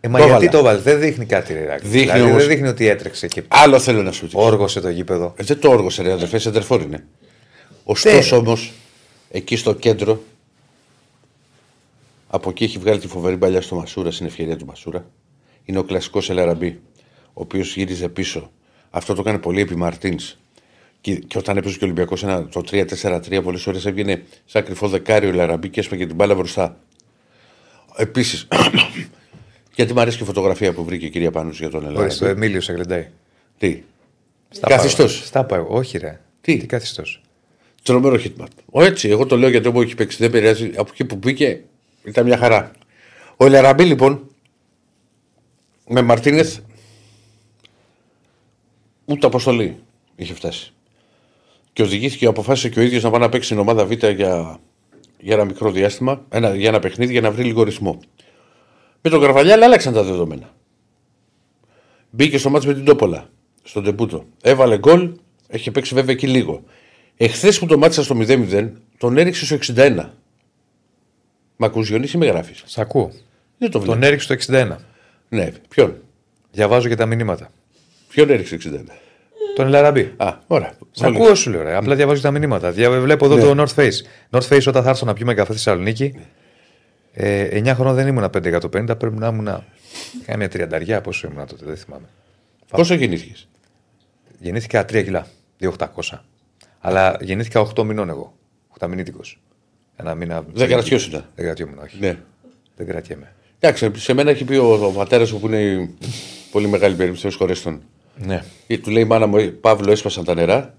Ε, 0.00 0.08
μα 0.08 0.18
Το 0.18 0.24
γιατί 0.26 0.46
βάλα. 0.46 0.50
το 0.58 0.62
βάλεις, 0.62 0.82
δεν 0.82 1.00
δείχνει 1.00 1.24
κάτι 1.24 1.52
ρε 1.52 1.64
Ράκη. 1.64 1.86
Δείχνει 1.86 2.00
δηλαδή, 2.00 2.22
όμως- 2.22 2.36
Δεν 2.38 2.48
δείχνει 2.48 2.68
ότι 2.68 2.86
έτρεξε 2.88 3.26
και 3.28 3.42
Άλλο 3.48 3.78
θέλω 3.78 4.02
να 4.02 4.12
σου 4.12 4.20
δείξω. 4.26 4.40
όργωσε 4.46 4.80
το 4.80 4.88
γήπεδο. 4.88 5.34
Ε, 5.36 5.42
δεν 5.44 5.60
το 5.60 5.70
όργωσε, 5.70 6.02
ρε 6.02 6.12
αδερφέ, 6.12 6.38
σεντερφόρ 6.38 6.80
είναι. 6.82 7.04
Ωστόσο 7.84 8.36
όμως, 8.36 8.72
εκεί 9.30 9.56
στο 9.56 9.72
κέντρο, 9.74 10.20
από 12.28 12.50
εκεί 12.50 12.64
έχει 12.64 12.78
βγάλει 12.78 12.98
τη 12.98 13.06
φοβερή 13.08 13.36
παλιά 13.36 13.60
στο 13.60 13.74
Μασούρα, 13.74 14.10
στην 14.10 14.26
ευκαιρία 14.26 14.56
του 14.56 14.66
Μασούρα. 14.66 15.04
Είναι 15.64 15.78
ο 15.78 15.82
κλασικός 15.84 16.30
Ελαραμπή, 16.30 16.66
ο 16.68 16.89
οποίος 17.40 17.76
γύριζε 17.76 18.08
πίσω. 18.08 18.50
Αυτό 18.90 19.14
το 19.14 19.20
έκανε 19.20 19.38
πολύ 19.38 19.60
επί 19.60 19.76
Μαρτίνς. 19.76 20.38
Και, 21.00 21.14
και 21.14 21.38
όταν 21.38 21.56
έπαιζε 21.56 21.78
και 21.78 21.84
ο 21.84 21.86
Ολυμπιακός 21.86 22.20
το 22.20 22.62
3-4-3, 22.70 23.40
πολλές 23.42 23.66
ώρες 23.66 23.86
έβγαινε 23.86 24.22
σαν 24.44 24.64
κρυφό 24.64 24.88
δεκάριο 24.88 25.28
ο 25.28 25.32
Ελαραμπή 25.32 25.68
και 25.68 25.80
έσπαγε 25.80 26.06
την 26.06 26.14
μπάλα 26.14 26.34
μπροστά. 26.34 26.78
Επίσης, 27.96 28.48
γιατί 29.76 29.92
μου 29.92 30.00
αρέσει 30.00 30.16
και 30.16 30.22
η 30.22 30.26
φωτογραφία 30.26 30.72
που 30.72 30.84
βρήκε 30.84 31.06
η 31.06 31.10
κυρία 31.10 31.30
Πάνου 31.30 31.50
για 31.50 31.70
τον 31.70 31.84
Ορίστε, 31.84 32.24
ο 32.24 32.26
Ελαραμπή. 32.26 32.44
Εμίλιος 32.44 32.64
σε 32.64 32.72
γλεντάει. 32.72 33.08
Τι, 33.58 33.82
Στα 34.48 34.68
Καθιστός. 34.68 35.16
πάω. 35.16 35.26
Στα 35.26 35.44
πάω. 35.44 35.66
Όχι, 35.68 35.98
ρε. 35.98 36.20
Τι; 36.40 36.56
Τι 36.56 36.66
καθιστός. 36.66 37.20
Τρομερό 37.82 38.18
χίτμα. 38.18 38.48
Ο 38.70 38.82
έτσι, 38.82 39.08
εγώ 39.08 39.26
το 39.26 39.36
λέω 39.36 39.48
γιατί 39.48 39.70
μου 39.70 39.80
έχει 39.80 39.94
παίξει. 39.94 40.16
Δεν 40.20 40.30
πειράζει. 40.30 40.70
Από 40.76 40.88
εκεί 40.92 41.04
που 41.04 41.16
μπήκε 41.16 41.60
ήταν 42.04 42.26
μια 42.26 42.36
χαρά. 42.36 42.70
Ο 43.36 43.46
Ελαραμπή 43.46 43.84
λοιπόν 43.84 44.28
με 45.88 46.02
Μαρτίνεθ 46.02 46.58
ούτε 49.10 49.26
αποστολή 49.26 49.76
είχε 50.16 50.34
φτάσει. 50.34 50.72
Και 51.72 51.82
οδηγήθηκε, 51.82 52.26
αποφάσισε 52.26 52.68
και 52.68 52.80
ο 52.80 52.82
ίδιος 52.82 53.02
να 53.02 53.10
πάει 53.10 53.20
να 53.20 53.28
παίξει 53.28 53.46
στην 53.46 53.58
ομάδα 53.58 53.84
Β 53.84 53.90
για, 53.92 54.58
για 55.18 55.34
ένα 55.34 55.44
μικρό 55.44 55.70
διάστημα, 55.70 56.24
ένα, 56.28 56.54
για 56.54 56.68
ένα 56.68 56.78
παιχνίδι 56.78 57.12
για 57.12 57.20
να 57.20 57.30
βρει 57.30 57.44
λίγο 57.44 57.62
ρυθμό. 57.62 58.00
Με 59.00 59.10
τον 59.10 59.20
Καρβαλιάλ 59.20 59.62
άλλαξαν 59.62 59.92
τα 59.92 60.02
δεδομένα. 60.02 60.54
Μπήκε 62.10 62.38
στο 62.38 62.50
μάτς 62.50 62.66
με 62.66 62.74
την 62.74 62.84
Τόπολα, 62.84 63.28
στον 63.62 63.84
Τεμπούτο. 63.84 64.24
Έβαλε 64.42 64.78
γκολ, 64.78 65.12
έχει 65.48 65.70
παίξει 65.70 65.94
βέβαια 65.94 66.14
εκεί 66.14 66.26
λίγο. 66.26 66.62
Εχθές 67.16 67.58
που 67.58 67.66
το 67.66 67.78
μάτσα 67.78 68.02
στο 68.02 68.16
0-0, 68.18 68.70
τον 68.98 69.18
έριξε 69.18 69.44
στο 69.44 69.74
61. 69.74 70.08
Μα 71.56 71.66
ακούς 71.66 71.90
ή 71.90 72.16
με 72.16 72.26
γράφεις. 72.26 72.62
Σ' 72.66 72.78
ακούω. 72.78 73.12
Δεν 73.58 73.70
το 73.70 73.78
βλέπω. 73.80 73.92
Τον 73.92 74.02
έριξε 74.02 74.36
το 74.36 74.44
61. 74.48 74.76
Ναι, 75.28 75.52
ποιον; 75.68 75.96
Διαβάζω 76.50 76.88
και 76.88 76.94
τα 76.94 77.06
μηνύματα. 77.06 77.50
Ποιον 78.12 78.30
έριξε 78.30 78.58
61. 78.64 78.68
Τον 79.54 79.66
Ελαραμπή. 79.66 80.12
Α, 80.16 80.38
ωραία. 80.46 80.72
Σ' 80.90 81.02
ακούω 81.02 81.34
σου 81.34 81.50
λέω, 81.50 81.62
ρε. 81.62 81.76
Απλά 81.76 81.94
διαβάζω 81.94 82.22
τα 82.22 82.30
μηνύματα. 82.30 82.70
Δια... 82.70 82.90
Βλέπω 82.90 83.24
εδώ 83.24 83.36
Ναι. 83.36 83.42
το 83.42 83.62
North 83.62 83.80
Face. 83.80 83.96
North 84.30 84.48
Face 84.48 84.66
όταν 84.66 84.82
θα 84.82 84.88
έρθω 84.90 85.06
να 85.06 85.12
πιούμε 85.12 85.34
καφέ 85.34 85.52
στη 85.52 85.62
Θεσσαλονίκη. 85.62 86.14
Ε, 87.12 87.60
9 87.62 87.72
χρονών 87.74 87.94
δεν 87.94 88.06
ήμουν 88.06 88.24
550, 88.24 88.98
πρέπει 88.98 89.16
να 89.16 89.26
ήμουν. 89.26 89.64
Κάμια 90.26 90.48
τριανταριά, 90.48 91.00
πόσο 91.00 91.28
ήμουν 91.32 91.46
τότε, 91.46 91.64
δεν 91.64 91.76
θυμάμαι. 91.76 92.06
Πόσο 92.70 92.94
γεννήθηκες; 92.94 93.48
Γεννήθηκα 94.38 94.80
3 94.84 95.02
κιλά, 95.04 95.26
2.800. 95.60 95.86
Αλλά 96.80 97.16
γεννήθηκα 97.20 97.60
8 97.76 97.82
μηνών 97.84 98.08
εγώ. 98.08 98.34
8 98.78 98.86
μηνύτικο. 98.88 99.20
Ένα 99.96 100.14
μήνα. 100.14 100.44
Δεν 100.52 100.68
κρατιώσουν. 100.68 101.10
Δεν 101.10 101.44
κρατιόμουν, 101.44 101.78
όχι. 101.78 101.96
Ναι. 102.00 102.16
Δεν 102.76 102.86
κρατιέμαι. 102.86 103.34
Εντάξει, 103.58 103.90
σε 103.94 104.12
μένα 104.12 104.30
έχει 104.30 104.44
πει 104.44 104.56
ο, 104.56 104.84
ο 104.86 104.90
πατέρας 104.90 105.32
μου 105.32 105.40
που 105.40 105.46
είναι 105.46 105.60
η 105.62 105.94
πολύ 106.50 106.66
μεγάλη 106.68 106.94
περίπτωση, 106.94 107.22
Θεός 107.22 107.34
χωρέστον. 107.36 107.82
Ναι. 108.24 108.44
Και 108.66 108.78
του 108.78 108.90
λέει 108.90 109.02
η 109.02 109.06
μάνα 109.06 109.26
μου, 109.26 109.36
«Ε, 109.36 109.46
Παύλο, 109.46 109.90
έσπασαν 109.90 110.24
τα 110.24 110.34
νερά. 110.34 110.74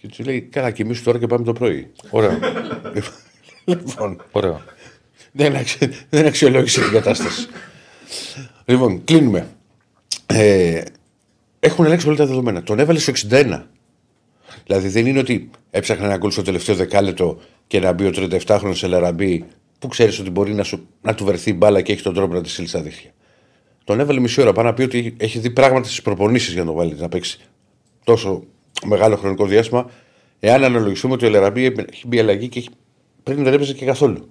Και 0.00 0.08
του 0.08 0.22
λέει, 0.24 0.40
Καλά, 0.40 0.70
κοιμήσου 0.70 1.02
τώρα 1.02 1.18
και 1.18 1.26
πάμε 1.26 1.44
το 1.44 1.52
πρωί. 1.52 1.92
Ωραίο. 2.10 2.38
λοιπόν, 3.64 4.22
Ωραίο. 4.30 4.62
δεν, 5.32 5.56
αξι... 5.56 5.78
δεν 6.10 6.26
αξιολόγησε 6.26 6.80
την 6.80 6.92
κατάσταση. 6.92 7.48
λοιπόν, 8.64 9.04
κλείνουμε. 9.04 9.48
Ε, 10.26 10.82
έχουν 11.60 11.84
αλλάξει 11.84 12.08
όλα 12.08 12.16
τα 12.16 12.26
δεδομένα. 12.26 12.62
Τον 12.62 12.78
έβαλε 12.78 12.98
στο 12.98 13.12
61. 13.30 13.62
Δηλαδή 14.66 14.88
δεν 14.88 15.06
είναι 15.06 15.18
ότι 15.18 15.50
έψαχνε 15.70 16.04
ένα 16.04 16.16
γκολ 16.16 16.30
στο 16.30 16.42
τελευταίο 16.42 16.74
δεκάλεπτο 16.74 17.40
και 17.66 17.80
να 17.80 17.92
μπει 17.92 18.04
ο 18.04 18.12
37χρονο 18.14 18.82
Ελαραμπή 18.82 19.44
που 19.78 19.88
ξέρεις 19.88 20.18
ότι 20.18 20.30
μπορεί 20.30 20.54
να, 20.54 20.62
σου, 20.62 20.88
να 21.00 21.14
του 21.14 21.24
βερθεί 21.24 21.54
μπάλα 21.54 21.80
και 21.80 21.92
έχει 21.92 22.02
τον 22.02 22.14
τρόπο 22.14 22.34
να 22.34 22.40
τη 22.42 22.48
στείλει 22.48 22.68
στα 22.68 22.80
δίχτυα. 22.80 23.10
Τον 23.84 24.00
έβαλε 24.00 24.20
μισή 24.20 24.40
ώρα 24.40 24.52
πάνω 24.52 24.68
να 24.68 24.74
πει 24.74 24.82
ότι 24.82 25.14
έχει 25.16 25.38
δει 25.38 25.50
πράγματα 25.50 25.86
στις 25.86 26.02
προπονήσεις 26.02 26.52
για 26.52 26.60
να 26.60 26.66
τον 26.66 26.76
βάλει 26.76 26.94
να 26.98 27.08
παίξει 27.08 27.38
τόσο 28.04 28.42
μεγάλο 28.84 29.16
χρονικό 29.16 29.46
διάστημα. 29.46 29.90
Εάν 30.40 30.64
αναλογιστούμε 30.64 31.14
ότι 31.14 31.24
ο 31.24 31.28
Ελαραμπή 31.28 31.64
έχει 31.64 32.06
μπει 32.06 32.18
αλλαγή 32.18 32.48
και 32.48 32.58
έχει, 32.58 32.68
πριν 33.22 33.44
δεν 33.44 33.52
έπαιζε 33.52 33.72
και 33.72 33.84
καθόλου. 33.84 34.30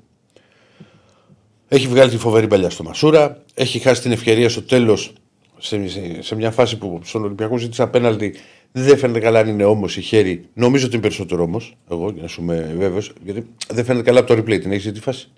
Έχει 1.68 1.88
βγάλει 1.88 2.10
τη 2.10 2.18
φοβερή 2.18 2.48
παλιά 2.48 2.70
στο 2.70 2.84
Μασούρα. 2.84 3.44
Έχει 3.54 3.80
χάσει 3.80 4.02
την 4.02 4.12
ευκαιρία 4.12 4.50
στο 4.50 4.64
τέλος 4.64 5.14
σε, 5.58 5.88
σε, 5.88 6.22
σε 6.22 6.36
μια 6.36 6.52
φάση 6.52 6.78
που 6.78 7.00
στον 7.04 7.24
Ολυμπιακό 7.24 7.58
ζήτησε 7.58 7.82
απέναντι. 7.82 8.36
Δεν 8.72 8.98
φαίνεται 8.98 9.20
καλά 9.20 9.40
αν 9.40 9.48
είναι 9.48 9.64
ώμος 9.64 9.98
ή 9.98 10.02
χέρι. 10.02 10.46
Νομίζω 10.54 10.86
ότι 10.86 10.94
είναι 10.94 11.04
περισσότερο 11.04 11.44
ώμος. 11.44 11.78
Εγώ 11.90 12.10
για 12.10 12.22
να 12.22 12.28
σου 12.28 12.42
είμαι 12.42 12.74
βέβαιος. 12.78 13.14
Γιατί 13.24 13.48
δεν 13.68 13.86
φαίνεται 13.86 14.06
καλά 14.06 14.20
από 14.20 14.36
το 14.36 14.42
replay. 14.42 14.60
Την 14.62 14.72
έχεις 14.72 14.84
δει 14.84 14.92
τη 14.92 15.00
φάση; 15.00 15.32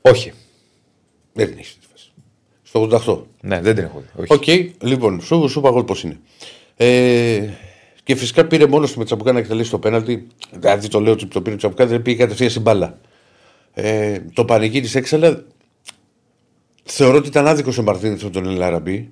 Όχι. 0.00 0.32
Δεν 1.32 1.48
την 1.48 1.58
έχεις 1.58 1.72
δει 1.72 1.80
τη 1.80 1.85
φάση. 1.85 1.85
Στο 2.76 3.24
88. 3.24 3.24
Ναι, 3.40 3.60
δεν 3.60 3.74
την 3.74 3.84
έχω 3.84 4.00
δει. 4.14 4.22
Όχι. 4.32 4.32
Οκ, 4.32 4.82
λοιπόν, 4.82 5.20
σου, 5.20 5.48
σου 5.48 5.58
είπα 5.58 5.68
εγώ 5.68 5.84
πώς 5.84 6.02
είναι. 6.02 6.18
Ε, 6.76 7.48
και 8.02 8.14
φυσικά 8.16 8.46
πήρε 8.46 8.66
μόνος 8.66 8.92
του 8.92 8.98
με 8.98 9.04
τσαμπουκά 9.04 9.32
να 9.32 9.38
εκτελέσει 9.38 9.70
το 9.70 9.78
πέναλτι. 9.78 10.26
Δηλαδή 10.50 10.88
το 10.88 11.00
λέω 11.00 11.12
ότι 11.12 11.26
το 11.26 11.40
πήρε 11.42 11.54
ο 11.54 11.58
τσαμπουκά, 11.58 11.86
δεν 11.86 12.02
πήγε 12.02 12.16
κατευθείαν 12.16 12.50
στην 12.50 12.62
μπάλα. 12.62 12.98
Ε, 13.74 14.18
το 14.32 14.44
πανηγύρισε 14.44 14.98
έξαλλα. 14.98 15.44
Θεωρώ 16.84 17.16
ότι 17.16 17.28
ήταν 17.28 17.46
άδικος 17.46 17.78
ο 17.78 17.82
Μαρτίνεθ 17.82 18.22
με 18.22 18.30
τον 18.30 18.46
Ελ 18.46 18.60
Αραμπί. 18.60 19.10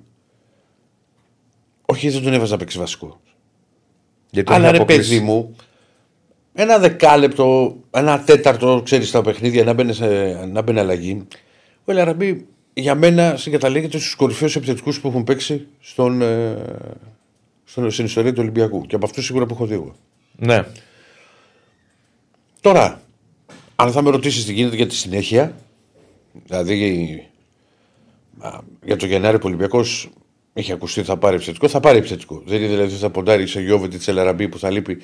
Όχι, 1.85 2.09
δεν 2.09 2.23
τον 2.23 2.33
έβαζα 2.33 2.51
να 2.51 2.57
παίξει 2.57 2.77
βασικό. 2.77 3.19
Γιατί 4.31 4.53
Αλλά 4.53 4.63
έχει 4.67 4.71
ρε 4.75 4.81
αποκλείσει. 4.81 5.09
παιδί 5.09 5.21
μου, 5.25 5.55
ένα 6.53 6.77
δεκάλεπτο, 6.79 7.75
ένα 7.91 8.19
τέταρτο, 8.23 8.81
ξέρεις 8.83 9.07
στα 9.07 9.21
παιχνίδια 9.21 9.63
να 9.63 9.73
μπαίνεις, 9.73 9.95
σε- 9.95 10.45
να 10.45 10.61
μπαίνει 10.61 10.79
αλλαγή. 10.79 11.27
Ο 11.85 11.91
Ελαραμπή 11.91 12.45
για 12.77 12.95
μένα 12.95 13.37
συγκαταλέγεται 13.37 13.97
στου 13.99 14.15
κορυφαίους 14.17 14.55
επιθετικούς 14.55 14.99
που 14.99 15.07
έχουν 15.07 15.23
παίξει 15.23 15.67
στον, 15.79 16.21
ε, 16.21 16.55
στον, 17.63 17.91
στην 17.91 18.05
ιστορία 18.05 18.31
του 18.33 18.39
Ολυμπιακού. 18.41 18.85
Και 18.85 18.95
από 18.95 19.05
αυτούς 19.05 19.25
σίγουρα 19.25 19.45
που 19.45 19.53
έχω 19.53 19.65
δει 19.65 19.73
εγώ. 19.73 19.95
Ναι. 20.35 20.63
Τώρα, 22.61 23.01
αν 23.75 23.91
θα 23.91 24.01
με 24.01 24.09
ρωτήσεις 24.09 24.45
τι 24.45 24.53
γίνεται 24.53 24.75
για 24.75 24.87
τη 24.87 24.95
συνέχεια, 24.95 25.55
δηλαδή 26.45 27.23
α, 28.39 28.59
για 28.83 28.95
το 28.95 29.05
Γενάρη 29.05 29.37
που 29.37 29.43
ο 29.45 29.47
Ολυμπιακός 29.47 30.09
έχει 30.53 30.71
ακουστεί 30.71 30.99
ότι 30.99 31.09
θα 31.09 31.17
πάρει 31.17 31.35
επιθετικό, 31.35 31.67
θα 31.67 31.79
πάρει 31.79 31.97
επιθετικό. 31.97 32.41
Δεν 32.45 32.57
είναι 32.57 32.67
δηλαδή 32.67 32.91
ότι 32.91 33.01
θα 33.01 33.09
ποντάρει 33.09 33.47
σε 33.47 33.61
Γιώβετη 33.61 33.97
τη 33.97 34.05
Ελαραμπή 34.11 34.47
που 34.47 34.59
θα 34.59 34.69
λείπει 34.69 35.01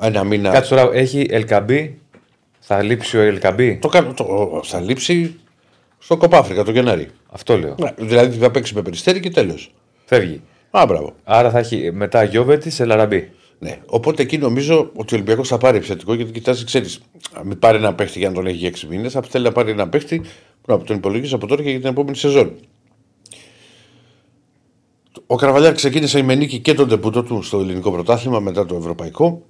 ένα 0.00 0.24
μήνα. 0.24 0.50
Κάτσε 0.50 0.74
τώρα, 0.74 0.94
έχει 0.94 1.26
Ελκαμπή. 1.30 1.98
Θα 2.60 2.82
λείψει 2.82 3.16
ο 3.16 3.20
Ελκαμπή; 3.20 3.76
Το, 3.76 3.88
κάνω- 3.88 4.14
το, 4.14 4.60
θα 4.64 4.80
λείψει 4.80 5.36
στο 6.04 6.16
Κοπάφρικα 6.16 6.64
το 6.64 6.70
Γενάρη. 6.70 7.08
Αυτό 7.30 7.58
λέω. 7.58 7.74
Ναι, 7.78 7.92
δηλαδή 7.96 8.36
θα 8.38 8.50
παίξει 8.50 8.74
με 8.74 8.82
περιστέρι 8.82 9.20
και 9.20 9.30
τέλος. 9.30 9.74
Φεύγει. 10.04 10.40
Α, 10.70 10.84
μπράβο. 10.88 11.14
Άρα 11.24 11.50
θα 11.50 11.58
έχει 11.58 11.90
μετά 11.92 12.24
Γιώβετης 12.24 12.74
σε 12.74 12.84
Λαραμπή. 12.84 13.30
Ναι. 13.58 13.78
Οπότε 13.86 14.22
εκεί 14.22 14.38
νομίζω 14.38 14.90
ότι 14.94 15.14
ο 15.14 15.16
Ολυμπιακός 15.16 15.48
θα 15.48 15.58
πάρει 15.58 15.76
επιθετικό 15.76 16.14
γιατί 16.14 16.32
κοιτάζει, 16.32 16.64
ξέρεις, 16.64 17.00
μην 17.44 17.58
πάρει 17.58 17.76
ένα 17.76 17.94
παίχτη 17.94 18.18
για 18.18 18.28
να 18.28 18.34
τον 18.34 18.46
έχει 18.46 18.56
για 18.56 18.68
6 18.68 18.86
μήνες. 18.88 19.12
Θα 19.12 19.22
θέλει 19.22 19.44
να 19.44 19.52
πάρει 19.52 19.70
ένα 19.70 19.88
παίχτη 19.88 20.18
που 20.62 20.72
να 20.72 20.78
τον 20.78 20.96
υπολογίσει 20.96 21.34
από 21.34 21.46
τώρα 21.46 21.62
και 21.62 21.70
για 21.70 21.80
την 21.80 21.88
επόμενη 21.88 22.16
σεζόν. 22.16 22.52
Ο 25.26 25.36
Καραβαλιάρ 25.36 25.74
ξεκίνησε 25.74 26.18
η 26.18 26.22
Μενίκη 26.22 26.58
και 26.58 26.74
τον 26.74 26.88
τεπούτο 26.88 27.22
του 27.22 27.42
στο 27.42 27.58
ελληνικό 27.58 27.90
πρωτάθλημα 27.92 28.40
μετά 28.40 28.66
το 28.66 28.74
ευρωπαϊκό. 28.76 29.42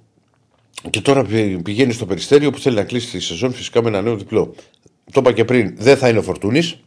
Και 0.89 1.01
τώρα 1.01 1.23
πη- 1.23 1.61
πηγαίνει 1.61 1.93
στο 1.93 2.05
περιστέριο 2.05 2.51
που 2.51 2.59
θέλει 2.59 2.75
να 2.75 2.83
κλείσει 2.83 3.11
τη 3.11 3.19
σεζόν 3.19 3.53
φυσικά 3.53 3.81
με 3.81 3.87
ένα 3.87 4.01
νέο 4.01 4.15
διπλό. 4.15 4.53
Το 5.11 5.19
είπα 5.19 5.31
και 5.31 5.45
πριν, 5.45 5.75
δεν 5.77 5.97
θα 5.97 6.09
είναι 6.09 6.17
ο 6.17 6.21
Φορτούνης. 6.21 6.79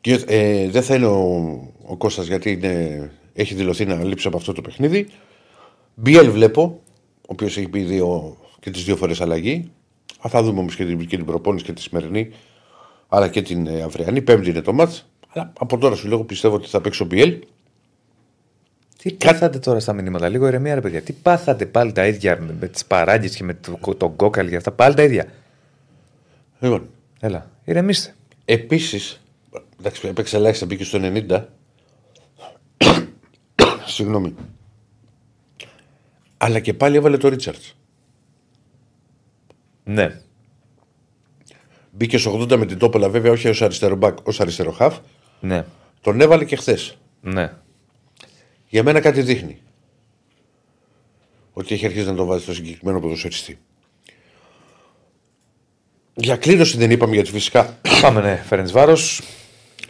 Και 0.00 0.24
ε, 0.26 0.68
δεν 0.68 0.82
θα 0.82 0.94
είναι 0.94 1.06
ο, 1.06 1.24
ο 1.86 1.96
Κώστας 1.96 2.26
γιατί 2.26 2.50
είναι, 2.50 3.12
έχει 3.32 3.54
δηλωθεί 3.54 3.84
να 3.84 4.04
λείψει 4.04 4.26
από 4.26 4.36
αυτό 4.36 4.52
το 4.52 4.60
παιχνίδι. 4.60 5.08
Μπιέλ 5.94 6.30
βλέπω, 6.30 6.80
ο 7.20 7.26
οποίος 7.26 7.56
έχει 7.56 7.68
πει 7.68 7.80
δύο, 7.80 8.36
και 8.60 8.70
τις 8.70 8.84
δύο 8.84 8.96
φορές 8.96 9.20
αλλαγή. 9.20 9.70
Α, 10.26 10.28
θα 10.28 10.42
δούμε 10.42 10.58
όμως 10.58 10.76
και 10.76 10.84
την, 10.84 11.06
και 11.06 11.16
την 11.16 11.24
προπόνηση 11.24 11.64
και 11.64 11.72
τη 11.72 11.80
σημερινή, 11.80 12.30
αλλά 13.08 13.28
και 13.28 13.42
την 13.42 13.66
ε, 13.66 13.82
αυριανή. 13.82 14.22
Πέμπτη 14.22 14.50
είναι 14.50 14.60
το 14.60 14.72
μάτς. 14.72 15.08
Αλλά 15.28 15.52
από 15.58 15.78
τώρα 15.78 15.94
σου 15.94 16.08
λέω 16.08 16.24
πιστεύω 16.24 16.54
ότι 16.54 16.68
θα 16.68 16.80
παίξει 16.80 17.02
ο 17.02 17.06
Μπιέλ. 17.06 17.38
Τι 19.02 19.12
πάθατε 19.12 19.58
τώρα 19.58 19.80
στα 19.80 19.92
μηνύματα, 19.92 20.28
λίγο 20.28 20.46
ηρεμία 20.46 20.74
ρε 20.74 20.80
παιδιά. 20.80 21.02
Τι 21.02 21.12
πάθατε 21.12 21.66
πάλι 21.66 21.92
τα 21.92 22.06
ίδια 22.06 22.38
με, 22.40 22.54
με 22.60 22.66
τις 22.66 22.84
παράγκε 22.84 23.28
και 23.28 23.44
με 23.44 23.54
το, 23.54 23.94
τον 23.94 24.16
κόκαλ 24.16 24.48
και 24.48 24.56
αυτά; 24.56 24.70
Πάλι 24.70 24.94
τα 24.94 25.02
ίδια; 25.02 25.26
Λοιπόν, 26.60 26.88
Έλα, 27.20 27.50
ηρεμήστε. 27.64 28.14
Επίσης, 28.44 29.20
εντάξει, 29.78 30.08
έπαιξε 30.08 30.36
ελάχιστα, 30.36 30.66
μπήκε 30.66 30.84
στο 30.84 30.98
90. 31.02 31.44
Συγγνώμη. 33.86 34.34
Αλλά 36.36 36.60
και 36.60 36.74
πάλι 36.74 36.96
έβαλε 36.96 37.16
το 37.16 37.28
Ρίτσαρτς. 37.28 37.76
Ναι. 39.84 40.20
Μπήκε 41.90 42.18
στο 42.18 42.40
80 42.40 42.56
με 42.56 42.66
την 42.66 42.78
Τόπολα, 42.78 43.08
βέβαια, 43.08 43.32
όχι 43.32 43.48
ως 43.48 43.62
αριστερό 43.62 43.96
μπακ, 43.96 44.26
ως 44.26 44.40
αριστερό 44.40 44.70
χαφ. 44.70 44.98
Ναι. 45.40 45.64
Τον 46.00 46.20
έβαλε 46.20 46.44
και 46.44 46.56
χθες. 46.56 46.98
Ναι. 47.20 47.52
Για 48.68 48.82
μένα 48.82 49.00
κάτι 49.00 49.22
δείχνει. 49.22 49.58
Ότι 51.52 51.74
έχει 51.74 51.86
αρχίσει 51.86 52.06
να 52.06 52.14
το 52.14 52.24
βάζει 52.24 52.42
στο 52.42 52.54
συγκεκριμένο 52.54 53.00
ποδοσφαιριστή. 53.00 53.58
Για 56.14 56.36
κλήρωση 56.36 56.76
δεν 56.76 56.90
είπαμε 56.90 57.14
γιατί 57.14 57.30
φυσικά 57.30 57.78
Πάμε, 58.02 58.20
ναι. 58.20 58.42
Φέρνει 58.46 58.70
βάρος. 58.70 59.22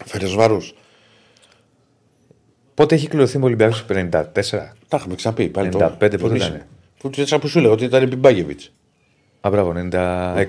Φερεσβάρου. 0.05 0.59
Πότε 2.75 2.95
έχει 2.95 3.09
κληρωθεί 3.09 3.39
με 3.39 3.45
Ολυμπιακό 3.45 3.77
54. 3.89 4.23
Τα 4.89 4.97
είχαμε 4.97 5.15
ξαναπεί 5.15 5.49
πάλι 5.49 5.69
95 5.69 5.73
τώρα. 5.73 5.91
πότε 5.91 6.17
Θυμίσαι. 6.17 6.47
ήταν; 6.47 6.67
Που 6.99 7.11
έτσι 7.17 7.39
που 7.39 7.49
σου 7.49 7.61
λέω 7.61 7.73
ότι 7.73 7.85
ήταν 7.85 8.03
επί 8.03 8.17
Μπάγεβιτ. 8.17 8.61
Α, 9.41 9.51
μπράβο, 9.51 9.75
96. 9.93 10.47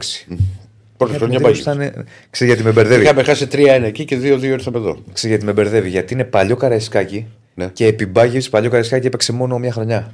Πρώτη 0.97 1.13
χρονιά 1.13 1.39
Μπάγεβιτ. 1.39 1.95
Ξέρει 2.29 2.49
γιατί 2.49 2.63
με 2.63 2.71
μπερδεύει. 2.71 3.03
Είχαμε 3.03 3.23
χάσει 3.23 3.47
3-1 3.51 3.81
εκεί 3.83 4.05
και 4.05 4.17
2-2 4.17 4.41
ήρθαμε 4.43 4.77
εδώ. 4.77 5.03
Ξέρει 5.13 5.33
γιατί 5.33 5.45
με 5.45 5.53
μπερδεύει. 5.53 5.89
Γιατί 5.89 6.13
είναι 6.13 6.23
παλιό 6.23 6.55
καραϊσκάκι 6.55 7.27
Ναι. 7.59 7.67
και 7.73 7.85
επί 7.85 8.05
Μπάγεβιτς 8.05 8.49
παλιό 8.49 8.69
καραϊσκάκι 8.69 9.07
έπαιξε 9.07 9.31
μόνο 9.33 9.57
μια 9.59 9.71
χρονιά. 9.71 10.13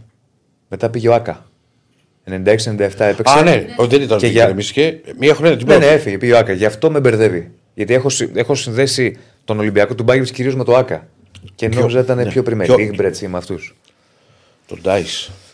Μετά 0.70 0.90
πήγε 0.90 1.08
ο 1.10 1.14
Άκα. 1.14 1.46
96-97 2.26 2.36
έπαιξε. 3.00 3.34
Α, 3.38 3.44
ναι, 3.44 3.66
ότι 3.78 3.90
δεν 3.96 4.02
ήταν 4.02 4.18
Και 4.18 4.26
ότι 4.26 4.28
για- 4.30 4.46
γκρεμίστηκε. 4.46 5.02
Μία 5.20 5.36
χρονιά 5.36 5.58
την 5.58 5.68
Ναι, 5.68 5.74
ναι, 5.74 5.80
πρώτη. 5.80 5.94
έφυγε, 5.96 6.18
πήγε 6.18 6.34
ο 6.34 6.38
Άκα. 6.38 6.54
Γι' 6.54 6.66
αυτό 6.66 6.92
με 6.92 7.00
μπερδεύει. 7.00 7.52
Γιατί 7.74 7.94
έχω, 7.94 8.10
συ- 8.10 8.38
έχω 8.38 8.56
συνδέσει 8.56 9.18
τον 9.46 9.60
Ολυμπιακό 9.60 9.96
του 9.96 10.04
Μπάγεβιτ 10.04 10.34
κυρίω 10.34 10.56
με 10.58 10.64
το 10.64 10.76
Άκα. 10.76 11.08
Και 11.56 11.70
Ποιο- 11.70 11.80
νόμιζα 11.80 12.00
ήταν 12.00 12.18
ναι. 12.18 12.26
πιο 12.26 12.44
πριν. 12.44 12.58
Ποιο- 12.58 12.78
Λίγμπρετ 12.78 13.18
με 13.20 13.38
αυτούς. 13.38 13.76
Τον 14.68 14.82
Ντάι. 14.82 15.04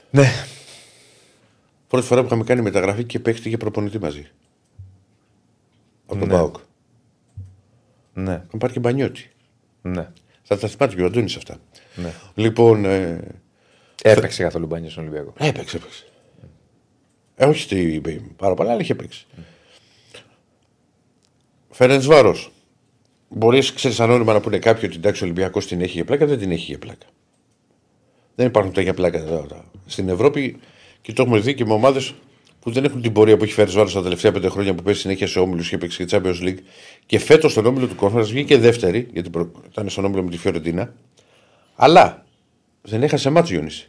Ναι. 0.09 0.31
Πρώτη 1.87 2.05
φορά 2.05 2.21
που 2.21 2.27
είχαμε 2.27 2.43
κάνει 2.43 2.61
μεταγραφή 2.61 3.03
και 3.03 3.19
παίχτη 3.19 3.49
και 3.49 3.57
προπονητή 3.57 3.99
μαζί. 3.99 4.27
Από 6.05 6.19
τον 6.19 6.27
Ναι. 6.27 6.33
Πάοκ. 6.33 6.55
Ναι. 8.13 8.21
Είχαμε 8.31 8.57
πάρει 8.59 8.73
και 8.73 8.79
μπανιώτη. 8.79 9.29
ναι. 9.81 10.07
Θα 10.43 10.57
τα 10.57 10.67
θυμάται 10.67 10.95
και 10.95 11.01
ο 11.01 11.05
Αντώνης 11.05 11.35
αυτά. 11.35 11.57
Ναι. 11.95 12.13
Λοιπόν, 12.35 12.85
ε, 12.85 13.19
Έπαιξε 14.03 14.43
καθόλου 14.43 14.65
μπάνιο 14.65 14.89
στον 14.89 15.03
Ολυμπιακό. 15.03 15.33
έπαιξε, 15.39 15.77
έπαιξε. 15.77 16.03
Ε, 17.35 17.45
όχι 17.45 17.61
στη, 17.61 18.01
πάρα 18.35 18.53
πολλά, 18.53 18.71
αλλά 18.71 18.81
είχε 18.81 18.95
παίξει. 18.95 19.25
Φέρεντ 21.69 22.03
Βάρος. 22.03 22.51
Μπορείς, 23.29 23.73
ξέρεις, 23.73 23.99
ανώνυμα 23.99 24.33
να 24.33 24.39
πούνε 24.41 24.57
κάποιοι 24.59 24.83
ότι 24.85 24.95
εντάξει, 24.97 25.23
ο 25.23 25.25
Ολυμπιακός 25.25 25.67
την 25.67 25.81
έχει 25.81 25.91
για 25.91 26.05
πλάκα, 26.05 26.25
δεν 26.25 26.37
την 26.39 26.51
έχει 26.51 26.65
για 26.65 26.77
πλάκα. 26.79 27.05
Δεν 28.35 28.47
υπάρχουν 28.47 28.73
τέτοια 28.73 28.93
πλάκα 28.93 29.23
τώρα. 29.23 29.63
Στην 29.85 30.09
Ευρώπη 30.09 30.59
και 31.01 31.13
το 31.13 31.21
έχουμε 31.21 31.39
δει 31.39 31.53
και 31.53 31.65
με 31.65 31.73
ομάδες 31.73 32.13
που 32.59 32.71
δεν 32.71 32.83
έχουν 32.83 33.01
την 33.01 33.11
πορεία 33.11 33.37
που 33.37 33.43
έχει 33.43 33.53
φέρει 33.53 33.71
Βάρος 33.71 33.93
τα 33.93 34.01
τελευταία 34.01 34.31
πέντε 34.31 34.49
χρόνια 34.49 34.73
που 34.75 34.83
παίζει 34.83 34.99
συνέχεια 34.99 35.27
σε 35.27 35.39
όμιλους 35.39 35.69
και 35.69 35.77
παίξει 35.77 36.05
και 36.05 36.17
Champions 36.17 36.41
League. 36.41 36.57
Και 37.05 37.19
φέτος 37.19 37.51
στον 37.51 37.65
όμιλο 37.65 37.87
του 37.87 37.95
Conference 37.99 38.23
βγήκε 38.25 38.57
δεύτερη, 38.57 39.07
γιατί 39.13 39.29
προ- 39.29 39.51
ήταν 39.69 39.89
στον 39.89 40.05
όμιλο 40.05 40.23
με 40.23 40.29
τη 40.29 40.37
Φιωρεντίνα. 40.37 40.93
Αλλά 41.83 42.25
δεν 42.81 43.03
έχασε 43.03 43.29
μάτσο 43.29 43.53
Γιονίση. 43.53 43.87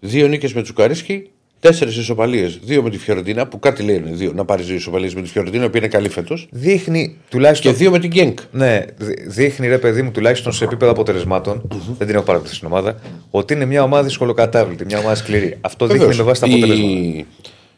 Δύο 0.00 0.26
νίκες 0.28 0.52
με 0.54 0.62
Τσουκαρίσκι, 0.62 1.30
τέσσερις 1.60 1.96
ισοπαλίες. 1.96 2.58
Δύο 2.62 2.82
με 2.82 2.90
τη 2.90 2.98
Φιωρεντίνα, 2.98 3.46
που 3.48 3.58
κάτι 3.58 3.82
λένε 3.82 4.10
δύο, 4.10 4.32
να 4.32 4.44
πάρεις 4.44 4.66
δύο 4.66 4.74
ισοπαλίες 4.74 5.14
με 5.14 5.22
τη 5.22 5.28
Φιωρεντίνα, 5.28 5.70
που 5.70 5.76
είναι 5.76 5.88
καλή 5.88 6.08
φέτος. 6.08 6.48
Δείχνει 6.50 7.16
τουλάχιστον. 7.30 7.72
Και 7.72 7.78
δύο 7.78 7.90
με 7.90 7.98
την 7.98 8.10
Γκένκ. 8.10 8.38
Ναι, 8.52 8.84
δει- 8.96 9.28
δείχνει 9.28 9.66
ρε 9.68 9.78
παιδί 9.78 10.02
μου 10.02 10.10
τουλάχιστον 10.10 10.52
σε 10.52 10.64
επίπεδο 10.64 10.90
αποτελεσμάτων, 10.90 11.62
δεν 11.98 12.06
την 12.06 12.14
έχω 12.16 12.24
παρακολουθήσει 12.24 12.54
στην 12.54 12.66
ομάδα, 12.66 13.00
ότι 13.30 13.54
είναι 13.54 13.64
μια 13.64 13.82
ομάδα 13.82 14.02
δυσκολοκατάβλητη, 14.02 14.84
μια 14.84 14.98
ομάδα 14.98 15.14
σκληρή. 15.14 15.58
Αυτό 15.60 15.84
δείχνει 15.86 15.98
Βεβαίως. 16.00 16.18
με 16.18 16.24
βάση 16.24 16.40
τα 16.40 16.46
Η- 16.46 16.52
αποτελέσματα. 16.54 17.26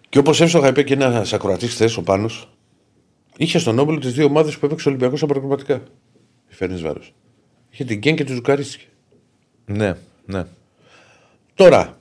Και 0.09 0.19
όπως 0.19 0.41
εύστοχα 0.41 0.69
είπε 0.69 0.83
και 0.83 0.95
ένας 0.95 1.33
ακροατής 1.33 1.71
χθες, 1.71 1.97
ο 1.97 2.03
Πάνος, 2.03 2.49
είχε 3.37 3.59
στον 3.59 3.79
όμιλο 3.79 3.99
τις 3.99 4.13
δύο 4.13 4.25
ομάδες 4.25 4.59
που 4.59 4.67
έπαιξε 4.67 4.89
ο 4.89 4.91
Ολυμπιακός 4.91 5.19
στα 5.19 5.27
προκριματικά. 5.29 5.75
Η 6.51 6.55
Φέρνης 6.55 6.83
Βάρος. 6.83 7.13
Είχε 7.81 7.87
την 7.87 7.99
Γκένκ 7.99 8.17
και 8.17 8.25
τη 8.25 8.33
Ζουκαρίστηκε. 8.33 8.85
Ναι, 9.67 9.95
ναι. 10.27 10.45
Τώρα, 11.55 11.99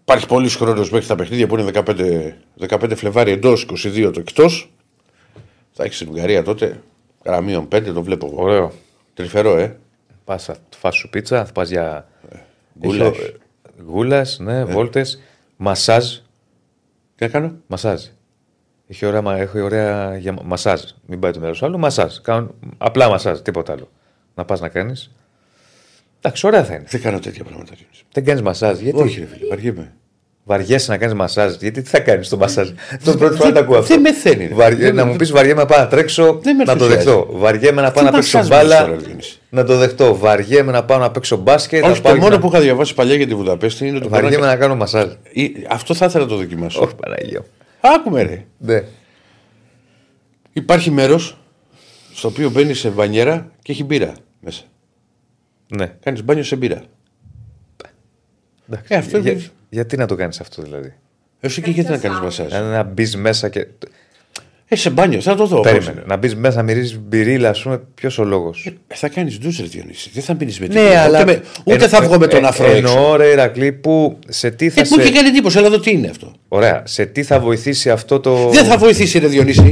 υπάρχει 0.00 0.26
πολλή 0.26 0.48
χρόνος 0.48 0.90
μέχρι 0.90 1.06
τα 1.06 1.14
παιχνίδια 1.14 1.46
που 1.46 1.56
είναι 1.58 1.70
15, 1.74 2.32
15 2.68 2.92
Φλεβάρι 2.96 3.30
εντός, 3.30 3.66
22 3.84 4.10
το 4.12 4.20
εκτός. 4.20 4.72
Θα 5.72 5.84
έχεις 5.84 5.96
στην 5.96 6.08
Ουγγαρία 6.08 6.42
τότε. 6.42 6.82
Καραμίων 7.22 7.68
5, 7.72 7.92
το 7.92 8.02
βλέπω 8.02 8.26
εγώ. 8.26 8.42
Ωραίο. 8.42 8.72
Τρυφερό, 9.14 9.56
ε. 9.56 9.76
Πας 10.24 10.44
θα 10.44 10.56
φας 10.78 10.96
σου 10.96 11.08
πίτσα, 11.08 11.44
θα 11.44 11.52
πας 11.52 11.70
για. 11.70 12.08
Γκούλας. 12.78 13.16
Γούλα, 13.86 14.26
ναι, 14.38 14.64
βόλτες, 14.64 15.20
μασάζ. 15.56 16.04
Τι 17.16 17.24
να 17.24 17.28
κάνω; 17.28 17.54
Μασάζ. 17.66 18.04
Έχει 18.88 19.06
ωραία, 19.06 19.22
μα- 19.22 19.36
έχει 19.36 19.60
ωραία 19.60 20.16
για 20.16 20.38
μασάζ. 20.44 20.82
Μην 21.06 21.20
πάει 21.20 21.32
το 21.32 21.40
μέρο 21.40 21.54
άλλο. 21.60 21.78
Μασάζ. 21.78 22.16
Κάνουν 22.16 22.54
απλά 22.78 23.08
μασάζ, 23.08 23.38
τίποτα 23.40 23.72
άλλο. 23.72 23.88
Να 24.40 24.46
πας 24.46 24.60
να 24.60 24.68
κάνεις. 24.68 25.10
Εντάξει, 26.20 26.46
ωραία 26.46 26.64
θα 26.64 26.74
είναι. 26.74 26.84
Δεν 26.88 27.00
κάνω 27.02 27.18
τέτοια 27.18 27.44
πράγματα. 27.44 27.72
Διονύση. 27.76 28.02
Δεν 28.12 28.24
κάνεις 28.24 28.42
μασάζ. 28.42 28.78
Γιατί; 28.78 29.00
Όχι, 29.00 29.20
ρε 29.20 29.26
φίλε, 29.26 29.48
βαριέμαι. 29.48 29.92
βαριέσαι 30.44 30.90
να 30.90 30.96
κάνεις 30.98 31.14
μασάζ. 31.14 31.54
Γιατί 31.54 31.82
τι 31.82 31.88
θα 31.88 32.00
κάνεις 32.00 32.28
το 32.28 32.36
μασάζ; 32.36 32.68
Το 33.04 33.16
πρώτη 33.16 33.36
φορά 33.36 33.52
το 33.52 33.58
ακούω 33.58 33.76
αυτό. 33.78 33.86
Δεν 33.94 34.00
με 34.00 34.12
θέλει. 34.12 34.46
ρε. 34.46 34.54
Βαρι... 34.54 34.74
Δεν- 34.74 34.94
Να 34.94 35.04
μου 35.04 35.16
πεις 35.16 35.30
βαριέμαι 35.30 35.60
να 35.60 35.66
πάω 35.66 35.78
να 35.78 35.86
τρέξω 35.88 36.38
Δεν 36.42 36.56
με 36.56 36.64
να 36.64 36.76
το 36.76 36.84
ενθουσιάζει. 36.84 37.04
δεχτώ. 37.04 37.28
Βαριέμαι 37.38 37.80
να 37.82 37.90
πάω 37.90 38.04
Τι 38.04 38.10
να 38.10 38.16
παίξω 38.16 38.38
μασάζ 38.38 38.50
μου 38.58 38.62
λες 38.62 38.68
μπάλα 38.76 38.84
τώρα, 38.86 38.96
ρε 38.98 39.04
Διονύση. 39.04 39.38
να 39.50 39.64
το 39.64 39.76
δεχτώ. 39.76 40.16
Βαριέμαι 40.18 40.72
να 40.72 40.84
πάω 40.84 40.98
να 40.98 41.10
παίξω 41.10 41.36
μπάσκετ. 41.36 41.82
να 41.84 41.90
Όχι, 41.90 42.00
πάω 42.02 42.12
το 42.14 42.18
μόνο 42.20 42.34
να... 42.34 42.40
που 42.40 42.46
είχα 42.46 42.60
διαβάσει 42.60 42.94
παλιά 42.94 43.14
για 43.14 43.26
τη 43.26 43.34
Βουδαπέστη 43.34 43.86
είναι 43.86 43.98
το 43.98 44.08
Βαριέμαι 44.08 44.34
κοράκι. 44.36 44.54
να 44.54 44.60
κάνω 44.60 44.76
μασάζ. 44.76 45.10
Ή- 45.32 45.52
Αυτό 45.70 45.94
θα 45.94 46.06
ήθελα 46.06 46.24
να 46.24 46.30
το 46.30 46.36
δοκιμάσω. 46.36 46.82
Όχι, 46.82 46.94
Παναγία. 46.94 47.44
Άκουμε 47.80 48.22
ρε. 48.22 48.44
Ναι. 48.58 48.82
Υπάρχει 50.52 50.90
μέρος 50.90 51.36
στο 52.14 52.28
οποίο 52.28 52.50
μπαίνει 52.50 52.74
σε 52.74 52.88
μπανιέρα 52.88 53.50
και 53.62 53.72
έχει 53.72 53.84
μπύρα 53.84 54.12
μέσα. 54.40 54.62
ναι. 55.68 55.92
Κάνεις 56.02 56.24
μπάνιο 56.24 56.42
σε 56.42 56.56
μπύρα. 56.56 56.82
Εντάξει. 58.68 58.94
Ε, 58.94 58.96
αυτό 58.96 59.18
Για- 59.18 59.32
είναι- 59.32 59.42
Γιατί 59.68 59.96
να 59.96 60.06
το 60.06 60.14
κάνεις 60.16 60.40
αυτό 60.40 60.62
δηλαδή; 60.62 60.92
Εσύ 61.40 61.62
και 61.62 61.70
γιατί 61.70 61.90
να 61.90 61.98
κάνεις 61.98 62.18
μασάζ; 62.20 62.46
Δηλαδή 62.46 62.70
να 62.72 62.82
μπεις 62.82 63.16
μέσα 63.16 63.48
και. 63.48 63.66
Ε, 64.72 64.76
σε 64.76 64.90
μπάνιο, 64.90 65.20
θα 65.20 65.34
το 65.34 65.46
δω. 65.46 65.60
Περίμενε. 65.60 65.92
πώς. 66.00 66.06
Να 66.08 66.16
μπεις 66.16 66.34
μέσα 66.36 66.56
να 66.56 66.62
μυρίζεις 66.62 66.98
μπυρίλα, 66.98 67.48
ας 67.48 67.62
πούμε, 67.62 67.80
ποιος 67.94 68.18
ο 68.18 68.24
λόγος; 68.24 68.66
Ε, 68.88 68.94
θα 68.94 69.08
κάνεις 69.08 69.38
ντουζ, 69.38 69.60
ρε 69.60 69.66
Διονύση. 69.66 70.10
Δεν 70.12 70.22
θα 70.22 70.34
μπει 70.34 70.44
με 70.44 70.50
Ναι, 70.66 70.66
τίποτα. 70.66 71.08
Ούτε, 71.08 71.24
με- 71.24 71.42
ούτε 71.64 71.88
θα 71.88 72.00
βγω 72.02 72.18
με 72.18 72.26
τον 72.26 72.44
αφρό 72.44 72.66
έξω. 72.66 72.76
Εννοώ, 72.76 73.16
ρε 73.16 73.26
Ηρακλή, 73.30 73.72
που 73.72 74.18
σε 74.28 74.50
τι 74.50 74.68
θα 74.70 74.80
Ε, 74.80 74.84
μου 74.90 74.96
είχε 74.98 75.06
σε. 75.06 75.12
κάνει 75.12 75.28
εντύπωση, 75.28 75.58
αλλά 75.58 75.66
εδώ 75.66 75.80
τι 75.80 75.90
είναι 75.90 76.08
αυτό. 76.08 76.32
Ωραία. 76.48 76.82
Σε 76.86 77.06
τι 77.06 77.22
θα 77.22 77.40
βοηθήσει 77.40 77.90
αυτό 77.90 78.20
το. 78.20 78.48
Δεν 78.50 78.64
θα 78.64 78.76
βοηθήσει, 78.78 79.18
ρε 79.18 79.26
Διονύση. 79.26 79.70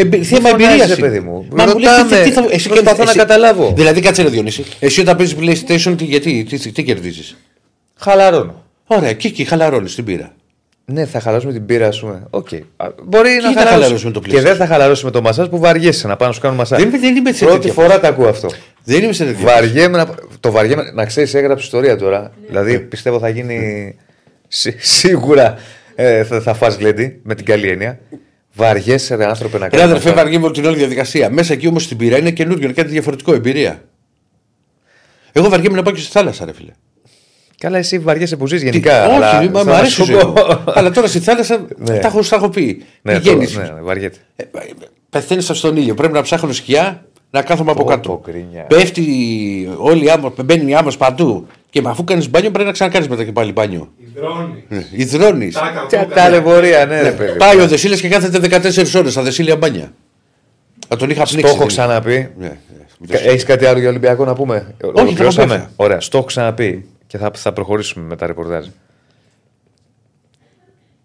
Εμπει... 0.00 0.22
Θέμα 0.22 0.48
φωνάζεις, 0.48 0.66
εμπειρίας. 0.68 0.88
ρε 0.98 1.02
παιδί 1.06 1.20
μου. 1.20 1.46
Μα 1.52 1.64
μου 1.66 1.78
λες, 1.78 1.90
Ρωτάμε. 1.90 2.16
τι- 2.16 2.22
τι 2.28 2.32
θα... 2.32 2.44
εσύ 2.50 2.68
Προσπαθώ 2.68 3.04
να 3.04 3.12
καταλάβω. 3.12 3.72
Δηλαδή, 3.76 4.00
κάτσε 4.00 4.22
ρε 4.22 4.28
Διονύση. 4.28 4.64
Εσύ 4.80 5.00
όταν 5.00 5.16
παίζεις 5.16 5.36
PlayStation, 5.40 5.94
τι, 5.96 6.04
γιατί, 6.04 6.44
τι, 6.48 6.58
τι, 6.58 6.72
τι 6.72 6.82
κερδίζεις; 6.82 7.36
Χαλαρώνω. 7.98 8.64
Ωραία, 8.86 9.12
και 9.12 9.28
εκεί 9.28 9.44
χαλαρώνεις 9.44 9.94
την 9.94 10.04
πύρα. 10.04 10.34
Ναι, 10.84 11.06
θα 11.06 11.20
χαλαρώσουμε 11.20 11.52
την 11.52 11.66
πύρα, 11.66 11.86
ας 11.86 12.00
πούμε. 12.00 12.26
Οκ. 12.30 12.48
Α, 12.76 12.86
Μπορεί 13.04 13.30
να 13.30 13.40
θα 13.42 13.46
χαλαρώσει. 13.48 13.72
χαλαρώσουμε 13.72 14.12
το 14.12 14.20
Και 14.20 14.30
PlayStation. 14.30 14.42
δεν 14.42 14.56
θα 14.56 14.66
χαλαρώσει 14.66 15.04
με 15.04 15.10
το 15.10 15.20
μασάζ 15.22 15.48
που 15.48 15.58
βαριέσαι 15.58 16.06
να 16.06 16.16
πάνω 16.16 16.28
να 16.30 16.34
σου 16.36 16.40
κάνουν 16.42 16.56
μασάζ. 16.56 16.82
Δεν, 16.82 17.00
δεν 17.00 17.16
είμαι 17.16 17.32
σε 17.32 17.44
Πρώτη 17.44 17.60
τέτοια 17.60 17.72
φορά 17.82 18.00
τα 18.00 18.08
ακούω 18.08 18.28
αυτό. 18.28 18.48
Δεν 18.84 19.02
είμαι 19.02 19.12
σε 19.12 19.24
τέτοια. 19.24 19.44
Βαριέμαι 19.44 19.96
να... 19.96 20.06
Το 20.40 20.50
βαριέμαι, 20.50 20.90
να 20.94 21.04
ξέρεις, 21.04 21.34
έγραψε 21.34 21.64
ιστορία 21.64 21.96
τώρα. 21.96 22.32
Δηλαδή 22.46 22.78
πιστεύω 22.80 23.18
θα 23.18 23.28
γίνει. 23.28 23.94
σι- 24.48 24.76
σίγουρα 24.80 25.54
ε, 25.94 26.24
θα, 26.24 26.40
θα 26.40 26.54
φας 26.54 26.76
γλέντι 26.76 27.20
με 27.22 27.34
την 27.34 27.44
καλή 27.44 27.68
έννοια. 27.68 27.98
Βαριέσαι, 28.54 29.14
ρε 29.14 29.26
άνθρωπε, 29.26 29.58
να 29.58 29.64
Ρε 29.64 29.70
κάνεις. 29.76 29.84
αδερφέ, 29.94 30.12
βαριέμαι 30.12 30.44
όλη 30.44 30.54
την 30.54 30.64
όλη 30.64 30.76
διαδικασία. 30.76 31.30
Μέσα 31.30 31.52
εκεί 31.52 31.66
όμως 31.66 31.82
στην 31.82 31.96
πύρα 31.96 32.18
είναι 32.18 32.30
καινούριο, 32.30 32.64
είναι 32.64 32.72
κάτι 32.72 32.88
διαφορετικό 32.90 33.32
εμπειρία. 33.34 33.82
Εγώ 35.32 35.48
βαριέμαι 35.48 35.76
να 35.76 35.82
πάω 35.82 35.92
και 35.94 36.00
στη 36.00 36.10
θάλασσα, 36.10 36.44
ρε 36.44 36.52
φίλε. 36.52 36.72
Καλά, 37.58 37.78
εσύ 37.78 37.98
βαριέσαι 37.98 38.36
που 38.36 38.46
ζεις 38.46 38.60
Τι- 38.60 38.64
γενικά. 38.70 39.06
Όχι, 39.06 39.14
αλλά 39.16 39.50
μα, 39.50 39.58
θα 39.58 39.64
μου 39.64 39.72
αρέσει 39.74 39.90
η 40.02 40.04
σου 40.04 40.12
ζωή 40.12 40.24
μου. 40.24 40.32
πω- 40.32 40.62
Αλλά 40.66 40.90
τώρα 40.90 41.06
στη 41.06 41.18
θάλασσα 41.20 41.66
Ναι. 41.76 41.98
τα, 41.98 42.06
έχω, 42.08 42.20
τα 42.28 42.36
έχω 42.36 42.48
πει. 42.48 42.84
Ναι, 43.02 43.12
το- 43.12 43.20
Πηγαίνεις. 43.20 43.56
ναι, 43.56 43.62
ναι, 43.62 43.80
βαριέται. 43.80 44.16
Ε, 44.36 44.44
Πεθαίνεις 45.10 45.50
στον 45.52 45.76
ήλιο. 45.76 45.94
Πρέπει 45.94 46.12
να 46.12 46.22
ψάχνω 46.22 46.52
σκιά 46.52 47.04
να 47.30 47.42
κάθομαι 47.42 47.70
από 47.70 47.82
Πω, 47.82 47.88
κάτω. 47.88 48.08
πω, 48.08 48.18
κρίνια. 48.18 48.62
Πέφτει 48.62 49.04
όλη 49.76 50.04
η 50.04 50.10
άμμο, 50.10 50.34
μπαίνει 50.44 50.70
η 50.70 50.74
άμμος 50.74 50.96
παντού. 50.96 51.46
Και 51.70 51.82
αφού 51.84 52.04
κάνεις 52.04 52.30
μπάνιο 52.30 52.50
πρέπει 52.50 52.66
να 52.66 52.72
ξανακάνεις 52.72 53.08
μετά 53.08 53.24
και 53.24 53.32
πάλι 53.32 53.52
μπάνιο. 53.52 53.92
Υδρώνει. 54.14 54.64
Υδρώνει. 54.90 55.50
Τάκα, 55.50 55.86
Τι 55.86 55.96
τούκα. 55.98 56.14
ταλαιπωρία, 56.14 56.86
ναι, 56.86 57.02
ρε 57.02 57.10
παιδί. 57.12 57.36
Πάει 57.38 57.60
ο 57.60 57.66
Δεσίλε 57.66 57.96
και 57.96 58.08
κάθεται 58.08 58.38
14 58.38 58.94
ώρες 58.98 59.12
στα 59.12 59.22
δεσίλια 59.22 59.56
μπάνια. 59.56 59.92
Θα 60.88 60.96
τον 60.96 61.10
είχα 61.10 61.22
πνίξει. 61.24 61.40
Το 61.42 61.48
έχω 61.48 61.58
την- 61.58 61.66
ξαναπεί. 61.66 62.30
Ναι, 62.38 62.58
ναι. 62.98 63.16
Έχεις 63.16 63.44
κάτι 63.44 63.64
άλλο 63.66 63.78
για 63.78 63.88
Ολυμπιακό 63.88 64.24
να 64.24 64.34
πούμε; 64.34 64.74
θα 64.80 64.86
πω 64.92 65.00
Ολοκληρώσαμε. 65.00 65.46
βέβαια. 65.46 65.70
Ωραία, 65.76 66.00
στο 66.00 66.16
έχω 66.18 66.26
ξαναπεί 66.26 66.86
και 67.06 67.18
θα, 67.18 67.30
θα 67.34 67.52
προχωρήσουμε 67.52 68.06
με 68.06 68.16
τα 68.16 68.26
ρεπορτάζ. 68.26 68.66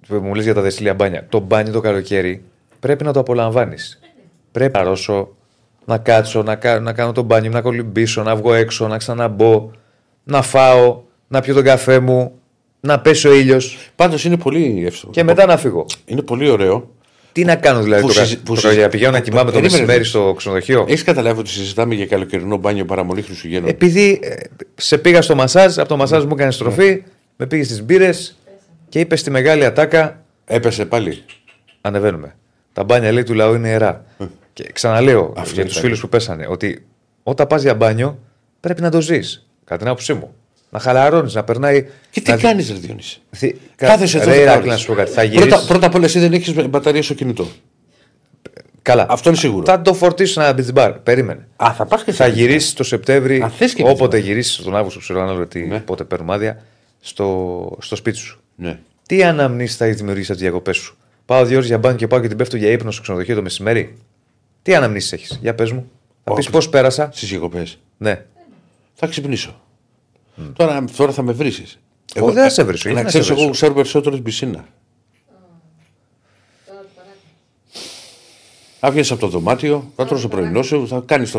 Μου 0.10 0.34
λες 0.36 0.43
για 0.43 0.53
τα 0.53 0.62
δεσίλια 0.62 0.93
μπάνια. 0.93 1.26
Το 1.30 1.39
μπάνι 1.39 1.70
το 1.70 1.82
καλοκαίρι 1.82 2.43
πρέπει 2.80 3.03
να 3.03 3.14
το 3.14 3.20
απολαμβάνεις. 3.20 3.99
Πρέπει 4.51 4.78
να 4.78 4.84
ρώσω, 4.84 5.36
να 5.86 5.97
κάτσω, 5.97 6.43
να, 6.43 6.56
κα- 6.56 6.80
να 6.80 6.93
κάνω 6.93 7.12
το 7.12 7.22
μπάνι 7.22 7.47
μου, 7.47 7.53
να 7.53 7.62
κολυμπήσω, 7.62 8.24
να 8.24 8.36
βγω 8.36 8.53
έξω, 8.53 8.88
να 8.88 8.97
ξαναμπω, 8.97 9.72
να 10.24 10.41
φάω, 10.41 11.01
να 11.28 11.41
πιω 11.41 11.53
τον 11.53 11.64
καφέ 11.64 11.99
μου, 11.99 12.32
να 12.86 12.99
πέσει 12.99 13.27
ο 13.27 13.33
ήλιος 13.33 13.77
Πάντως 13.95 14.23
είναι 14.25 14.38
πολύ 14.38 14.83
εύστοχο. 14.86 15.11
και 15.11 15.23
μετά 15.23 15.45
να 15.45 15.57
φύγω. 15.57 15.86
Είναι 16.05 16.21
πολύ 16.21 16.49
ωραίο. 16.49 16.93
Τι 17.31 17.43
να 17.45 17.55
κάνω 17.55 17.81
δηλαδή 17.81 18.01
Που 18.01 18.07
το, 18.07 18.13
κα- 18.13 18.19
συζη- 18.23 18.38
που 18.39 18.43
το 18.45 18.53
συζη- 18.53 18.63
καλοκαίρι, 18.63 18.89
πηγαίνω 18.91 19.11
να 19.11 19.19
κοιμάμαι 19.19 19.45
το 19.45 19.51
Περίμενε, 19.51 19.71
μεσημέρι 19.77 19.97
ρε. 19.97 20.03
στο 20.09 20.33
ξενοδοχείο. 20.38 20.86
Έχεις 20.88 21.03
καταλάβει 21.03 21.39
ότι 21.39 21.49
συζητάμε 21.49 21.95
για 21.95 22.05
καλοκαιρινό 22.05 22.57
μπάνιο 22.57 22.86
παραμονή 22.86 23.21
Χριστουγέννων; 23.21 23.69
Επειδή 23.69 24.19
ε, 24.23 24.36
σε 24.75 24.97
πήγα 24.97 25.21
στο 25.21 25.36
μασάζ, 25.36 25.79
από 25.79 25.88
το 25.88 25.97
μασάζ 25.97 26.23
μου 26.23 26.31
έκανε 26.33 26.51
στροφή, 26.51 27.03
με 27.36 27.45
πήγες 27.47 27.65
στις 27.65 27.83
μπύρες 27.83 28.38
και 28.89 28.99
είπες 28.99 29.19
στη 29.19 29.29
μεγάλη 29.31 29.65
ατάκα: 29.65 30.23
Έπεσε 30.45 30.86
πάλι. 30.86 31.23
Ανεβαίνουμε. 31.81 32.36
Τα 32.73 32.83
μπάνια 32.83 33.11
λέει 33.11 33.23
του 33.23 33.33
λαού 33.33 33.53
είναι 33.53 33.67
ιερά. 33.67 34.05
και 34.53 34.69
ξαναλέω 34.73 35.33
Αυτό 35.38 35.53
για 35.53 35.63
τους 35.63 35.71
ήταν. 35.71 35.83
φίλους 35.83 35.99
που 36.01 36.09
πέσανε 36.09 36.47
ότι 36.49 36.86
όταν 37.23 37.47
πας 37.47 37.61
για 37.61 37.75
μπάνιο 37.75 38.19
πρέπει 38.59 38.81
να 38.81 38.89
το 38.91 39.01
ζεις. 39.01 39.47
Κατά 39.63 39.77
την 39.79 39.88
άποψή 39.88 40.13
μου. 40.13 40.33
Να 40.76 40.82
χαλαρώνεις, 40.82 41.34
να 41.34 41.43
περνάει. 41.43 41.86
Και 42.09 42.21
τι 42.21 42.32
να... 42.32 42.38
κάνεις, 42.38 42.69
Ρε 42.69 42.76
Διονύση; 42.78 43.21
Θυ- 43.32 43.55
Κάθεσαι 43.76 44.17
Ρε, 44.17 44.23
εδώ. 44.23 44.32
δέκα 44.32 44.41
Ηράκλη, 44.43 44.59
ώρες. 44.61 44.71
να 44.71 44.78
σου 44.78 44.86
πω 44.88 44.93
κάτι. 44.93 45.11
Θα 45.11 45.21
Πρώτα, 45.21 45.38
γυρίσεις... 45.43 45.65
πρώτα 45.67 45.86
απ' 45.88 45.95
όλα, 45.95 46.05
εσύ 46.05 46.19
δεν 46.19 46.34
έχεις 46.34 46.67
μπαταρία 46.69 47.03
στο 47.03 47.13
κινητό. 47.13 47.47
Καλά. 48.82 49.05
Αυτό 49.09 49.30
είναι 49.30 49.38
σίγουρο. 49.38 49.65
Θα 49.65 49.82
το 49.82 49.93
φορτίσω 49.93 50.41
ένα 50.41 50.56
beach 50.57 50.73
bar. 50.73 50.95
Περίμενε. 51.03 51.47
Α, 51.56 51.73
θα 51.73 51.85
πας 51.85 52.03
και 52.03 52.11
Θα 52.11 52.27
γυρίσεις 52.27 52.73
το 52.73 52.84
Σεπτέμβρη, 52.84 53.41
Α, 53.41 53.49
θες 53.49 53.73
και 53.73 53.84
όποτε 53.85 54.18
beach 54.18 54.22
bar. 54.22 54.23
γυρίσεις 54.23 54.56
τον 54.56 54.76
Αύγουστο, 54.76 54.99
ξέρω 54.99 55.22
αν 55.22 55.30
άλλο 55.30 55.47
τι, 55.47 55.60
Ναι. 55.61 55.80
πότε 55.80 56.03
παίρνουμε 56.03 56.34
άδεια, 56.34 56.61
στο, 57.02 57.77
στο 57.81 57.95
σπίτι 57.95 58.18
σου. 58.18 58.39
Ναι. 58.56 58.80
Τι 59.06 59.23
αναμνήσει 59.23 59.76
θα 59.77 59.85
έχει 59.85 59.93
δημιουργήσει 59.95 60.31
από 60.31 60.39
τις 60.39 60.49
διακοπές 60.49 60.77
σου; 60.77 60.97
Πάω 61.26 61.45
δύο 61.45 61.56
ώρες 61.57 61.68
για 61.68 61.77
μπάνιο 61.77 61.97
και 61.97 62.07
πάω 62.07 62.19
και 62.19 62.27
την 62.27 62.38
πέφτω 62.38 62.57
για 62.57 62.69
ύπνο 62.72 62.91
στο 62.91 63.02
ξενοδοχείο 63.02 63.35
το 63.35 63.41
μεσημέρι. 63.41 63.97
Τι 64.61 64.76
αναμνήσεις 64.76 65.11
έχεις, 65.14 65.39
για 65.41 65.56
πες 65.56 65.72
μου. 65.72 65.89
Θα 66.23 66.34
πεις 66.34 66.43
Όχι. 66.45 66.53
πώς 66.53 66.69
πέρασα; 66.69 67.10
Στις 67.14 67.30
διακοπές. 67.30 67.77
Ναι. 67.97 68.26
Θα 68.93 69.07
ξυπνήσω. 69.07 69.60
Τώρα, 70.53 70.84
τώρα 70.98 71.12
θα 71.12 71.22
με 71.22 71.32
βρει. 71.32 71.53
Εγώ 72.14 72.32
δεν 72.32 72.44
θα 72.44 72.49
σε 72.49 72.64
βρίσω, 72.64 72.90
γιατί 72.90 72.98
Να 72.98 73.03
να 73.06 73.10
σε 73.10 73.20
ξέρει, 73.20 73.32
εγώ 73.34 73.38
βρίσω. 73.48 73.52
ξέρω 73.52 73.74
περισσότερο 73.74 74.16
την 74.16 74.24
πισίνα. 74.24 74.66
Θα 78.80 78.91
βγεις 78.91 79.12
από 79.12 79.20
το 79.20 79.28
δωμάτιο, 79.28 79.91
θα 79.95 80.06
τρώσει 80.06 80.22
το 80.22 80.28
πρωινό 80.28 80.62
σου, 80.62 80.88
θα 80.88 81.03
κάνεις 81.06 81.36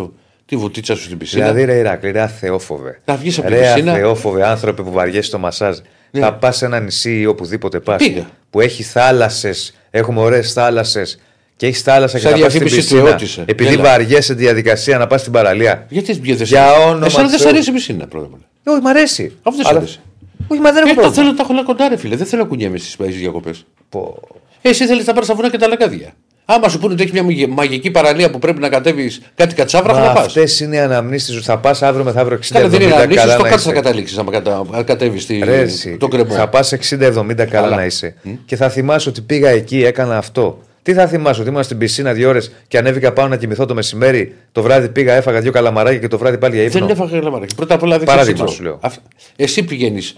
τη 0.46 0.56
βουτίτσα 0.56 0.96
σου 0.96 1.02
στην 1.02 1.18
πισίνα. 1.18 1.42
Δηλαδή, 1.52 1.64
ρε 1.64 1.78
Ηράκλη, 1.78 2.10
ρε 2.10 2.20
αθεόφοβε. 2.20 3.00
Θα 3.04 3.16
βγεις 3.16 3.38
από 3.38 3.46
την 3.46 3.56
ρε 3.56 3.72
πισίνα. 3.72 3.92
αθεόφοβε, 3.92 4.46
άνθρωπε 4.46 4.82
που 4.82 4.90
βαριέσαι 4.90 5.30
το 5.30 5.38
μασάζ. 5.38 5.78
Ναι. 6.10 6.20
Θα 6.20 6.34
πας 6.34 6.56
σε 6.56 6.64
ένα 6.64 6.80
νησί 6.80 7.18
ή 7.20 7.26
οπουδήποτε 7.26 7.80
πας. 7.80 7.96
Πήγα. 8.02 8.30
Που 8.50 8.60
έχει 8.60 8.82
θάλασσες, 8.82 9.74
έχουμε 9.90 10.20
ωραίες 10.20 10.52
θάλασσες 10.52 11.18
και 11.56 11.66
έχεις 11.66 11.82
θάλασσα 11.82 12.18
και 12.18 12.22
Σαν 12.26 12.32
θα 12.32 12.38
πας 12.40 12.52
στην 12.52 12.60
διαφήμιση 12.64 12.88
του 12.88 12.94
πισίνα. 12.94 13.10
Εώτησε. 13.10 13.44
Επειδή 13.46 13.72
Έλα. 13.72 13.82
βαριέσαι 13.82 14.34
τη 14.34 14.42
διαδικασία 14.42 14.98
να 14.98 15.06
πας 15.06 15.20
στην 15.20 15.32
παραλία. 15.32 15.86
Γιατί 15.88 16.12
δεν 16.12 16.42
Για 16.46 16.72
όνομα 16.72 17.06
Εσένα 17.06 17.22
δεν 17.22 17.32
του 17.32 17.38
σ' 17.38 17.42
Θεού. 17.42 17.48
αρέσει 17.50 17.70
η 17.70 17.72
πισίνα 17.72 18.06
πρώτα 18.06 18.26
απ' 18.26 18.32
όλα. 18.34 18.42
Ε, 18.66 18.70
Όχι, 18.70 18.80
μ' 18.82 18.86
αρέσει. 18.86 19.32
Αυτό 19.42 19.56
δεν 19.56 19.64
σ' 19.66 19.68
Αλλά- 19.68 19.78
αρέσει. 19.78 20.00
Όχι, 20.48 20.60
μα 20.60 20.72
δεν 20.72 20.84
Ε, 20.84 20.86
έχω 20.90 20.94
τα 20.94 21.00
πρόβλημα. 21.00 21.14
θέλω 21.14 21.28
να 21.28 21.34
τα 21.36 21.42
έχω 21.42 21.52
όλα 21.52 21.62
κοντά, 21.62 21.88
ρε 21.88 21.96
φίλε. 21.96 22.16
Δεν 22.16 22.26
θέλω 22.26 22.42
να 22.42 22.48
κουνιέμαι 22.48 22.78
στις 22.78 22.96
διακοπές. 23.16 23.64
Πω. 23.88 24.20
Εσύ 24.62 24.86
θέλεις 24.86 25.06
να 25.06 25.12
πάρεις 25.12 25.28
τα 25.28 25.34
βουνά 25.34 25.50
και 25.50 25.58
τα 25.58 25.68
λακάδια. 25.68 26.12
Άμα 26.44 26.68
σου 26.68 26.78
πούνε 26.78 26.92
ότι 26.92 27.02
έχει 27.02 27.12
μια 27.12 27.22
μαγε- 27.22 27.48
μαγική 27.48 27.90
παραλία 27.90 28.30
που 28.30 28.38
πρέπει 28.38 28.60
να 28.60 28.68
κατέβεις 28.68 29.20
κάτι 29.34 29.54
κατσάβρα, 29.54 29.94
θα 29.94 30.00
Μα 30.00 30.06
να 30.06 30.12
πας. 30.12 30.26
αυτές 30.26 30.60
είναι 30.60 30.76
οι 30.76 30.78
αναμνήσεις 30.78 31.34
σου. 31.34 31.42
Θα 31.42 31.58
πας 31.58 31.82
αύριο 31.82 32.04
μεθαύριο 32.04 32.36
60-70 32.36 32.68
Καλά, 32.68 32.68
δεν 32.68 32.80
είναι 32.82 32.94
αναλύσει, 32.94 33.18
καλά 33.18 33.32
στο 33.32 33.42
να 33.42 33.48
κάτω 33.48 33.62
θα 33.62 33.70
είσαι. 33.70 33.80
καταλήξεις 33.80 34.18
άμα 34.18 34.30
κατα... 34.30 34.66
κατέβεις 34.84 35.26
Ρε, 35.44 35.60
εσύ, 35.60 35.96
τον 35.96 36.10
κρεμό. 36.10 36.34
Θα 36.34 36.48
πας 36.48 36.72
60-70 36.72 37.34
καλά 37.36 37.46
Καλά. 37.46 37.76
να 37.76 37.84
είσαι. 37.84 38.14
Και 38.46 38.56
θα 38.56 38.68
θυμάσαι 38.68 39.08
ότι 39.08 39.20
πήγα 39.20 39.48
εκεί, 39.48 39.84
έκανα 39.84 40.16
αυτό. 40.16 40.58
Τι 40.86 40.92
θα 40.94 41.06
θυμάσαι, 41.06 41.40
ότι 41.40 41.50
ήμουν 41.50 41.62
στην 41.62 41.78
πισίνα 41.78 42.12
δύο 42.12 42.28
ώρες 42.28 42.52
και 42.68 42.78
ανέβηκα 42.78 43.12
πάνω 43.12 43.28
να 43.28 43.36
κοιμηθώ 43.36 43.66
το 43.66 43.74
μεσημέρι. 43.74 44.34
Το 44.52 44.62
βράδυ 44.62 44.88
πήγα, 44.88 45.12
έφαγα 45.14 45.40
δύο 45.40 45.52
καλαμαράκια 45.52 45.98
και 46.00 46.08
το 46.08 46.18
βράδυ 46.18 46.38
πάλι 46.38 46.54
για 46.54 46.64
ύπνο. 46.64 46.80
Δεν 46.80 46.88
έφαγα 46.88 47.18
καλαμαράκι. 47.18 47.54
Πρώτα 47.54 47.74
απ' 47.74 47.82
όλα 47.82 47.96
δεν 47.98 48.06
Παράδειγμα 48.06 48.34
ξέρεις 48.44 48.50
τι 48.52 48.56
σου 48.56 48.62
λέω. 48.62 48.72
τρώω. 48.72 48.90
Αυ- 48.90 48.98
Εσύ 49.36 49.62
πηγαίνεις 49.64 50.16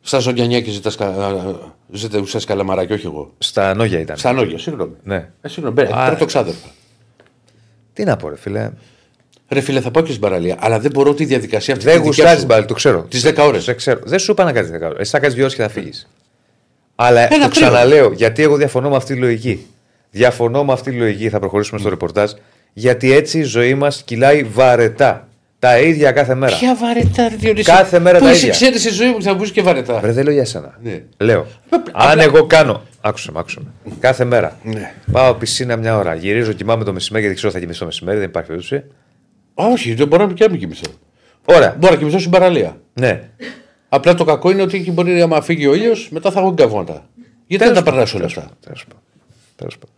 στα 0.00 0.18
ζωντιανιά 0.18 0.60
και 0.60 0.70
ζητάς 0.70 0.96
ζητάς 1.92 2.44
καλαμαράκι, 2.44 2.92
όχι 2.92 3.06
εγώ. 3.06 3.32
Στα 3.38 3.74
νόγια 3.74 3.98
ήταν. 4.00 4.16
Στα 4.16 4.32
νόγια, 4.32 4.58
συγγνώμη. 4.58 4.92
Ναι. 5.02 5.28
Ε, 5.40 5.48
συγγνώμη, 5.48 5.74
μπε, 5.82 5.98
Α, 5.98 6.06
τρίτο 6.06 6.24
ξάδερφα. 6.24 6.68
Τι 7.92 8.04
να 8.04 8.16
πω, 8.16 8.28
ρε 8.28 8.36
φίλε. 8.36 8.70
Ρε 9.48 9.60
φίλε, 9.60 9.80
θα 9.80 9.90
πάω 9.90 10.02
και 10.02 10.08
στην 10.10 10.20
παραλία, 10.22 10.56
αλλά 10.60 10.78
δεν 10.80 10.90
μπορώ 10.90 11.14
τη 11.14 11.24
διαδικασία 11.24 11.74
αυτή. 11.74 11.84
Δεν 11.86 11.94
τη 12.02 12.08
δικιά 12.08 12.22
γουστάρει 12.24 12.40
σου. 12.40 12.46
πάλι, 12.46 12.64
το 12.64 12.74
ξέρω. 12.74 13.02
Τις 13.02 13.22
10 13.26 13.34
ώρες. 13.46 13.62
Σε 13.62 13.72
ξέρω. 13.74 14.00
Δεν 14.04 14.18
σου 14.18 14.30
είπα 14.32 14.44
να 14.44 14.52
κάνεις 14.52 14.70
10 14.70 14.86
ώρες. 14.86 14.98
Εσύ 14.98 15.10
θα 15.10 15.18
κάνεις 15.18 15.34
δύο 15.34 15.44
ώρες 15.44 15.56
και 15.56 15.62
θα 15.62 15.68
φύγεις. 15.68 16.08
Αλλά 17.02 17.20
Ένα 17.20 17.28
το 17.30 17.36
τρίο. 17.36 17.48
ξαναλέω, 17.48 18.12
γιατί 18.12 18.42
εγώ 18.42 18.56
διαφωνώ 18.56 18.88
με 18.90 18.96
αυτή 18.96 19.14
τη 19.14 19.20
λογική. 19.20 19.66
Διαφωνώ 20.10 20.64
με 20.64 20.72
αυτή 20.72 20.90
τη 20.90 20.96
λογική, 20.96 21.28
θα 21.28 21.38
προχωρήσουμε 21.38 21.80
στο 21.80 21.88
ρεπορτάζ. 21.88 22.30
Γιατί 22.72 23.12
έτσι 23.12 23.38
η 23.38 23.42
ζωή 23.42 23.74
μας 23.74 24.02
κυλάει 24.02 24.42
βαρετά. 24.42 25.28
Τα 25.58 25.78
ίδια 25.80 26.12
κάθε 26.12 26.34
μέρα. 26.34 26.56
Ποια 26.56 26.74
βαρετά, 26.80 27.28
ρε 27.28 27.34
Διονύση. 27.36 27.64
Κάθε 27.64 27.98
μέρα 27.98 28.18
Που 28.18 28.24
τα 28.24 28.30
εσύ 28.30 28.38
ίδια. 28.40 28.50
ξέρεις 28.52 28.84
η 28.84 28.90
ζωή 28.90 29.08
μου 29.08 29.16
και 29.16 29.22
θα 29.22 29.34
μου 29.34 29.40
πεις 29.40 29.50
και 29.50 29.62
βαρετά. 29.62 29.98
Βρε, 30.00 30.12
δεν 30.12 30.24
λέω 30.24 30.32
για 30.32 30.44
σένα. 30.44 30.78
Ναι. 30.82 31.02
Λέω. 31.16 31.46
Απλά- 31.70 31.94
Αν 32.10 32.18
εγώ 32.20 32.46
κάνω 32.46 32.82
Άκουσα 33.00 33.32
με, 33.32 33.38
άκουσα 33.38 33.60
με. 33.84 33.92
Κάθε 34.00 34.24
μέρα. 34.24 34.56
Ναι. 34.62 34.92
Πάω 35.12 35.34
πισίνα 35.34 35.76
μια 35.76 35.96
ώρα. 35.96 36.14
Γυρίζω, 36.14 36.52
κοιμάμαι 36.52 36.84
το 36.84 36.92
μεσημέρι 36.92 37.22
γιατί 37.22 37.38
ξέρω 37.38 37.52
θα 37.52 37.58
κοιμηθώ 37.58 37.78
το 37.78 37.84
μεσημέρι, 37.84 38.18
δεν 38.18 38.28
υπάρχει 38.28 38.48
περίπτωση. 38.48 38.84
Όχι, 39.54 39.94
δεν 39.94 40.06
μπορώ 40.08 40.26
να 40.26 40.32
και 40.32 40.44
να 40.44 40.50
μην 40.50 40.60
κοιμηθώ. 40.60 40.90
Ωραία. 41.44 41.76
Μπορώ 41.78 41.92
να 41.92 41.98
κοιμηθώ 41.98 42.18
στην 42.18 42.30
παραλία. 42.30 42.76
Ναι. 42.92 43.20
Απλά 43.92 44.14
το 44.14 44.24
κακό 44.24 44.50
είναι 44.50 44.62
ότι 44.62 44.76
εκεί 44.76 44.90
μπορεί 44.90 45.26
να 45.26 45.40
φύγει 45.40 45.66
ο 45.66 45.74
ήλιος, 45.74 46.08
μετά 46.10 46.30
θα 46.30 46.40
έχω 46.40 46.52
γκαβόντα. 46.52 47.08
Γιατί 47.46 47.64
δεν 47.64 47.74
τα 47.74 47.82
περνάς 47.82 48.14
όλα 48.14 48.24
αυτά; 48.24 48.50
Τέλος 48.60 48.84
πάντων. 48.84 49.02
Τέλος 49.56 49.78
πάντων. 49.78 49.94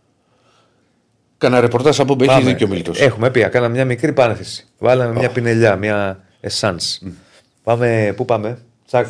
Κάνα 1.37 1.59
ρεπορτάζ 1.59 1.99
από 1.99 2.15
που 2.15 2.23
έχει 2.23 2.33
Πάμε. 2.33 2.49
δίκιο 2.49 2.67
ο 2.67 2.69
Μίλτο. 2.69 2.91
Έχουμε 2.95 3.29
πει, 3.31 3.49
κάναμε 3.49 3.73
μια 3.73 3.85
μικρή 3.85 4.13
πάνθηση. 4.13 4.67
Βάλαμε 4.77 5.19
μια 5.19 5.29
πινελιά, 5.29 5.75
μια 5.75 6.23
essence. 6.41 7.07
Πάμε, 7.63 8.13
πού 8.15 8.25
πάμε, 8.25 8.57
τσακ. 8.87 9.05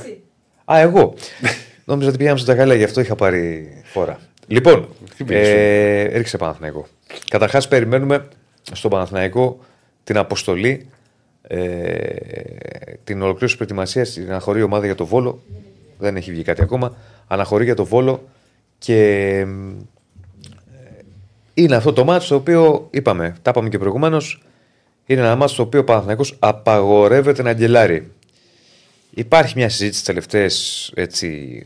Α, 0.66 0.80
εγώ. 0.80 1.14
Νόμιζα 1.86 2.10
ότι 2.10 2.18
πήγαμε 2.18 2.38
στο 2.38 2.48
Τακαλέ, 2.48 2.76
γι' 2.76 2.84
αυτό 2.84 3.02
είχα 3.02 3.16
πάρει 3.16 3.72
φορά. 3.84 4.20
Λοιπόν, 4.48 4.88
Τι 5.18 5.24
πήγες, 5.24 5.48
ε, 5.48 6.04
ρίξε 6.14 6.38
Παναθηναϊκό. 6.38 6.88
Καταρχάς, 7.30 7.68
περιμένουμε 7.68 8.28
στον 8.72 8.92
Παναθηναϊκό 8.92 9.60
την 10.04 10.18
αποστολή, 10.18 10.90
ε, 11.48 12.14
την 13.04 13.22
ολοκλήρωση 13.22 13.56
προετοιμασίας 13.56 14.10
στην 14.10 14.30
αναχωρή 14.30 14.62
ομάδα 14.62 14.86
για 14.86 14.96
το 14.96 15.06
Βόλο. 15.06 15.42
Δεν 15.98 16.16
έχει 16.16 16.32
βγει 16.32 16.44
κάτι 16.44 16.62
ακόμα. 16.62 16.96
Αναχωρεί 17.28 17.64
για 17.64 17.76
το 17.76 17.86
Βόλο 17.86 18.24
και 18.78 19.38
είναι 21.54 21.76
αυτό 21.76 21.94
το 21.94 22.04
μάτσο 22.04 22.28
το 22.28 22.36
οποίο 22.36 22.88
είπαμε, 22.92 23.36
τα 23.42 23.50
είπαμε 23.50 23.70
και 23.70 23.78
προηγουμένως. 23.78 24.42
Είναι 25.06 25.22
ένα 25.22 25.36
μάτσο 25.36 25.56
το 25.56 25.62
οποίο 25.62 25.80
ο 25.80 25.84
Παναθηναϊκός 25.84 26.36
απαγορεύεται 26.40 27.44
να 27.44 27.50
αγγελάρει. 27.50 28.12
Υπάρχει 29.10 29.54
μια 29.58 29.70
συζήτηση 29.70 30.06
τελευταίες 30.06 30.92
έτσι. 30.96 31.62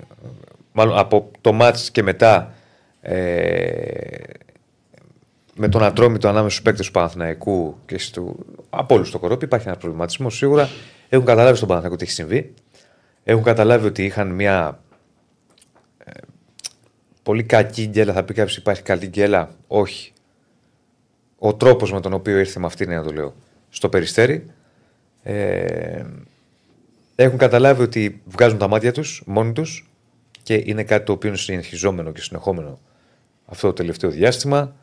Μάλλον 0.72 0.98
από 0.98 1.32
το 1.42 1.54
μάτς 1.54 1.92
και 1.92 2.04
μετά 2.04 2.54
ε, 3.02 3.16
με 5.58 5.70
τον 5.70 5.84
Ατρόμητο 5.84 6.28
ανάμεσα 6.28 6.50
στους 6.50 6.62
παίκτες 6.62 6.86
του 6.86 6.92
Παναθηναϊκού 6.92 7.78
και 7.86 7.98
στου, 7.98 8.46
από 8.70 8.96
όλους 8.96 9.08
στο 9.08 9.20
κορόπι 9.20 9.46
υπάρχει 9.46 9.68
ένας 9.68 9.80
προβληματισμός 9.80 10.36
σίγουρα. 10.36 10.70
Έχουν 11.10 11.26
καταλάβει 11.26 11.56
στον 11.56 11.68
Παναθηναϊκό 11.68 12.00
τι 12.00 12.08
έχει 12.08 12.14
συμβεί. 12.14 12.54
Έχουν 13.24 13.44
καταλάβει 13.44 13.88
ότι 13.88 14.06
είχαν 14.06 14.28
μια 14.28 14.80
ε, 16.04 16.12
πολύ 17.24 17.44
κακή 17.44 17.86
γκέλα. 17.86 18.14
Θα 18.14 18.24
πει 18.24 18.34
κάποιος 18.34 18.58
υπάρχει 18.58 18.82
καλή 18.82 19.08
γκέλα. 19.08 19.50
Όχι. 19.68 20.12
Ο 21.38 21.54
τρόπος 21.56 21.92
με 21.92 22.00
τον 22.02 22.14
οποίο 22.14 22.38
ήρθε 22.38 22.60
με 22.60 22.66
αυτήν 22.66 22.86
είναι 22.90 23.00
να 23.00 23.04
το 23.04 23.14
λέω 23.14 23.36
στο 23.70 23.90
περιστέρι. 23.90 24.46
Ε, 25.24 26.04
έχουν 27.16 27.38
καταλάβει 27.38 27.82
ότι 27.82 28.22
βγάζουν 28.26 28.58
τα 28.58 28.68
μάτια 28.68 28.92
τους 28.92 29.24
μόνοι 29.26 29.54
τους 29.54 29.90
και 30.44 30.64
είναι 30.66 30.84
κάτι 30.84 31.06
το 31.06 31.12
οποίο 31.12 31.30
είναι 31.30 31.38
συνεχιζόμενο 31.38 32.12
και 32.12 32.22
συνεχόμενο 32.22 32.80
αυτό 33.46 33.68
το 33.68 33.74
τελευταίο 33.74 34.10
διάστημα. 34.10 34.76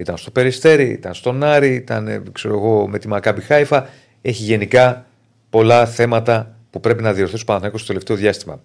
Ήταν 0.00 0.16
στο 0.16 0.30
Περιστέρι, 0.30 0.88
ήταν 0.88 1.14
στον 1.14 1.44
Άρη, 1.44 1.74
ήταν 1.74 2.08
ε, 2.08 2.22
ξέρω 2.32 2.54
εγώ, 2.54 2.88
με 2.88 2.98
τη 2.98 3.08
Μακάμπι 3.08 3.40
Χάιφα. 3.40 3.88
Έχει 4.22 4.42
γενικά 4.42 5.06
πολλά 5.50 5.86
θέματα 5.86 6.56
που 6.70 6.80
πρέπει 6.80 7.02
να 7.02 7.12
διορθώσει 7.12 7.42
ο 7.42 7.46
Παναθηναϊκός 7.46 7.80
στο 7.80 7.88
τελευταίο 7.88 8.16
διάστημα. 8.16 8.60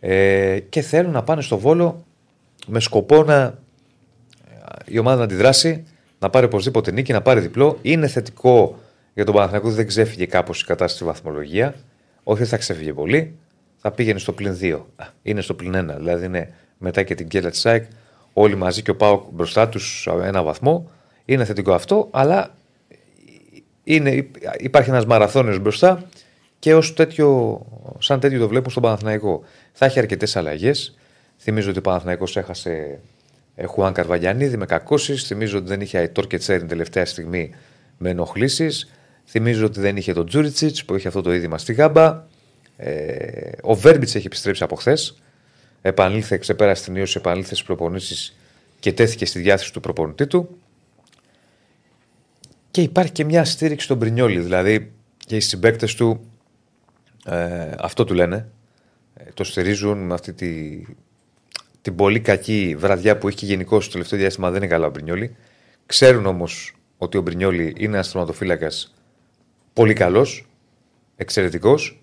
Ε, 0.00 0.58
και 0.68 0.80
θέλουν 0.80 1.12
να 1.12 1.22
πάνε 1.22 1.42
στο 1.42 1.58
Βόλο 1.58 2.04
με 2.66 2.80
σκοπό 2.80 3.22
να 3.22 3.58
η 4.84 4.98
ομάδα 4.98 5.16
να 5.16 5.24
αντιδράσει, 5.24 5.84
να 6.18 6.30
πάρει 6.30 6.46
οπωσδήποτε 6.46 6.90
νίκη, 6.90 7.12
να 7.12 7.22
πάρει 7.22 7.40
διπλό. 7.40 7.78
Είναι 7.82 8.06
θετικό 8.06 8.78
για 9.14 9.24
τον 9.24 9.34
Παναθηναϊκό 9.34 9.66
ότι 9.66 9.76
δεν 9.76 9.86
ξέφυγε 9.86 10.26
κάπως 10.26 10.60
η 10.60 10.64
κατάσταση 10.64 10.94
στη 10.94 11.04
βαθμολογία. 11.04 11.74
Όχι, 12.22 12.38
δεν 12.38 12.48
θα 12.48 12.56
ξέφυγε 12.56 12.92
πολύ. 12.92 13.34
Θα 13.76 13.90
πήγαινε 13.90 14.18
στο 14.18 14.32
πλην 14.32 14.58
2. 14.60 14.80
Είναι 15.22 15.40
στο 15.40 15.54
πλην 15.54 15.90
1. 15.90 15.94
Δηλαδή 15.96 16.26
είναι 16.26 16.54
μετά 16.78 17.02
και 17.02 17.14
την 17.14 17.28
κέλα 17.28 17.50
της 17.50 17.60
ΣΑΕΚ. 17.60 17.84
Όλοι 18.38 18.54
μαζί 18.54 18.82
και 18.82 18.90
ο 18.90 18.96
Πάοκ 18.96 19.24
μπροστά 19.30 19.68
τους 19.68 20.08
ένα 20.22 20.42
βαθμό. 20.42 20.90
Είναι 21.24 21.44
θετικό 21.44 21.72
αυτό, 21.72 22.08
αλλά 22.10 22.54
είναι, 23.84 24.28
υπάρχει 24.58 24.90
ένας 24.90 25.06
μαραθώνιος 25.06 25.58
μπροστά 25.58 26.04
και 26.58 26.74
ως 26.74 26.94
τέτοιο, 26.94 27.60
σαν 27.98 28.20
τέτοιο 28.20 28.38
το 28.38 28.48
βλέπουν 28.48 28.70
στον 28.70 28.82
Παναθηναϊκό. 28.82 29.42
Θα 29.72 29.86
έχει 29.86 29.98
αρκετές 29.98 30.36
αλλαγές. 30.36 30.96
Θυμίζω 31.38 31.70
ότι 31.70 31.78
ο 31.78 31.82
Παναθηναϊκός 31.82 32.36
έχασε 32.36 33.00
ε, 33.54 33.66
Χουάν 33.66 33.92
Καρβαγιανίδη 33.92 34.56
με 34.56 34.66
κακώσεις. 34.66 35.24
Θυμίζω 35.24 35.58
ότι 35.58 35.66
δεν 35.66 35.80
είχε 35.80 35.98
Αϊτόρ 35.98 36.26
και 36.26 36.38
Τσέριν 36.38 36.68
τελευταία 36.68 37.04
στιγμή 37.04 37.54
με 37.98 38.10
ενοχλήσεις. 38.10 38.90
Θυμίζω 39.24 39.66
ότι 39.66 39.80
δεν 39.80 39.96
είχε 39.96 40.12
τον 40.12 40.26
Τζούριτσιτς 40.26 40.84
που 40.84 40.94
είχε 40.94 41.08
αυτό 41.08 41.20
το 41.20 41.34
είδημα 41.34 41.58
στη 41.58 41.72
γάμπα. 41.72 42.24
Ε, 42.76 43.50
ο 43.62 43.74
Βέρμπιτς 43.74 44.14
έχει 44.14 44.26
επιστρέψει 44.26 44.62
από 44.62 44.74
χθες. 44.74 45.20
Επανήλθε, 45.86 46.38
ξεπέρασε 46.38 46.84
την 46.84 46.96
ίωση, 46.96 47.18
επανήλθε 47.18 47.54
στις 47.54 47.66
προπονήσεις 47.66 48.36
και 48.80 48.92
τέθηκε 48.92 49.26
στη 49.26 49.38
διάθεση 49.38 49.72
του 49.72 49.80
προπονητή 49.80 50.26
του. 50.26 50.58
Και 52.70 52.82
υπάρχει 52.82 53.12
και 53.12 53.24
μια 53.24 53.44
στήριξη 53.44 53.84
στον 53.84 53.98
Πρινιόλη. 53.98 54.40
Δηλαδή 54.40 54.92
και 55.16 55.36
οι 55.36 55.40
συμπαίκτες 55.40 55.94
του 55.94 56.30
ε, 57.24 57.70
αυτό 57.78 58.04
του 58.04 58.14
λένε. 58.14 58.48
Ε, 59.14 59.24
το 59.34 59.44
στηρίζουν 59.44 59.98
με 59.98 60.14
αυτή 60.14 60.32
τη, 60.32 60.82
την 61.82 61.94
πολύ 61.94 62.20
κακή 62.20 62.76
βραδιά 62.78 63.18
που 63.18 63.28
έχει 63.28 63.36
και 63.36 63.46
γενικώ 63.46 63.80
στο 63.80 63.92
τελευταίο 63.92 64.18
διάστημα. 64.18 64.50
Δεν 64.50 64.62
είναι 64.62 64.70
καλά 64.70 64.86
ο 64.86 64.90
Μπρινιόλη. 64.90 65.36
Ξέρουν 65.86 66.26
όμως 66.26 66.74
ότι 66.98 67.16
ο 67.16 67.20
Μπρινιόλη 67.20 67.74
είναι 67.76 67.94
ένας 67.94 68.10
τερματοφύλακα 68.10 68.70
πολύ 69.72 69.92
καλός, 69.92 70.46
εξαιρετικός. 71.16 72.02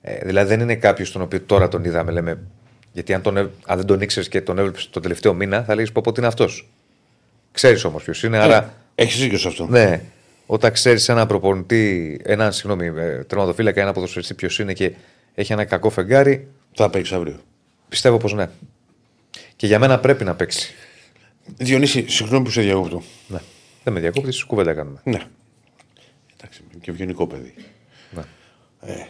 Ε, 0.00 0.18
δηλαδή 0.24 0.48
δεν 0.48 0.60
είναι 0.60 0.76
κάποιος 0.76 1.12
τον 1.12 1.22
οποίο 1.22 1.40
τώρα 1.40 1.68
τον 1.68 1.84
είδαμε, 1.84 2.12
λέμε. 2.12 2.38
Γιατί 2.92 3.14
αν, 3.14 3.22
τον, 3.22 3.36
ε- 3.36 3.50
αν 3.66 3.76
δεν 3.76 3.86
τον 3.86 4.00
ήξερες 4.00 4.28
και 4.28 4.40
τον 4.40 4.58
έβλεπες 4.58 4.90
τον 4.90 5.02
τελευταίο 5.02 5.34
μήνα, 5.34 5.62
θα 5.64 5.74
λέγεις 5.74 5.92
πω 5.92 6.02
ότι 6.04 6.18
είναι 6.20 6.28
αυτός. 6.28 6.68
Ξέρεις 7.52 7.84
όμως 7.84 8.02
ποιος 8.02 8.22
είναι, 8.22 8.38
άρα. 8.38 8.74
Έχεις 8.94 9.20
δίκιο 9.20 9.38
σε 9.38 9.48
αυτό. 9.48 9.66
Ναι, 9.66 10.02
όταν 10.46 10.72
ξέρεις 10.72 11.08
έναν 11.08 11.26
προπονητή, 11.26 12.20
έναν 12.24 12.52
συγγνώμη, 12.52 12.86
ε, 13.00 13.24
τερματοφύλακα, 13.24 13.80
ένα 13.80 13.92
ποδοσφαιριστή 13.92 14.34
ποιος 14.34 14.58
είναι 14.58 14.72
και 14.72 14.92
έχει 15.34 15.52
ένα 15.52 15.64
κακό 15.64 15.90
φεγγάρι, 15.90 16.48
Θα 16.74 16.90
παίξει 16.90 17.14
αύριο. 17.14 17.40
πιστεύω 17.88 18.16
πως 18.16 18.32
ναι. 18.32 18.48
Και 19.56 19.66
για 19.66 19.78
μένα 19.78 19.98
πρέπει 19.98 20.24
να 20.24 20.34
παίξει. 20.34 20.74
Διονύση, 21.56 22.04
συγγνώμη 22.08 22.44
που 22.44 22.50
σε 22.50 22.60
διακόπτω. 22.60 23.02
Ναι. 23.28 23.38
Δεν 23.84 23.92
με 23.92 24.00
διακόπτεις, 24.00 24.44
κουβέντα 24.44 24.74
κάνουμε. 24.74 25.00
Ναι. 25.04 25.20
Εντάξει, 26.36 26.60
είμαι 26.72 26.80
και 26.82 26.90
ευγενικό 26.90 27.26
παιδί. 27.26 27.54
Ναι. 28.10 28.22
Ε, 28.80 29.06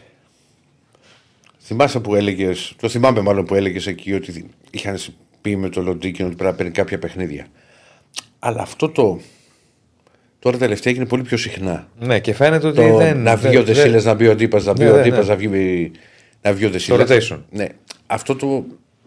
θυμάσαι 1.71 2.01
που 2.01 2.15
έλεγες, 2.15 2.73
το 2.81 2.89
θυμάμαι 2.89 3.21
μάλλον 3.21 3.45
που 3.45 3.55
έλεγες 3.55 3.87
εκεί 3.87 4.13
ότι 4.15 4.47
είχαν 4.71 4.99
πει 5.41 5.57
με 5.57 5.69
το 5.69 5.83
Λοντίκιν 5.83 6.27
ότι 6.27 6.35
πρέπει 6.35 6.51
να 6.51 6.57
παίρνει 6.57 6.73
κάποια 6.73 6.99
παιχνίδια. 6.99 7.47
Αλλά 8.39 8.63
αυτό 8.63 8.89
το. 8.89 9.21
Τώρα 10.39 10.59
τελευταία 10.59 10.93
έγινε 10.93 11.09
πολύ 11.09 11.23
πιο 11.23 11.37
συχνά. 11.37 11.89
Ναι, 11.99 12.21
και 12.21 12.35
φαίνεται 12.35 12.67
ότι 12.67 12.77
Το 12.77 12.97
δεν. 12.97 13.19
να 13.23 13.37
βγει 13.37 13.49
δεν- 13.49 13.59
ο 13.61 13.65
Δεσίλε, 13.65 13.89
δεν- 13.97 14.05
να 14.05 14.15
μπει 14.15 14.27
ο 14.27 14.31
Αντίπα, 14.31 14.63
να 14.63 14.73
μπει 14.73 14.83
Ναι, 14.85 14.91
ο 14.91 14.95
ναι, 14.95 15.01
Αντίπα, 15.01 15.19
ναι. 15.19 15.25
να 15.25 15.37
βγει, 15.37 15.91
να 16.43 16.53
βγει 16.53 16.65
ο 16.65 16.71
Δεσίλε. 16.71 17.05
rotation. 17.09 17.39
Ναι. 17.51 17.67
Αυτό 18.07 18.37
το 18.37 18.65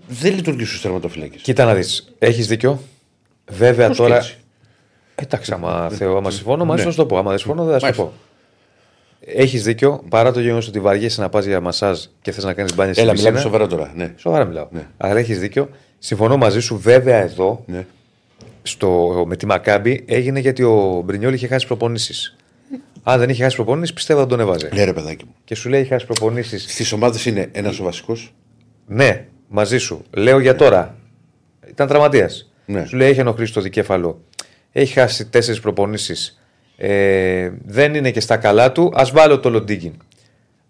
δεν 0.08 0.34
λειτουργεί 0.36 0.66
στους 0.66 0.82
τερματοφυλάκε. 0.82 1.38
Κοίτα 1.42 1.66
να 1.66 1.74
δεις. 1.74 2.14
Έχεις 2.20 2.48
δίκιο. 2.48 2.82
Βέβαια 3.52 3.88
Πώς 3.88 3.98
τώρα. 3.98 4.14
και 4.14 4.20
έτσι. 4.20 4.38
Εντάξει, 5.16 5.52
άμα, 5.54 5.90
θέλω, 5.90 6.18
άμα 6.18 6.32
συμφωνώ, 6.32 6.66
μαζί 6.66 6.80
Ναι. 6.80 6.86
θα 6.86 6.92
σου 6.92 6.98
το 6.98 7.06
πω. 7.06 7.18
Άμα 7.18 7.30
δεν 7.30 7.40
συμφωνώ, 7.40 7.64
δεν 7.64 7.80
θα 7.80 7.86
σου 7.88 7.94
το 7.94 8.02
Μάλιστα. 8.04 8.04
πω. 8.04 8.33
Έχεις 9.26 9.64
δίκιο, 9.64 10.04
παρά 10.10 10.32
το 10.32 10.40
γεγονός 10.40 10.68
ότι 10.68 10.80
βαριέσαι 10.80 11.22
να 11.22 11.30
πας 11.30 11.46
για 11.46 11.60
μασάζ 11.60 12.00
και 12.22 12.32
θες 12.32 12.44
να 12.44 12.54
κάνεις 12.54 12.76
μπάνια 12.76 12.94
στην 12.94 13.06
Έλα, 13.06 13.14
μιλάμε 13.14 13.36
πισίνα. 13.36 13.52
σοβαρά 13.52 13.68
τώρα. 13.68 13.92
Ναι. 13.96 14.14
Σοβαρά 14.16 14.46
μιλάω. 14.46 14.68
Ναι. 14.72 14.88
Αλλά 14.98 15.20
έχεις 15.20 15.40
δίκιο. 15.40 15.70
Συμφωνώ 16.00 16.38
μαζί 16.38 16.60
σου. 16.60 16.78
Βέβαια 16.78 17.18
εδώ 17.22 17.64
ναι. 17.68 17.86
στο, 18.64 19.24
με 19.28 19.36
τη 19.36 19.46
Μακάμπη 19.46 20.04
έγινε 20.08 20.40
γιατί 20.40 20.64
ο 20.64 21.02
Μπρινιόλ 21.06 21.34
είχε 21.34 21.48
χάσει 21.48 21.68
προπονήσεις. 21.68 22.36
Αν 23.04 23.20
δεν 23.20 23.30
είχε 23.30 23.44
χάσει 23.44 23.56
προπονήσεις, 23.56 23.94
πιστεύω 23.94 24.20
θα 24.20 24.26
τον 24.26 24.40
έβαζε. 24.40 24.70
Ναι, 24.74 24.84
ρε 24.84 24.94
παιδάκι 24.94 25.26
μου. 25.26 25.36
Και 25.44 25.56
σου 25.56 25.70
λέει: 25.70 25.80
Έχει 25.80 25.90
χάσεις 25.90 26.08
προπονήσεις. 26.08 26.66
Στις 26.68 26.92
ομάδες 26.92 27.26
είναι 27.26 27.50
ένας 27.52 27.80
ο 27.80 27.84
βασικός. 27.84 28.34
Ναι, 28.88 29.26
μαζί 29.48 29.78
σου. 29.78 30.04
Λέω 30.12 30.40
για 30.40 30.56
τώρα. 30.56 30.96
Ήταν 31.70 31.88
τραυματίας. 31.88 32.52
Ναι. 32.66 32.86
Σου 32.86 32.96
λέει: 32.98 33.10
Έχει 33.10 33.20
ενοχλήσει 33.20 33.54
το 33.54 33.62
δικέφαλο. 33.62 34.22
Έχει 34.72 34.94
χάσει 34.94 35.26
τέσσερις 35.26 35.60
προπονήσεις. 35.60 36.43
Ε, 36.78 37.52
δεν 37.66 37.94
είναι 37.96 38.12
και 38.12 38.20
στα 38.20 38.38
καλά 38.38 38.72
του. 38.72 38.92
Α 38.96 39.06
βάλω 39.14 39.40
το 39.40 39.50
Λοντίγκιν. 39.50 39.94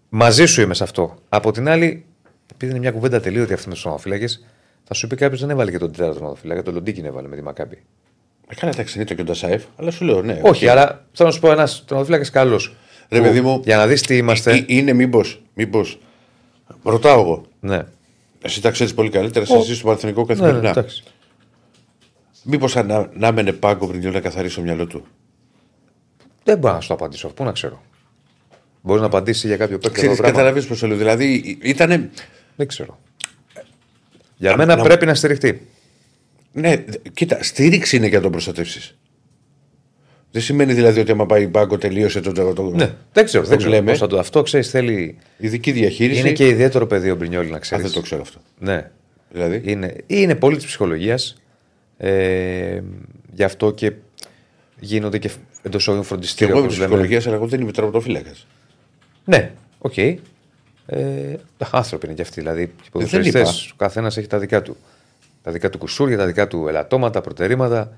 Μαζί 0.08 0.46
σου 0.46 0.60
είμαι 0.60 0.74
σε 0.74 0.82
αυτό. 0.82 1.14
Από 1.28 1.52
την 1.52 1.68
άλλη, 1.68 2.04
επειδή 2.52 2.70
είναι 2.70 2.80
μια 2.80 2.90
κουβέντα 2.90 3.20
τελείωτη 3.20 3.52
αυτή 3.52 3.68
με 3.68 3.74
τους 3.74 3.84
ομοφυλάκε, 3.84 4.26
θα 4.84 4.94
σου 4.94 5.06
πει 5.06 5.16
κάποιος 5.16 5.40
δεν 5.40 5.50
έβαλε 5.50 5.70
και 5.70 5.78
τον 5.78 5.92
τέταρτο 5.92 6.24
ομοφυλάκη. 6.24 6.62
Το 6.62 6.72
Λοντίγκιν 6.72 7.04
έβαλε 7.04 7.28
με 7.28 7.36
τη 7.36 7.42
Μακάμπη. 7.42 7.82
Ε, 8.48 8.54
Καλά, 8.54 8.72
εντάξει, 8.72 8.98
είναι 8.98 9.06
το 9.06 9.14
και 9.14 9.20
ο 9.20 9.24
Ντασάεφ, 9.24 9.62
αλλά 9.76 9.90
σου 9.90 10.04
λέω 10.04 10.22
ναι. 10.22 10.40
Όχι, 10.42 10.64
οκ. 10.64 10.70
αλλά 10.70 11.04
θέλω 11.12 11.28
να 11.28 11.34
σου 11.34 11.40
πω 11.40 11.50
ένας 11.50 11.84
τερματοφύλακα 11.86 12.30
καλός. 12.30 12.74
Ρε 13.08 13.20
παιδί 13.20 13.40
μου, 13.40 13.60
Για 13.64 13.76
να 13.76 13.86
δεις 13.86 14.00
τι 14.02 14.16
είμαστε. 14.16 14.52
Ε, 14.52 14.64
είναι 14.66 14.92
μήπως. 14.92 15.42
Μήπως, 15.54 15.98
ρωτάω 16.82 17.20
εγώ. 17.20 17.44
Ναι. 17.60 17.82
Εσύ 18.42 18.62
τα 18.62 18.70
ξέρεις 18.70 18.94
πολύ 18.94 19.10
καλύτερα, 19.10 19.44
εσύ 19.44 19.58
είσαι 19.58 19.74
στο 19.74 19.84
Παναθηνικό 19.86 20.20
Ναι, 20.20 20.26
ναι, 20.26 20.40
καθημερινά. 20.40 20.70
εντάξει. 20.70 21.02
Μήπως 22.42 22.74
να, 22.74 23.10
να 23.14 23.26
έμενε 23.26 23.52
πάγκο 23.52 23.86
πριν 23.86 24.12
να 24.12 24.20
καθαρίσει 24.20 24.56
το 24.56 24.62
μυαλό 24.62 24.86
του. 24.86 25.06
Δεν 26.44 26.58
μπορώ 26.58 26.74
να 26.74 26.80
σου 26.80 26.88
το 26.88 26.94
απαντήσω. 26.94 27.28
Πού 27.28 27.44
να 27.44 27.52
ξέρω. 27.52 27.82
Μπορείς 28.82 29.00
να 29.00 29.06
απαντήσεις 29.06 29.44
για 29.44 29.56
κάποιο 29.56 29.78
παίκτη. 29.78 29.94
Ξέρεις, 29.96 30.10
αυτό 30.10 30.22
το 30.22 30.28
πράγμα. 30.32 30.38
καταλαβαίνεις 30.50 30.68
πώ 30.80 30.86
το 30.86 30.86
λέω. 30.86 30.96
Δηλαδή 30.96 31.58
ήταν. 31.62 32.10
Δεν 32.56 32.66
ξέρω. 32.66 32.98
Για 34.36 34.56
μένα 34.56 34.76
να- 34.76 34.82
πρέπει 34.82 35.06
να 35.06 35.14
στηριχτεί. 35.14 35.66
Ναι, 36.52 36.76
δε- 36.76 36.96
κοίτα, 37.12 37.42
στήριξη 37.42 37.96
είναι 37.96 38.06
για 38.06 38.16
να 38.16 38.22
τον 38.22 38.32
προστατεύσεις. 38.32 38.96
Δεν 40.30 40.42
σημαίνει 40.42 40.72
δηλαδή 40.72 41.00
ότι 41.00 41.10
άμα 41.10 41.26
πάει 41.26 41.48
πάγκο 41.48 41.78
τελείωσε 41.78 42.20
το. 42.20 42.32
το, 42.32 42.52
το 42.52 42.62
Ναι, 42.62 42.92
δεν 43.12 43.24
ξέρω, 43.24 43.42
το 43.42 43.48
δεν 43.48 43.58
ξέρω 43.58 43.72
λέμε. 43.72 43.90
πώς 43.90 43.98
θα 43.98 44.06
το. 44.06 44.18
Αυτό 44.18 44.42
ξέρεις, 44.42 44.70
θέλει. 44.70 45.16
Ειδική 45.38 45.72
διαχείριση. 45.72 46.20
Είναι 46.20 46.32
και 46.32 46.48
ιδιαίτερο 46.48 46.86
πεδίο 46.86 47.12
ο 47.12 47.16
Μπρινιόλη 47.16 47.50
να 47.50 47.56
Α, 47.56 47.58
ξέρει. 47.60 47.82
δεν 47.82 47.90
το 47.90 48.00
ξέρω 48.00 48.20
αυτό. 48.22 48.38
Ναι. 48.58 48.90
Δηλαδή; 49.30 49.60
Είναι, 49.64 49.96
είναι 50.06 50.34
πολύ 50.34 50.56
της 50.56 50.66
ψυχολογίας. 50.66 51.36
Ε, 51.96 52.80
γι' 53.32 53.42
αυτό 53.44 53.70
και 53.70 53.92
γίνονται 54.80 55.18
και 55.18 55.30
εντός 55.64 55.88
όρων 55.88 56.00
Και 56.00 56.06
φροντιστήρια. 56.06 56.48
εγώ 56.52 56.58
είμαι 56.58 56.66
όπως 56.66 56.78
λέμε. 56.78 56.88
ψυχολογίας, 56.90 57.26
αλλά 57.26 57.34
εγώ 57.36 57.46
δεν 57.46 57.60
είμαι 57.60 57.72
τερματοφύλακας. 57.72 58.46
Ναι, 59.24 59.52
οκ. 59.78 59.96
Ε, 59.96 60.16
άνθρωποι 61.70 62.06
είναι 62.06 62.14
και 62.14 62.22
αυτοί. 62.22 62.40
Δηλαδή, 62.40 62.62
οι 62.62 62.70
ποδοσφαιριστές, 62.92 63.62
είπα. 63.62 63.70
ο 63.72 63.76
καθένας 63.76 64.16
έχει 64.16 64.26
τα 64.26 64.38
δικά 64.38 64.62
του. 64.62 64.76
Τα 65.42 65.50
δικά 65.52 65.70
του 65.70 65.78
κουσούρια, 65.78 66.16
τα 66.16 66.26
δικά 66.26 66.46
του 66.46 66.68
ελαττώματα, 66.68 67.20
προτερήματα. 67.20 67.92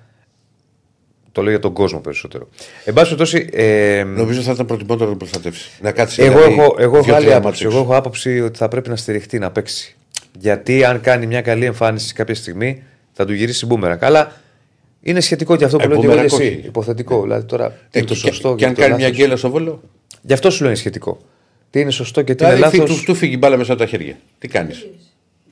Το 1.32 1.42
λέω 1.42 1.50
για 1.50 1.60
τον 1.60 1.72
κόσμο 1.72 1.98
περισσότερο. 1.98 2.48
Εν 2.84 2.94
πάση 2.94 3.04
περιπτώσει, 3.14 3.48
ε, 3.52 4.04
Νομίζω 4.04 4.40
θα 4.40 4.52
ήταν 4.52 4.66
προτιμότερο 4.66 5.04
να 5.04 5.08
τον 5.08 5.18
προστατεύσει. 5.18 5.70
Να 5.82 5.92
κάτσει. 5.92 6.22
εγώ, 6.22 6.32
δηλαδή, 6.34 6.52
έχω, 6.52 6.62
εγώ, 6.78 6.96
έχω 6.96 7.04
δύο-τρία 7.04 7.16
άλλη 7.16 7.26
μάτς 7.26 7.36
άποψη. 7.38 7.64
έξω. 7.64 7.76
εγώ 7.76 7.84
έχω 7.86 7.96
άποψη 7.96 8.40
ότι 8.40 8.58
θα 8.58 8.68
πρέπει 8.68 8.88
να 8.88 8.96
στηριχτεί, 8.96 9.38
να 9.38 9.50
παίξει. 9.50 9.96
Γιατί 10.38 10.84
αν 10.84 11.00
κάνει 11.00 11.26
μια 11.26 11.40
καλή 11.42 11.64
εμφάνιση 11.64 12.14
κάποια 12.14 12.34
στιγμή, 12.34 12.82
θα 13.12 13.24
του 13.24 13.32
γυρίσει 13.32 13.66
μπούμερα. 13.66 13.96
Καλά, 13.96 14.32
είναι 15.06 15.20
σχετικό 15.20 15.56
και 15.56 15.64
αυτό 15.64 15.76
που 15.76 15.84
Ε, 15.84 15.86
λέω 15.86 15.96
και 16.00 16.06
μπούμερακ 16.06 16.24
εσύ. 16.24 16.34
όχι. 16.34 16.60
Υποθετικό. 16.64 17.22
Δηλαδή 17.22 17.44
τώρα, 17.46 17.68
τι 17.70 17.74
Ε, 17.74 17.98
είναι 17.98 18.06
το 18.08 18.14
και- 18.14 18.20
σωστό 18.20 18.54
Και 18.54 18.66
αν 18.66 18.74
το 18.74 18.80
κάνει 18.80 18.94
μια 18.94 19.02
λάθος; 19.08 19.16
γκέλα 19.18 19.36
στο 19.36 19.50
βόλο; 19.50 19.82
Γι' 20.22 20.32
αυτό 20.32 20.50
σου 20.50 20.58
λέω 20.60 20.68
είναι 20.70 20.78
σχετικό. 20.78 21.18
Τι 21.70 21.80
είναι 21.80 21.90
σωστό 21.90 22.22
και 22.22 22.34
τι 22.34 22.44
είναι 22.44 22.54
Δηλαδή 22.54 22.76
λάθος; 22.78 22.96
του, 22.98 23.04
του 23.04 23.14
φύγει 23.14 23.34
η 23.34 23.36
μπάλα 23.40 23.56
μέσα 23.56 23.72
από 23.72 23.80
τα 23.82 23.86
χέρια. 23.86 24.16
Τι 24.38 24.48
κάνεις; 24.48 24.86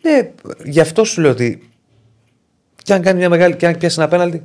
Ναι, 0.02 0.30
γι' 0.64 0.80
αυτό 0.80 1.04
σου 1.04 1.20
λέω 1.20 1.30
ότι. 1.30 1.68
Και 2.82 2.92
αν 2.92 3.02
κάνει 3.02 3.18
μια 3.18 3.28
μεγάλη. 3.28 3.56
και 3.56 3.66
αν 3.66 3.78
πιάσει 3.78 3.96
ένα 4.00 4.08
πέναλτι. 4.08 4.42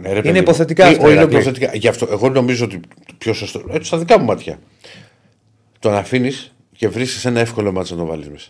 Ναι, 0.00 0.02
ρε, 0.02 0.08
Είναι 0.12 0.20
παιδί 0.20 0.34
μου. 0.34 0.40
υποθετικά 0.40 0.84
Ε, 0.84 0.88
αυτά, 0.88 1.02
όχι, 1.02 1.10
είναι 1.12 1.20
Ηρακλή. 1.20 1.36
υποθετικά. 1.40 1.70
Γι' 1.76 1.88
αυτό 1.88 2.08
εγώ 2.10 2.28
νομίζω 2.28 2.64
ότι 2.64 2.80
το 3.06 3.14
πιο 3.18 3.32
σωστό. 3.32 3.62
Έτσι 3.70 3.86
στα 3.86 3.98
δικά 3.98 4.18
μου 4.18 4.24
μάτια. 4.24 4.58
Το 5.78 5.90
να 5.90 5.96
αφήνεις 5.98 6.52
και 6.76 6.88
βρίσκεις 6.88 7.24
ένα 7.24 7.40
εύκολο 7.40 7.72
μάτσο 7.72 7.94
να 7.94 8.00
το 8.00 8.06
βάλεις 8.06 8.28
μέσα. 8.28 8.48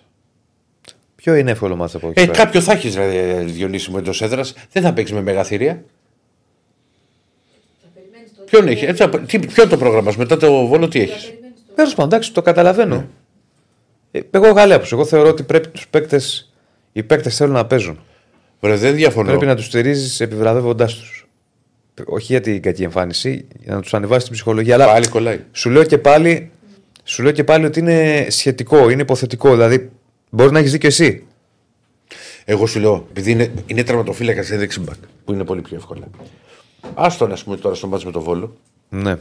Ποιο 1.23 1.35
είναι 1.35 1.51
εύκολο 1.51 1.77
μάτσο 1.77 1.97
από 1.97 2.09
εκεί. 2.09 2.21
Ε, 2.21 2.27
πέρα; 2.27 2.39
κάποιο 2.45 2.61
θα 2.61 2.73
έχεις 2.73 2.95
δηλαδή, 2.95 3.45
διονύσιμο 3.53 3.97
εντός 4.01 4.23
έδρας. 4.23 4.55
Δεν 4.73 4.83
θα 4.83 4.93
παίξεις 4.93 5.15
με 5.17 5.23
μεγαθύρια. 5.23 5.85
Θα 7.83 7.89
περιμένεις 7.95 8.31
το. 8.37 8.43
Ποιον 8.43 8.69
έχει. 8.69 8.85
Έτσι, 8.85 9.03
απ- 9.03 9.27
τι, 9.27 9.39
ποιο 9.39 9.63
είναι 9.63 9.73
το 9.73 9.79
πρόγραμμα 9.79 10.11
σου, 10.11 10.19
μετά 10.19 10.37
το 10.37 10.67
βόλο 10.67 10.89
τι 10.89 11.01
έχεις; 11.01 11.25
Περιμένεις 11.25 11.57
το. 11.67 11.73
Τέλος 11.75 11.95
πάντων, 11.95 12.13
εντάξει, 12.13 12.33
το 12.33 12.43
καταλαβαίνω. 12.43 12.97
Ναι. 12.97 13.07
Ε, 14.11 14.21
εγώ 14.31 14.47
έχω 14.47 14.59
άλλη 14.61 14.73
άποψη. 14.73 14.95
Εγώ 14.95 15.05
θεωρώ 15.05 15.29
ότι 15.29 15.43
πρέπει 15.43 15.69
τους 15.69 15.89
παίκτες. 15.89 16.53
Οι 16.93 17.03
παίκτες 17.03 17.37
θέλουν 17.37 17.53
να 17.53 17.67
παίζουν. 17.67 18.01
Βρε, 18.61 18.75
δεν 18.77 18.95
διαφωνώ. 18.95 19.29
Πρέπει 19.29 19.47
να 19.47 19.57
τους 19.57 19.65
στηρίζεις 19.65 20.21
επιβραβεύοντά 20.21 20.87
τους. 20.87 21.27
Όχι 22.05 22.27
για 22.33 22.41
την 22.41 22.63
κακή 22.63 22.83
εμφάνιση, 22.83 23.47
για 23.63 23.75
να 23.75 23.81
τους 23.81 23.95
ανεβάσεις 23.95 24.25
την 24.25 24.33
ψυχολογία. 24.33 24.75
Αλλά 24.75 24.87
Πάλι 24.87 25.09
κολλάει. 25.09 25.41
σου 25.53 25.71
λέω 25.71 25.85
και 25.85 25.99
πάλι, 25.99 26.51
σου 27.05 27.23
λέω 27.23 27.33
και 27.33 27.45
πάλι 27.45 27.65
ότι 27.65 27.79
είναι 27.81 28.27
σχετικό, 28.31 28.91
είναι 28.91 29.03
υποθετικό. 29.03 29.51
Δηλαδή, 29.51 29.91
μπορεί 30.35 30.53
να 30.53 30.59
έχεις 30.59 30.71
δίκιο 30.73 30.89
εσύ. 30.89 31.25
Εγώ 32.45 32.67
σου 32.67 32.81
λέω, 32.81 33.07
επειδή 33.11 33.31
είναι, 33.31 33.53
είναι 33.67 33.83
τραυματοφύλακα 33.83 34.43
σε 34.43 34.57
δεξιμπακ, 34.57 34.97
που 35.25 35.33
είναι 35.33 35.45
πολύ 35.45 35.61
πιο 35.61 35.77
εύκολα. 35.77 36.07
Άστον, 36.95 37.33
α 37.33 37.39
πούμε, 37.45 37.57
τώρα 37.57 37.75
στο 37.75 37.87
μάτσο 37.87 38.07
με 38.07 38.13
το 38.13 38.21
βόλο. 38.21 38.57
Ναι. 38.89 39.17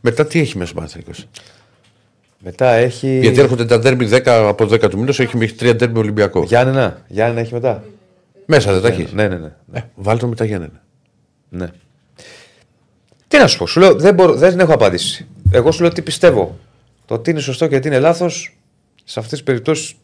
Μετά 0.00 0.26
τι 0.26 0.40
έχει 0.40 0.58
μέσα 0.58 0.70
ο 0.72 0.74
Παναθηναϊκός; 0.74 1.28
Μετά 2.38 2.70
έχει. 2.70 3.18
Γιατί 3.18 3.40
έρχονται 3.40 3.64
τα 3.64 3.78
ντέρμπι 3.78 4.08
10 4.10 4.20
από 4.26 4.64
10 4.64 4.90
του 4.90 4.98
μήνο, 4.98 5.10
έχει 5.10 5.36
μέχρι 5.36 5.56
3 5.60 5.76
ντέρμπι 5.76 5.98
Ολυμπιακό. 5.98 6.42
Γιάννενα. 6.42 7.02
Γιάννενα 7.08 7.40
έχει 7.40 7.52
μετά; 7.52 7.84
Μέσα 8.46 8.72
δεν 8.72 8.82
τα 8.82 8.88
έχεις; 8.88 9.12
Ναι, 9.12 9.28
ναι, 9.28 9.36
ναι. 9.36 9.52
Ε, 9.72 9.80
βάλτε 9.94 10.20
το 10.20 10.28
μετά 10.28 10.44
Γιάννενα. 10.44 10.82
ναι. 11.48 11.70
Τι 13.28 13.38
να 13.38 13.46
σου 13.46 13.58
πω, 13.58 13.66
σου 13.66 13.80
λέω, 13.80 13.94
δεν, 13.94 14.14
μπορώ, 14.14 14.34
δεν 14.34 14.60
έχω 14.60 14.72
απάντηση. 14.72 15.26
Εγώ 15.50 15.72
σου 15.72 15.82
λέω 15.82 15.92
τι 15.92 16.02
πιστεύω. 16.02 16.58
Το 17.06 17.18
τι 17.18 17.30
είναι 17.30 17.40
σωστό 17.40 17.66
και 17.66 17.78
τι 17.78 17.88
είναι 17.88 17.98
λάθος, 17.98 18.55
σε 19.08 19.20
αυτές 19.20 19.38
τις 19.38 19.42
περιπτώσεις 19.42 19.94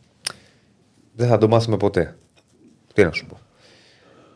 δεν 1.14 1.28
θα 1.28 1.38
το 1.38 1.48
μάθουμε 1.48 1.76
ποτέ. 1.76 2.16
Τι 2.94 3.04
να 3.04 3.12
σου 3.12 3.26
πω. 3.26 3.38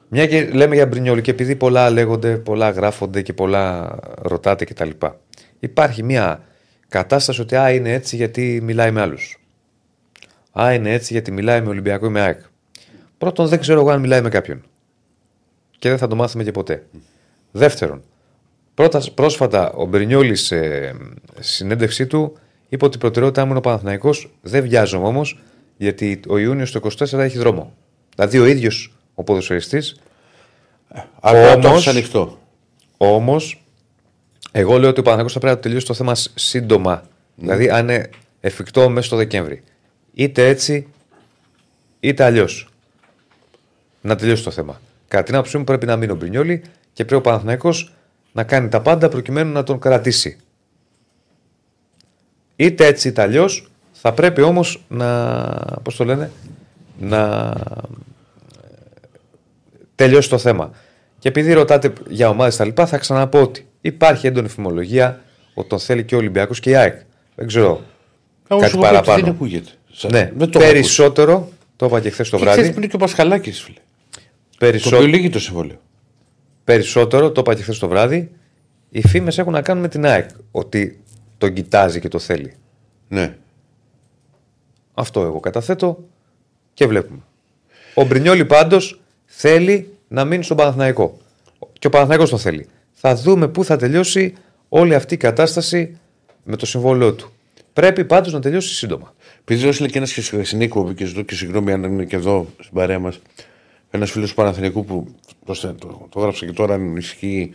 Μια 0.08 0.26
και 0.26 0.44
λέμε 0.44 0.74
για 0.74 0.86
Μπρινιόλη 0.86 1.22
και 1.22 1.30
επειδή 1.30 1.56
πολλά 1.56 1.90
λέγονται, 1.90 2.36
πολλά 2.36 2.70
γράφονται 2.70 3.22
και 3.22 3.32
πολλά 3.32 3.98
ρωτάτε 4.18 4.64
κτλ. 4.64 4.90
Υπάρχει 5.58 6.02
μια 6.02 6.44
κατάσταση 6.88 7.40
ότι 7.40 7.56
α, 7.56 7.70
είναι 7.70 7.92
έτσι 7.92 8.16
γιατί 8.16 8.60
μιλάει 8.62 8.90
με 8.90 9.00
άλλους. 9.00 9.40
Α, 10.60 10.72
είναι 10.74 10.92
έτσι 10.92 11.12
γιατί 11.12 11.30
μιλάει 11.30 11.60
με 11.60 11.68
Ολυμπιακό 11.68 12.06
ή 12.06 12.08
με 12.08 12.20
ΑΕΚ. 12.20 12.40
Πρώτον, 13.18 13.46
δεν 13.46 13.60
ξέρω 13.60 13.80
εγώ 13.80 13.90
αν 13.90 14.00
μιλάει 14.00 14.20
με 14.20 14.28
κάποιον. 14.28 14.64
Και 15.78 15.88
δεν 15.88 15.98
θα 15.98 16.06
το 16.06 16.14
μάθουμε 16.14 16.44
και 16.44 16.52
ποτέ. 16.52 16.86
Δεύτερον, 17.50 18.02
πρώτα, 18.74 19.02
πρόσφατα 19.14 19.72
ο 19.72 19.84
Μπρινιόλης 19.84 20.40
σε 20.46 20.92
συνέντευξή 21.40 22.06
του 22.06 22.38
είπε 22.68 22.84
ότι 22.84 22.96
η 22.96 23.00
προτεραιότητά 23.00 23.42
μου 23.44 23.48
είναι 23.48 23.58
ο 23.58 23.62
Παναθηναϊκός. 23.62 24.30
Δεν 24.40 24.62
βιάζομαι 24.62 25.06
όμως, 25.06 25.38
γιατί 25.76 26.20
ο 26.28 26.38
Ιούνιος 26.38 26.70
το 26.72 26.80
24 26.98 27.12
έχει 27.18 27.38
δρόμο. 27.38 27.72
Δηλαδή 28.14 28.38
ο 28.38 28.46
ίδιος 28.46 28.94
ο 29.14 29.22
ποδοσφαιριστής 29.22 29.96
Αλλά 31.20 31.58
το 31.58 31.68
Όμως- 31.68 31.80
έχει 31.80 31.88
ανοιχτό. 31.88 32.38
Όμως, 32.96 33.64
εγώ 34.52 34.78
λέω 34.78 34.88
ότι 34.90 35.00
ο 35.00 35.02
Παναγιώτο 35.02 35.32
θα 35.32 35.38
πρέπει 35.38 35.54
να 35.56 35.60
τελειώσει 35.60 35.86
το 35.86 35.94
θέμα 35.94 36.14
σ- 36.14 36.30
σύντομα. 36.38 37.02
Δηλαδή, 37.34 37.70
αν 37.70 37.88
είναι 37.88 38.10
εφικτό 38.40 38.88
μέσα 38.88 39.06
στο 39.06 39.16
Δεκέμβρη. 39.16 39.62
Είτε 40.14 40.48
έτσι, 40.48 40.86
είτε 42.00 42.24
αλλιώς. 42.24 42.68
Να 44.00 44.16
τελειώσει 44.16 44.44
το 44.44 44.50
θέμα. 44.50 44.80
Κατά 45.08 45.22
την 45.22 45.34
άποψή 45.34 45.58
μου, 45.58 45.64
πρέπει 45.64 45.86
να 45.86 45.96
μείνει 45.96 46.12
ο 46.12 46.14
Μπρινιόλη 46.14 46.62
και 46.92 47.04
πρέπει 47.04 47.14
ο 47.14 47.20
Παναθηναϊκός 47.20 47.92
να 48.32 48.44
κάνει 48.44 48.68
τα 48.68 48.80
πάντα 48.80 49.08
προκειμένου 49.08 49.52
να 49.52 49.62
τον 49.62 49.78
κρατήσει. 49.78 50.38
Είτε 52.56 52.86
έτσι 52.86 53.08
είτε 53.08 53.22
αλλιώς, 53.22 53.70
θα 53.92 54.12
πρέπει 54.12 54.40
όμως 54.42 54.84
να. 54.88 55.42
Πώς 55.82 55.96
το 55.96 56.04
λένε, 56.04 56.30
να 56.98 57.52
τελειώσει 59.94 60.28
το 60.28 60.38
θέμα. 60.38 60.70
Και 61.18 61.28
επειδή 61.28 61.52
ρωτάτε 61.52 61.92
για 62.08 62.28
ομάδες 62.28 62.56
τα 62.56 62.64
λοιπά, 62.64 62.86
θα 62.86 62.98
ξαναπώ 62.98 63.40
ότι 63.40 63.66
υπάρχει 63.80 64.26
έντονη 64.26 64.48
φημολογία 64.48 65.20
ότι 65.54 65.68
τον 65.68 65.78
θέλει 65.78 66.04
και 66.04 66.14
ο 66.14 66.18
Ολυμπιακός 66.18 66.60
και 66.60 66.70
η 66.70 66.74
ΑΕΚ. 66.76 67.00
Δεν 67.34 67.46
ξέρω. 67.46 67.82
Εγώ 68.48 68.60
κάτι 68.60 68.72
σου 68.72 68.78
πω 68.78 68.82
ότι 68.84 68.92
παραπάνω. 68.92 69.24
Δεν 69.24 69.32
ακούγεται. 69.32 69.70
Σα- 69.92 70.10
Ναι, 70.10 70.32
δεν 70.36 70.50
το 70.50 70.58
έχω 70.58 70.72
περισσότερο. 70.72 71.48
Το 71.76 71.86
είπα 71.86 72.00
και 72.00 72.10
χθες 72.10 72.28
το 72.28 72.36
ακούσει. 72.36 72.38
Και 72.38 72.44
βράδυ. 72.44 72.60
ξέρεις 72.60 72.70
που 72.70 72.78
είναι 72.78 72.86
και 72.86 72.96
ο 72.96 72.98
Πασχαλάκης, 72.98 73.60
φίλε. 73.62 73.76
Το 74.14 74.20
Περισσό... 74.58 74.96
οποίο 74.96 75.06
λύγει 75.08 75.28
το 75.30 75.40
συμβόλαιο. 75.40 75.80
Περισσότερο, 76.64 77.30
το 77.30 77.40
είπα 77.40 77.54
και 77.54 77.62
χθες 77.62 77.78
το 77.78 77.88
βράδυ. 77.88 78.30
Οι 78.90 79.06
φήμες 79.06 79.38
έχουν 79.38 79.52
να 79.52 79.62
κάνουν 79.62 79.82
με 79.82 79.88
την 79.88 80.06
ΑΕΚ. 80.06 80.28
Ότι 80.50 81.00
τον 81.38 81.52
κοιτάζει 81.52 82.00
και 82.00 82.08
το 82.08 82.18
θέλει. 82.18 82.54
Ναι. 83.08 83.36
Αυτό 84.94 85.22
εγώ 85.22 85.40
καταθέτω 85.40 86.04
και 86.74 86.86
βλέπουμε. 86.86 87.20
Ο 87.94 88.04
Μπρινιόλη 88.04 88.44
πάντως 88.44 89.00
θέλει 89.24 89.94
να 90.08 90.24
μείνει 90.24 90.42
στον 90.42 90.56
Παναθηναϊκό. 90.56 91.18
Και 91.78 91.86
ο 91.86 91.90
Παναθηναϊκός 91.90 92.30
το 92.30 92.38
θέλει. 92.38 92.68
Θα 92.92 93.14
δούμε 93.14 93.48
πού 93.48 93.64
θα 93.64 93.76
τελειώσει 93.76 94.34
όλη 94.68 94.94
αυτή 94.94 95.14
η 95.14 95.16
κατάσταση 95.16 95.98
με 96.44 96.56
το 96.56 96.66
συμβόλαιό 96.66 97.14
του. 97.14 97.30
Πρέπει 97.72 98.04
πάντως 98.04 98.32
να 98.32 98.40
τελειώσει 98.40 98.74
σύντομα. 98.74 99.14
Επειδή 99.40 99.68
έστειλε 99.68 99.88
και 99.88 99.98
ένας 99.98 100.12
και 100.12 100.20
στη 100.20 100.34
χθεσινή 100.34 100.64
εκπομπή 100.64 100.94
και 100.94 101.04
ζητώ 101.04 101.22
και 101.22 101.34
συγγνώμη 101.34 101.72
αν 101.72 101.82
είναι 101.82 102.04
και 102.04 102.16
εδώ 102.16 102.46
στην 102.58 102.74
παρέα 102.74 102.98
μας, 102.98 103.18
ένας 103.90 104.10
φίλος 104.10 104.28
του 104.28 104.34
Παναθηνικού 104.34 104.84
που 104.84 105.14
δώστε, 105.44 105.74
το, 105.78 106.06
το 106.10 106.20
γράψα 106.20 106.46
και 106.46 106.52
τώρα 106.52 106.74
αν 106.74 106.96
ισχύει 106.96 107.54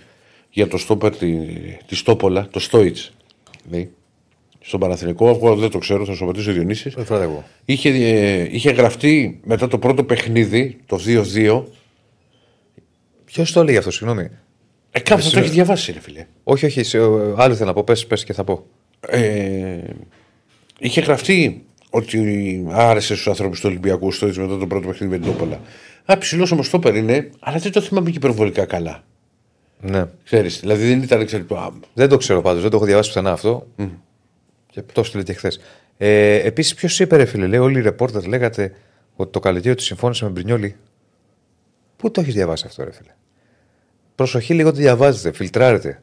για 0.49 0.67
το 0.67 0.77
στόπερ 0.77 1.17
τη, 1.17 1.37
της 1.87 1.99
Στόπολα, 1.99 2.47
το 2.51 2.59
Στόιτ. 2.59 2.97
Λέει, 3.69 3.91
στον 4.59 4.79
Παναθηνικό, 4.79 5.29
εγώ 5.29 5.55
δεν 5.55 5.69
το 5.69 5.77
ξέρω, 5.77 6.05
θα 6.05 6.13
σου 6.13 6.23
απαντήσω 6.23 6.51
ο 6.51 6.53
Διονύσης. 6.53 6.95
εγώ. 7.09 7.43
Είχε, 7.65 7.89
ε, 7.89 8.47
είχε 8.51 8.71
γραφτεί 8.71 9.39
μετά 9.43 9.67
το 9.67 9.77
πρώτο 9.77 10.03
παιχνίδι, 10.03 10.77
το 10.85 10.97
2-2. 10.97 11.63
Ποιος 13.25 13.51
το 13.51 13.63
λέει 13.63 13.77
αυτό, 13.77 13.91
συγγνώμη; 13.91 14.29
Ε, 14.91 14.99
κάπου 14.99 15.21
θα 15.21 15.29
το 15.29 15.39
έχεις 15.39 15.51
διαβάσει, 15.51 15.91
ρε 15.91 15.99
φίλε. 15.99 16.25
Όχι, 16.43 16.65
όχι, 16.65 16.83
σε, 16.83 16.97
ε, 16.97 17.01
άλλο 17.35 17.55
θέλω 17.55 17.65
να 17.65 17.73
πω. 17.73 17.83
Πες 17.83 18.07
πες 18.07 18.23
και 18.23 18.33
θα 18.33 18.43
πω. 18.43 18.65
Ε, 19.07 19.77
είχε 20.79 21.01
γραφτεί 21.01 21.63
ότι 21.89 22.19
άρεσε 22.69 23.13
στους 23.13 23.27
ανθρώπους 23.27 23.59
του 23.59 23.67
Ολυμπιακού 23.69 24.11
στο 24.11 24.25
μετά 24.25 24.57
το 24.57 24.67
πρώτο 24.67 24.87
παιχνίδι 24.87 25.11
με 25.11 25.19
την 25.19 25.31
Τόπολα. 25.31 25.61
Α, 26.05 26.17
ψηλός 26.17 26.51
όμως 26.51 26.69
το 26.69 26.81
είναι, 26.95 27.29
αλλά 27.39 27.57
δεν 27.57 27.71
το 27.71 27.81
θυμάμαι 27.81 28.09
και 28.09 28.17
υπερβολικά 28.17 28.65
καλά. 28.65 29.03
Ναι. 29.81 30.05
Ξέρεις, 30.23 30.59
δηλαδή 30.59 30.87
δεν 30.87 31.01
ήταν 31.01 31.21
εξαιρετικό. 31.21 31.55
Α, 31.55 31.71
Δεν 31.93 32.09
το 32.09 32.17
ξέρω 32.17 32.41
πάντως, 32.41 32.61
δεν 32.61 32.69
το 32.71 32.75
έχω 32.77 32.85
διαβάσει 32.85 33.09
πουθενά 33.09 33.31
αυτό. 33.31 33.67
Και 34.71 34.81
το 34.93 35.01
έστειλε 35.01 35.23
και 35.23 35.33
χθες. 35.33 35.59
Ε, 35.97 36.35
Επίσης, 36.35 36.73
ποιος 36.73 36.99
είπε, 36.99 37.15
ρε 37.15 37.25
φίλε, 37.25 37.47
λέει, 37.47 37.59
όλοι 37.59 37.79
οι 37.79 37.81
ρεπόρτερ 37.81 38.25
λέγατε 38.25 38.73
ότι 39.15 39.31
το 39.31 39.39
καλοκαίρι 39.39 39.75
τους 39.75 39.85
συμφώνησε 39.85 40.25
με 40.25 40.31
Μπρινιόλη; 40.31 40.75
Πού 41.97 42.11
το 42.11 42.21
έχεις 42.21 42.33
διαβάσει 42.33 42.65
αυτό, 42.67 42.83
ρε 42.83 42.91
φίλε; 42.91 43.11
Προσοχή 44.15 44.53
λίγο 44.53 44.71
τι 44.71 44.81
διαβάζετε, 44.81 45.31
φιλτράρετε. 45.31 46.01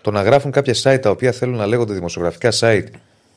Το 0.00 0.10
να 0.10 0.22
γράφουν 0.22 0.50
κάποια 0.50 0.74
site 0.82 0.98
τα 1.02 1.10
οποία 1.10 1.32
θέλουν 1.32 1.56
να 1.56 1.66
λέγονται 1.66 1.94
δημοσιογραφικά 1.94 2.52
site, 2.60 2.86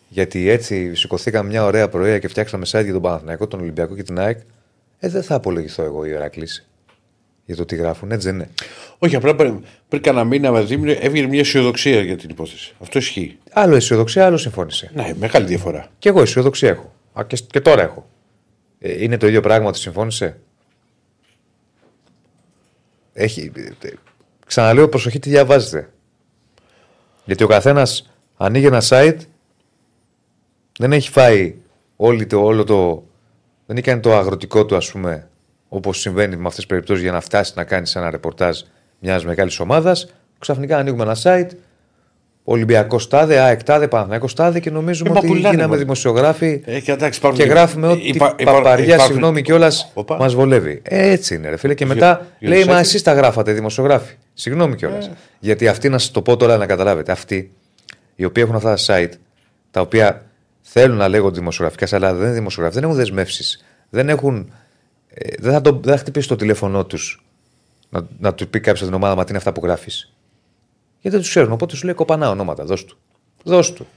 γιατί 0.10 0.50
έτσι 0.50 0.96
σηκωθήκαμε 0.96 1.50
μια 1.50 1.66
ωραία 1.66 1.90
πρωία 1.90 2.20
και 2.20 2.28
φτιάξαμε 2.28 2.66
site 2.72 2.84
για 2.84 2.94
τον 2.94 3.02
Παναθηναϊκό, 3.02 3.48
τον 3.48 3.60
Ολυμπιακό 3.60 3.96
και 3.96 4.04
την 4.04 4.20
ΑΕΚ, 4.20 4.40
ε, 5.00 5.10
δεν 5.10 5.24
θα 5.24 5.36
απολογηθώ 5.36 5.84
εγώ 5.84 6.06
η 6.06 6.12
Ερακλήση. 6.12 6.69
Για 7.50 7.58
το 7.58 7.66
τι 7.66 7.76
γράφουν, 7.76 8.12
έτσι 8.12 8.28
δεν 8.28 8.36
είναι. 8.36 8.50
Όχι, 8.98 9.16
απλά 9.16 9.36
πριν, 9.36 9.64
πριν 9.88 10.02
κανένα 10.02 10.24
μήνα 10.24 10.52
μαζί 10.52 10.78
μου 10.78 10.96
έβγαινε 11.00 11.28
μια 11.28 11.40
αισιοδοξία 11.40 12.02
για 12.02 12.18
την 12.18 12.30
υπόθεση. 12.30 12.74
Αυτό 12.80 12.98
ισχύει. 12.98 13.38
Άλλο 13.52 13.76
αισιοδοξία, 13.76 14.26
άλλο 14.26 14.38
συμφώνησε. 14.38 14.92
Ναι, 14.94 15.14
μεγάλη 15.20 15.46
διαφορά. 15.46 15.88
Και 16.00 16.10
εγώ 16.10 16.22
αισιοδοξία 16.22 16.70
έχω. 16.70 16.94
Α, 17.14 17.24
και, 17.28 17.38
και 17.52 17.62
τώρα 17.62 17.82
έχω. 17.82 18.10
Ε, 18.80 19.04
είναι 19.04 19.18
το 19.18 19.28
ίδιο 19.28 19.42
πράγμα 19.42 19.68
ότι 19.68 19.78
συμφώνησε; 19.78 20.40
Έχει, 23.14 23.52
ε, 23.56 23.88
ε, 23.88 23.94
ξαναλέω 24.46 24.90
προσοχή 24.90 25.20
τι 25.20 25.30
διαβάζετε. 25.30 25.90
Γιατί 27.26 27.44
ο 27.44 27.48
καθένας 27.48 28.12
ανοίγει 28.38 28.66
ένα 28.66 28.82
site, 28.84 29.20
δεν 30.80 30.94
έχει 30.94 31.10
φάει 31.10 31.56
όλη 31.96 32.26
το, 32.26 32.44
όλο 32.44 32.64
το. 32.64 33.04
Δεν 33.66 33.78
έχει 33.78 33.86
κάνει 33.86 34.00
το 34.00 34.16
αγροτικό 34.16 34.66
του, 34.66 34.76
ας 34.76 34.92
πούμε, 34.92 35.30
όπως 35.70 36.00
συμβαίνει 36.00 36.36
με 36.36 36.42
αυτές 36.42 36.56
τις 36.56 36.66
περιπτώσεις 36.66 37.04
για 37.04 37.12
να 37.12 37.22
φτάσεις 37.22 37.56
να 37.56 37.64
κάνεις 37.64 37.96
ένα 37.96 38.10
ρεπορτάζ 38.10 38.60
μιας 39.00 39.26
μεγάλης 39.26 39.60
ομάδας. 39.60 40.08
Ξαφνικά 40.40 40.78
ανοίγουμε 40.78 41.04
ένα 41.04 41.16
site, 41.24 41.50
Ολυμπιακό 42.44 43.00
τάδε, 43.10 43.38
ΑΕΚ 43.40 43.64
τάδε, 43.64 43.88
Παναθηναϊκός 43.88 44.34
τάδε 44.34 44.60
και 44.60 44.70
νομίζουμε 44.72 45.10
Ε, 45.10 45.14
μα 45.14 45.18
ότι 45.20 45.28
πουλάνε, 45.28 45.50
γίναμε 45.50 45.68
μωρέ. 45.68 45.80
δημοσιογράφοι 45.80 46.62
Ε, 46.66 46.80
και, 46.80 46.92
εντάξει, 46.92 47.20
υπάρχουν 47.20 47.40
και 47.40 47.46
γράφουμε 47.46 47.88
ότι 47.88 48.02
υπά- 48.08 48.42
υπά- 48.42 48.54
παπαριά, 48.54 48.86
υπάρχουν- 48.86 49.06
συγγνώμη 49.08 49.42
κιόλας, 49.42 49.92
Οπα. 49.94 50.18
μας 50.18 50.34
βολεύει. 50.34 50.82
Ε, 50.84 51.10
έτσι 51.10 51.36
είναι, 51.36 51.50
ρε 51.50 51.58
φίλε. 51.58 51.74
Και 51.74 51.84
Γιο- 51.86 51.96
μετά 51.96 52.18
λέει, 52.18 52.28
Γιονυσάκη. 52.40 52.70
μα 52.74 52.80
εσείς 52.80 53.04
τα 53.04 53.14
γράφατε, 53.14 53.52
δημοσιογράφοι. 53.52 54.14
Συγγνώμη 54.34 54.76
κιόλας. 54.76 55.08
Ε. 55.08 55.12
Γιατί 55.40 55.68
αυτοί, 55.68 55.90
να 55.90 55.98
σας 55.98 56.12
το 56.12 56.22
πω 56.22 56.38
τώρα 56.38 56.58
να 56.58 56.66
καταλάβετε, 56.66 57.12
αυτοί 57.12 57.52
οι 58.16 58.26
οποίοι 58.26 58.44
έχουν 58.46 58.56
αυτά 58.58 58.76
τα 58.76 58.82
site, 58.86 59.12
τα 59.72 59.82
οποία 59.82 60.26
θέλουν 60.62 60.98
να 60.98 61.08
λέγονται 61.08 61.40
δημοσιογραφικά, 61.40 61.88
αλλά 61.96 62.14
δεν 62.14 62.26
είναι 62.26 62.34
δημοσιογράφοι, 62.36 62.76
δεν 62.76 62.84
έχουν 62.84 62.96
δεσμεύσεις. 62.96 63.64
Δεν 63.90 64.10
έχουν. 64.10 64.52
Ε, 65.10 65.30
δεν, 65.40 65.52
θα 65.54 65.62
το, 65.62 65.72
δεν 65.84 65.94
θα 65.94 66.00
χτυπήσει 66.00 66.28
το 66.28 66.36
τηλέφωνό 66.36 66.86
τους 66.86 67.24
να, 67.90 68.08
να 68.20 68.34
τους 68.34 68.48
πει 68.48 68.60
κάποιος 68.60 68.82
από 68.82 68.88
την 68.92 68.98
ομάδα, 69.00 69.16
μα 69.16 69.24
τι 69.24 69.30
είναι 69.30 69.38
αυτά 69.38 69.52
που 69.52 69.62
γράφεις. 69.64 70.14
Γιατί 71.02 71.10
δεν 71.16 71.20
τους 71.20 71.30
ξέρουν. 71.30 71.52
Οπότε 71.52 71.76
σου 71.76 71.86
λέει 71.86 71.94
κοπανά 71.94 72.30
ονόματα, 72.30 72.66
δώσ' 72.66 72.86
του. 72.86 72.98
Δώσ' 73.44 73.74
του. 73.74 73.88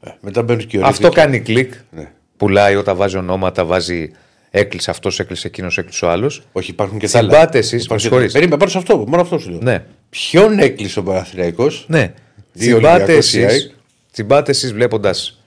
Ε, 0.00 0.10
μετά 0.20 0.42
μπαίνουν 0.42 0.66
και 0.66 0.76
οι 0.76 0.80
Αυτό 0.80 1.06
ορίζονες. 1.06 1.14
κάνει 1.14 1.40
κλικ. 1.40 1.74
Ναι. 1.90 2.12
Πουλάει 2.36 2.76
όταν 2.76 2.96
βάζει 2.96 3.16
ονόματα, 3.16 3.64
βάζει 3.64 4.10
έκλεισε 4.50 4.90
αυτός, 4.90 5.18
έκλεισε 5.20 5.46
εκείνος, 5.46 5.78
έκλεισε 5.78 6.04
ο 6.04 6.10
άλλος. 6.10 6.42
Όχι, 6.52 6.70
υπάρχουν 6.70 6.98
και 6.98 7.08
τα 7.08 7.18
άλλα. 7.18 7.30
Συμπάτες 7.32 7.58
εσείς, 7.60 7.72
με 7.72 7.78
Υπάρχουν 7.78 7.96
και 7.96 8.02
τα- 8.02 8.08
συγχωρείτε. 8.08 8.32
Περίμενε, 8.32 8.58
πάνω 8.58 8.70
σε 8.70 8.78
αυτό, 8.78 8.96
μόνο 8.96 9.22
αυτό 9.22 9.38
σου 9.38 9.50
λέω. 9.50 9.58
Ναι, 9.62 9.84
Ποιον 10.10 10.58
έκλεισε 10.58 10.98
ο 10.98 11.02
Παναθηναϊκός; 11.02 11.84
Ναι. 11.88 12.12
Δύο 12.52 12.76
Τσιμπάτε 12.78 12.94
Ολυμπιακός, 13.02 13.34
η 13.34 13.38
ΑΕΚ. 13.38 13.50
εσεί. 13.50 13.74
Τσιμπάτε 14.12 14.50
εσείς 14.50 14.72
βλέποντας. 14.72 15.40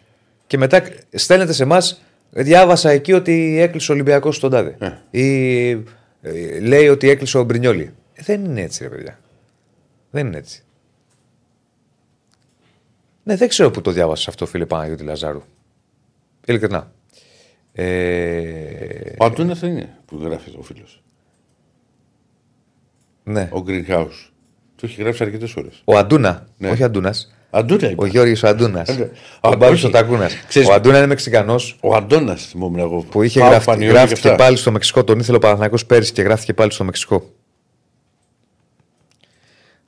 Και 0.47 0.57
μετά 0.57 0.83
στέλνετε 1.13 1.53
σε 1.53 1.63
εμάς. 1.63 2.01
Διάβασα 2.31 2.89
εκεί 2.89 3.13
ότι 3.13 3.57
έκλεισε 3.59 3.91
ο 3.91 3.93
Ολυμπιακός 3.93 4.35
στον 4.35 4.51
τάδε. 4.51 4.75
Ε. 4.79 5.19
Ή 5.21 5.69
ε, 6.21 6.59
λέει 6.59 6.87
ότι 6.87 7.09
έκλεισε 7.09 7.37
ο 7.37 7.43
Μπρινιόλη. 7.43 7.93
Ε, 8.13 8.23
δεν 8.23 8.45
είναι 8.45 8.61
έτσι, 8.61 8.83
ρε 8.83 8.89
παιδιά. 8.89 9.19
Δεν 10.11 10.27
είναι 10.27 10.37
έτσι. 10.37 10.63
Ναι, 13.23 13.35
δεν 13.35 13.47
ξέρω 13.47 13.71
που 13.71 13.81
το 13.81 13.91
διάβασα 13.91 14.29
αυτό, 14.29 14.45
φίλε 14.45 14.65
Παναγιώτη 14.65 15.03
Λαζάρου. 15.03 15.41
Ειλικρινά. 16.45 16.91
Ε, 17.73 19.13
Ο 19.17 19.25
Αντούνα 19.25 19.53
δεν 19.53 19.71
είναι 19.71 19.97
που 20.05 20.17
γράφεις 20.21 20.53
ο 20.57 20.61
φίλος. 20.61 21.03
ναι. 23.23 23.49
Ο 23.53 23.63
Greenhouse. 23.67 24.29
Το 24.75 24.85
έχει 24.85 25.01
γράψει 25.01 25.23
αρκετές 25.23 25.51
φορέ. 25.51 25.67
Ο 25.83 25.97
Αντούνα. 25.97 26.47
Ναι. 26.57 26.69
Όχι 26.69 26.83
Αντούνας. 26.83 27.35
Αντούνα 27.51 27.87
Ο 27.87 27.89
είπα. 27.91 28.07
Γιώργης 28.07 28.43
ο 28.43 28.47
Αντούνας. 28.47 28.89
Ε, 28.89 28.93
ναι. 28.93 29.09
Ο 29.41 29.47
Α, 29.49 29.55
Μπάμπη 29.55 29.73
όχι. 29.73 29.85
ο 29.85 29.89
Τακούνας. 29.89 30.33
Ξέρεις- 30.47 30.69
Ο 30.69 30.73
Αντούνα 30.73 30.97
είναι 30.97 31.07
Μεξικανός 31.07 31.77
Ο 31.81 31.95
Αντώνας 31.95 32.45
θυμόμουν 32.45 32.79
εγώ. 32.79 33.01
που 33.01 33.23
είχε 33.23 33.39
Πάω 33.39 33.49
γραφτεί, 33.49 33.65
Πανιόνιο 33.65 33.93
γράφτηκε 33.93 34.21
και 34.21 34.27
αυτά. 34.29 34.43
πάλι 34.43 34.57
στο 34.57 34.71
Μεξικό. 34.71 35.03
Τον 35.03 35.19
ήθελε 35.19 35.37
ο 35.37 35.39
Παναθηναϊκός 35.39 35.85
πέρυσι 35.85 36.11
και 36.13 36.21
γράφτηκε 36.21 36.53
πάλι 36.53 36.71
στο 36.71 36.83
Μεξικό. 36.83 37.29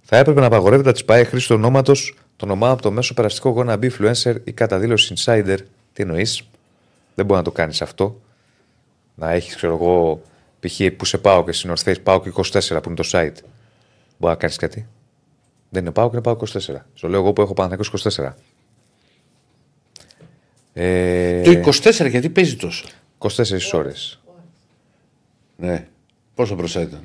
Θα 0.02 0.18
έπρεπε 0.18 0.40
να 0.40 0.46
απαγορεύεται 0.46 0.88
να 0.88 0.94
της 0.94 1.06
πάει 1.06 1.24
χρήση 1.26 1.48
του 1.48 1.56
ονόματος 1.58 2.16
των 2.36 2.50
ομάδων 2.50 2.74
από 2.74 2.82
το 2.82 2.92
μέσο 2.92 3.14
περαστικό 3.14 3.50
γόνα 3.50 3.78
μπει 3.78 3.92
influencer 4.00 4.36
ή 4.44 4.52
καταδήλωση 4.52 5.14
insider. 5.18 5.58
Τι 5.94 6.02
εννοείς; 6.04 6.42
Δεν 7.16 7.26
μπορεί 7.26 7.38
να 7.40 7.44
το 7.46 7.52
κάνεις 7.52 7.82
αυτό. 7.82 8.22
Να 9.16 9.32
έχεις, 9.32 9.56
ξέρω 9.56 9.74
εγώ, 9.74 10.22
π.χ. 10.60 10.80
που 10.98 11.06
σε 11.06 11.18
πάω 11.18 11.44
και 11.44 11.52
στην 11.52 11.74
North 11.74 11.90
Face 11.90 11.96
πάω 12.04 12.22
και 12.22 12.30
24 12.30 12.82
που 12.84 12.90
είναι 12.90 12.96
το 12.96 13.08
site. 13.12 13.44
Μπορεί 14.18 14.34
να 14.34 14.36
κάνεις 14.36 14.56
κάτι. 14.56 14.88
Δεν 15.74 15.82
είναι 15.84 15.92
πάω 15.92 16.10
και 16.10 16.16
είναι 16.16 16.24
πάω 16.24 16.38
24. 16.40 16.76
Στο 16.94 17.08
λέω 17.08 17.20
εγώ 17.20 17.34
που 17.34 17.42
έχω 17.42 17.54
Παναθηναϊκός 17.54 18.16
24. 18.18 18.34
Ε, 20.74 21.42
Το 21.42 21.52
24 21.52 22.10
γιατί 22.10 22.30
παίζει 22.30 22.56
τόσο; 22.56 22.86
24 23.18 23.30
ώρες. 23.74 24.20
Ναι. 25.58 25.88
Πόσο 26.36 26.56
μπροστά 26.56 26.82
ήταν; 26.82 27.04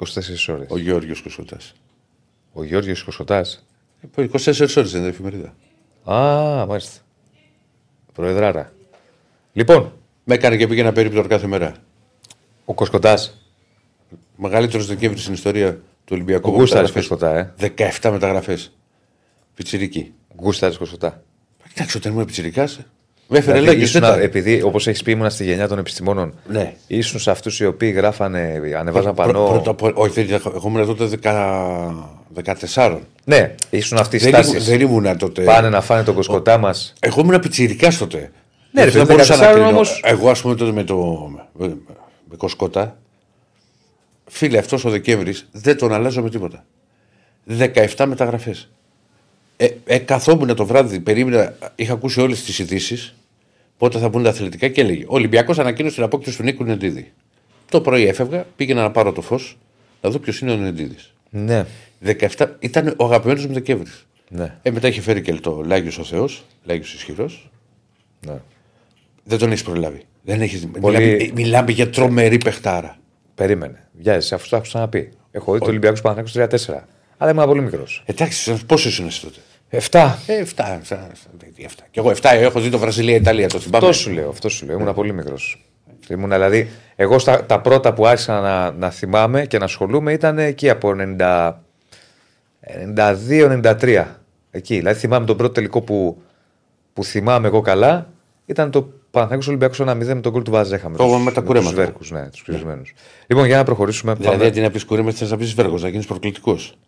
24 0.00 0.48
ώρες. 0.48 0.66
Ο 0.68 0.78
Γιώργο 0.78 1.12
Κοσοτά. 1.22 1.56
Ο 2.52 2.64
Γιώργο 2.64 2.92
Κοσοτά. 3.04 3.44
24 4.16 4.76
ώρες 4.76 4.92
είναι 4.92 5.04
η 5.04 5.08
εφημερίδα. 5.08 5.54
Α, 6.12 6.66
μάλιστα. 6.66 7.00
Προεδράρα. 8.12 8.72
Λοιπόν, 9.52 9.92
Με 10.24 10.34
έκανε 10.34 10.56
και 10.56 10.66
πήγαινα 10.66 10.92
περίπτωση 10.92 11.28
κάθε 11.28 11.46
μέρα. 11.46 11.74
ο 12.64 12.74
Κοσκοτάς. 12.74 13.42
Μεγαλύτερος 14.36 14.86
Δεκέμβρης 14.86 15.22
στην 15.22 15.34
ιστορία 15.34 15.80
του 16.08 16.14
Ολυμπιακού. 16.14 16.50
Ο 16.50 16.56
Γκούσταρης 16.56 16.92
Μεταγραφές. 16.94 17.06
Κοσκοτά, 17.08 17.38
ε. 17.38 18.00
17 18.00 18.10
μεταγραφές. 18.10 18.72
Πιτσυρική. 19.54 20.12
Γκούσταρης 20.36 20.76
Κοσκοτά. 20.76 21.22
Εντάξει, 21.74 21.96
όταν 21.96 22.12
ήμουν 22.12 22.24
πιτσυρικά. 22.24 22.68
Με 23.30 23.38
έφερε 23.38 23.58
Δηλαδή, 23.58 23.76
λέγε. 23.76 23.84
ήσουν, 23.88 24.02
επειδή 24.20 24.62
όπως 24.62 24.86
έχεις 24.86 25.02
πει, 25.02 25.10
ήμουν 25.10 25.30
στη 25.30 25.44
γενιά 25.44 25.68
των 25.68 25.78
επιστημόνων. 25.78 26.34
Ναι. 26.48 26.74
Ήσουν 26.86 27.20
σε 27.20 27.30
αυτούς 27.30 27.60
οι 27.60 27.66
οποίοι 27.66 27.92
γράφανε, 27.96 28.60
ανεβάζαν 28.78 29.14
πανό. 29.14 29.46
Πρώτα, 29.48 29.70
απ' 29.70 29.82
όλα- 29.82 29.94
όχι, 29.96 30.12
δεν 30.12 30.24
είχα- 30.36 30.52
εγώ 30.54 30.68
ήμουν 30.68 30.96
τότε 30.96 31.16
14. 32.34 33.00
Ναι, 33.24 33.54
ήσουν 33.70 33.98
αυτοί 33.98 34.16
οι 34.16 34.18
Δεν, 34.18 34.28
ήμουν, 34.32 34.44
στάσει. 34.44 34.58
δεν 34.70 34.80
ήμουν 34.80 35.16
τότε. 35.18 35.42
Πάνε 35.42 35.68
να 35.68 35.80
φάνε 35.80 36.02
τον 36.02 36.14
Κοσκοτά 36.14 36.58
μας. 36.58 36.92
Εγώ 37.00 37.20
ήμουν 37.20 37.40
πιτσυρικά 37.40 37.88
τότε. 37.98 38.30
Ναι, 38.70 38.84
ρε 38.84 38.90
Δεν 38.90 39.00
παιδί, 39.00 39.12
μπορούσα 39.12 39.34
14 39.34 39.46
να 39.46 39.52
κρίνω. 39.52 39.68
όμως- 39.68 40.00
Εγώ, 40.04 40.30
ας 40.30 40.40
πούμε, 40.40 40.54
τότε 40.54 40.72
με 40.72 40.84
το. 40.84 41.28
με, 41.52 41.76
με 42.30 42.36
Κοσκότα. 42.36 42.96
Φίλε, 44.28 44.58
αυτός 44.58 44.84
ο 44.84 44.90
Δεκέμβρης 44.90 45.48
δεν 45.52 45.76
τον 45.76 45.92
αλλάζω 45.92 46.22
με 46.22 46.30
τίποτα. 46.30 46.64
17 47.46 48.04
μεταγραφές. 48.06 48.70
Ε, 49.56 49.68
ε, 49.84 49.98
καθόμουν 49.98 50.54
το 50.54 50.66
βράδυ, 50.66 51.00
περίμενα, 51.00 51.56
είχα 51.76 51.92
ακούσει 51.92 52.20
όλες 52.20 52.44
τις 52.44 52.58
ειδήσεις. 52.58 53.14
Πότε 53.78 53.98
θα 53.98 54.08
μπουν 54.08 54.22
τα 54.22 54.28
αθλητικά 54.28 54.68
και 54.68 54.80
έλεγε: 54.80 55.02
Ο 55.04 55.14
Ολυμπιακός 55.14 55.58
ανακοίνωσε 55.58 55.94
την 55.94 56.04
απόκτηση 56.04 56.36
του 56.36 56.42
Νίκου 56.42 56.64
Νεντίδη. 56.64 57.12
Το 57.70 57.80
πρωί 57.80 58.06
έφευγα, 58.06 58.46
πήγαινα 58.56 58.82
να 58.82 58.90
πάρω 58.90 59.12
το 59.12 59.20
φως, 59.20 59.58
να 60.02 60.10
δω 60.10 60.18
ποιος 60.18 60.40
είναι 60.40 60.52
ο 60.52 60.56
Νεντίδης. 60.56 61.12
Ναι, 61.30 61.66
17 62.36 62.46
ήταν 62.58 62.94
ο 62.96 63.04
αγαπημένος 63.04 63.46
μου 63.46 63.52
Δεκέμβρης. 63.52 64.06
ναι, 64.28 64.54
Ε, 64.62 64.70
μετά 64.70 64.88
είχε 64.88 65.00
φέρει 65.00 65.20
και 65.20 65.32
το 65.32 65.62
Λάγιος 65.66 65.98
ο 65.98 66.04
Θεός, 66.04 66.44
Λάγιος 66.64 66.94
ισχυρός. 66.94 67.50
ναι. 68.26 68.34
Δεν 69.24 69.38
τον 69.38 69.50
έχεις 69.50 69.62
προλάβει. 69.62 70.02
Δεν 70.22 70.40
έχεις... 70.40 70.66
Πολύ- 70.80 70.96
Μιλάμε, 70.98 71.30
μιλάμε 71.34 71.70
για 71.72 71.90
τρομερή 71.90 72.38
παιχτάρα. 72.38 72.97
Περίμενε. 73.38 73.88
Βιάζει, 73.92 74.34
αφού 74.34 74.48
το 74.48 74.56
έχω 74.56 74.64
ξαναπεί. 74.64 75.12
Έχω 75.30 75.52
δει 75.52 75.58
το 75.58 75.66
Ολυμπιακός 75.66 76.00
Παναθηναϊκός 76.00 76.66
3-4. 76.68 76.80
Αλλά 77.18 77.30
ήμουν 77.30 77.44
πολύ 77.44 77.60
μικρός. 77.60 78.02
Εντάξει, 78.06 78.66
πόσο 78.66 78.88
ήσουν 78.88 79.06
εσύ 79.06 79.20
τότε; 79.20 79.38
7. 79.90 80.14
Ε, 80.26 80.44
7. 80.56 80.80
7, 80.88 80.96
7. 81.56 81.68
Και 81.90 82.00
εγώ 82.00 82.10
7 82.10 82.16
έχω 82.22 82.60
δει 82.60 82.70
το 82.70 82.78
Βραζιλία-Ιταλία, 82.78 83.48
το 83.48 83.58
θυμάμαι. 83.58 83.86
Αυτό 83.86 83.98
σου 83.98 84.10
λέω, 84.10 84.28
αυτό 84.28 84.48
σου 84.48 84.66
λέω. 84.66 84.78
Ήμουν 84.78 84.94
πολύ 84.94 85.12
μικρός. 85.12 85.66
Ήμουν 86.08 86.30
δηλαδή, 86.30 86.68
εγώ 86.96 87.18
στα, 87.18 87.44
τα 87.44 87.60
πρώτα 87.60 87.92
που 87.92 88.06
άρχισα 88.06 88.40
να, 88.40 88.70
να 88.70 88.90
θυμάμαι 88.90 89.46
και 89.46 89.58
να 89.58 89.64
ασχολούμαι 89.64 90.12
ήταν 90.12 90.38
εκεί 90.38 90.70
από 90.70 90.94
90, 91.18 91.52
92-93. 92.96 94.04
Εκεί. 94.50 94.76
Δηλαδή 94.76 94.98
θυμάμαι 94.98 95.26
τον 95.26 95.36
πρώτο 95.36 95.52
τελικό 95.52 95.80
που, 95.80 96.22
που 96.92 97.04
θυμάμαι 97.04 97.46
εγώ 97.46 97.60
καλά 97.60 98.08
ήταν 98.46 98.70
το 98.70 98.92
Παναθηναϊκός 99.10 99.48
Ολυμπιακός 99.48 99.80
1-0 99.80 100.14
με 100.14 100.20
τον 100.20 100.32
γκολ 100.32 100.42
του 100.42 100.50
Βαζέχα. 100.50 100.90
Το 100.90 101.06
με 101.06 101.32
τα 101.32 101.40
κουρέματα. 101.40 101.70
Τους 101.70 101.78
Βέρκους, 101.84 102.10
ναι, 102.10 102.28
τους 102.30 102.42
κλεισμένους. 102.42 102.92
Λοιπόν, 103.26 103.46
για 103.46 103.56
να 103.56 103.64
προχωρήσουμε. 103.64 104.14
Δηλαδή, 104.14 104.36
πάμε- 104.36 104.48
αντί 104.48 104.60
να 104.60 104.70
πεις 104.70 104.84
κουρέμα, 104.84 105.12
θες 105.12 105.30
να 105.30 105.36
πεις 105.36 105.54
βέργο, 105.54 105.78
να 105.78 105.88
γίνεις 105.88 106.06
προκλητικός. 106.06 106.78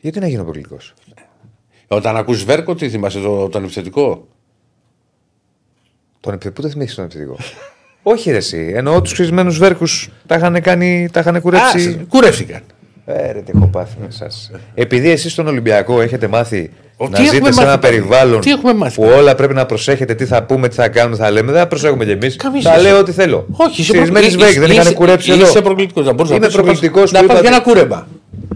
Γιατί 0.00 0.20
να 0.20 0.26
γίνω 0.28 0.42
προκλητικός; 0.42 0.94
Όταν 1.88 2.16
ακούς 2.16 2.44
βέρκο, 2.44 2.74
τι 2.74 2.88
θυμάσαι 2.88 3.20
το, 3.20 3.48
τον 3.48 3.62
επιθετικό; 3.62 4.28
Τον 6.20 6.32
επιθετικό 6.32 6.62
δεν 6.62 6.70
θυμήθηκες 6.70 6.96
τον 6.96 7.04
επιθετικό; 7.04 7.36
Όχι, 8.12 8.30
ρε, 8.30 8.36
εσύ. 8.36 8.72
Εννοώ 8.74 9.00
τους 9.02 9.14
κλεισμένους 9.14 9.58
Βέρκους 9.58 10.10
τα 10.26 10.34
είχαν 10.36 10.60
κάνει, 10.60 11.08
τα 11.12 11.20
είχαν 11.20 11.40
κουρέψει. 11.40 11.88
Α, 11.88 12.04
κουρεύτηκαν. 12.08 12.62
Ε, 13.06 13.32
ρε, 13.32 13.40
τι 13.40 13.52
έχω 13.54 13.66
πάθει 13.66 13.96
με 14.00 14.06
εσάς. 14.06 14.50
Επειδή 14.74 15.10
εσείς 15.10 15.32
στον 15.32 15.46
Ολυμπιακό 15.46 16.00
έχετε 16.00 16.26
μάθει 16.28 16.70
Ο, 16.80 16.83
να 16.98 17.08
τι 17.08 17.22
ζείτε 17.24 17.36
έχουμε 17.36 17.52
σε 17.52 17.60
ένα 17.60 17.70
μάθει, 17.70 17.80
πάλι; 17.80 17.94
περιβάλλον 17.96 18.40
Τι 18.40 18.50
έχουμε 18.50 18.74
μάθει, 18.74 18.94
που 18.96 19.02
πάλι; 19.02 19.14
όλα 19.14 19.34
πρέπει 19.34 19.54
να 19.54 19.66
προσέχετε 19.66 20.14
τι 20.14 20.24
θα 20.24 20.42
πούμε, 20.42 20.68
τι 20.68 20.74
θα 20.74 20.88
κάνουμε, 20.88 21.16
τι 21.16 21.22
θα 21.22 21.30
λέμε. 21.30 21.52
Δεν 21.52 21.60
θα 21.60 21.66
προσέχουμε 21.66 22.04
κι 22.04 22.10
εμείς. 22.10 22.36
Καμία 22.36 22.60
Θα 22.60 22.70
σχέση. 22.70 22.84
λέω 22.86 22.98
ό,τι 22.98 23.12
θέλω. 23.12 23.46
Όχι, 23.52 23.80
είσαι 23.80 23.92
Σφυρισμένοι 23.92 24.26
είσαι- 24.26 24.38
Σβέγγι, 24.38 24.58
δεν 24.58 24.70
είσαι- 24.70 24.80
είχαν 24.80 24.94
κουρέψει 24.94 25.32
εδώ. 25.32 25.42
Είσαι 25.46 25.60
προκλητικός. 25.62 26.04
Να 26.06 26.12
μπορείς 26.12 26.30
να 26.30 26.36
Είμαι 26.36 26.44
πας- 26.46 26.54
να 26.54 26.62
πας- 26.62 26.70
προκλητικός 26.78 27.12
Να 27.12 27.20
που 27.20 27.26
πα 27.26 27.32
για 27.32 27.42
είπατε. 27.42 27.54
ένα 27.56 27.64
κούρεμα. 27.64 28.06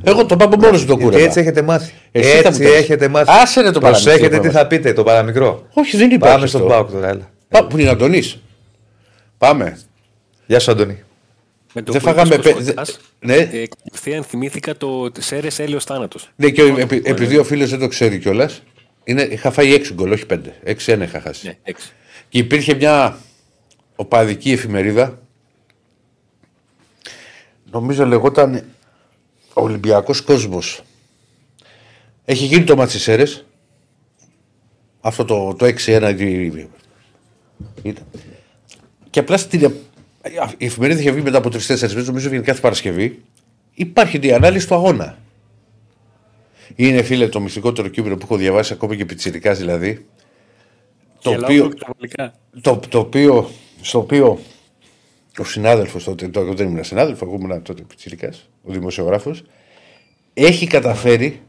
Εγώ 0.02 0.26
το 0.26 0.36
πάω 0.36 0.48
μόνος 0.48 0.80
στο 0.80 0.86
Γιατί 0.86 1.02
κούρεμα. 1.04 1.22
έτσι 1.24 1.40
έχετε 1.40 1.62
μάθει. 1.62 1.92
Εσύ 2.12 2.28
θα 2.28 2.34
μου 2.34 2.42
έτσι 2.46 2.62
το 2.62 2.68
πεις. 2.68 2.78
έχετε 2.78 3.08
μάθει. 3.08 3.30
Άσε 3.42 3.60
ρε 3.60 3.70
το 3.70 3.80
παραμικρό 3.80 4.04
Προσέχετε 4.10 4.36
που 4.36 4.42
τι 4.42 4.48
έμαθα. 4.48 4.58
θα 4.58 4.66
πείτε, 4.66 4.92
το 4.92 5.02
παραμικρό. 5.02 5.62
Όχι, 5.74 5.96
δεν 5.96 6.10
υπάρχει. 6.10 6.34
Πάμε 6.34 6.46
στον 6.46 6.60
αυτό. 6.60 6.72
Πάοκ 6.72 6.90
τώρα, 6.90 7.08
έλα. 7.08 7.30
Πά- 7.48 7.64
Πού 7.68 7.78
είναι 7.78 7.90
Αντωνής. 7.90 8.38
Πάμε. 9.38 9.78
Γεια 10.46 10.60
σου, 10.60 10.70
Αντώνη. 10.70 11.02
Με 11.74 11.82
το 11.82 11.92
Δεν 11.92 12.00
που 12.00 12.06
φάγαμε. 12.06 12.34
είπες 12.34 12.44
πε- 12.46 12.54
πως 12.54 12.64
δε- 12.64 12.70
κοντάς, 12.70 12.98
Ναι, 13.20 13.34
ε, 13.36 13.66
Κατευθείαν 13.84 14.22
θυμήθηκα 14.24 14.76
το 14.76 15.10
Σέρε 15.18 15.48
Έλεο 15.56 15.80
Θάνατο. 15.80 16.18
ναι, 16.36 16.50
και 16.50 16.62
επει- 16.62 17.06
επειδή 17.08 17.36
ο 17.36 17.44
φίλο 17.44 17.66
δεν 17.66 17.78
το 17.78 17.88
ξέρει 17.88 18.18
κιόλα, 18.18 18.50
είχα 19.04 19.50
φάει 19.50 19.72
6 19.74 19.92
γκολ, 19.94 20.12
όχι 20.12 20.26
5. 20.26 20.52
6-1 20.64 21.02
είχα 21.02 21.20
χάσει. 21.20 21.46
Ναι, 21.46 21.56
έξι. 21.62 21.88
Και 22.28 22.38
υπήρχε 22.38 22.74
μια 22.74 23.18
οπαδική 23.96 24.50
εφημερίδα. 24.52 25.18
Νομίζω 27.70 28.06
λεγόταν 28.06 28.64
Ολυμπιακό 29.52 30.14
Κόσμο. 30.24 30.58
Έχει 32.24 32.44
γίνει 32.44 32.64
το 32.64 32.76
Ματσισέρε. 32.76 33.22
Αυτό 35.00 35.24
το, 35.24 35.54
το 35.54 35.64
6-1. 35.66 36.14
η- 36.18 36.68
Ήταν. 37.82 38.04
Και 39.10 39.20
απλά 39.20 39.36
στην. 39.36 39.72
Η 40.56 40.64
εφημερίδα 40.64 41.00
είχε 41.00 41.10
βγει 41.10 41.22
μετά 41.22 41.38
από 41.38 41.50
τρει-τέσσερι 41.50 41.94
μέρε, 41.94 42.06
νομίζω 42.06 42.28
βγαίνει 42.28 42.44
κάθε 42.44 42.60
Παρασκευή. 42.60 43.22
Υπάρχει 43.74 44.18
η 44.22 44.32
ανάλυση 44.32 44.68
του 44.68 44.74
αγώνα. 44.74 45.18
Είναι 46.74 47.02
φίλε 47.02 47.28
το 47.28 47.40
μυστικότερο 47.40 47.88
κείμενο 47.88 48.16
που 48.16 48.22
έχω 48.22 48.36
διαβάσει 48.36 48.72
ακόμα 48.72 48.94
και 48.94 49.04
πιτσιρικά 49.04 49.54
δηλαδή. 49.54 50.06
Το 51.22 51.30
Γελάω 51.30 51.44
οποίο, 51.44 51.68
προκαταβολικά. 51.68 52.34
το, 52.60 52.80
το 52.88 52.98
οποίο, 52.98 53.50
στο 53.80 53.98
οποίο 53.98 54.38
ο 55.38 55.44
συνάδελφος 55.44 56.04
τότε, 56.04 56.28
το, 56.28 56.54
δεν 56.54 56.68
ήμουν 56.68 56.84
συνάδελφος, 56.84 57.28
εγώ 57.28 57.36
ήμουν 57.40 57.62
τότε 57.62 57.82
πιτσιρικάς, 57.82 58.48
ο 58.62 58.72
δημοσιογράφος, 58.72 59.42
έχει 60.34 60.66
καταφέρει 60.66 61.42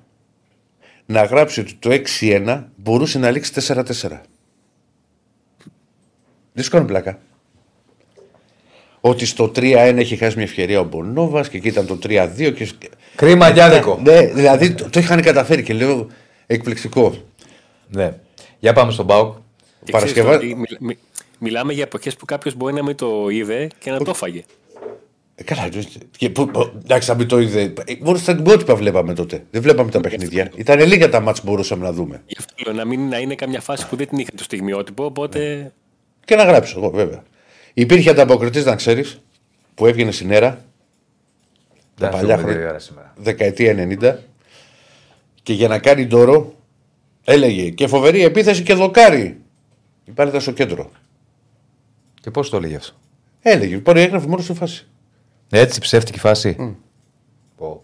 να 1.06 1.24
γράψει 1.24 1.60
ότι 1.60 1.74
το 1.74 2.02
6-1 2.20 2.64
μπορούσε 2.76 3.20
να 3.20 3.32
λήξει 3.32 3.52
4-4. 3.68 3.84
Δεν 6.54 6.64
σου 6.64 6.70
κάνω 6.70 6.86
πλάκα. 6.86 7.20
Ότι 9.02 9.26
στο 9.26 9.52
3-1 9.56 9.62
έχει 9.98 10.16
χάσει 10.16 10.36
μια 10.36 10.46
ευκαιρία 10.46 10.80
ο 10.80 10.84
Μπονόβας 10.84 11.50
και 11.50 11.58
εκεί 11.58 11.68
ήταν 11.68 11.86
το 11.86 12.00
3-2 12.04 12.54
και... 12.56 12.70
Κρίμα 13.16 13.52
κι 13.52 13.60
άδικο. 13.60 14.00
Ναι, 14.04 14.22
δηλαδή 14.22 14.74
το, 14.74 14.90
το 14.90 15.00
είχαν 15.00 15.22
καταφέρει 15.22 15.64
και 15.64 15.74
λέω 15.74 16.08
εκπληκτικό. 16.48 17.14
Ναι. 17.88 18.14
Για 18.60 18.74
πάμε 18.74 18.92
στον 18.92 19.08
Πάοκ. 19.08 19.36
Και 19.84 19.92
Παρασκευά- 19.92 20.38
ξέρεις 20.38 20.54
ότι 20.54 20.60
μιλ- 20.62 20.80
μι- 20.80 20.98
μιλάμε 21.40 21.74
για 21.74 21.84
εποχές 21.84 22.16
που 22.16 22.26
κάποιος 22.26 22.56
μπορεί 22.56 22.74
να 22.74 22.84
μην 22.84 22.96
το 22.96 23.30
είδε 23.30 23.68
και 23.80 23.92
να 23.92 23.98
το 24.00 24.14
φάγε. 24.14 24.44
Ε, 25.36 25.44
καλά, 25.44 25.64
εννοείται. 25.66 26.00
και 26.18 26.30
που, 26.30 26.48
που, 26.48 26.72
εντάξει, 26.84 27.10
να 27.10 27.16
μην 27.16 27.28
το 27.28 27.40
είδε. 27.40 27.62
Ε, 27.62 27.74
Μόνο 28.00 28.18
στα 28.18 28.36
τυπότυπα 28.36 28.76
βλέπαμε 28.76 29.14
τότε. 29.14 29.44
Δεν 29.52 29.62
βλέπαμε 29.62 29.92
τα 29.92 30.00
παιχνίδια. 30.02 30.52
Ήταν 30.56 30.80
λίγα 30.88 31.10
τα 31.10 31.20
μάτς 31.20 31.42
που 31.42 31.50
μπορούσαμε 31.50 31.84
να 31.86 31.92
δούμε. 31.94 32.22
Γι' 32.26 32.36
αυτό 32.40 32.54
λέω 32.66 32.74
να 32.74 32.86
μην 32.86 33.08
να 33.08 33.18
είναι 33.20 33.36
καμιά 33.36 33.62
φάση 33.62 33.88
που 33.88 33.96
δεν 33.96 34.08
την 34.08 34.18
είχε 34.18 34.30
το 34.36 34.44
στιγμιότυπο. 34.44 35.06
Οπότε 35.06 35.72
Και 36.26 36.36
να 36.36 36.44
γράψω 36.44 36.80
εγώ, 36.80 36.90
βέβαια. 36.90 37.24
Υπήρχε 37.80 38.10
ανταποκριτής, 38.10 38.66
να 38.66 38.76
ξέρεις, 38.76 39.22
που 39.76 39.86
έβγαινε 39.86 40.12
στην 40.12 40.32
αίρα 40.32 40.66
Δεν 41.96 42.10
παλιά 42.10 42.20
φύγουμε 42.20 42.36
δύο 42.36 42.52
χρόνια. 42.52 42.70
ώρα 42.70 42.80
σήμερα. 42.80 43.14
δεκαετία 43.18 43.74
90 44.02 44.16
και 45.44 45.54
για 45.54 45.68
να 45.68 45.80
κάνει 45.80 46.06
ντόρο 46.06 46.54
έλεγε 47.24 47.70
και 47.70 47.88
φοβερή 47.88 48.24
επίθεση 48.24 48.64
και 48.64 48.74
δοκάρι. 48.74 49.42
Υπάρχει 50.06 50.40
στο 50.40 50.52
κέντρο. 50.52 50.92
Και 52.22 52.32
πώς 52.32 52.50
το 52.50 52.58
έλεγε 52.58 52.76
αυτό; 52.76 52.96
Έλεγε, 53.42 53.78
μπορεί 53.78 54.02
έγραφε 54.02 54.28
μόνο 54.28 54.42
στη 54.42 54.54
φάση. 54.54 54.88
Έτσι 55.50 55.80
ψεύτικη 55.80 56.20
φάση. 56.20 56.76
Πω. 57.58 57.84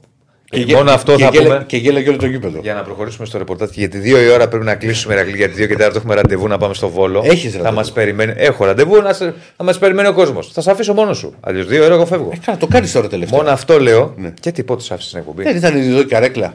Και, 0.63 0.71
Ε, 0.71 0.75
Μόνο 0.75 0.83
γέ- 0.89 0.95
αυτό 0.95 1.15
και 1.15 1.23
θα 1.23 1.29
γέλα- 1.33 1.45
πούμε. 1.53 1.63
Και 1.67 1.77
γέλαγε 1.77 2.09
όλο 2.09 2.17
το 2.17 2.25
γήπεδο. 2.25 2.59
Για 2.61 2.73
να 2.73 2.81
προχωρήσουμε 2.81 3.25
στο 3.25 3.37
ρεπορτάζ. 3.37 3.69
Γιατί 3.73 3.97
δύο 3.97 4.21
η 4.21 4.29
ώρα 4.29 4.47
πρέπει 4.47 4.65
να 4.65 4.75
κλείσουμε 4.75 5.13
Ηρακλή. 5.13 5.35
Γιατί 5.37 5.53
δύο 5.53 5.65
και 5.67 5.75
τέταρτο 5.75 5.97
έχουμε 5.97 6.15
ραντεβού 6.15 6.47
να 6.47 6.57
πάμε 6.57 6.73
στο 6.73 6.89
Βόλο. 6.89 7.21
Έχεις 7.25 7.51
Θα 7.51 7.57
ραντεβού. 7.57 7.75
μας 7.75 7.91
περιμένει. 7.91 8.33
Έχω 8.37 8.65
ραντεβού 8.65 9.01
να, 9.01 9.13
σε- 9.13 9.33
να 9.57 9.65
μας 9.65 9.77
περιμένει 9.79 10.07
ο 10.07 10.13
κόσμος. 10.13 10.51
Θα 10.53 10.61
σε 10.61 10.71
αφήσω 10.71 10.93
μόνος 10.93 11.17
σου. 11.17 11.33
Αλλιώς 11.39 11.65
δύο 11.67 11.85
ώρα 11.85 11.93
εγώ 11.93 12.05
φεύγω. 12.05 12.29
Ε, 12.33 12.37
καλά, 12.45 12.57
το 12.57 12.67
κάνεις 12.67 12.91
τώρα 12.91 13.07
τελευταία. 13.07 13.37
Μόνο 13.37 13.49
αυτό 13.51 13.79
λέω. 13.79 14.13
Ναι. 14.17 14.33
Και 14.39 14.51
τι 14.51 14.63
πότε 14.63 14.83
άφησες 14.89 15.09
την 15.11 15.19
εκπομπή. 15.19 15.43
Δεν 15.43 15.55
ήταν 15.55 15.75
εδώ 15.77 15.99
η 15.99 16.05
καρέκλα. 16.05 16.53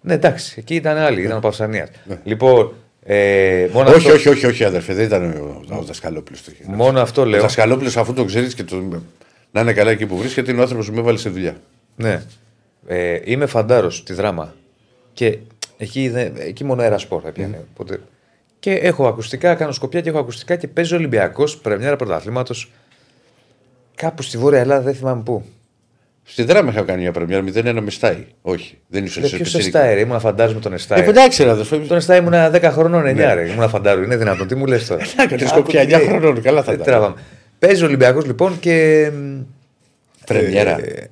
Ναι, 0.00 0.14
εντάξει, 0.14 0.54
εκεί 0.58 0.74
ήταν 0.74 0.96
άλλοι, 0.96 1.22
ήταν 1.22 1.36
ο 1.36 1.40
Παυσανίας. 1.40 1.88
Λοιπόν, 2.24 2.72
ε, 3.04 3.66
μόνο, 3.72 3.88
Ναι. 3.88 3.94
όχι, 3.94 4.06
αυτό, 4.06 4.18
όχι, 4.18 4.28
όχι, 4.28 4.46
όχι, 4.46 4.64
αδερφέ, 4.64 4.94
δεν 4.94 5.04
ήταν 5.04 5.30
ο, 5.70 5.76
ο 5.76 5.82
Δασκαλόπουλος. 5.82 6.40
μόνο 6.66 7.00
αυτό 7.00 7.20
Ο 7.22 7.24
λέω. 7.24 7.40
Δασκαλόπουλος, 7.40 7.96
αφού 7.96 8.12
το 8.12 8.24
ξέρεις 8.24 8.54
και 8.54 8.62
το, 8.64 8.76
να 9.50 9.60
είναι 9.60 9.72
καλά 9.72 9.90
εκεί 9.90 10.06
που 10.06 10.16
βρίσκεται, 10.16 10.50
είναι 10.50 10.60
ο 10.60 10.62
άνθρωπος 10.62 10.86
που 10.88 10.94
με 10.94 11.00
έβαλε 11.00 11.18
σε 11.18 11.28
δουλειά. 11.28 11.56
Ναι. 11.96 12.22
Ε, 12.86 13.18
είμαι 13.24 13.46
φαντάρος 13.46 14.02
τη 14.02 14.12
δράμα. 14.12 14.54
Και 15.12 15.38
εκεί, 15.78 16.08
δεν- 16.08 16.32
εκεί 16.38 16.64
μόνο 16.64 16.82
αέρα 16.82 16.98
σπορ 16.98 17.20
θα 17.24 17.30
πιάνε. 17.32 17.64
Οπότε... 17.72 18.00
Και 18.60 18.72
έχω 18.72 19.06
ακουστικά, 19.08 19.54
κάνω 19.54 19.72
σκοπιά 19.72 20.00
και 20.00 20.08
έχω 20.08 20.18
ακουστικά 20.18 20.56
και 20.56 20.68
παίζει 20.68 20.94
Ολυμπιακός 20.94 21.56
πρεμιέρα 21.58 21.96
πρωταθλήματος. 21.96 22.70
Κάπου 23.94 24.22
στη 24.22 24.38
Βόρεια 24.38 24.60
Ελλάδα, 24.60 24.82
δεν 24.82 24.94
θυμάμαι 24.94 25.22
πού. 25.22 25.44
Στη 26.24 26.42
δράμα 26.42 26.70
είχα 26.70 26.82
κάνει 26.82 27.00
μια 27.02 27.12
πρεμιέρα, 27.12 27.42
0-1 27.42 27.80
με 27.82 27.90
στάι. 27.90 28.26
Όχι, 28.42 28.78
δεν 28.88 29.04
ήσουν 29.04 29.20
Δεν 29.22 29.30
σε 29.30 29.36
ποιος 29.36 29.50
πιτσίρικα. 29.50 29.78
Εστάι, 29.78 29.94
ρε. 29.94 30.00
Ήμουν 30.00 30.20
φαντάζομαι 30.20 30.60
τον 30.60 30.72
Εστάι. 30.72 31.00
Ε, 31.00 31.04
εντάξει, 31.08 31.42
ρε 31.42 31.50
αδερφέ. 31.50 31.78
Τον 31.78 31.96
Εστάι 31.96 32.18
ήμουν 32.18 32.32
10 32.32 32.60
χρονών, 32.62 33.02
9 33.06 33.34
ρε. 33.34 33.50
Ήμουν 33.50 33.68
φαντάρο. 33.68 34.02
Είναι 34.02 34.16
δυνατόν. 34.16 34.46
Τι 34.48 34.54
μου 34.54 34.66
λες 34.66 34.86
τώρα; 34.86 35.04
Να 35.16 35.26
κάνεις 35.26 35.44
Άκου 35.44 35.58
σκοπιά, 35.60 35.86
τι 35.86 35.94
9 35.94 35.98
λέει. 35.98 36.06
χρονών, 36.06 36.42
καλά 36.42 36.58
θα 36.62 36.72
Δεν 36.72 36.74
ήταν. 36.80 36.86
τραβάμε. 36.86 37.14
Παίζει 37.58 37.82
ο 37.82 37.86
Ολυμπιακός 37.86 38.26
λοιπόν 38.26 38.58
και. 38.60 39.10
Πρεμιέρα. 40.26 40.70
Ε, 40.84 41.08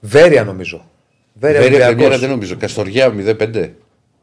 Βέρεια 0.00 0.44
νομίζω. 0.44 0.90
Βέρεια, 1.34 1.60
Βέρεια 1.60 1.66
Ολυμπιακός. 1.86 1.94
πρεμιέρα 1.96 2.18
δεν 2.18 2.28
νομίζω. 2.30 2.56
Καστοριά 2.56 3.12
0-5. 3.16 3.70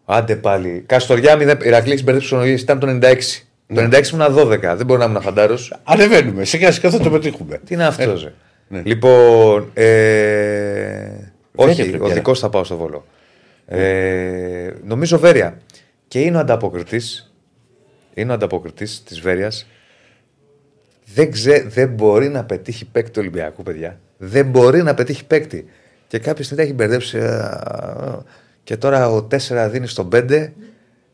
Άντε 0.06 0.36
πάλι. 0.36 0.84
Καστοριά 0.86 1.36
0. 1.60 1.64
Ηρακλή 1.66 2.04
μπερδέψη 2.04 2.36
ο 2.36 2.46
ήταν 2.46 2.80
το 2.80 2.88
96. 3.02 3.44
Το 3.74 3.82
96 3.82 4.08
ήμουν 4.14 4.36
12. 4.38 4.60
Δεν 4.76 4.86
μπορεί 4.86 5.00
να 5.00 5.06
ήμουν 5.06 5.22
φαντάρο. 5.22 5.58
Ανεβαίνουμε. 5.84 6.44
Σιγά 6.44 6.72
σιγά 6.72 6.90
θα 6.90 7.00
το 7.00 7.10
πετύχουμε. 7.10 7.58
Τι 7.66 7.74
είναι 7.74 7.86
αυτός, 7.86 8.24
Ε, 8.24 8.26
ρε. 8.26 8.34
ναι. 8.68 8.82
Λοιπόν. 8.86 9.70
Ε... 9.74 11.10
Όχι, 11.56 11.76
πρεμιέρα. 11.82 12.04
ο 12.04 12.08
δικός 12.08 12.40
θα 12.40 12.50
πάω 12.50 12.64
στο 12.64 12.78
βόλο. 12.78 13.06
Ε, 13.66 14.72
νομίζω 14.84 15.20
Βέρεια. 15.20 15.58
Και 16.08 16.20
είναι 16.22 16.38
ο 16.38 16.40
ανταποκριτή. 16.40 17.02
Είναι 18.14 18.32
ο 18.32 18.34
ανταποκριτή 18.34 18.88
της 19.06 19.20
Βέρειας. 19.22 19.68
Δεν, 21.14 21.32
ξέ, 21.32 21.66
δεν 21.68 21.90
μπορεί 21.90 22.30
να 22.30 22.44
πετύχει 22.44 22.86
παίκτη 22.86 23.10
του 23.12 23.18
Ολυμπιακού, 23.20 23.64
παιδιά. 23.64 24.00
Δεν 24.26 24.46
μπορεί 24.46 24.84
να 24.84 24.94
πετύχει 24.94 25.26
παίκτη. 25.26 25.66
Και 26.08 26.20
κάποια 26.20 26.44
στιγμή 26.44 26.64
τα 26.64 26.70
έχει 26.70 26.74
μπερδέψει. 26.78 27.18
α, 27.18 28.22
Και 28.64 28.78
τώρα 28.78 29.10
ο 29.10 29.28
4 29.32 29.68
δίνει 29.72 29.88
στον 29.88 30.10
5. 30.16 30.48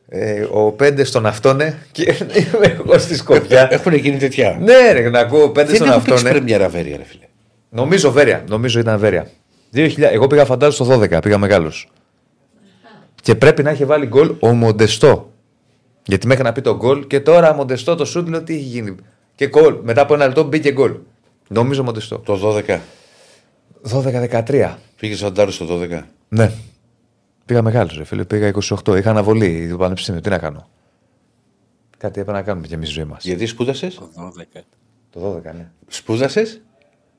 Ε, 0.10 0.42
ο 0.42 0.76
5 0.80 1.00
στον 1.06 1.26
αυτόνε. 1.26 1.78
Και 1.92 2.16
είμαι 2.36 2.78
εγώ 2.80 2.98
στη 2.98 3.16
Σκοπιά. 3.16 3.68
Έχουν 3.72 3.94
γίνει 3.94 4.18
τέτοια. 4.18 4.58
ναι, 4.62 4.92
ρε, 4.92 5.10
να 5.10 5.20
ακούω 5.20 5.46
5 5.46 5.54
Δεν 5.54 5.76
στον 5.76 5.88
έχω 5.88 5.98
παίξει 5.98 6.14
αυτόνε. 6.14 6.30
πρεμιέρα 6.32 6.70
Βέρεια, 6.70 6.98
ρε 6.98 7.04
φίλε. 7.04 7.24
Νομίζω 7.70 8.12
Βέρεια. 8.12 8.44
Νομίζω 8.48 8.80
ήταν 8.80 9.00
Βέρεια. 9.00 9.28
2000, 9.76 9.90
εγώ 10.00 10.28
πήγα 10.28 10.46
φαντάζομαι 10.46 10.94
στο 11.10 11.18
12, 11.18 11.22
πήγα 11.22 11.38
μεγάλος. 11.38 11.90
Και 13.22 13.36
πρέπει 13.36 13.64
να 13.64 13.70
έχει 13.70 13.86
βάλει 13.86 14.06
γκολ 14.06 14.34
ο 14.40 14.48
Μοντεστό. 14.54 15.32
Γιατί 16.06 16.28
μέχρι 16.28 16.44
να 16.44 16.52
πει 16.52 16.62
το 16.62 16.76
γκολ 16.76 17.08
και 17.08 17.20
τώρα 17.20 17.54
Μοντεστό 17.54 17.96
το 17.96 18.06
σούτ 18.06 18.28
λέω 18.30 18.44
τι 18.44 18.54
έχει 18.54 18.62
γίνει. 18.64 18.96
Και 19.36 19.48
γκολ. 19.48 19.76
Μετά 19.84 20.02
από 20.02 20.14
ένα 20.14 20.26
λεπτό 20.26 20.44
μπήκε 20.44 20.72
γκολ. 20.72 20.94
Νομίζω 21.48 21.84
Μοντεστό. 21.84 22.18
Το 22.18 22.64
12. 22.68 22.78
12-13. 23.92 24.76
Πήγε 25.00 25.16
Σαντάρο 25.16 25.52
στο 25.52 25.66
12. 25.82 26.02
Ναι. 26.30 26.52
Πήγα 27.46 27.62
μεγάλος, 27.62 27.98
ρε 27.98 28.04
φίλε. 28.04 28.26
Πήγα 28.26 28.52
28. 28.86 28.98
Είχα 28.98 29.10
αναβολή 29.10 29.68
το 29.72 29.78
πανεπιστήμιο. 29.78 30.22
Τι 30.22 30.30
να 30.30 30.38
κάνω; 30.38 30.70
Κάτι 31.98 32.20
έπρεπε 32.20 32.38
να 32.38 32.44
κάνουμε 32.44 32.68
και 32.68 32.74
εμείς 32.74 32.88
στη 32.88 32.98
ζωή 33.00 33.10
μας. 33.10 33.24
Γιατί 33.24 33.46
σπούδασες; 33.46 33.96
το 33.96 34.10
12. 34.16 34.62
Το 35.10 35.36
12, 35.36 35.42
ναι. 35.56 35.70
Σπούδασες; 35.88 36.62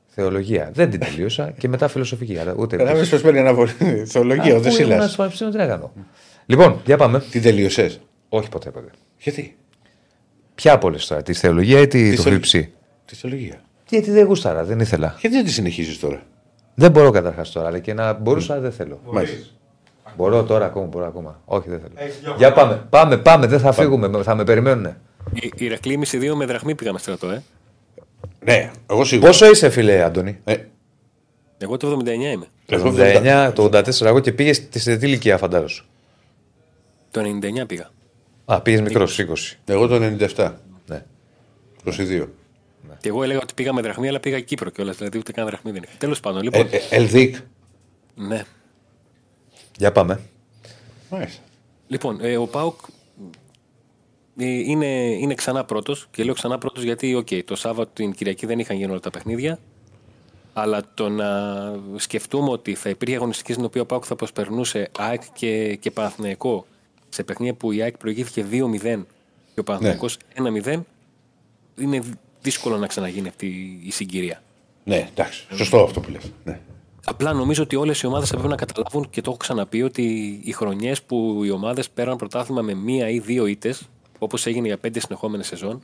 Θεολογία. 0.06 0.70
Δεν 0.74 0.90
την 0.90 1.00
τελείωσα 1.00 1.50
και 1.58 1.68
μετά 1.68 1.88
φιλοσοφική. 1.88 2.38
Αλλά 2.38 2.54
ούτε. 2.56 2.76
Κατάλαβε 2.76 3.04
πώ 3.06 3.18
παίρνει 3.22 3.38
αναβολή. 3.38 3.72
Θεολογία, 4.06 4.42
ο 4.42 4.46
Αφού 4.46 4.50
ήμουν 4.52 4.62
Δεσίλα. 4.62 5.06
στο 5.08 5.16
πανεπιστήμιο, 5.16 5.52
τι 5.52 5.58
να 5.58 5.66
κάνω; 5.66 5.92
Λοιπόν, 6.46 6.80
για 6.84 6.96
πάμε. 6.96 7.20
Τι 7.30 7.40
τελείωσες; 7.40 8.00
Όχι 8.28 8.48
ποτέ 8.48 8.70
ποτέ. 8.70 8.90
Γιατί; 9.18 9.56
Ποια 10.54 10.72
από 10.72 10.86
όλες 10.86 11.06
τώρα, 11.06 11.22
τη 11.22 11.32
θεολογία 11.32 11.80
ή 11.80 11.86
τη, 11.86 12.16
το 12.16 12.22
θεο- 12.22 12.32
χρυψή. 12.32 12.72
Τη 13.04 13.14
θεολογία. 13.14 13.60
Γιατί 13.88 14.10
δεν 14.10 14.26
γούσταρα, 14.26 14.64
δεν 14.64 14.80
ήθελα. 14.80 15.16
Γιατί 15.20 15.36
δεν 15.36 15.44
τη 15.44 15.50
συνεχίζεις 15.50 15.98
τώρα; 15.98 16.22
Δεν 16.80 16.90
μπορώ 16.90 17.10
καταρχάς 17.10 17.50
τώρα, 17.50 17.66
αλλά 17.68 17.78
και 17.78 17.94
να 17.94 18.12
μπορούσα 18.12 18.60
δεν 18.60 18.72
θέλω. 18.72 19.00
Μάλιστα. 19.04 19.36
Μπορώ 20.16 20.44
τώρα 20.44 20.64
ακόμα, 20.64 20.86
μπορώ 20.86 21.06
ακόμα. 21.06 21.40
Όχι, 21.44 21.68
δεν 21.68 21.80
θέλω. 21.80 21.92
Έχεις 21.96 22.20
δύο 22.20 22.34
Για 22.36 22.50
χρόνια. 22.52 22.52
πάμε, 22.52 22.86
πάμε, 22.90 23.16
πάμε, 23.16 23.46
δεν 23.46 23.60
θα 23.60 23.72
φύγουμε, 23.72 24.22
θα 24.22 24.34
με 24.34 24.44
περιμένουν. 24.44 24.86
Η 25.32 25.50
Ηρακλή 25.56 25.92
εμείς 25.92 26.12
οι 26.12 26.18
δύο 26.18 26.36
με 26.36 26.44
δραχμή 26.46 26.74
πήγαμε 26.74 26.98
στρατό, 26.98 27.30
ε. 27.30 27.42
Ναι, 28.44 28.70
εγώ 28.90 29.04
σίγουρα. 29.04 29.28
Πόσο 29.30 29.50
είσαι, 29.50 29.70
φίλε 29.70 30.02
Αντώνη. 30.02 30.38
Ε, 30.44 30.56
Εγώ 31.58 31.76
το 31.76 31.98
79 32.04 32.08
είμαι. 32.08 32.46
εγώ 32.66 32.90
Το 32.90 33.02
79. 33.02 33.48
89, 33.48 33.52
το 33.54 33.64
84, 33.64 34.06
εγώ 34.06 34.20
και 34.20 34.32
πήγες 34.32 34.56
στη 34.56 34.96
τι 34.98 35.06
ηλικία, 35.06 35.38
φαντάζομαι. 35.38 35.88
Το 37.10 37.20
99 37.20 37.66
πήγα. 37.66 37.90
Α, 38.44 38.60
πήγες 38.60 38.80
μικρός, 38.80 39.18
20. 39.18 39.58
Εγώ 39.64 39.86
το 39.86 39.94
97. 40.34 40.52
Ναι. 40.86 41.04
22. 41.84 42.26
Και 43.00 43.08
εγώ 43.08 43.22
έλεγα 43.22 43.40
ότι 43.42 43.54
πήγα 43.54 43.72
με 43.72 43.80
δραχμή, 43.80 44.08
αλλά 44.08 44.20
πήγα 44.20 44.40
Κύπρο 44.40 44.70
κιόλας. 44.70 44.96
Δηλαδή 44.96 45.18
ούτε 45.18 45.32
καν 45.32 45.46
δραχμή 45.46 45.70
δεν 45.70 45.82
είχα. 45.82 45.92
Τέλος 45.98 46.20
πάντων, 46.20 46.42
λοιπόν. 46.42 46.68
Ε, 46.70 46.76
ε, 46.76 46.80
ΕΛΔΥΚ. 46.90 47.36
ναι. 48.14 48.44
Για 49.76 49.92
πάμε. 49.92 50.20
Μάλιστα. 51.10 51.42
Λοιπόν, 51.88 52.18
ε, 52.20 52.36
ο 52.36 52.46
ΠΑΟΚ 52.46 52.80
ε, 54.36 54.44
είναι, 54.46 54.86
είναι 54.96 55.34
ξανά 55.34 55.64
πρώτος. 55.64 56.08
Και 56.10 56.24
λέω 56.24 56.34
ξανά 56.34 56.58
πρώτος 56.58 56.82
γιατί, 56.82 57.14
οκ, 57.14 57.28
το 57.44 57.56
Σάββατο 57.56 57.90
την 57.94 58.12
Κυριακή 58.12 58.46
δεν 58.46 58.58
είχαν 58.58 58.76
γίνει 58.76 58.90
όλα 58.90 59.00
τα 59.00 59.10
παιχνίδια. 59.10 59.58
Αλλά 60.52 60.82
το 60.94 61.08
να 61.08 61.28
σκεφτούμε 61.96 62.50
ότι 62.50 62.74
θα 62.74 62.88
υπήρχε 62.88 63.14
αγωνιστική 63.14 63.52
στην 63.52 63.64
οποία 63.64 63.82
ο 63.82 63.86
ΠΑΟΚ 63.86 64.04
θα 64.06 64.16
προσπερνούσε 64.16 64.90
ΑΕΚ 64.98 65.22
και, 65.32 65.76
και 65.76 65.90
Παναθηναϊκό 65.90 66.66
σε 67.08 67.22
παιχνίδια 67.22 67.54
που 67.54 67.72
η 67.72 67.82
ΑΕΚ 67.82 67.96
προηγήθηκε 67.96 68.46
2-0 68.50 69.02
και 69.54 69.60
ο 69.60 69.62
Παναθηναϊκός 69.62 70.16
1-0, 70.64 70.80
είναι 71.76 72.02
δύσκολο 72.42 72.76
να 72.76 72.86
ξαναγίνει 72.86 73.28
αυτή 73.28 73.80
η 73.84 73.90
συγκυρία. 73.90 74.42
Ναι, 74.84 75.08
εντάξει. 75.12 75.46
Σωστό 75.54 75.82
αυτό 75.82 76.00
που 76.00 76.10
λες. 76.10 76.32
Ναι. 76.44 76.60
Απλά 77.04 77.32
νομίζω 77.32 77.62
ότι 77.62 77.76
όλες 77.76 78.00
οι 78.00 78.06
ομάδες 78.06 78.28
θα 78.28 78.34
πρέπει 78.34 78.50
να 78.50 78.56
καταλάβουν 78.56 79.10
και 79.10 79.20
το 79.20 79.30
έχω 79.30 79.38
ξαναπεί 79.38 79.82
ότι 79.82 80.02
οι 80.44 80.52
χρονιές 80.52 81.02
που 81.02 81.40
οι 81.44 81.50
ομάδες 81.50 81.90
πέραν 81.90 82.16
πρωτάθλημα 82.16 82.62
με 82.62 82.74
μία 82.74 83.08
ή 83.08 83.18
δύο 83.18 83.46
ήττες, 83.46 83.88
όπως 84.18 84.46
έγινε 84.46 84.66
για 84.66 84.78
πέντε 84.78 85.00
συνεχόμενες 85.00 85.46
σεζόν, 85.46 85.82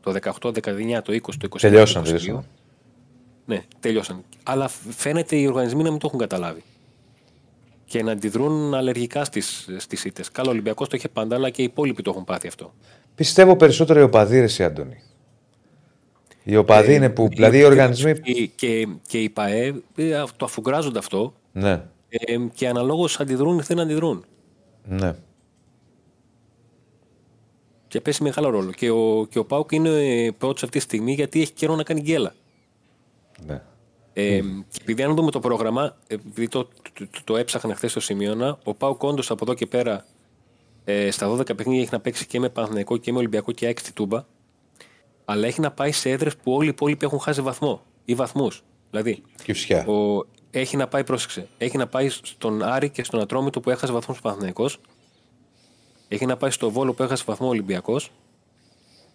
το 0.00 0.12
18, 0.12 0.52
19, 0.52 1.02
το 1.02 1.12
20, 1.12 1.36
το 1.38 1.48
21. 1.50 1.60
Τελειώσαν, 1.60 2.02
το 2.02 2.10
22, 2.10 2.16
τελειώσαν. 2.16 2.44
Ναι, 3.46 3.62
τελειώσαν. 3.80 4.24
Αλλά 4.42 4.68
φαίνεται 4.88 5.36
οι 5.36 5.46
οργανισμοί 5.46 5.82
να 5.82 5.90
μην 5.90 5.98
το 5.98 6.06
έχουν 6.06 6.18
καταλάβει. 6.18 6.62
Και 7.84 8.02
να 8.02 8.12
αντιδρούν 8.12 8.74
αλλεργικά 8.74 9.24
στις 9.24 9.68
στις 9.76 10.04
ήττες. 10.04 10.30
Καλό, 10.30 10.48
ο 10.48 10.52
Ολυμπιακός 10.52 10.88
το 10.88 10.96
είχε 10.96 11.08
πάντα, 11.08 11.36
αλλά 11.36 11.50
και 11.50 11.62
οι 11.62 11.64
υπόλοιποι 11.64 12.02
το 12.02 12.10
έχουν 12.10 12.24
πάθει 12.24 12.48
αυτό. 12.48 12.74
Πιστεύω 13.14 13.56
περισσότερο 13.56 14.00
οι 14.00 14.02
οπαδοί, 14.02 14.38
ρε 14.38 14.44
εσύ, 14.44 14.64
Άντωνη. 14.64 15.02
Οι 16.44 16.56
οπαδοί 16.56 16.94
είναι 16.94 17.10
που. 17.10 17.28
Δηλαδή 17.28 17.58
οι 17.58 17.64
οργανισμοί. 17.64 18.20
Και, 18.20 18.46
και, 18.46 18.88
και 19.06 19.18
οι 19.18 19.28
ΠαΕ 19.28 19.74
ε, 19.96 20.24
το 20.36 20.44
αφουγκράζονται 20.44 20.98
αυτό 20.98 21.34
Ναι, 21.52 21.82
ε, 22.08 22.36
και 22.54 22.68
αναλόγως 22.68 23.20
αντιδρούν 23.20 23.58
ή 23.58 23.62
δεν 23.62 23.80
αντιδρούν. 23.80 24.24
ναι. 24.84 25.14
Και 27.88 28.00
παίζει 28.00 28.22
μεγάλο 28.22 28.50
ρόλο. 28.50 28.70
Και 28.70 28.90
ο, 28.90 29.26
και 29.30 29.38
ο 29.38 29.44
Πάουκ 29.44 29.72
είναι 29.72 30.32
πρώτος 30.38 30.62
αυτή 30.62 30.78
τη 30.78 30.84
στιγμή 30.84 31.12
γιατί 31.12 31.40
έχει 31.40 31.52
καιρό 31.52 31.76
να 31.76 31.82
κάνει 31.82 32.00
γκέλα. 32.00 32.34
ναι. 33.46 33.62
Ε, 34.12 34.40
και 34.68 34.78
επειδή 34.80 35.02
αν 35.02 35.14
δούμε 35.14 35.30
το 35.30 35.40
πρόγραμμα, 35.40 35.96
επειδή 36.06 36.48
το, 36.48 36.64
το, 36.64 37.06
το, 37.10 37.20
το 37.24 37.36
έψαχνα 37.36 37.74
χθες 37.74 37.90
στο 37.90 38.00
σημείωνα, 38.00 38.58
ο 38.64 38.74
Πάουκ 38.74 39.02
όντως 39.02 39.30
από 39.30 39.44
εδώ 39.44 39.54
και 39.54 39.66
πέρα 39.66 40.04
ε, 40.84 41.10
στα 41.10 41.36
12 41.36 41.56
παιχνίδια 41.56 41.80
έχει 41.82 41.92
να 41.92 42.00
παίξει 42.00 42.26
και 42.26 42.40
με 42.40 42.48
Παναθηναϊκό 42.48 42.96
και 42.96 43.12
με 43.12 43.18
Ολυμπιακό 43.18 43.52
και 43.52 43.66
ΑΕΚ 43.66 43.78
στη 43.78 43.92
Τούμπα. 43.92 44.24
Αλλά 45.30 45.46
έχει 45.46 45.60
να 45.60 45.70
πάει 45.70 45.92
σε 45.92 46.10
έδρες 46.10 46.36
που 46.36 46.52
όλοι 46.52 46.66
οι 46.66 46.68
υπόλοιποι 46.68 47.04
έχουν 47.04 47.20
χάσει 47.20 47.40
βαθμό 47.40 47.82
ή 48.04 48.14
βαθμούς. 48.14 48.62
Δηλαδή, 48.90 49.22
Και 49.42 49.52
φυσικά. 49.52 49.86
ο, 49.86 50.26
έχει 50.50 50.76
να 50.76 50.88
πάει, 50.88 51.04
πρόσεξε, 51.04 51.48
έχει 51.58 51.76
να 51.76 51.86
πάει 51.86 52.08
στον 52.08 52.62
Άρη 52.62 52.90
και 52.90 53.04
στον 53.04 53.20
Ατρόμητο 53.20 53.60
που 53.60 53.70
έχασε 53.70 53.92
βαθμούς 53.92 54.20
Παναθυναϊκό. 54.20 54.70
Έχει 56.08 56.26
να 56.26 56.36
πάει 56.36 56.50
στο 56.50 56.70
Βόλο 56.70 56.94
που 56.94 57.02
έχασε 57.02 57.24
βαθμό 57.26 57.48
Ολυμπιακός. 57.48 58.10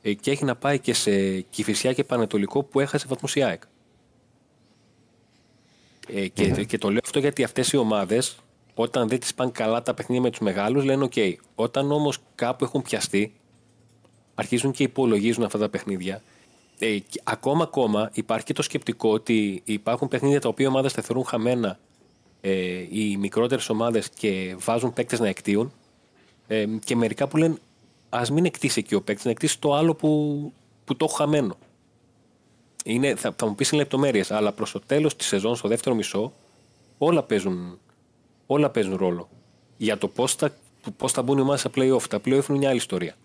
Ε, 0.02 0.14
και 0.14 0.32
έχει 0.32 0.46
να 0.46 0.56
πάει 0.56 0.80
και 0.80 0.94
σε 0.94 1.40
Κηφισιά 1.42 1.94
και 1.94 2.04
Πανετολικό 2.04 2.64
που 2.64 2.80
έχασε 2.80 3.06
βαθμούς 3.08 3.36
η 3.36 3.44
ΑΕΚ. 3.44 3.62
Ε, 6.08 6.28
και, 6.28 6.66
και 6.66 6.78
το 6.78 6.90
λέω 6.90 7.00
αυτό 7.04 7.20
γιατί 7.20 7.44
αυτές 7.44 7.72
οι 7.72 7.78
ομάδες, 7.78 8.38
όταν 8.74 9.08
δεν 9.08 9.20
τις 9.20 9.34
πάνε 9.34 9.52
καλά 9.52 9.82
τα 9.82 9.94
παιχνίδια 9.94 10.24
με 10.24 10.30
τους 10.30 10.40
μεγάλους, 10.40 10.84
λένε: 10.84 11.08
OK. 11.12 11.34
Όταν 11.56 11.92
όμως 11.92 12.18
κάπου 12.36 12.64
έχουν 12.64 12.82
πιαστεί, 12.82 13.34
αρχίζουν 14.36 14.72
και 14.72 14.84
υπολογίζουν 14.84 15.44
αυτά 15.44 15.57
τα 15.57 15.70
παιχνίδια. 15.70 16.22
Ε, 16.80 16.98
και 16.98 17.22
ακόμα, 17.24 17.64
ακόμα 17.64 18.10
υπάρχει 18.14 18.45
και 18.45 18.53
το 18.53 18.62
σκεπτικό 18.62 19.12
ότι 19.12 19.62
υπάρχουν 19.66 20.07
παιχνίδια 20.07 20.41
τα 20.41 20.49
οποία 20.49 20.66
οι 20.66 20.70
ομάδες 20.70 20.94
τα 20.94 21.02
θεωρούν 21.02 21.26
χαμένα 21.26 21.80
ε, 22.41 22.86
οι 22.90 23.18
μικρότερες 23.18 23.70
ομάδες 23.70 24.10
και 24.10 24.56
βάζουν 24.60 24.94
παίκτες 24.94 25.20
να 25.20 25.28
εκτίουν. 25.28 25.72
Ε, 26.48 26.66
και 26.84 26.95
μερικά 26.95 27.28
που 27.28 27.38
λένε 27.38 27.56
ας 28.10 28.32
μην 28.32 28.45
εκτίσει 28.45 28.80
εκεί 28.80 28.95
ο 28.95 29.02
παίκτης, 29.02 29.26
να 29.26 29.32
εκτίσει 29.32 29.60
το 29.60 29.74
άλλο 29.74 29.94
που, 29.94 30.53
που 30.86 30.95
το 30.95 31.06
έχω 31.06 31.16
χαμένο. 31.16 31.57
Είναι, 32.86 33.16
θα, 33.16 33.34
θα 33.38 33.48
μου 33.48 33.56
πεις 33.56 33.72
λεπτομέρειες, 33.72 34.32
αλλά 34.32 34.52
προς 34.52 34.72
το 34.72 34.80
τέλος 34.80 35.16
της 35.16 35.28
σεζόν, 35.28 35.56
στο 35.56 35.68
δεύτερο 35.68 35.95
μισό, 35.95 36.34
όλα 36.98 37.24
παίζουν, 37.24 37.80
όλα 38.45 38.70
παίζουν 38.70 38.95
ρόλο. 38.95 39.30
Για 39.78 39.98
το 39.98 40.07
πώς 40.07 40.36
θα, 40.36 40.56
πώς 40.98 41.12
θα 41.12 41.22
μπουν 41.22 41.38
οι 41.38 41.41
ομάδες 41.41 41.60
στα 41.60 41.70
playoff. 41.76 42.02
Τα 42.10 42.18
playoff 42.18 42.49
είναι 42.49 42.57
μια 42.57 42.70
άλλη 42.70 42.78
ιστορία. 42.78 43.16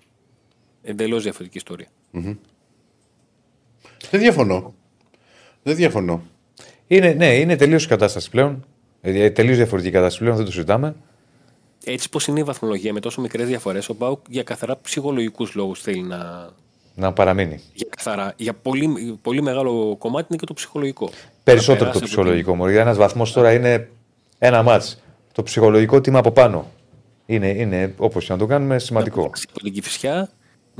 Εντελώς 0.83 1.23
διαφορετική 1.23 1.57
ιστορία. 1.57 1.89
Δεν 4.11 4.21
διαφωνώ. 4.21 4.75
Δεν 5.63 5.77
διαφωνώ. 5.77 6.23
Είναι, 6.87 7.13
ναι, 7.13 7.35
είναι 7.35 7.57
τελείως 7.57 7.85
η 7.85 7.89
κατάσταση 7.89 8.31
πλέον. 8.31 8.65
Ε, 9.01 9.31
τελείως 9.31 9.57
διαφορετική 9.57 9.93
κατάσταση 9.93 10.21
πλέον, 10.21 10.37
δεν 10.37 10.45
το 10.45 10.53
συζητάμε. 10.53 10.95
Έτσι 11.85 12.09
πως 12.09 12.27
είναι 12.27 12.41
η 12.41 12.43
βαθμολογία 12.43 12.93
με 12.93 13.01
τόσο 13.01 13.21
μικρές 13.21 13.47
διαφορές, 13.47 13.89
ο 13.89 13.95
Μπάουκ 13.95 14.21
για 14.29 14.43
καθαρά 14.43 14.79
ψυχολογικούς 14.83 15.55
λόγους 15.55 15.81
θέλει 15.81 16.03
να. 16.03 16.49
Να 16.95 17.13
παραμείνει. 17.13 17.61
Για, 17.73 17.87
καθαρά, 17.97 18.35
για 18.37 18.55
πολύ, 18.55 19.19
πολύ 19.23 19.43
μεγάλο 19.43 19.97
κομμάτι 19.99 20.27
είναι 20.29 20.39
και 20.39 20.47
το 20.47 20.55
ψυχολογικό. 20.55 21.11
Περισσότερο 21.45 21.85
Να 21.85 21.93
το 21.93 21.99
περάσει 21.99 21.99
από 21.99 22.07
ψυχολογικό 22.07 22.55
μου. 22.55 22.67
Ένας 22.67 22.97
βαθμός 22.97 23.33
τώρα 23.33 23.53
είναι 23.53 23.89
ένα 24.39 24.63
μάτς. 24.63 25.03
Το 25.33 25.43
ψυχολογικό 25.43 26.01
τι 26.01 26.11
είμαι 26.11 26.19
από 26.19 26.31
πάνω. 26.31 26.71
Είναι, 27.27 27.49
είναι 27.49 27.95
όπως 27.99 28.25
και 28.25 28.33
να 28.33 28.39
το 28.39 28.47
κάνουμε, 28.47 28.79
σημαντικό. 28.79 29.21
Να 29.21 29.27
από 29.51 29.61
την 29.63 29.73
Κηφισιά, 29.73 30.31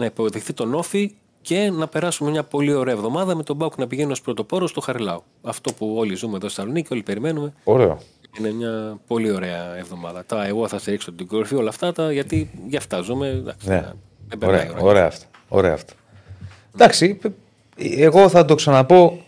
να 0.01 0.07
υποδεχθεί 0.07 0.53
τον 0.53 0.75
Όφη 0.75 1.15
και 1.43 1.71
να 1.71 1.87
περάσουμε 1.89 2.31
μια 2.31 2.43
πολύ 2.45 2.73
ωραία 2.75 2.95
εβδομάδα 2.95 3.35
με 3.35 3.43
τον 3.43 3.57
Μπάουκ 3.57 3.77
να 3.79 3.87
πηγαίνει 3.87 4.13
ως 4.13 4.21
πρωτοπόρο 4.21 4.67
στο 4.67 4.81
Χαριλάου. 4.81 5.23
Αυτό 5.43 5.73
που 5.73 5.95
όλοι 5.97 6.15
ζούμε 6.15 6.37
εδώ 6.37 6.49
στη 6.49 6.57
Θεσσαλονίκη, 6.57 6.93
όλοι 6.93 7.03
περιμένουμε. 7.03 7.53
Ωραίο. 7.65 7.99
Είναι 8.39 8.53
μια 8.53 8.99
πολύ 9.07 9.31
ωραία 9.31 9.77
εβδομάδα. 9.77 10.25
Τα 10.27 10.47
εγώ 10.47 10.69
θα 10.69 10.79
σε 10.79 10.91
ρίξω 10.91 11.13
την 11.13 11.27
κορυφή 11.27 11.55
όλα 11.55 11.69
αυτά, 11.69 11.93
τα, 11.93 12.13
γιατί 12.13 12.51
γι' 12.69 12.77
αυτά 12.77 13.01
ζούμε. 13.01 13.29
Εντάξει, 13.29 13.69
Ναι. 13.69 13.93
δεν 14.29 14.39
περνάει 14.39 14.59
η 14.67 14.69
Ωραία, 14.69 14.81
ώρα. 14.81 14.89
ωραία 14.91 15.07
αυτά. 15.07 15.25
Ωραία 15.49 15.73
αυτά. 15.73 15.93
Εντάξει, 16.75 17.19
εγώ 17.77 18.29
θα 18.29 18.45
το 18.45 18.55
ξαναπώ. 18.55 19.21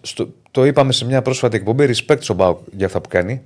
Στο, 0.00 0.28
το 0.50 0.64
είπαμε 0.64 0.92
σε 0.92 1.04
μια 1.04 1.22
πρόσφατη 1.22 1.56
εκπομπή. 1.56 1.86
Respect 1.88 2.20
στον 2.20 2.36
Μπάουκ 2.36 2.58
για 2.72 2.86
αυτά 2.86 3.00
που 3.00 3.08
κάνει. 3.08 3.42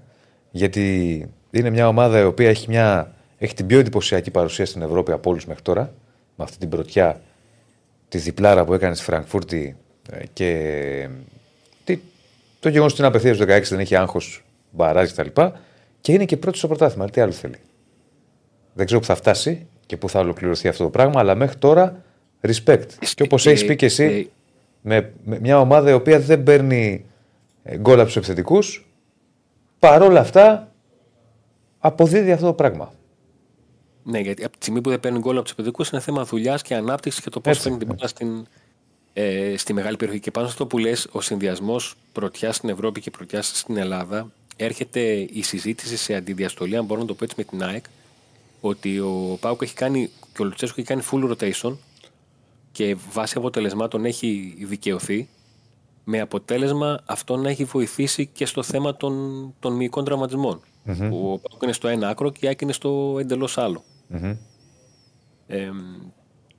Γιατί 0.51 1.27
είναι 1.51 1.71
μια 1.71 1.89
ομάδα 1.89 2.21
η 2.21 2.25
οποία 2.25 2.49
έχει, 2.49 2.69
μια, 2.69 3.15
έχει 3.39 3.55
την 3.55 3.67
πιο 3.67 3.79
εντυπωσιακή 3.79 4.31
παρουσία 4.31 4.67
στην 4.67 4.83
Ευρώπη 4.83 5.13
από 5.13 5.31
όλους 5.31 5.47
μέχρι 5.47 5.63
τώρα. 5.63 5.93
Με 6.39 6.45
αυτή 6.45 6.59
την 6.59 6.69
πρωτιά 6.69 7.21
τη 8.09 8.19
διπλάρα 8.19 8.65
που 8.65 8.75
έκανε 8.75 8.95
στη 8.95 9.05
Φραγκφούρτη 9.05 9.77
ε, 10.11 10.27
και 10.33 11.09
τι, 11.85 11.99
το 12.61 12.69
γεγονός 12.69 12.93
ότι 12.93 13.01
είναι 13.01 13.11
απευθείας 13.11 13.37
στο 13.37 13.45
16 13.45 13.63
δεν 13.63 13.79
έχει 13.79 13.97
άγχος, 13.97 14.45
μπαράζεις 14.71 15.15
κτλ. 15.15 15.41
Και 16.01 16.13
είναι 16.13 16.25
και 16.25 16.37
πρώτο 16.37 16.57
στο 16.59 16.67
πρωτάθλημα. 16.69 17.11
Τι 17.11 17.21
άλλο 17.21 17.33
θέλει; 17.33 17.57
Δεν 18.75 18.87
ξέρω 18.87 19.01
που 19.01 19.07
θα 19.07 19.15
φτάσει 19.15 19.67
και 19.87 19.97
που 19.97 20.09
θα 20.09 20.21
ολοκληρωθεί 20.21 20.69
αυτό 20.69 20.85
το 20.85 20.91
πράγμα, 20.91 21.21
αλλά 21.21 21.35
μέχρι 21.35 21.57
τώρα 21.59 22.03
respect. 22.41 22.87
Και 23.15 23.23
όπως 23.23 23.43
και- 23.43 23.51
έχεις 23.51 23.65
πει 23.65 23.77
και 23.77 23.87
εσύ, 23.87 24.23
και- 24.25 24.31
με, 24.83 25.13
με 25.25 25.39
μια 25.41 25.61
ομάδα 25.61 25.91
η 25.91 25.93
οποία 25.93 26.21
δεν 26.21 26.43
παίρνει 26.43 27.05
ε, 27.63 27.77
γκολ 27.79 27.95
από 27.99 28.05
τους 28.07 28.17
επιθετικούς, 28.17 28.87
παρόλα 29.79 30.21
αυτά 30.21 30.73
αποδίδει 31.79 32.33
αυτό 32.33 32.47
το 32.47 32.53
πράγμα. 32.53 32.93
Ναι, 34.11 34.19
γιατί 34.19 34.45
από 34.45 34.53
τη 34.53 34.63
στιγμή 34.63 34.81
που 34.81 34.91
δεν 34.91 35.01
παίρνει 35.01 35.19
γκολ 35.19 35.37
από 35.37 35.45
τους 35.45 35.55
παιδικούς 35.55 35.89
είναι 35.89 36.01
θέμα 36.01 36.25
δουλειάς 36.25 36.63
και 36.63 36.75
ανάπτυξης 36.75 37.23
και 37.23 37.31
το 37.31 37.41
πώς 37.41 37.53
Έτσι, 37.53 37.63
φέρνει 37.63 37.79
την 37.79 37.89
μπάλα 37.89 38.09
στην, 38.09 38.47
ε, 39.13 39.57
στη 39.57 39.73
μεγάλη 39.73 39.97
περιοχή. 39.97 40.21
Και 40.21 40.31
πάνω 40.31 40.47
σε 40.47 40.53
αυτό 40.53 40.67
που 40.67 40.79
λες, 40.79 41.09
ο 41.13 41.21
συνδυασμός 41.21 41.95
πρωτιά 42.13 42.53
στην 42.53 42.69
Ευρώπη 42.69 43.01
και 43.01 43.11
πρωτιά 43.11 43.43
στην 43.43 43.77
Ελλάδα, 43.77 44.31
έρχεται 44.57 45.01
η 45.33 45.43
συζήτηση 45.43 45.97
σε 45.97 46.15
αντιδιαστολή, 46.15 46.77
αν 46.77 46.85
μπορώ 46.85 47.01
να 47.01 47.07
το 47.07 47.15
πω 47.15 47.25
έτσι, 47.25 47.35
με 47.39 47.45
την 47.45 47.63
ΑΕΚ, 47.63 47.85
ότι 48.61 48.99
ο 48.99 49.39
Πάουκ 49.41 49.63
έχει 49.63 49.75
κάνει 49.75 50.11
και 50.35 50.43
ο 50.43 50.45
Λουτσέσκο 50.45 50.81
έχει 50.81 50.89
κάνει 50.89 51.03
full 51.11 51.33
rotation 51.33 51.77
και 52.73 52.97
βάσει 53.13 53.39
αποτελεσμάτων 53.39 54.05
έχει 54.05 54.57
δικαιωθεί. 54.61 55.29
Με 56.05 56.21
αποτέλεσμα 56.21 57.01
αυτό 57.05 57.37
να 57.37 57.49
έχει 57.49 57.65
βοηθήσει 57.65 58.27
και 58.27 58.47
στο 58.47 58.63
θέμα 58.63 58.97
των, 58.97 59.55
των 59.61 59.73
μυϊκών 59.73 60.05
τραυματισμών. 60.05 60.61
Που 60.85 61.33
ο 61.33 61.39
Πάουκ 61.39 61.63
είναι 61.63 61.73
στο 61.73 61.89
ένα 61.89 62.09
άκρο 62.09 62.31
και 62.31 62.39
η 62.41 62.47
ΑΕΚ 62.49 62.61
είναι 62.61 62.73
στο 62.73 63.17
εντελώς 63.21 63.59
άλλο. 63.59 63.83
Ε, 65.47 65.71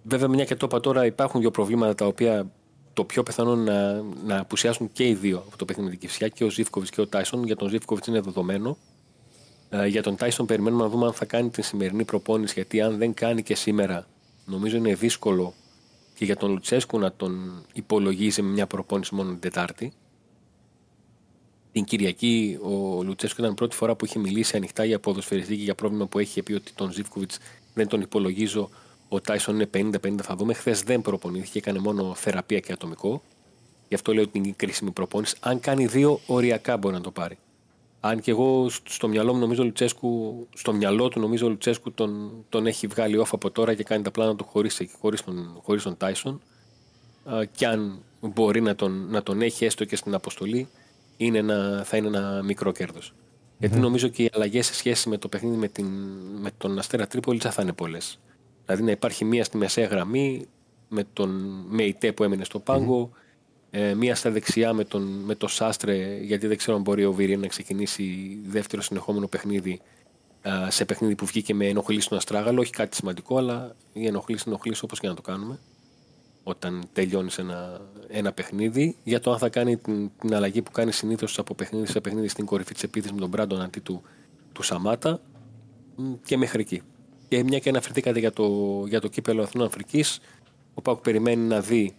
βέβαια, 0.04 0.28
μια 0.28 0.46
και 0.46 0.56
το 0.56 0.66
είπα 0.66 0.80
τώρα, 0.80 1.06
υπάρχουν 1.06 1.40
δύο 1.42 1.52
προβλήματα 1.52 1.96
τα 1.96 2.06
οποία 2.06 2.52
το 2.94 3.04
πιο 3.04 3.24
πιθανό 3.24 3.56
να, 3.56 4.02
να 4.02 4.40
απουσιάσουν 4.40 4.92
και 4.92 5.08
οι 5.08 5.14
δύο 5.14 5.44
από 5.48 5.58
το 5.58 5.66
παιχνίδι 5.66 5.90
με 5.90 5.96
την 5.96 6.08
Κυφσιά, 6.08 6.28
και 6.28 6.44
ο 6.44 6.50
Ζήφκοβιτς 6.50 6.92
και 6.92 7.02
ο 7.02 7.08
Τάισον. 7.08 7.44
Για 7.46 7.56
τον 7.56 7.70
Ζήφκοβιτς 7.70 8.08
είναι 8.08 8.22
δεδομένο. 8.22 8.78
Ε, 9.70 9.88
για 9.88 10.04
τον 10.04 10.16
Τάισον 10.16 10.46
περιμένουμε 10.46 10.84
να 10.84 10.90
δούμε 10.90 11.06
αν 11.06 11.14
θα 11.14 11.26
κάνει 11.26 11.50
την 11.50 11.64
σημερινή 11.64 12.06
προπόνηση, 12.06 12.54
γιατί 12.54 12.82
αν 12.82 12.98
δεν 12.98 13.14
κάνει 13.14 13.44
και 13.44 13.56
σήμερα, 13.56 14.08
νομίζω 14.46 14.78
είναι 14.78 14.94
δύσκολο 14.96 15.54
και 16.14 16.26
για 16.26 16.36
τον 16.36 16.52
Λουτσέσκου 16.52 17.00
να 17.00 17.12
τον 17.12 17.64
υπολογίζει 17.74 18.42
με 18.42 18.50
μια 18.50 18.68
προπόνηση 18.68 19.16
μόνο 19.16 19.30
την 19.30 19.40
Τετάρτη. 19.40 19.94
Την 21.72 21.84
Κυριακή 21.84 22.60
ο 22.62 23.04
Λουτσέσκου 23.04 23.42
ήταν 23.42 23.52
η 23.52 23.56
πρώτη 23.56 23.76
φορά 23.76 23.96
που 23.96 24.06
είχε 24.06 24.20
μιλήσει 24.20 24.58
ανοιχτά 24.58 24.86
για 24.86 25.00
ποδοσφαιριστή 25.00 25.56
και 25.58 25.64
για 25.64 25.76
πρόβλημα 25.76 26.06
που 26.06 26.20
έχει 26.20 26.42
πει 26.42 26.54
ότι 26.54 26.72
τον 26.76 26.92
Ζήφκοβιτς 26.92 27.38
δεν 27.74 27.88
τον 27.88 28.02
υπολογίζω. 28.02 28.70
Ο 29.10 29.22
Τάισον 29.22 29.56
είναι 29.56 29.70
50-50, 29.74 30.16
θα 30.22 30.36
δούμε. 30.36 30.54
Χθες 30.54 30.82
δεν 30.82 31.02
προπονήθηκε, 31.02 31.58
έκανε 31.58 31.80
μόνο 31.80 32.16
θεραπεία 32.16 32.60
και 32.60 32.72
ατομικό. 32.72 33.22
Γι' 33.88 33.96
αυτό 33.96 34.14
λέω 34.14 34.24
ότι 34.24 34.38
είναι 34.38 34.54
κρίσιμη 34.56 34.92
προπόνηση. 34.92 35.36
Αν 35.40 35.60
κάνει 35.60 35.86
δύο, 35.86 36.20
οριακά 36.26 36.78
μπορεί 36.78 36.96
να 36.96 37.02
το 37.02 37.12
πάρει. 37.12 37.38
Αν 38.00 38.20
και 38.20 38.32
εγώ 38.32 38.70
στο 38.84 39.08
μυαλό 39.08 39.34
μου 39.34 39.40
νομίζω 39.40 39.62
ο 39.62 39.66
Λουτσέσκου, 39.66 40.48
στο 40.56 40.74
μυαλό 40.74 41.08
του 41.08 41.20
νομίζω 41.20 41.46
ο 41.46 41.50
Λουτσέσκου 41.50 41.92
τον, 41.92 42.32
τον 42.50 42.68
έχει 42.68 42.88
βγάλει 42.88 43.20
off 43.20 43.30
από 43.32 43.52
τώρα 43.52 43.74
και 43.74 43.84
κάνει 43.84 44.04
τα 44.04 44.12
πλάνα 44.12 44.36
του 44.36 44.44
χωρίς, 44.44 44.82
χωρίς, 45.00 45.24
τον, 45.24 45.60
χωρίς 45.64 45.84
τον 45.84 45.98
Τάισον. 45.98 46.42
α, 47.24 47.46
και 47.46 47.68
αν 47.68 48.04
μπορεί 48.22 48.62
να 48.62 48.76
τον, 48.76 49.08
να 49.10 49.24
τον 49.24 49.42
έχει 49.42 49.66
έστω 49.66 49.86
και 49.86 49.96
στην 49.96 50.14
αποστολή, 50.14 50.68
είναι 51.20 51.38
ένα, 51.38 51.84
θα 51.86 51.98
είναι 51.98 52.08
ένα 52.08 52.42
μικρό 52.44 52.72
κέρδος. 52.72 53.14
Γιατί 53.58 53.80
νομίζω 53.80 54.08
και 54.08 54.24
οι 54.24 54.30
αλλαγές 54.34 54.66
σε 54.66 54.74
σχέση 54.74 55.10
με 55.10 55.18
το 55.18 55.28
παιχνίδι 55.28 55.56
με, 55.56 55.68
την, 55.68 55.86
με 56.42 56.52
τον 56.58 56.80
Αστέρα 56.80 57.08
Τρίπολη 57.08 57.40
δεν 57.40 57.52
θα 57.52 57.62
είναι 57.62 57.74
πολλές. 57.74 58.20
Δηλαδή 58.66 58.84
να 58.84 58.92
υπάρχει 58.92 59.26
μία 59.26 59.44
στη 59.44 59.58
μεσαία 59.58 59.86
γραμμή 59.86 60.48
με 60.88 61.04
τον 61.14 61.30
Μεϊτέ 61.70 62.12
που 62.12 62.24
έμεινε 62.24 62.44
στο 62.44 62.60
πάγκο, 62.60 63.12
ε, 63.72 63.94
μία 63.94 64.16
στα 64.16 64.32
δεξιά 64.32 64.74
με, 64.74 64.84
τον, 64.84 65.02
με 65.02 65.36
το 65.36 65.48
Σάστρε, 65.48 66.18
γιατί 66.22 66.48
δεν 66.48 66.58
ξέρω 66.58 66.78
αν 66.78 66.84
μπορεί 66.84 67.06
ο 67.06 67.14
Βίρι 67.14 67.38
να 67.38 67.48
ξεκινήσει 67.48 68.38
δεύτερο 68.46 68.82
συνεχόμενο 68.82 69.28
παιχνίδι 69.28 69.82
α, 70.50 70.72
σε 70.72 70.86
παιχνίδι 70.86 71.16
που 71.16 71.26
βγήκε 71.26 71.54
με 71.54 71.68
ενοχλήσει 71.68 72.06
στον 72.06 72.18
Αστράγαλο. 72.18 72.62
Όχι 72.62 72.72
κάτι 72.72 72.96
σημαντικό, 72.96 73.38
αλλά 73.38 73.76
η 73.94 74.06
ενοχλήσει 74.06 74.44
ενοχλήσει 74.48 74.84
όπως 74.84 75.00
και 75.00 75.08
να 75.08 75.14
το 75.14 75.22
κάνουμε. 75.22 75.60
Όταν 76.50 76.84
τελειώνει 76.94 77.30
ένα, 77.38 77.82
ένα 78.08 78.32
παιχνίδι, 78.32 78.96
για 79.04 79.20
το 79.20 79.32
αν 79.32 79.38
θα 79.38 79.50
κάνει 79.50 79.78
την, 79.78 80.12
την 80.20 80.36
αλλαγή 80.36 80.62
που 80.62 80.72
κάνει 80.72 80.92
συνήθως 80.92 81.40
από 81.40 81.56
παιχνίδι 81.56 81.86
σε 81.86 82.02
παιχνίδι 82.02 82.28
στην 82.28 82.46
κορυφή 82.46 82.74
της 82.74 82.84
επίθεσης 82.84 83.14
με 83.14 83.20
τον 83.20 83.30
Μπράντον 83.30 83.62
αντί 83.62 83.80
του, 83.80 84.02
του 84.54 84.62
Σαμάτα 84.62 85.22
μ, 85.96 86.14
και 86.24 86.38
μέχρι 86.38 86.62
εκεί. 86.62 86.82
Και 87.28 87.44
μια 87.44 87.60
και 87.60 87.70
αναφερθήκατε 87.70 88.20
για 88.20 88.32
το, 88.32 88.84
για 88.88 89.02
το 89.02 89.08
κύπελο 89.08 89.42
Αθηνών 89.42 89.68
Αφρικής, 89.68 90.20
ο 90.74 90.82
Πάκου 90.82 91.02
περιμένει 91.02 91.48
να 91.48 91.60
δει 91.60 91.96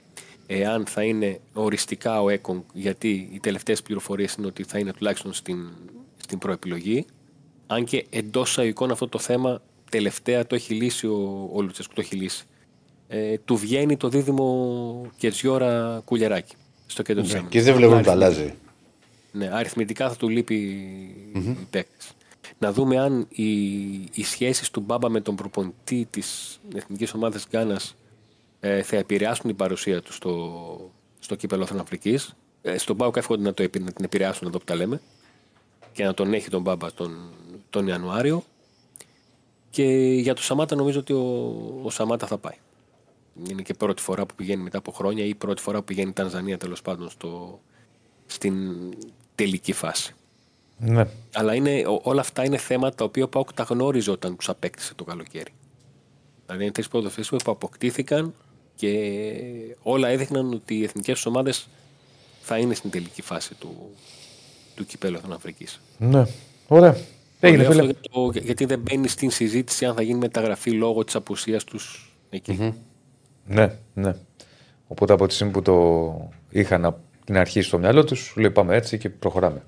εάν 0.47 0.87
θα 0.87 1.03
είναι 1.03 1.41
οριστικά 1.53 2.23
ο 2.23 2.29
ΕΚΟΝ, 2.29 2.65
γιατί 2.73 3.29
οι 3.33 3.41
τελευταίες 3.41 3.83
πληροφορίες 3.83 4.35
είναι 4.35 4.47
ότι 4.47 4.63
θα 4.63 4.79
είναι 4.79 4.93
τουλάχιστον 4.93 5.33
στην, 5.33 5.69
στην 6.17 6.39
προεπιλογή. 6.39 7.07
Αν 7.67 7.85
και 7.85 8.07
εντός 8.11 8.57
εικόνα 8.57 8.93
αυτό 8.93 9.09
το 9.09 9.19
θέμα 9.19 9.63
τελευταία 9.91 10.47
το 10.47 10.55
έχει 10.55 10.75
λύσει 10.75 11.07
ο, 11.07 11.51
ο 11.53 11.63
Λουτσέσκου, 11.63 11.95
το 11.95 12.01
έχει 12.01 12.17
λύσει. 12.17 12.45
Ε, 13.13 13.39
του 13.39 13.57
βγαίνει 13.57 13.97
το 13.97 14.09
δίδυμο 14.09 15.07
Κερζιόρα 15.17 16.03
Κουλιεράκη 16.05 16.55
στο 16.87 17.03
κέντρο 17.03 17.23
της 17.23 17.31
Ναι, 17.33 17.39
άμυνας. 17.39 17.55
Και 17.57 17.63
δεν 17.63 17.75
βλέπω 17.75 17.95
να 17.95 18.03
τα 18.03 18.11
Αριθμητικά- 18.13 18.43
αλλάζει. 18.43 18.55
ναι, 19.33 19.51
αριθμητικά 19.53 20.09
θα 20.09 20.17
του 20.17 20.29
λείπει 20.29 20.55
οι 21.35 21.67
παίκτες. 21.71 22.11
Να 22.59 22.73
δούμε 22.73 22.99
αν 22.99 23.27
οι, 23.29 23.51
οι 24.13 24.23
σχέσεις 24.25 24.71
του 24.71 24.81
Μπάμπα 24.81 25.09
με 25.09 25.21
τον 25.21 25.35
προπονητή 25.37 26.07
της 26.11 26.61
Εθνικής 26.75 27.15
Ομάδας 27.15 27.47
Γκάνας 27.51 27.95
ε, 28.61 28.83
θα 28.83 28.97
επηρεάσουν 28.97 29.47
την 29.47 29.57
παρουσία 29.57 30.03
του 30.03 30.13
στο, 30.13 30.91
στο 31.21 31.35
κύπελο 31.35 31.63
Αθηνών 31.63 31.83
Αφρικής. 31.83 32.35
Ε, 32.63 32.79
στον 32.79 32.97
Μπάουκ 32.97 33.17
εύχονται 33.17 33.43
να, 33.43 33.55
το, 33.55 33.63
επι- 33.63 33.85
να 33.85 33.93
την 33.93 34.05
επηρεάσουν 34.05 34.49
εδώ 34.49 34.59
που 34.59 34.65
τα 34.65 34.75
λέμε 34.75 35.01
και 35.93 36.05
να 36.05 36.15
τον 36.15 36.33
έχει 36.33 36.49
τον 36.51 36.63
Μπάμπα 36.63 36.93
τον, 36.93 37.17
τον 37.71 37.87
Ιανουάριο. 37.87 38.45
Και 39.71 39.85
για 40.21 40.35
τον 40.35 40.43
Σαμάτα 40.45 40.75
νομίζω 40.77 40.99
ότι 40.99 41.13
ο, 41.13 41.55
ο 41.83 41.91
Σαμάτα 41.91 42.27
θα 42.27 42.39
πάει. 42.39 42.55
Είναι 43.51 43.63
και 43.63 43.75
πρώτη 43.75 44.03
φορά 44.03 44.27
που 44.27 44.35
πηγαίνει 44.35 44.63
μετά 44.63 44.79
από 44.79 44.93
χρόνια 44.93 45.25
ή 45.25 45.35
πρώτη 45.35 45.63
φορά 45.63 45.79
που 45.79 45.85
πηγαίνει 45.85 46.09
η 46.09 46.13
Τανζανία 46.13 46.59
τέλος 46.59 46.83
πάντων 46.83 47.11
στο, 47.11 47.61
στην 48.27 48.55
τελική 49.35 49.73
φάση. 49.73 50.15
Ναι. 50.79 51.07
Αλλά 51.35 51.55
είναι, 51.55 51.87
ό- 51.87 52.01
όλα 52.03 52.21
αυτά 52.21 52.45
είναι 52.45 52.57
θέματα 52.57 52.95
τα 52.97 53.05
οποία 53.05 53.25
ο 53.25 53.29
Πάουκ 53.29 53.53
τα 53.53 53.63
γνώριζε 53.63 54.11
όταν 54.11 54.37
τους 54.37 54.49
απέκτησε 54.49 54.95
το 54.95 55.05
καλοκαίρι. 55.05 55.51
Δηλαδή 56.47 56.63
είναι 56.65 56.73
τρεις 56.73 56.89
ποδοσφαιριστέ 56.89 57.37
που 57.45 57.51
αποκτήθηκαν 57.51 58.35
και 58.77 58.97
όλα 59.83 60.09
έδειχναν 60.09 60.53
ότι 60.53 60.75
οι 60.79 60.83
εθνικές 60.85 61.27
ομάδες 61.27 61.69
θα 62.41 62.59
είναι 62.59 62.75
στην 62.75 62.91
τελική 62.91 63.23
φάση 63.23 63.55
του, 63.55 63.91
του 64.75 64.87
κυπέλου 64.87 65.21
των 65.21 65.33
Αφρικής. 65.33 65.81
ναι. 65.99 66.25
Ωραία. 66.69 66.97
Έγινε, 67.41 67.65
φίλε. 67.65 67.85
για 67.85 67.95
το- 68.11 68.31
γιατί 68.43 68.65
δεν 68.65 68.79
μπαίνει 68.79 69.09
στην 69.09 69.31
συζήτηση 69.31 69.85
αν 69.85 69.95
θα 69.95 70.03
γίνει 70.03 70.19
μεταγραφή 70.19 70.71
λόγω 70.71 71.05
της 71.05 71.15
απουσίας 71.15 71.65
τους 71.65 72.13
εκεί. 72.31 72.75
Ναι, 73.51 73.73
ναι. 73.95 74.15
Οπότε 74.89 75.13
από 75.13 75.27
τη 75.27 75.35
στιγμή 75.35 75.53
που 75.53 75.63
το 75.63 76.31
είχαν 76.51 76.85
από 76.85 76.99
την 77.25 77.37
αρχή 77.37 77.63
στο 77.63 77.79
μυαλό 77.79 78.05
τους, 78.05 78.19
σου 78.19 78.41
λέει 78.41 78.51
πάμε 78.51 78.77
έτσι 78.77 78.99
και 78.99 79.09
προχωράμε. 79.09 79.63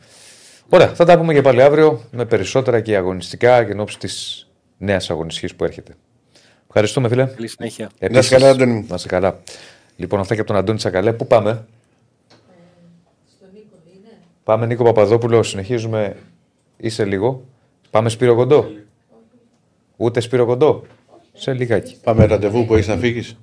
Ωραία, 0.68 0.94
θα 0.94 1.04
τα 1.04 1.18
πούμε 1.18 1.34
και 1.34 1.42
πάλι 1.42 1.62
αύριο 1.62 2.00
με 2.10 2.24
περισσότερα 2.24 2.80
και 2.80 2.96
αγωνιστικά 2.96 3.64
και 3.64 3.72
εν 3.72 3.80
ώψη 3.80 3.98
της 3.98 4.46
νέας 4.78 5.10
αγωνιστικής 5.10 5.54
που 5.54 5.64
έρχεται. 5.64 5.94
Ευχαριστούμε, 6.66 7.08
φίλε. 7.08 7.24
Καλή 7.26 7.48
συνέχεια. 7.48 7.90
Επίσης, 7.98 8.12
Να 8.12 8.18
είσαι 8.18 8.34
καλά, 8.34 8.50
Αντώνη 8.50 8.72
μου. 8.72 8.86
Να 8.88 8.94
είσαι 8.94 9.08
καλά. 9.08 9.40
Λοιπόν, 9.96 10.20
αυτά 10.20 10.34
και 10.34 10.40
από 10.40 10.48
τον 10.48 10.58
Αντώνη 10.58 10.78
Τσακαλέ. 10.78 11.12
Πού 11.12 11.26
πάμε; 11.26 11.64
Στον 13.36 13.48
Νίκο 13.52 13.76
είναι. 13.94 14.18
Πάμε 14.44 14.66
Νίκο 14.66 14.84
Παπαδόπουλο, 14.84 15.42
συνεχίζουμε. 15.42 16.16
Είσαι 16.76 17.04
λίγο. 17.04 17.44
Πάμε 17.90 18.08
Σπύρο 18.08 18.34
Κοντό; 18.34 18.66
Ούτε 19.96 20.20
Σπύρο 20.20 20.46
Κοντό; 20.46 20.84
Σε 21.32 21.52
λιγάκι. 21.52 21.96
Πάμε 22.02 22.24
ραντεβού 22.24 22.66
που 22.66 22.74
έχεις 22.74 22.88
να 22.88 22.96
φύγεις. 22.96 23.36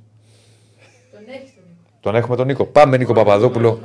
Τον 2.00 2.16
έχει 2.16 2.28
τον 2.28 2.36
Νίκο. 2.36 2.36
Τον 2.36 2.36
έχουμε 2.36 2.36
τον 2.36 2.48
Νίκο. 2.48 2.66
Πάμε 2.66 2.98
Νίκο 2.98 3.14
Παπαδόπουλο. 3.14 3.80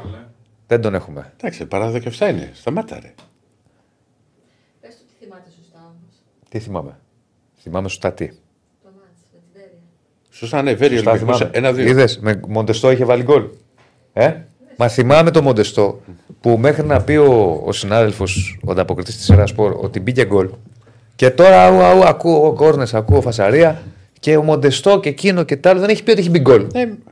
Δεν 0.67 0.81
τον 0.81 0.95
έχουμε. 0.95 1.33
Εντάξει, 1.37 1.67
παρά 1.67 1.91
17 1.91 2.01
είναι. 2.21 2.51
Σταμάτα 2.55 2.99
ρε. 3.03 3.15
Πες 4.81 4.95
του 4.97 5.05
τι 5.19 5.25
θυμάται 5.25 5.51
σωστά 5.57 5.79
όμως. 5.79 6.15
Τι 6.49 6.59
θυμάμαι; 6.59 6.99
Θυμάμαι 7.63 7.89
σωστά 7.89 8.13
τι. 8.13 8.27
Το 8.29 8.35
μάτς 8.85 9.21
με 9.33 9.39
την 9.39 9.41
Βέρεια. 9.53 9.79
Σωστά, 10.31 10.63
ναι, 10.63 10.75
βέρει 10.75 10.95
Σωστά 10.95 11.11
Ολυμπιακός. 11.11 11.37
θυμάμαι. 11.39 11.57
Ένα-δύο. 11.59 11.87
Είδες, 11.87 12.19
με 12.19 12.41
Μοντεστό 12.49 12.91
είχε 12.91 13.05
βάλει 13.05 13.23
γκολ. 13.23 13.45
Ε; 14.13 14.35
Μα 14.77 14.89
θυμάμαι 14.89 15.31
το 15.31 15.43
Μοντεστό 15.43 16.01
που 16.41 16.57
μέχρι 16.59 16.87
να 16.87 17.03
πει 17.03 17.17
ο, 17.17 17.63
ο 17.65 17.73
συνάδελφος, 17.73 18.59
ο 18.65 18.71
ανταποκριτής 18.71 19.17
της 19.17 19.31
Ερασπορ, 19.31 19.77
ότι 19.81 20.01
μπήκε 20.01 20.25
γκολ. 20.27 20.51
Και 21.17 21.31
τώρα 21.31 21.65
αου, 21.67 21.83
αου, 21.83 22.05
ακούω 22.05 22.53
κόρνες, 22.53 22.95
ακούω 22.95 23.21
φασαρία 23.21 23.83
και 24.25 24.37
ο 24.37 24.43
Μοντεστό 24.43 25.01
και 25.01 25.09
εκείνο 25.09 25.43
και 25.43 25.57
τ' 25.57 25.67
άλλο 25.67 25.81
δεν 25.81 25.89
έχει 25.89 26.03
πει 26.03 26.11
ότι 26.11 26.21
έχει 26.21 26.31
μπει 26.31 26.39
γκολ. 26.39 26.67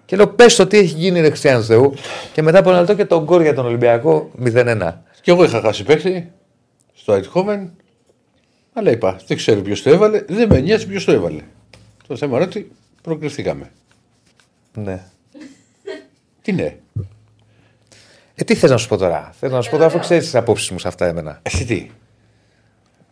Και 0.05 0.17
λέω, 0.17 0.29
πες 0.29 0.57
το 0.57 0.67
τι 0.67 0.79
έχει 0.79 0.95
γίνει, 0.95 1.21
ρε 1.21 1.29
Χριστιανός 1.29 1.67
Θεού. 1.67 1.95
Και 2.33 2.43
μετά 2.43 2.59
από 2.59 2.71
ένα 2.71 2.79
λεπτό 2.79 2.95
και 2.95 3.05
τον 3.05 3.25
γκολ 3.25 3.43
για 3.43 3.55
τον 3.55 3.67
Ολυμπιακό 3.67 4.31
0-1. 4.45 4.93
Και 5.21 5.31
εγώ 5.31 5.45
είχα 5.45 5.61
χάσει 5.61 5.85
παίχτη 5.85 6.33
στο 6.93 7.13
Αιτχόβεν. 7.13 7.73
Αλλά 8.73 8.91
είπα, 8.91 9.21
δεν 9.27 9.37
ξέρω 9.37 9.61
ποιος 9.61 9.83
το 9.83 9.91
έβαλε. 9.91 10.25
Δεν 10.29 10.49
με 10.49 10.61
νοιάζει 10.61 10.87
ποιος 10.87 11.05
το 11.05 11.13
έβαλε. 11.13 11.43
Το 12.07 12.17
θέμα 12.17 12.37
είναι 12.37 12.45
ότι 12.45 12.73
προκριθήκαμε. 13.03 13.71
Ναι. 14.75 15.03
Τι 16.43 16.53
ναι; 16.53 16.77
Ε, 18.35 18.45
τι 18.45 18.55
θες 18.55 18.71
να 18.71 18.77
σου 18.77 18.89
πω 18.89 18.97
τώρα; 18.97 19.33
Θέλω 19.39 19.55
να 19.55 19.63
σου 19.63 19.71
πω 19.71 19.77
τώρα, 19.77 19.89
αφού 19.89 19.99
ξέρεις 19.99 20.25
τις 20.25 20.35
απόψεις 20.35 20.71
μου 20.71 20.79
σε 20.79 20.89
αυτά 20.89 21.07
εμένα. 21.07 21.41
Εσύ 21.43 21.65
τι; 21.65 21.91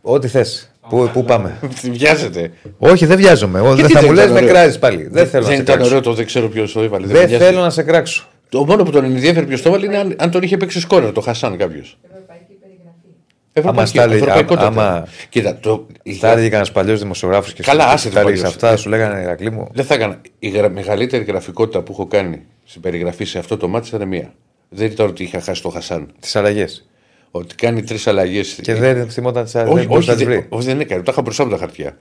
Ό,τι 0.03 0.29
θες. 0.29 0.71
Πού, 0.91 1.11
πού 1.13 1.25
πάμε; 1.25 1.59
Βιάζεται. 1.93 2.51
Όχι, 2.79 3.07
δεν 3.07 3.17
βιάζομαι. 3.17 3.61
Ο, 3.61 3.65
Γιατί 3.75 3.81
δεν 3.83 3.91
θα 3.91 4.01
δεν 4.01 4.09
μου 4.09 4.15
λες, 4.15 4.25
ήταν 4.25 4.35
με 4.35 4.41
ωραίο; 4.41 4.53
κράζεις 4.55 4.79
πάλι. 4.79 5.09
Δεν 5.11 5.27
θέλω 5.27 5.43
να 5.43 5.49
Δεν 5.49 5.57
σε 5.57 5.63
ήταν 5.63 5.75
κράξω. 5.77 5.91
ωραίο 5.95 6.01
το 6.01 6.13
δεν 6.15 6.27
ξέρω 6.27 6.49
ποιος 6.49 6.73
το 6.73 6.81
έβαλε. 6.83 7.07
Δεν 7.07 7.17
με 7.21 7.25
νοιάζει. 7.27 7.45
θέλω 7.45 7.61
να 7.61 7.71
σε 7.71 7.83
κράξω. 7.83 8.27
Το 8.49 8.65
μόνο 8.65 8.83
που 8.83 8.91
τον 8.91 9.05
ενδιαφέρει 9.05 9.47
ποιος 9.47 9.63
το 9.63 9.69
έβαλε 9.69 9.87
είναι 9.87 9.97
αν, 9.99 10.15
αν 10.19 10.31
τον 10.31 10.43
είχε 10.43 10.57
παίξει 10.57 10.81
σκόρερ, 10.81 11.13
το 11.13 11.21
Χασάν 11.21 11.57
κάποιος. 11.57 11.99
Ευρωπαϊκή 12.13 12.53
περιγραφή. 12.61 13.69
Άμα 13.79 13.87
στα 13.87 14.03
έλεγε- 14.03 14.21
ευρωπαϊκότατα. 14.23 14.67
άμα- 14.67 15.07
Κοίτα, 15.29 15.59
το, 15.61 15.87
Θα 16.21 16.31
έλεγε 16.31 16.47
κανένας 16.49 16.73
παλιός 16.73 17.01
δημοσιογράφος 17.01 17.53
και 17.53 17.63
Καλά, 17.63 17.83
σου- 17.83 17.91
άσε 17.93 18.09
το 18.09 18.15
τα 18.15 18.21
έλεγε 18.21 18.37
παλιός. 18.37 18.55
αυτά, 18.55 18.77
σου 18.77 18.89
λέγανε 18.89 19.21
Ηρακλή 19.21 19.51
μου. 19.51 19.69
Δεν 19.73 19.85
θα 19.85 19.95
έκανα. 19.95 20.21
Η 20.39 20.49
γρα... 20.49 20.69
μεγαλύτερη 20.69 21.25
γραφικότητα 21.25 21.83
που 21.83 21.93
έχω 21.93 22.07
κάνει 22.07 22.43
στην 22.65 22.81
περιγραφή 22.81 23.25
σε 23.25 23.39
αυτό 23.39 23.57
το 23.57 23.69
μάτι 23.69 23.89
ήταν 23.95 24.09
μία. 24.09 24.33
Δεν 24.69 24.87
ήταν 24.87 25.07
ότι 25.07 25.23
είχα 25.23 25.41
χάσει 25.41 25.63
το 25.63 25.69
Χασάν. 25.69 26.09
Τις 26.21 26.37
αλλαγές. 26.37 26.90
Ότι 27.31 27.55
κάνει 27.55 27.83
τρεις 27.83 28.07
αλλαγές. 28.07 28.59
Και 28.63 28.75
δεν 28.75 29.11
θυμόταν 29.11 29.45
τις 29.45 29.55
αλλαγέ. 29.55 29.71
όχι, 29.73 29.79
Δεν 29.81 29.91
όχι, 29.91 29.93
μπορούσε 29.93 30.11
να 30.11 30.17
τις 30.17 30.27
δεν, 30.27 30.35
βρεις. 30.37 30.47
όχι, 30.51 30.67
δεν 30.67 30.81
έκανε. 30.81 31.03
Τα 31.03 31.13
είχα 31.13 31.23
μπροστά 31.23 31.45
μου 31.45 31.51
τα 31.51 31.57
χαρτιά. 31.57 31.97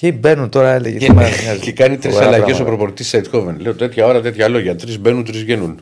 Ποιοι 0.00 0.16
μπαίνουν 0.20 0.48
τώρα, 0.48 0.72
έλεγε. 0.72 0.98
Και, 0.98 1.06
τι 1.06 1.12
μας 1.12 1.42
νοιάζει. 1.42 1.60
και 1.60 1.72
κάνει 1.72 1.96
τρεις 1.98 2.12
Φοβερά 2.12 2.28
αλλαγές 2.28 2.46
ο 2.46 2.54
πράγματα. 2.54 2.76
προπορτή 2.76 3.04
Σαϊτχόβεν. 3.04 3.60
Λέω 3.60 3.74
τέτοια 3.74 4.06
ώρα, 4.06 4.20
τέτοια 4.20 4.48
λόγια. 4.48 4.76
Τρεις 4.76 4.98
μπαίνουν, 4.98 5.24
τρεις 5.24 5.42
βγαίνουν. 5.42 5.80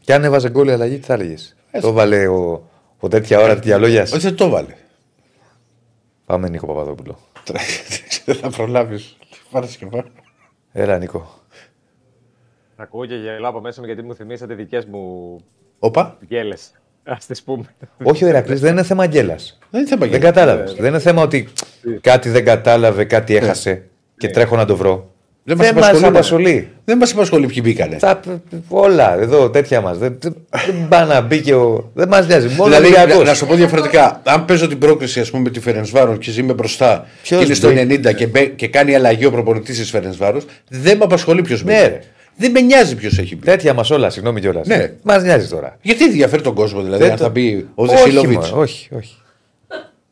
Και 0.00 0.14
αν 0.14 0.24
έβαζε 0.24 0.50
γκολ 0.50 0.68
η 0.68 0.72
αλλαγή, 0.72 0.98
τι 0.98 1.06
θα 1.06 1.14
έλεγες; 1.14 1.56
Το 1.80 1.92
βάλε 1.92 2.26
ο, 2.26 2.68
ο 2.98 3.08
τέτοια 3.08 3.40
ώρα, 3.40 3.54
τέτοια 3.54 3.78
λόγια. 3.78 4.02
Όχι, 4.02 4.18
δεν 4.18 4.34
το 4.34 4.44
έβαλε. 4.44 4.74
Πάμε 6.26 6.48
Νίκο 6.48 6.66
Παπαδόπουλο. 6.66 7.18
Δεν 8.24 8.34
θα 8.36 8.50
προλάβεις. 8.50 9.16
Πάρε 9.50 9.66
και 9.66 9.86
πάρε. 9.86 10.06
Έλα 10.72 10.98
Νίκο. 10.98 11.40
Ακούω 12.76 13.06
και 13.06 13.14
γελάω 13.14 13.50
από 13.50 13.60
μέσα 13.60 13.80
μου 13.80 13.86
γιατί 13.86 14.02
μου 14.02 14.14
θυμίσατε 14.14 14.54
δικές 14.54 14.84
μου 14.84 15.36
Όπα. 15.78 16.18
γκέλε. 16.26 16.54
Α 17.08 17.16
τις 17.28 17.42
πούμε. 17.42 17.64
Όχι 18.02 18.24
ο 18.24 18.28
Ηρακλής 18.28 18.60
δεν 18.60 18.72
είναι 18.72 18.82
θέμα 18.82 19.06
γκέλα. 19.06 19.34
Δεν 19.70 19.80
είναι 19.80 19.88
θέμα 19.88 20.00
Δεν 20.00 20.08
για- 20.10 20.18
κατάλαβες. 20.18 20.74
Δεν 20.74 20.86
είναι 20.88 20.98
θέμα 20.98 21.22
ότι 21.22 21.48
κάτι 22.00 22.28
δεν 22.28 22.44
κατάλαβε, 22.44 23.04
κάτι 23.04 23.36
έχασε 23.36 23.82
και 24.16 24.28
τρέχω 24.28 24.56
να 24.56 24.64
το 24.64 24.76
βρω. 24.76 25.10
Δεν 25.44 25.56
μας 25.56 25.66
Δεν 25.66 25.74
μας 25.74 25.84
απασχολεί, 25.86 26.10
ναι. 26.12 26.18
απασχολεί. 26.18 26.68
Δεν 26.84 26.96
μας 26.98 27.12
απασχολεί 27.12 27.46
ποιοι 27.46 27.60
μπήκανε. 27.64 27.96
Τα, 27.96 28.20
όλα 28.68 29.20
εδώ 29.20 29.50
τέτοια 29.50 29.80
μας. 29.80 29.98
Δεν, 29.98 30.16
δεν, 30.20 30.36
δεν 30.66 30.88
πάει 30.88 31.06
να 31.06 31.20
μπει 31.20 31.40
και 31.40 31.54
ο. 31.54 31.90
Δεν 31.94 32.08
μας 32.08 32.26
νοιάζει. 32.26 32.48
Μόνο 32.48 32.64
Δηλαδή, 32.64 32.86
ο 32.86 32.90
να, 32.90 32.98
Ολυμπιακός. 33.00 33.26
να 33.28 33.34
σου 33.34 33.46
πω 33.46 33.54
διαφορετικά, 33.54 34.20
αν 34.24 34.44
παίζω 34.44 34.68
την 34.68 34.78
πρόκριση 34.78 35.20
ας 35.20 35.30
πούμε, 35.30 35.42
με 35.42 35.50
τη 35.50 35.60
Φερενσβάρο 35.60 36.16
και 36.16 36.30
είμαι 36.40 36.52
μπροστά 36.52 37.06
Ποιος 37.22 37.38
και 37.40 37.44
είναι 37.46 37.54
στο 37.54 37.68
μπήκε; 37.72 38.10
90 38.10 38.14
και, 38.14 38.26
μπε- 38.26 38.54
και 38.56 38.68
κάνει 38.68 38.94
αλλαγή 38.94 39.24
ο 39.24 39.30
προπονητής 39.30 39.78
της 39.78 39.90
Φερενσβάρος, 39.90 40.44
δεν 40.68 40.96
με 40.96 41.04
απασχολεί 41.04 41.42
ποιος 41.42 41.64
Ναι, 41.64 41.80
ρε. 41.80 42.00
Δεν 42.38 42.50
με 42.50 42.60
νοιάζει 42.60 42.94
ποιος 42.96 43.18
έχει 43.18 43.36
μπει. 43.36 43.44
Τέτοια 43.44 43.74
μας 43.74 43.90
όλα, 43.90 44.10
συγγνώμη 44.10 44.40
κιόλας. 44.40 44.66
Ναι. 44.66 44.92
Μας 45.02 45.22
νοιάζει 45.22 45.48
τώρα. 45.48 45.76
Γιατί 45.82 46.04
ενδιαφέρει 46.04 46.42
τον 46.42 46.54
κόσμο, 46.54 46.82
δηλαδή, 46.82 47.02
Δεν 47.02 47.10
αν 47.12 47.16
το- 47.16 47.22
θα 47.24 47.30
μπει 47.30 47.66
ο 47.74 47.82
όχι, 47.84 47.94
Δεσίλοβιτ. 47.94 48.32
μωρέ, 48.32 48.46
όχι, 48.54 48.88
όχι. 48.94 49.16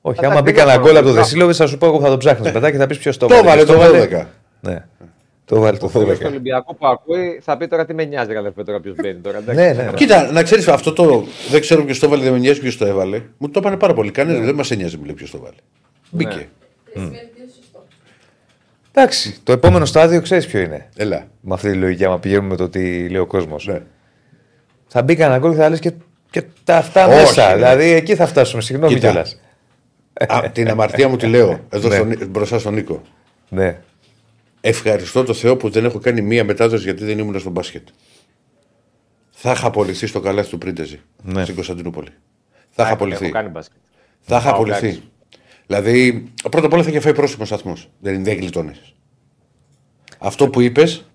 Όχι, 0.01 0.21
τα 0.21 0.27
άμα 0.27 0.43
μπει 0.43 0.53
κρύβω 0.53 0.59
κανένα 0.67 0.77
τώρα, 0.81 0.87
γκολ 0.89 0.97
από 0.97 1.07
το 1.07 1.13
μπράβο. 1.13 1.27
Δεσίλοβιτ, 1.27 1.55
θα 1.59 1.67
σου 1.67 1.79
πω 1.79 1.87
εγώ 1.87 2.01
θα 2.01 2.09
το 2.09 2.17
ψάχνει 2.17 2.51
μετά 2.53 2.71
και 2.71 2.77
θα 2.77 2.87
πεις 2.87 2.99
ποιος 2.99 3.17
το 3.17 3.27
Το 3.27 3.35
έβαλε. 3.35 3.49
έβαλε 3.63 3.65
ποιος 3.65 3.77
το 3.91 3.97
έβαλε. 3.97 4.25
12. 4.25 4.27
Ναι. 4.61 4.85
Το 5.45 5.61
βάλει 5.61 5.79
το 5.79 5.87
Ο 5.87 5.89
φίλος 5.89 6.09
12. 6.09 6.19
του 6.19 6.27
Ολυμπιακού 6.31 6.77
που 6.77 6.87
ακούει 6.87 7.41
θα 7.43 7.57
πει 7.57 7.67
τώρα 7.69 7.85
τι 7.87 7.95
με 7.95 8.05
νοιάζει, 8.05 8.33
ρε 8.33 8.39
αδερφέ, 8.39 8.63
τώρα 8.65 8.81
ποιος 8.81 8.95
μπαίνει 9.03 9.19
τώρα. 9.19 9.39
εντάξει. 9.39 9.61
Ναι, 9.65 9.73
ναι. 9.73 9.91
Κοίτα, 9.95 10.33
να 10.33 10.43
ξέρεις 10.43 10.69
αυτό 10.69 10.93
το. 10.93 11.25
Δεν 11.51 11.61
ξέρω 11.61 11.85
ποιος 11.85 11.99
το 11.99 12.07
έβαλε, 12.07 12.23
δεν 12.23 12.33
με 12.33 12.39
νοιάζει 12.39 12.61
ποιος 12.61 12.77
το 12.77 12.87
έβαλε. 12.87 13.23
Μου 13.39 13.51
το 13.51 13.61
είπανε 13.61 13.77
πάρα 13.77 13.95
πολύ. 13.95 14.11
Κανένας 14.11 14.45
δεν 14.45 14.55
μας 14.55 14.71
νοιάζει, 14.71 14.97
μου 14.97 15.05
λέει 15.05 15.15
ποιος 15.15 15.31
το 15.31 15.39
βάλε. 15.39 15.55
Μπήκε. 16.11 16.31
Δεν 16.35 16.47
σημαίνει 16.93 17.07
ότι 17.17 17.41
είναι 17.41 17.51
σωστό. 17.57 17.85
Εντάξει, 18.99 19.37
το 19.43 19.53
επόμενο 19.53 19.85
στάδιο 19.85 20.21
ξέρεις 20.23 20.47
ποιο 20.47 20.61
είναι. 20.61 20.89
Έλα. 20.97 21.27
Με 21.41 21.55
αυτή 21.55 21.71
τη 21.71 21.77
λογική, 21.77 22.05
άμα 22.05 22.19
πηγαίνουμε 22.19 22.49
με 22.49 22.57
το 22.57 22.69
τι 22.69 23.09
λέει 23.09 23.21
ο 23.21 23.27
κόσμος. 23.27 23.67
Ναι. 23.67 23.83
Θα 24.87 25.03
μπει 25.03 25.15
κανένα 25.17 25.39
γκολ 25.39 25.51
και 25.51 25.57
θα 25.57 25.69
λες 25.69 25.79
και, 25.81 25.93
και 26.31 26.43
τα 26.65 26.77
αυτά 26.77 27.07
Όχι, 27.07 27.17
μέσα. 27.17 27.49
ρε. 27.49 27.55
Δηλαδή 27.55 27.91
εκεί 27.91 28.15
θα 28.15 28.27
φτάσουμε. 28.27 28.63
Συγγνώμη 28.63 28.95
Κοίτα. 28.95 29.11
κιόλας. 29.11 29.41
Α, 30.27 30.51
την 30.53 30.69
αμαρτία 30.71 31.09
μου 31.09 31.17
τη 31.17 31.27
λέω 31.27 31.61
εδώ 31.69 31.89
Ναι. 31.89 31.95
στον, 31.95 32.29
μπροστά 32.31 32.59
στον 32.59 32.75
Νίκο. 32.75 33.03
Ναι. 33.49 33.81
Ευχαριστώ 34.61 35.25
το 35.25 35.35
Θεό 35.35 35.57
που 35.57 35.71
δεν 35.71 35.85
έχω 35.85 35.99
κάνει 35.99 36.21
μία 36.21 36.45
μετάδοση 36.45 36.83
γιατί 36.85 37.05
δεν 37.05 37.19
ήμουν 37.19 37.39
στο 37.41 37.51
μπάσκετ. 37.51 37.89
Θα 39.31 39.51
είχα 39.51 39.67
απολυθεί 39.67 40.07
στο 40.07 40.21
καλάθι 40.21 40.51
του 40.51 40.59
Πρίντεζη 40.59 41.01
Ναι. 41.23 41.43
στην 41.43 41.55
Κωνσταντινούπολη. 41.55 42.09
Θα 42.71 42.83
είχα 42.83 42.85
Έχω 42.85 42.93
απολυθεί. 42.95 43.31
κάνει 43.31 43.49
μπάσκετ. 43.49 43.77
Θα 44.21 44.37
είχα 44.37 44.45
Πάω 44.51 44.55
απολυθεί. 44.55 45.03
Εντάξει. 45.69 45.91
Δηλαδή, 45.91 46.33
πρώτα 46.51 46.67
απ' 46.67 46.73
όλα 46.73 46.83
θα 46.83 46.91
είχε 46.91 47.01
φάει 47.01 47.15
πρόσημο 47.15 47.45
σταθμός. 47.45 47.91
Δεν, 48.01 48.25
δεν 48.25 48.37
γλιτώνεις. 48.37 48.95
Αυτό 50.19 50.49
που 50.49 50.61
είπες, 50.61 51.11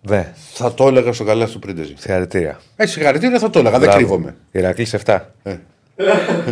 Ναι. 0.00 0.32
θα 0.52 0.74
το 0.74 0.86
έλεγα 0.86 1.12
στο 1.12 1.24
καλάθι 1.24 1.52
του 1.52 1.58
Πρίντεζη. 1.58 1.94
Συγχαρητήρια. 1.98 2.60
Έτσι, 2.76 2.92
συγχαρητήρια 2.94 3.38
θα 3.38 3.50
το 3.50 3.58
έλεγα. 3.58 3.78
Δεν 3.78 3.88
Μπράβο. 3.88 3.96
κρύβομαι. 3.98 4.36
Ηρακλής 4.50 4.94
7. 5.04 5.18
Ε. 5.42 5.56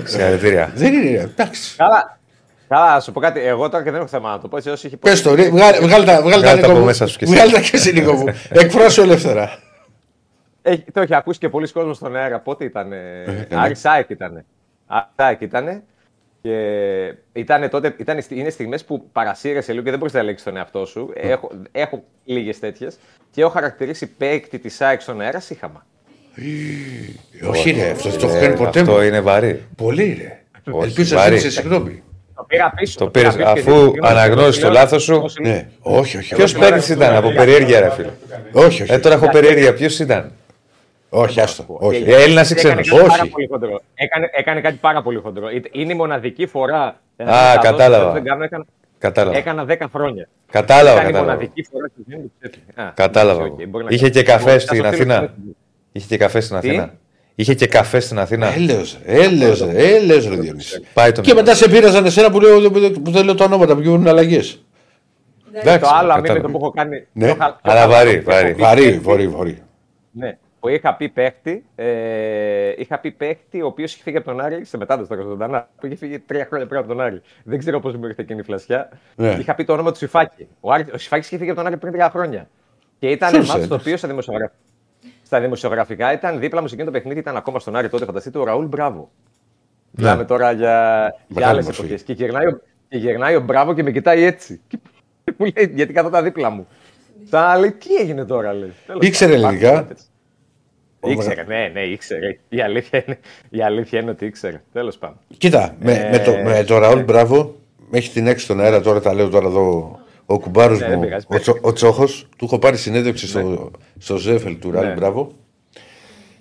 Συγχαρητήρια. 0.05 0.73
Δεν 0.75 0.93
είναι, 0.93 1.11
ρε, 1.11 1.21
εντάξει. 1.23 1.77
Καλά, 1.77 2.19
καλά, 2.69 2.95
να 2.95 3.01
σου 3.01 3.13
πω 3.13 3.21
κάτι. 3.21 3.41
Εγώ 3.41 3.69
τώρα 3.69 3.85
και 3.85 3.91
δεν 3.91 4.01
έχω 4.01 4.09
θέμα 4.09 4.31
να 4.31 4.39
το 4.41 4.49
πω. 4.49 4.57
Έτσι, 4.57 4.71
όσοι 4.71 4.87
έχει 4.87 4.97
Πες 4.97 5.23
το, 5.23 5.35
ρε, 5.35 5.51
βγάλε, 5.51 5.79
βγάλε 5.81 6.05
τα, 6.05 6.23
βγάλε 6.23 6.35
τα, 6.35 6.39
Βγάλε 6.39 6.43
τα 6.43 6.55
Νίκο 6.57 6.71
από 6.71 6.79
μου. 6.79 6.85
μέσα 6.85 7.07
σου 7.07 7.19
κι 7.19 7.25
εσύ. 7.25 7.33
Βγάλε 7.33 7.53
τα 7.53 7.61
και 7.61 7.71
εσύ, 7.73 7.93
Νίκο 7.93 8.13
μου. 8.13 8.25
Εκφράσου 8.51 9.01
ελεύθερα. 9.03 9.59
Έχει, 10.63 10.85
το 10.93 11.01
έχει 11.01 11.15
ακούσει 11.15 11.39
και 11.39 11.49
πολλοί 11.49 11.73
κόσμος 11.73 11.97
στον 11.97 12.17
αέρα. 12.17 12.39
Πότε 12.41 12.65
ήταν. 12.65 12.93
Άρη 13.51 13.75
Σάικ 13.75 14.11
ήταν. 14.11 14.45
Άρη 14.87 15.07
Σάικ 15.17 15.41
ήταν. 15.41 15.83
Και 16.43 17.15
ήταν 17.33 17.69
τότε, 17.71 17.95
ήταν, 17.99 18.19
είναι 18.29 18.51
στιγμές 18.51 18.85
που 18.85 19.09
παρασύρεσαι 19.13 19.73
λίγο 19.73 19.85
και 19.85 19.91
δεν 19.91 19.99
μπορείς 19.99 20.15
να 20.15 20.21
ελέγξεις 20.21 20.45
τον 20.47 20.57
εαυτό 20.57 20.85
σου. 20.87 21.11
Έχω, 21.15 21.51
έχω 21.73 22.03
λίγες 22.25 22.59
τέτοιες. 22.59 22.99
Και 23.31 23.41
έχω 23.41 23.51
χαρακτηρίσει 23.51 24.07
παίκτη 24.07 24.59
της 24.59 24.75
Σάικ 24.75 25.01
στον 25.01 25.21
αέρα 25.21 25.41
σύχαμα. 25.41 25.87
Όχι, 27.49 27.71
ρε, 27.71 27.91
αυτό 27.91 28.09
δεν 28.11 28.19
το 28.21 28.27
έχω 28.27 28.37
Ε, 28.37 28.41
κάνει 28.41 28.57
ποτέ. 28.57 28.81
Αυτό 28.81 28.93
μου. 28.93 29.01
είναι 29.01 29.21
βαρύ. 29.21 29.67
Πολύ, 29.77 30.17
ρε. 30.21 30.43
Όχι, 30.73 30.87
Ελπίζω 30.89 31.15
να 31.17 31.21
βαρύ. 31.23 31.37
ζήτησε 31.37 31.61
συγγνώμη. 31.61 32.03
Το 32.35 32.45
πήρα 32.49 32.73
πίσω. 32.77 32.99
Το 32.99 33.07
πήρα 33.09 33.31
πήρες, 33.33 33.45
πίσω 33.45 33.55
και 33.55 33.61
αφού 33.61 33.71
συγγνώμη, 33.79 33.99
αναγνώρισες 34.03 34.63
το 34.63 34.71
λέω, 34.71 34.81
λάθος 34.81 35.03
σου. 35.03 35.21
πώς 35.21 35.37
είναι. 35.37 35.49
Ναι, 35.49 35.69
όχι, 35.81 36.17
όχι. 36.17 36.35
Ποιος 36.35 36.55
όχι. 36.55 36.61
παίκτης 36.63 36.89
ήταν 36.89 37.15
από 37.15 37.31
περιέργεια, 37.33 37.81
ρε 37.81 37.91
φίλε. 37.91 38.11
Όχι, 38.53 38.83
όχι. 38.83 38.93
Ε, 38.93 38.99
τώρα 38.99 39.15
έχω 39.15 39.29
περιέργεια. 39.29 39.75
Ποιος 39.75 39.99
ήταν; 39.99 40.33
Όχι, 41.09 41.41
άστο. 41.41 41.65
Όχι. 41.69 42.05
Ε, 42.07 42.23
Έλληνας 42.23 42.51
ή 42.51 42.55
Έκανε 42.59 42.81
ξένος; 42.81 42.99
κάτι 42.99 43.09
πάρα 43.09 43.23
Όχι. 43.23 43.31
πολύ 43.31 43.47
χοντρό. 43.51 43.81
Έκανε, 43.95 44.29
έκανε 44.33 44.61
κάτι 44.61 44.77
πάρα 44.81 45.03
πολύ 45.03 45.19
χοντρό. 45.19 45.51
Είτε- 45.51 45.69
Είναι 45.73 45.93
η 45.93 45.97
μοναδική 45.97 46.47
φορά. 46.47 47.01
ε, 47.17 47.25
Α, 47.25 47.27
να 47.27 47.33
τα 47.33 47.45
δώσω, 47.55 47.61
κατάλαβα. 47.71 48.13
δεν 48.13 48.25
κάνω, 48.25 48.43
έκανα, 48.45 48.65
Κατάλαβα. 48.99 49.37
έκανα 49.39 49.65
10 49.65 49.89
χρόνια. 49.93 50.29
Κατάλαβα, 50.51 50.97
Ήταν 50.97 51.03
η 51.09 51.13
κατάλαβα. 51.13 51.33
μοναδική 51.33 51.63
φορά 51.73 51.87
που 51.97 52.03
δεν 52.07 52.19
μου 52.23 52.33
ξέρει. 52.39 52.65
Α, 52.89 52.93
Κατάλαβα. 52.95 53.45
οκ, 53.45 53.67
μπορεί 53.69 53.85
να 53.85 53.91
Είχε 53.93 54.01
κάνει. 54.03 54.13
και 54.13 54.23
καφέ 54.23 54.45
Λοιπόν, 54.45 54.61
στην 54.61 54.77
θα 54.77 54.83
το 54.83 54.89
Αθήνα. 54.89 55.15
στείλω. 55.15 55.55
Είχε 55.93 56.07
και 56.09 56.17
καφέ 56.17 56.41
στην 56.41 56.61
Τι; 56.61 56.69
Αθήνα. 56.69 56.95
Είχε 57.35 57.55
και 57.55 57.67
καφέ 57.67 58.01
στην 58.01 58.19
Αθήνα. 58.19 58.55
Έλεος, 58.55 58.99
έλεος, 59.05 59.61
ρε, 59.61 59.95
έλεος, 59.97 60.29
ρε 60.29 60.37
Διονύση. 60.37 60.83
Πάει 60.95 61.13
το 61.13 61.21
Και 61.21 61.33
μυαλό. 61.33 61.41
μετά 61.49 61.55
σε 61.57 61.69
πήραζαν 61.69 62.05
εσένα 62.05 62.31
που, 62.31 62.41
λέω, 62.41 62.71
που 63.05 63.11
δεν 63.11 63.25
λέω 63.25 63.35
τα 63.35 63.45
όνόματα 63.45 63.75
που 63.75 63.81
γίνουν 63.81 64.09
αλλαγές. 64.09 64.63
Εντάξει, 65.53 65.81
Το 65.81 65.89
άλλο 65.95 66.13
αμήνυτο 66.13 66.33
κατάλαβα. 66.33 66.59
που 66.59 66.65
έχω 66.65 66.71
κάνει. 66.71 67.07
Ναι. 67.13 67.27
το 67.27 67.35
είχα- 67.39 67.59
το 67.63 67.71
Αλλά 67.71 67.79
είχα- 67.81 67.89
βαρύ, 67.89 68.23
το 68.23 68.31
έχω 68.31 68.41
βαρύ. 68.41 68.55
πει 68.55 68.61
Βαρύ, 68.61 68.83
παίκτη, 68.83 68.99
βορεί, 68.99 69.29
βορεί. 69.29 69.63
Ναι. 70.13 70.39
Που 70.61 70.69
είχα 70.69 70.95
πει 70.97 71.09
παίχτη, 71.09 71.65
ε, 71.75 72.73
είχα 72.77 72.99
πει 72.99 73.11
παίχτη 73.11 73.63
ο 73.63 73.67
οποίος 73.67 73.95
είχε 73.95 74.03
φύγει 74.03 74.17
από 74.17 74.27
τον 74.27 74.41
Άρη 74.41 74.65
σε 74.65 74.77
μετάδοση 74.77 75.09
τώρα 75.09 75.23
ζωντανά. 75.23 75.69
Που 75.81 75.87
είχε 75.87 75.95
φύγει 75.97 76.19
τρία 76.19 76.45
χρόνια 76.49 76.67
πριν 76.67 76.79
από 76.81 76.89
τον 76.89 77.01
Άρη. 77.01 77.21
Δεν 77.45 77.59
ξέρω 77.59 77.81
πώς 77.81 77.97
μου 77.97 78.07
ήρθε 78.07 78.23
εκείνη 78.23 78.41
η 78.41 78.43
φλασιά. 78.43 78.89
Ναι. 79.17 79.37
Είχα 79.41 79.55
πει 79.55 79.65
το 79.65 79.73
όνομα 79.73 79.91
του 79.91 79.97
Σιφάκη. 79.97 80.49
Ο, 80.61 80.73
Άρης, 80.73 80.87
ο 80.93 80.99
Σιφάκης 80.99 81.27
είχε 81.27 81.37
φύγει 81.39 81.51
από 81.51 81.59
τον 81.59 81.69
Άρη 81.69 81.77
πριν 81.77 81.93
τρία 81.93 82.11
χρόνια. 82.11 82.49
Και 82.99 83.09
ήταν 83.11 83.31
Ποιος 83.31 83.47
μάτσο 83.49 83.61
το 83.69 83.75
ένας; 83.75 83.81
οποίο 83.81 83.97
στα, 83.97 84.09
δημοσιογραφ... 84.09 84.51
στα 85.25 85.41
δημοσιογραφικά 85.41 86.13
ήταν 86.13 86.39
δίπλα 86.41 86.61
μου 86.61 86.67
σε 86.67 86.75
εκείνο 86.75 86.91
το 86.91 86.97
παιχνίδι, 86.99 87.19
ήταν 87.19 87.37
ακόμα 87.37 87.59
στον 87.59 87.77
Άρη 87.77 87.89
τότε, 87.89 88.05
φανταστείτε, 88.05 88.39
ο 88.39 88.45
Ραούλ 88.45 88.65
Μπράβο. 88.67 89.11
Μιλάμε 89.91 90.25
τώρα 90.25 90.53
για, 90.53 90.67
για 91.09 91.15
Μεγάλη 91.29 91.53
άλλες 91.53 91.65
μορφή. 91.65 91.81
εποχές. 91.81 92.03
Και, 92.03 92.13
γυρνάει 92.13 92.47
ο- 92.47 92.61
και 92.89 92.97
γυρνάει 92.99 93.35
ο 93.37 93.41
Μπράβο 93.41 93.75
και 93.75 93.83
με 93.83 93.91
κοιτάει 93.91 94.23
έτσι. 94.23 94.61
Και 94.69 94.79
μου 95.37 95.47
λέει, 95.57 95.73
γιατί 95.75 95.93
καθόταν 95.93 96.25
δίπλα 96.25 96.51
μου. 96.51 96.67
Τα 97.31 97.59
λέει, 97.59 97.73
τι 97.73 97.95
έγινε 97.95 98.25
τώρα, 98.25 98.53
λέει. 98.53 98.73
Τέλος 98.87 99.07
Ήξερε 99.07 99.33
πάντων, 99.33 99.47
ελληνικά; 99.47 99.69
υπάρχουν 99.69 99.89
τέτοιες. 99.89 100.08
Ήξερε, 101.07 101.45
ναι, 101.47 101.71
ναι, 101.73 101.81
ήξερε. 101.81 102.39
Η 102.49 102.61
αλήθεια 102.61 103.05
είναι, 103.07 103.19
η 103.51 103.63
αλήθεια 103.63 104.01
είναι 104.01 104.11
ότι 104.11 104.25
ήξερε. 104.27 104.63
Τέλος 104.73 104.97
πάντων. 104.99 105.17
Κοίτα, 105.39 105.75
με, 105.81 105.93
Ε, 105.93 106.11
με, 106.11 106.19
το, 106.19 106.33
με 106.45 106.65
το 106.65 106.79
Ραούλ 106.79 107.01
Μπράβο, 107.03 107.55
έχει 107.91 108.11
την 108.11 108.27
έξι 108.27 108.45
στον 108.45 108.61
αέρα 108.61 108.81
τώρα, 108.81 109.01
τα 109.01 109.15
λέω 109.15 109.29
τώρα 109.29 109.47
εδώ. 109.47 109.99
Ο 110.27 110.39
κουμπάρος 110.39 110.79
Ναι, 110.81 110.87
δεν 110.87 110.99
μου, 110.99 111.05
πειράζει, 111.05 111.25
ο, 111.29 111.33
πες. 111.33 111.41
Τσο, 111.43 111.59
ο 111.61 111.73
Τσόχος, 111.73 112.27
του 112.37 112.45
έχω 112.45 112.59
πάρει 112.59 112.77
συνέντευξη 112.77 113.27
στο, 113.29 113.71
στο 113.99 114.17
Ζέφελ 114.17 114.59
του 114.59 114.71
Ραούλ 114.71 114.87
Ναι. 114.87 114.93
Μπράβο. 114.93 115.33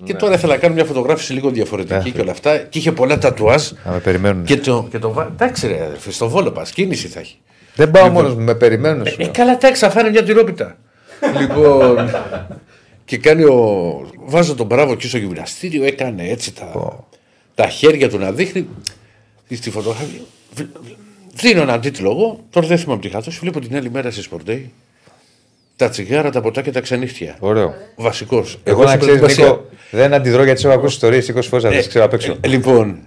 Και 0.04 0.14
τώρα 0.14 0.34
ήθελα 0.34 0.54
να 0.54 0.60
κάνω 0.60 0.74
μια 0.74 0.86
φωτογράφηση 0.86 1.34
λίγο 1.34 1.50
διαφορετική 1.50 2.12
και 2.12 2.22
όλα 2.22 2.32
αυτά. 2.32 2.58
Και 2.58 2.78
είχε 2.78 2.92
πολλά 2.92 3.18
τατουάζ. 3.18 3.72
Να 3.86 3.92
με 3.92 4.00
περιμένουν. 4.00 4.44
Και 4.44 4.58
το, 4.58 4.88
και 4.92 5.00
το 5.00 5.12
βά- 5.14 5.30
Εντάξει, 5.34 5.68
ρε, 5.68 5.84
αδερφέ, 5.84 6.12
στο 6.12 6.30
βόλο 6.30 6.52
πας, 6.52 6.72
κίνηση 6.72 7.08
θα 7.08 7.20
έχει. 7.20 7.38
Δεν 7.76 7.92
πάω 7.92 8.10
μόνος 8.10 8.36
μου, 8.36 8.42
με 8.44 8.56
περιμένουν. 8.56 9.06
σου 9.08 9.16
Ε, 9.20 9.24
λέω. 9.24 9.32
καλά, 9.34 9.58
τάξη, 9.58 9.82
θα 9.86 9.90
φάνε 9.90 10.10
μια 10.10 10.24
τυρόπιτα. 10.24 10.78
λοιπόν. 11.40 11.98
Και 13.08 13.18
κάνει 13.18 13.44
ο. 13.44 14.02
Βάζω 14.26 14.56
τον 14.56 14.66
μπράβο 14.66 14.92
εκεί 14.92 15.08
στο 15.08 15.18
γυμναστήριο, 15.18 15.84
έκανε 15.84 16.24
έτσι 16.30 16.54
τα, 16.54 17.00
τα 17.56 17.68
χέρια 17.68 18.10
του 18.10 18.18
να 18.18 18.32
δείχνει. 18.32 18.68
Στη 19.52 19.70
φωτογραφία. 19.70 20.20
Β- 20.54 20.62
β- 20.62 20.96
Δίνω 21.34 21.62
έναν 21.62 21.82
τίτλο 21.82 22.12
εγώ, 22.12 22.40
τώρα 22.50 22.68
δεν 22.68 22.78
θυμάμαι 22.78 23.02
τι 23.02 23.08
είχα 23.08 23.20
δώσει. 23.20 23.40
Βλέπω 23.40 23.60
την 23.60 23.76
άλλη 23.76 23.90
μέρα 23.90 24.12
σε 24.12 24.22
σπορτέι. 24.22 24.72
Τα 25.76 25.90
τσιγάρα, 25.90 26.30
τα 26.32 26.42
ποτά 26.42 26.62
και 26.62 26.72
τα 26.72 26.82
ξενύχτια. 26.82 27.36
Ωραίο. 27.40 27.74
Βασικός. 27.96 28.60
Εγώ 28.64 28.84
να 28.84 28.98
ξέρεις, 28.98 29.38
Νίκο, 29.38 29.66
δεν 29.92 30.14
αντιδρώ 30.14 30.44
γιατί 30.44 30.60
σε 30.60 30.68
έχω 30.68 30.76
ακούσει 30.78 30.94
ιστορίες 30.94 31.32
20 31.36 31.42
φορέ, 31.44 31.70
δεν 31.70 31.82
τι 31.82 31.88
ξέρω 31.88 32.06
απ' 32.06 32.14
έξω. 32.14 32.38
Ε, 32.42 32.48
λοιπόν, 32.48 33.00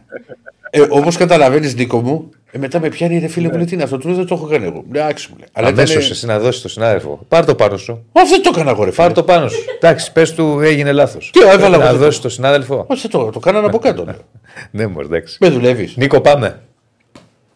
ε, 0.70 0.80
όπως 0.88 1.16
καταλαβαίνεις, 1.16 1.74
Νίκο 1.74 2.00
μου, 2.00 2.30
ε, 2.50 2.58
μετά 2.58 2.80
με 2.80 2.88
πιάνει 2.88 3.18
ρε 3.18 3.28
φίλε 3.28 3.48
μου, 3.48 3.54
λέει 3.56 3.64
τι 3.64 3.74
είναι 3.74 3.82
αυτό, 3.82 3.98
του 3.98 4.06
λέω, 4.08 4.16
δεν 4.16 4.26
το 4.26 4.34
έχω 4.34 4.46
κάνει 4.46 4.64
εγώ. 4.66 4.84
Εντάξει 4.88 5.28
μου 5.30 5.36
λέει. 5.38 5.48
Αλλά 5.52 5.68
Αμέσως 5.68 5.90
ήτανε- 5.94 6.10
εσύ 6.10 6.26
να 6.26 6.38
δώσει 6.38 6.62
το 6.62 6.68
συνάδελφο. 6.68 7.20
Πάρ 7.28 7.44
το 7.44 7.54
πάνω 7.54 7.76
σου. 7.76 8.04
Όχι, 8.12 8.28
δεν 8.30 8.42
το 8.42 8.50
έκανα 8.54 8.70
εγώ, 8.70 8.84
ρε 8.84 8.90
φίλε. 8.90 9.04
Πάρ 9.06 9.12
το 9.14 9.22
πάνω 9.22 9.48
σου. 9.48 9.64
Εντάξει, 9.74 10.12
πες 10.12 10.34
του 10.34 10.60
έγινε 10.60 10.92
λάθος. 10.92 11.30
Τι, 11.32 11.40
έβαλα 11.48 11.74
εγώ 11.76 11.84
Να 11.84 11.90
το- 11.90 11.96
δώσεις 11.96 12.20
το 12.20 12.28
συνάδελφο. 12.28 12.84
Όχι, 12.88 13.00
δεν 13.08 13.10
το, 13.10 13.30
το 13.30 13.38
κάνανε 13.38 13.66
από 13.66 13.78
κάτω. 13.78 14.04
λέω. 14.04 14.14
Ναι, 14.70 14.86
μου 14.86 15.00
εντάξει. 15.00 15.36
Με 15.40 15.48
δουλεύεις. 15.48 15.96
Νίκο, 15.96 16.20
πάμε. 16.20 16.60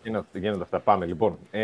Γίνονται, 0.02 0.26
γίνονται 0.32 0.62
αυτά. 0.62 0.78
Πάμε 0.80 1.06
λοιπόν. 1.06 1.38
Ε, 1.50 1.60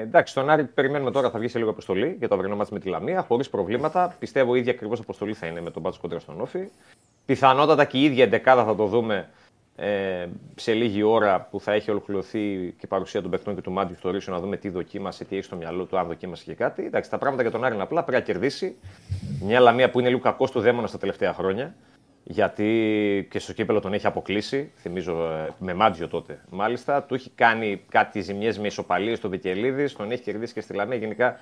εντάξει, 0.00 0.32
στον 0.32 0.50
Άρη 0.50 0.64
περιμένουμε 0.64 1.10
τώρα 1.10 1.30
θα 1.30 1.38
βγει 1.38 1.48
σε 1.48 1.58
λίγο 1.58 1.70
αποστολή 1.70 2.16
για 2.18 2.28
το 2.28 2.34
αυριανό 2.34 2.56
μάτς 2.56 2.70
με 2.70 2.78
τη 2.78 2.88
Λαμία. 2.88 3.24
Χωρίς 3.28 3.48
προβλήματα. 3.48 4.16
Πιστεύω 4.18 4.54
η 4.54 4.58
ίδια 4.58 4.72
ακριβώς 4.72 5.00
αποστολή 5.00 5.34
θα 5.34 5.46
είναι 5.46 5.60
με 5.60 5.70
τον 5.70 5.82
μπάτσο 5.82 5.98
κόντρα 6.02 6.18
στον 6.18 6.40
Όφη. 6.40 6.58
Πιθανότατα 7.26 7.84
και 7.84 7.98
η 7.98 8.04
ίδια 8.04 8.24
εντεκάδα 8.24 8.64
θα 8.64 8.74
το 8.74 8.84
δούμε 8.86 9.28
ε, 9.80 10.26
σε 10.54 10.72
λίγη 10.72 11.02
ώρα 11.02 11.48
που 11.50 11.60
θα 11.60 11.72
έχει 11.72 11.90
ολοκληρωθεί 11.90 12.74
και 12.78 12.84
η 12.84 12.86
παρουσία 12.86 13.22
των 13.22 13.30
παιχτών 13.30 13.54
και 13.54 13.60
του 13.60 13.72
Μάντιου 13.72 13.96
στο 13.96 14.10
Ρήσο 14.10 14.32
να 14.32 14.40
δούμε 14.40 14.56
τι 14.56 14.68
δοκίμασε, 14.68 15.24
τι 15.24 15.36
έχει 15.36 15.44
στο 15.44 15.56
μυαλό 15.56 15.84
του, 15.84 15.98
αν 15.98 16.06
δοκίμασε 16.06 16.44
και 16.44 16.54
κάτι. 16.54 16.84
Εντάξει, 16.84 17.10
τα 17.10 17.18
πράγματα 17.18 17.42
για 17.42 17.50
τον 17.50 17.64
Άρη 17.64 17.74
είναι 17.74 17.82
απλά. 17.82 18.04
Πρέπει 18.04 18.18
να 18.18 18.32
κερδίσει. 18.32 18.76
Μια 19.40 19.60
Λαμία 19.60 19.90
που 19.90 20.00
είναι 20.00 20.08
λίγο 20.08 20.20
κακό 20.20 20.48
του 20.48 20.60
δαίμονα 20.60 20.88
τα 20.88 20.98
τελευταία 20.98 21.32
χρόνια. 21.32 21.74
Γιατί 22.24 23.28
και 23.30 23.38
στο 23.38 23.52
κύπελο 23.52 23.80
τον 23.80 23.92
έχει 23.92 24.06
αποκλείσει, 24.06 24.72
θυμίζω 24.76 25.24
ε, 25.24 25.48
με 25.58 25.74
Μάτζιο 25.74 26.08
τότε. 26.08 26.40
Μάλιστα, 26.50 27.02
του 27.02 27.14
έχει 27.14 27.30
κάνει 27.34 27.82
κάτι 27.88 28.20
ζημιές 28.20 28.58
με 28.58 28.66
ισοπαλίες 28.66 29.18
στο 29.18 29.28
Βικελίδης, 29.28 29.92
τον 29.92 30.10
έχει 30.10 30.22
κερδίσει 30.22 30.52
και 30.52 30.60
στη 30.60 30.74
Λαμία. 30.74 30.96
Γενικά 30.96 31.38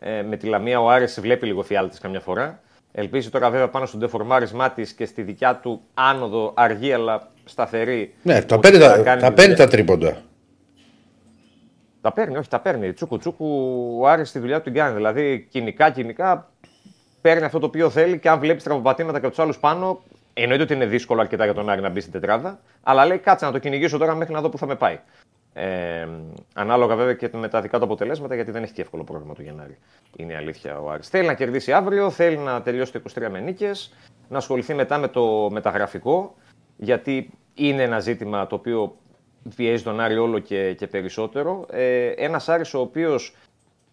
ε, 0.00 0.22
με 0.22 0.36
τη 0.36 0.46
Λαμία 0.46 0.80
ο 0.80 0.88
Άρης 0.90 1.20
βλέπει 1.20 1.46
λίγο 1.46 1.62
φιάλτης 1.62 1.98
καμιά 1.98 2.20
φορά. 2.20 2.60
Ελπίζει 2.92 3.30
τώρα 3.30 3.50
βέβαια 3.50 3.68
πάνω 3.68 3.86
στον 3.86 4.00
ντεφορμάρισμά 4.00 4.70
τη 4.70 4.94
και 4.94 5.04
στη 5.04 5.22
δικιά 5.22 5.56
του 5.56 5.82
άνοδο 5.94 6.52
αργή 6.56 6.92
αλλά 6.92 7.30
σταθερή. 7.48 8.14
Ναι, 8.22 8.42
τα 8.42 8.56
ότι 8.56 8.70
παίρνει 8.70 8.84
θα 8.84 8.96
τα, 8.96 9.02
κάνει 9.02 9.20
τα, 9.20 9.28
τη 9.28 9.34
παίρνει 9.34 9.54
δουλειά. 9.54 9.66
τα 9.66 9.70
τρίποντα. 9.76 10.22
Τα 12.00 12.12
παίρνει, 12.12 12.36
όχι, 12.36 12.48
τα 12.48 12.60
παίρνει. 12.60 12.92
Τσούκου 12.92 13.18
τσούκου, 13.18 13.46
ο 14.00 14.08
Άρης 14.08 14.32
τη 14.32 14.38
δουλειά 14.38 14.56
του 14.56 14.62
την 14.62 14.74
κάνει. 14.74 14.94
Δηλαδή, 14.94 15.46
κοινικά, 15.50 15.90
κοινικά, 15.90 16.50
παίρνει 17.20 17.44
αυτό 17.44 17.58
το 17.58 17.66
οποίο 17.66 17.90
θέλει 17.90 18.18
και 18.18 18.28
αν 18.28 18.38
βλέπεις 18.38 18.62
τραυματίματα 18.62 19.20
και 19.20 19.28
τους 19.28 19.38
άλλους 19.38 19.58
πάνω, 19.58 20.02
εννοείται 20.34 20.62
ότι 20.62 20.74
είναι 20.74 20.86
δύσκολο 20.86 21.20
αρκετά 21.20 21.44
για 21.44 21.54
τον 21.54 21.70
Άρη 21.70 21.80
να 21.80 21.88
μπει 21.88 22.00
στην 22.00 22.12
τετράδα, 22.12 22.60
αλλά 22.82 23.06
λέει 23.06 23.18
κάτσε 23.18 23.44
να 23.44 23.52
το 23.52 23.58
κυνηγήσω 23.58 23.98
τώρα 23.98 24.14
μέχρι 24.14 24.34
να 24.34 24.40
δω 24.40 24.48
που 24.48 24.58
θα 24.58 24.66
με 24.66 24.74
πάει. 24.74 24.98
Ε, 25.52 26.08
ανάλογα 26.54 26.96
βέβαια 26.96 27.14
και 27.14 27.30
με 27.32 27.48
τα 27.48 27.60
δικά 27.60 27.78
του 27.78 27.84
αποτελέσματα, 27.84 28.34
γιατί 28.34 28.50
δεν 28.50 28.62
έχει 28.62 28.72
και 28.72 28.82
εύκολο 28.82 29.04
πρόγραμμα 29.04 29.34
του 29.34 29.42
Γενάρη. 29.42 29.78
Είναι 30.16 30.32
η 30.32 30.36
αλήθεια 30.36 30.80
ο 30.80 30.90
Άρης. 30.90 31.08
Θέλει 31.08 31.26
να 31.26 31.34
κερδίσει 31.34 31.72
αύριο, 31.72 32.10
θέλει 32.10 32.36
να 32.36 32.62
τελειώσει 32.62 32.92
το 32.92 33.00
23 33.20 33.28
με 33.30 33.40
νίκες, 33.40 33.92
να 34.28 34.38
ασχοληθεί 34.38 34.74
μετά 34.74 34.98
με 34.98 35.08
το 35.08 35.48
μεταγραφικό, 35.50 36.34
γιατί 36.78 37.30
είναι 37.54 37.82
ένα 37.82 38.00
ζήτημα 38.00 38.46
το 38.46 38.54
οποίο 38.54 38.96
πιέζει 39.56 39.82
τον 39.82 40.00
Άρη 40.00 40.18
όλο 40.18 40.38
και, 40.38 40.74
και 40.74 40.86
περισσότερο. 40.86 41.66
Ε, 41.70 42.06
Ένας 42.06 42.48
Άρης 42.48 42.74
ο 42.74 42.80
οποίος 42.80 43.36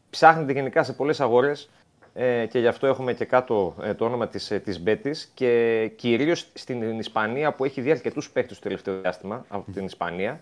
ψάχνεται 0.09 0.51
γενικά 0.51 0.83
σε 0.83 0.93
πολλές 0.93 1.19
αγορές 1.19 1.69
ε, 2.17 2.45
και 2.45 2.59
γι' 2.59 2.67
αυτό 2.67 2.87
έχουμε 2.87 3.13
και 3.13 3.25
κάτω 3.25 3.75
ε, 3.81 3.93
το 3.93 4.05
όνομα 4.05 4.27
της, 4.27 4.51
ε, 4.51 4.59
της 4.59 4.81
Μπέτης 4.81 5.31
και 5.33 5.91
κυρίως 5.95 6.47
στην 6.53 6.99
Ισπανία 6.99 7.53
που 7.53 7.65
έχει 7.65 7.81
δει 7.81 7.91
αρκετούς 7.91 8.29
παίχτες 8.29 8.57
το 8.57 8.63
τελευταίο 8.63 9.01
διάστημα 9.01 9.45
από 9.47 9.71
την 9.71 9.85
ισπανια 9.85 10.41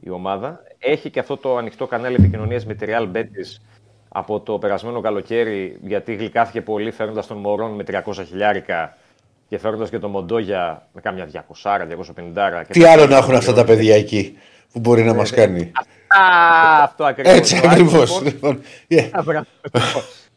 η 0.00 0.10
ομάδα. 0.10 0.62
Έχει 0.78 1.10
και 1.10 1.20
αυτό 1.20 1.36
το 1.36 1.56
ανοιχτό 1.56 1.86
κανάλι 1.86 2.14
επικοινωνίας 2.14 2.66
με 2.66 2.74
τη 2.74 2.86
Real 2.88 3.12
Betis 3.12 3.62
από 4.08 4.40
το 4.40 4.58
περασμένο 4.58 5.00
καλοκαίρι 5.00 5.78
γιατί 5.82 6.14
γλυκάθηκε 6.14 6.62
πολύ 6.62 6.90
φέρνοντας 6.90 7.26
τον 7.26 7.36
Μωρόν 7.36 7.70
με 7.70 7.84
300 7.86 8.24
χιλιάρικα 8.26 8.96
και 9.48 9.58
φέρνοντας 9.58 9.90
και 9.90 9.98
τον 9.98 10.10
Μοντόγια 10.10 10.88
με 10.92 11.00
κάμια 11.00 11.28
200, 11.62 11.80
250. 12.62 12.62
Τι 12.68 12.84
άλλο 12.84 13.06
να 13.06 13.16
έχουν 13.16 13.34
αυτά 13.34 13.52
τα 13.52 13.64
παιδιά 13.64 13.94
εκεί 13.94 14.38
που 14.72 14.80
μπορεί 14.80 15.02
να 15.02 15.14
μας 15.14 15.30
κάνει; 15.30 15.72
Α, 16.08 16.82
αυτό 16.82 17.04
ακριβώς. 17.04 17.36
Έτσι 17.36 17.60
ακριβώς. 17.64 18.22
Λοιπόν, 18.22 18.62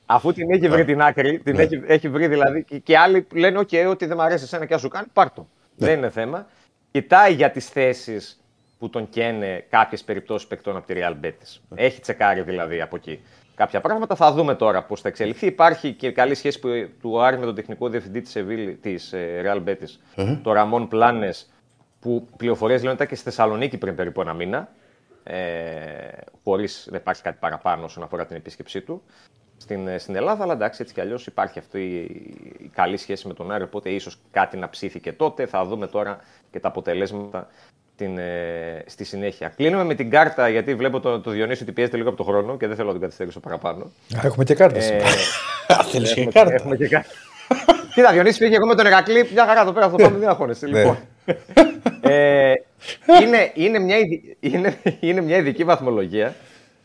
Αφού 0.05 0.33
την 0.33 0.51
έχει 0.51 0.67
βρει 0.67 0.85
την 0.85 1.01
άκρη, 1.01 1.39
την 1.39 1.59
έχει, 1.59 1.83
έχει 1.87 2.09
βρει 2.09 2.27
δηλαδή 2.27 2.63
και, 2.63 2.77
και 2.77 2.97
άλλοι 2.97 3.27
λένε: 3.33 3.59
OK, 3.59 3.87
ότι 3.89 4.05
δεν 4.05 4.17
μου 4.19 4.23
αρέσει 4.23 4.43
εσένα 4.43 4.65
και 4.65 4.73
να 4.73 4.79
σου 4.79 4.87
κάνει, 4.87 5.07
πάρτο. 5.13 5.47
Δεν 5.75 5.97
είναι 5.97 6.09
θέμα. 6.09 6.47
Κοιτάει 6.91 7.33
για 7.33 7.51
τις 7.51 7.69
θέσεις 7.69 8.41
που 8.79 8.89
τον 8.89 9.09
καίνε 9.09 9.65
κάποιες 9.69 10.03
περιπτώσεις 10.03 10.47
παικτών 10.47 10.75
από 10.75 10.87
τη 10.87 10.93
Real 10.97 11.25
Betis. 11.25 11.59
Έχει 11.75 11.99
τσεκάρει 12.01 12.41
δηλαδή 12.41 12.81
από 12.81 12.95
εκεί 12.95 13.19
κάποια 13.57 13.81
πράγματα. 13.81 14.15
Θα 14.15 14.31
δούμε 14.31 14.55
τώρα 14.55 14.83
πώς 14.83 15.01
θα 15.01 15.07
εξελιχθεί. 15.07 15.45
Υπάρχει 15.45 15.93
και 15.93 16.11
καλή 16.11 16.35
σχέση 16.35 16.59
που, 16.59 16.69
του 17.01 17.21
Άρη 17.21 17.37
με 17.37 17.45
τον 17.45 17.55
τεχνικό 17.55 17.89
διευθυντή 17.89 18.21
της 18.21 18.37
της, 18.81 19.13
ε, 19.13 19.41
Real 19.45 19.69
Betis, 19.69 20.23
τον 20.43 20.53
Ραμόν 20.53 20.87
Πλάνες, 20.87 21.49
που 21.99 22.27
πληροφορίες 22.37 22.81
λένε 22.81 22.93
ήταν 22.93 23.07
και 23.07 23.15
στη 23.15 23.23
Θεσσαλονίκη 23.23 23.77
πριν 23.77 23.95
περίπου 23.95 24.21
ένα 24.21 24.33
μήνα. 24.33 24.69
Ε, 25.23 25.37
Χωρίς 26.43 26.87
να 26.91 26.97
υπάρχει 26.97 27.21
κάτι 27.21 27.37
παραπάνω 27.39 27.83
όσον 27.83 28.03
αφορά 28.03 28.25
την 28.25 28.35
επίσκεψή 28.35 28.81
του 28.81 29.01
στην, 29.57 29.87
ε, 29.87 29.97
στην 29.97 30.15
Ελλάδα. 30.15 30.43
Αλλά 30.43 30.53
εντάξει, 30.53 30.81
έτσι 30.81 30.93
κι 30.93 31.01
αλλιώς 31.01 31.27
υπάρχει 31.27 31.59
αυτή 31.59 31.79
η, 32.59 32.71
καλή 32.73 32.97
σχέση 32.97 33.27
με 33.27 33.33
τον 33.33 33.51
Άρη. 33.51 33.63
Οπότε 33.63 33.89
ίσως 33.89 34.19
κάτι 34.31 34.57
να 34.57 34.69
ψήθηκε 34.69 35.13
τότε. 35.13 35.45
Θα 35.45 35.65
δούμε 35.65 35.87
τώρα 35.87 36.19
και 36.51 36.59
τα 36.59 36.67
αποτελέσματα 36.67 37.47
την, 37.97 38.17
ε, 38.17 38.83
στη 38.85 39.03
συνέχεια. 39.03 39.53
Κλείνουμε 39.55 39.83
με 39.83 39.93
την 39.95 40.09
κάρτα, 40.09 40.49
γιατί 40.49 40.75
βλέπω 40.75 40.99
το, 40.99 41.19
το 41.19 41.31
Διονύση 41.31 41.63
ότι 41.63 41.71
πιέζεται 41.71 41.97
λίγο 41.97 42.09
από 42.09 42.17
τον 42.17 42.25
χρόνο 42.25 42.57
και 42.57 42.67
δεν 42.67 42.75
θέλω 42.75 42.87
να 42.87 42.93
τον 42.93 43.01
καθυστερήσω 43.01 43.39
παραπάνω. 43.39 43.91
Έχουμε 44.23 44.43
και 44.43 44.53
κάρτα. 44.53 44.79
Ε, 44.79 45.01
Θέλεις 45.91 46.13
και 46.13 46.25
κάρτα; 46.25 46.53
Έχουμε 46.53 46.75
και 46.75 46.87
κάρτα. 46.87 47.09
Κοίτα, 47.93 48.11
Διονύση 48.11 48.39
πήγε 48.39 48.55
εγώ 48.55 48.65
με 48.67 48.75
τον 48.75 48.85
Ερακλή, 48.85 49.29
μια 49.33 49.45
χαρά 49.45 49.65
το 49.65 49.73
πέρα, 49.73 49.85
αυτό 49.85 49.97
πάμε, 49.97 50.17
δεν 50.17 50.29
αγχώνεσαι. 50.29 50.67
Ναι. 50.67 50.79
Λοιπόν. 50.79 50.97
ε, 52.11 52.53
είναι, 53.21 53.51
είναι, 53.53 53.79
μια, 53.79 53.97
ειδική- 53.97 54.37
είναι, 54.39 54.77
είναι 54.99 55.21
μια 55.21 55.37
ειδική 55.37 55.63
βαθμολογία 55.63 56.35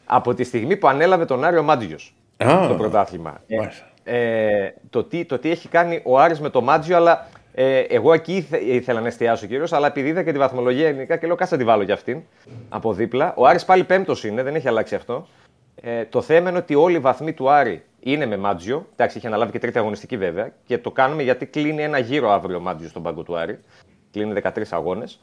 από 0.05 0.35
τη 0.35 0.45
στιγμή 0.45 0.77
που 0.77 0.89
ανέλαβε 0.89 1.25
τον 1.25 1.45
Άριο 1.45 1.63
Μάντζιος 1.63 2.15
Α, 2.37 2.67
το 2.69 2.75
πρωτάθλημα. 2.75 3.41
Ε, 3.47 3.57
μάλιστα. 3.57 3.85
ε, 4.05 4.75
το, 4.91 5.05
τι, 5.05 5.25
το 5.25 5.39
τι 5.39 5.51
έχει 5.51 5.69
κάνει 5.69 6.01
ο 6.05 6.19
Άρης 6.19 6.41
με 6.41 6.49
το 6.51 6.61
Μάτζιο, 6.61 6.97
αλλά 6.97 7.29
ε, 7.55 7.79
εγώ 7.79 8.13
εκεί 8.13 8.37
ήθε- 8.37 8.63
ήθελα 8.63 9.01
να 9.01 9.07
εστιάσω 9.07 9.47
κύριο, 9.47 9.67
αλλά 9.71 9.87
επειδή 9.87 10.09
είδα 10.09 10.23
και 10.23 10.33
τη 10.33 10.39
βαθμολογία 10.39 10.89
ελληνικά 10.89 11.17
και 11.17 11.27
λέω 11.27 11.37
κάτσε 11.37 11.55
να 11.55 11.61
τη 11.61 11.67
βάλω 11.67 11.83
για 11.83 11.95
αυτήν 11.95 12.21
από 12.69 12.93
δίπλα. 12.93 13.35
Ο 13.37 13.47
Άρης 13.47 13.65
πάλι 13.65 13.85
πέμπτος 13.85 14.25
είναι, 14.25 14.43
δεν 14.43 14.55
έχει 14.55 14.69
αλλάξει 14.69 14.95
αυτό. 14.95 15.27
Ε, 15.81 16.05
το 16.05 16.23
θέμα 16.23 16.49
είναι 16.49 16.59
ότι 16.59 16.75
όλοι 16.75 16.97
οι 16.97 17.01
βαθμοί 17.01 17.33
του 17.33 17.51
Άρη 17.51 17.83
είναι 18.01 18.27
με 18.27 18.37
Μάτζιο. 18.37 18.87
Εντάξει, 18.93 19.19
είχε 19.19 19.27
αναλάβει 19.27 19.53
και 19.53 19.59
τρίτη 19.59 19.79
αγωνιστική 19.79 20.17
βέβαια. 20.17 20.53
Και 20.67 20.79
το 20.79 20.91
κάνουμε 20.91 21.23
γιατί 21.23 21.47
κλείνει 21.47 21.83
ένα 21.83 21.99
γύρο 21.99 22.31
αύριο 22.31 22.57
ο 22.57 22.61
Μάτζιο 22.61 22.89
στον 22.89 23.03
πάγκο 23.03 23.23
του 23.23 23.37
Άρη. 23.37 23.59
Κλείνει 24.13 24.41
13 24.43 24.63
αγώνες. 24.71 25.21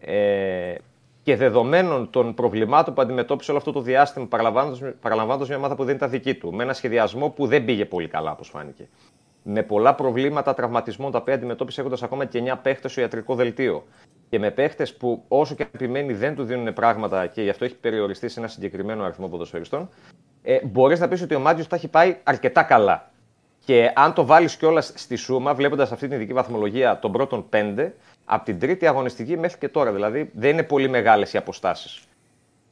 Ε, 0.00 0.74
και 1.22 1.36
δεδομένων 1.36 2.10
των 2.10 2.34
προβλημάτων 2.34 2.94
που 2.94 3.00
αντιμετώπισε 3.00 3.50
όλο 3.50 3.58
αυτό 3.60 3.72
το 3.72 3.80
διάστημα, 3.80 4.26
παραλαμβάνοντα 5.00 5.44
μια 5.46 5.56
ομάδα 5.56 5.74
που 5.74 5.84
δεν 5.84 5.94
ήταν 5.94 6.10
δική 6.10 6.34
του, 6.34 6.52
με 6.54 6.62
ένα 6.62 6.72
σχεδιασμό 6.72 7.28
που 7.28 7.46
δεν 7.46 7.64
πήγε 7.64 7.84
πολύ 7.84 8.08
καλά, 8.08 8.32
όπως 8.32 8.48
φάνηκε. 8.48 8.88
Με 9.42 9.62
πολλά 9.62 9.94
προβλήματα 9.94 10.54
τραυματισμών 10.54 11.10
τα 11.12 11.18
οποία 11.18 11.34
αντιμετώπισε 11.34 11.80
έχοντας 11.80 12.02
ακόμα 12.02 12.24
και 12.24 12.42
9 12.46 12.58
παίχτες 12.62 12.90
στο 12.90 13.00
ιατρικό 13.00 13.34
δελτίο. 13.34 13.84
Και 14.28 14.38
με 14.38 14.50
παίχτες 14.50 14.94
που 14.96 15.24
όσο 15.28 15.54
και 15.54 15.62
επιμένει 15.62 16.12
δεν 16.12 16.34
του 16.34 16.44
δίνουν 16.44 16.72
πράγματα 16.72 17.26
και 17.26 17.42
γι' 17.42 17.48
αυτό 17.48 17.64
έχει 17.64 17.76
περιοριστεί 17.76 18.28
σε 18.28 18.40
ένα 18.40 18.48
συγκεκριμένο 18.48 19.04
αριθμό 19.04 19.28
ποδοσφαιριστών, 19.28 19.88
ε, 20.42 20.58
μπορείς 20.64 21.00
να 21.00 21.08
πεις 21.08 21.22
ότι 21.22 21.34
ο 21.34 21.40
Μάτζιο 21.40 21.66
τα 21.66 21.76
έχει 21.76 21.88
πάει 21.88 22.16
αρκετά 22.22 22.62
καλά. 22.62 23.10
Και 23.64 23.92
αν 23.94 24.12
το 24.12 24.26
βάλεις 24.26 24.56
κιόλας 24.56 24.92
στη 24.94 25.16
σούμα, 25.16 25.54
βλέποντας 25.54 25.92
αυτή 25.92 26.08
την 26.08 26.16
ειδική 26.16 26.32
βαθμολογία 26.32 26.98
των 26.98 27.12
πρώτων 27.12 27.48
πέντε, 27.48 27.94
από 28.24 28.44
την 28.44 28.58
τρίτη 28.58 28.86
αγωνιστική 28.86 29.36
μέχρι 29.36 29.58
και 29.58 29.68
τώρα. 29.68 29.92
Δηλαδή 29.92 30.30
δεν 30.34 30.50
είναι 30.50 30.62
πολύ 30.62 30.88
μεγάλες 30.88 31.32
οι 31.32 31.36
αποστάσεις 31.36 32.02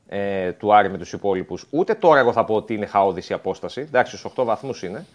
ε, 0.08 0.52
του 0.52 0.74
Άρη 0.74 0.90
με 0.90 0.98
τους 0.98 1.12
υπόλοιπους. 1.12 1.66
Ούτε 1.70 1.94
τώρα 1.94 2.18
εγώ 2.18 2.32
θα 2.32 2.44
πω 2.44 2.54
ότι 2.54 2.74
είναι 2.74 2.86
χαόδης 2.86 3.28
η 3.28 3.34
απόσταση. 3.34 3.80
Εντάξει, 3.80 4.16
στους 4.16 4.32
8 4.36 4.44
βαθμούς 4.44 4.82
είναι. 4.82 5.06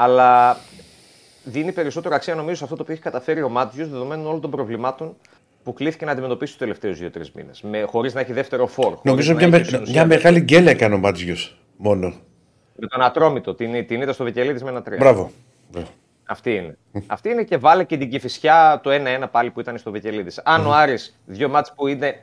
Αλλά 0.00 0.58
δίνει 1.44 1.72
περισσότερο 1.72 2.14
αξία 2.14 2.34
νομίζω 2.34 2.56
σε 2.56 2.64
αυτό 2.64 2.76
το 2.76 2.82
οποίο 2.82 2.94
έχει 2.94 3.02
καταφέρει 3.02 3.42
ο 3.42 3.48
Μάτζιος 3.48 3.88
δεδομένων 3.88 4.26
όλων 4.26 4.40
των 4.40 4.50
προβλημάτων 4.50 5.16
που 5.62 5.72
κλείθηκε 5.72 6.04
να 6.04 6.12
αντιμετωπίσει 6.12 6.50
τους 6.52 6.60
τελευταίους 6.60 6.98
2-3 7.00 7.32
μήνες. 7.34 7.64
Χωρίς 7.86 8.14
να 8.14 8.20
έχει 8.20 8.32
δεύτερο 8.32 8.66
φόρ. 8.66 8.84
χωρίς 8.84 9.00
Νομίζω 9.04 9.32
να 9.32 9.38
μια, 9.38 9.46
έχει 9.46 9.56
με- 9.58 9.64
στην 9.64 9.82
ουσία 9.82 9.92
μια 9.94 10.06
μεγάλη 10.06 10.40
γκέλα 10.40 10.70
έκανε 10.70 10.94
ο 10.94 10.98
Μάτζιος 10.98 11.58
μόνο. 11.76 12.14
Με 12.76 12.86
τον 12.86 13.02
Ατρόμητο. 13.02 13.54
Την, 13.54 13.86
την 13.86 14.00
είδα 14.02 14.12
στο 14.12 14.24
Βικελίδης 14.24 14.62
με 14.62 14.70
ένα 14.70 14.82
τρία. 14.82 14.96
Μπράβο. 15.00 15.30
Αυτή 16.26 16.54
είναι. 16.54 16.76
Αυτή 17.06 17.30
είναι 17.30 17.42
και 17.42 17.56
βάλε 17.56 17.84
και 17.84 17.96
την 17.96 18.10
Κηφισιά 18.10 18.80
το 18.82 18.90
1-1 18.90 19.24
πάλι 19.30 19.50
που 19.50 19.60
ήταν 19.60 19.78
στο 19.78 19.90
Βικελίδης. 19.90 20.40
Αν 20.44 20.66
ο 20.66 20.72
Άρης 20.72 21.18
δύο 21.26 21.48
μάτς 21.48 21.72
που 21.76 21.86
είναι 21.86 22.22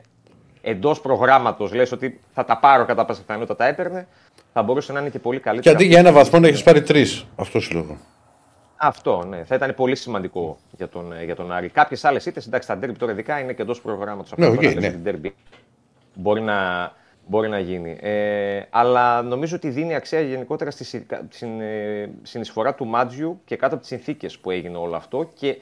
εντός 0.62 1.00
προγράμματος, 1.00 1.72
λες 1.74 1.92
ότι 1.92 2.20
θα 2.34 2.44
τα 2.44 2.58
πάρω 2.58 2.84
κατά 2.84 3.04
πάσα 3.04 3.20
πιθανότητα, 3.20 3.56
τα 3.56 3.66
έπαιρνε, 3.66 4.06
θα 4.58 4.64
μπορούσε 4.64 4.92
να 4.92 5.00
είναι 5.00 5.08
και 5.10 5.18
πολύ 5.18 5.36
Και 5.38 5.42
καλύτερα. 5.44 5.76
αντί 5.76 5.84
για 5.84 5.98
ένα 5.98 6.12
βαθμό 6.12 6.38
να 6.38 6.46
έχεις 6.48 6.62
πάρει 6.62 6.82
τρεις. 6.82 7.26
Αυτό 7.36 7.60
σου 7.60 7.74
λέω. 7.74 7.96
Αυτό, 8.76 9.24
ναι. 9.28 9.44
Θα 9.44 9.54
ήταν 9.54 9.74
πολύ 9.74 9.96
σημαντικό 9.96 10.56
για 10.70 10.88
τον, 10.88 11.12
ε, 11.12 11.24
για 11.24 11.34
τον 11.36 11.52
Άρη. 11.52 11.68
Κάποιες 11.68 12.04
άλλες 12.04 12.26
ήττες, 12.26 12.46
εντάξει, 12.46 12.68
τα 12.68 12.76
ντέρμπι 12.76 12.98
τώρα 12.98 13.12
ειδικά 13.12 13.40
είναι 13.40 13.52
και 13.52 13.62
εντός 13.62 13.80
προγράμματος. 13.80 14.32
Ναι, 14.36 14.46
οκέι, 14.46 14.62
ναι. 14.62 14.94
Μπορεί 16.14 16.40
να, 16.40 16.92
μπορεί 17.26 17.48
να 17.48 17.58
γίνει. 17.58 17.96
Ε, 18.00 18.62
αλλά 18.70 19.22
νομίζω 19.22 19.56
ότι 19.56 19.68
δίνει 19.68 19.94
αξία 19.94 20.20
γενικότερα 20.20 20.70
στη 20.70 20.84
συ- 20.84 21.12
στην 21.28 21.60
ε, 21.60 22.10
συνεισφορά 22.22 22.74
του 22.74 22.86
Μάτζιου 22.86 23.40
και 23.44 23.56
κάτω 23.56 23.72
από 23.74 23.82
τις 23.82 23.88
συνθήκες 23.92 24.38
που 24.38 24.50
έγινε 24.50 24.76
όλο 24.76 24.96
αυτό. 24.96 25.30
Και 25.34 25.60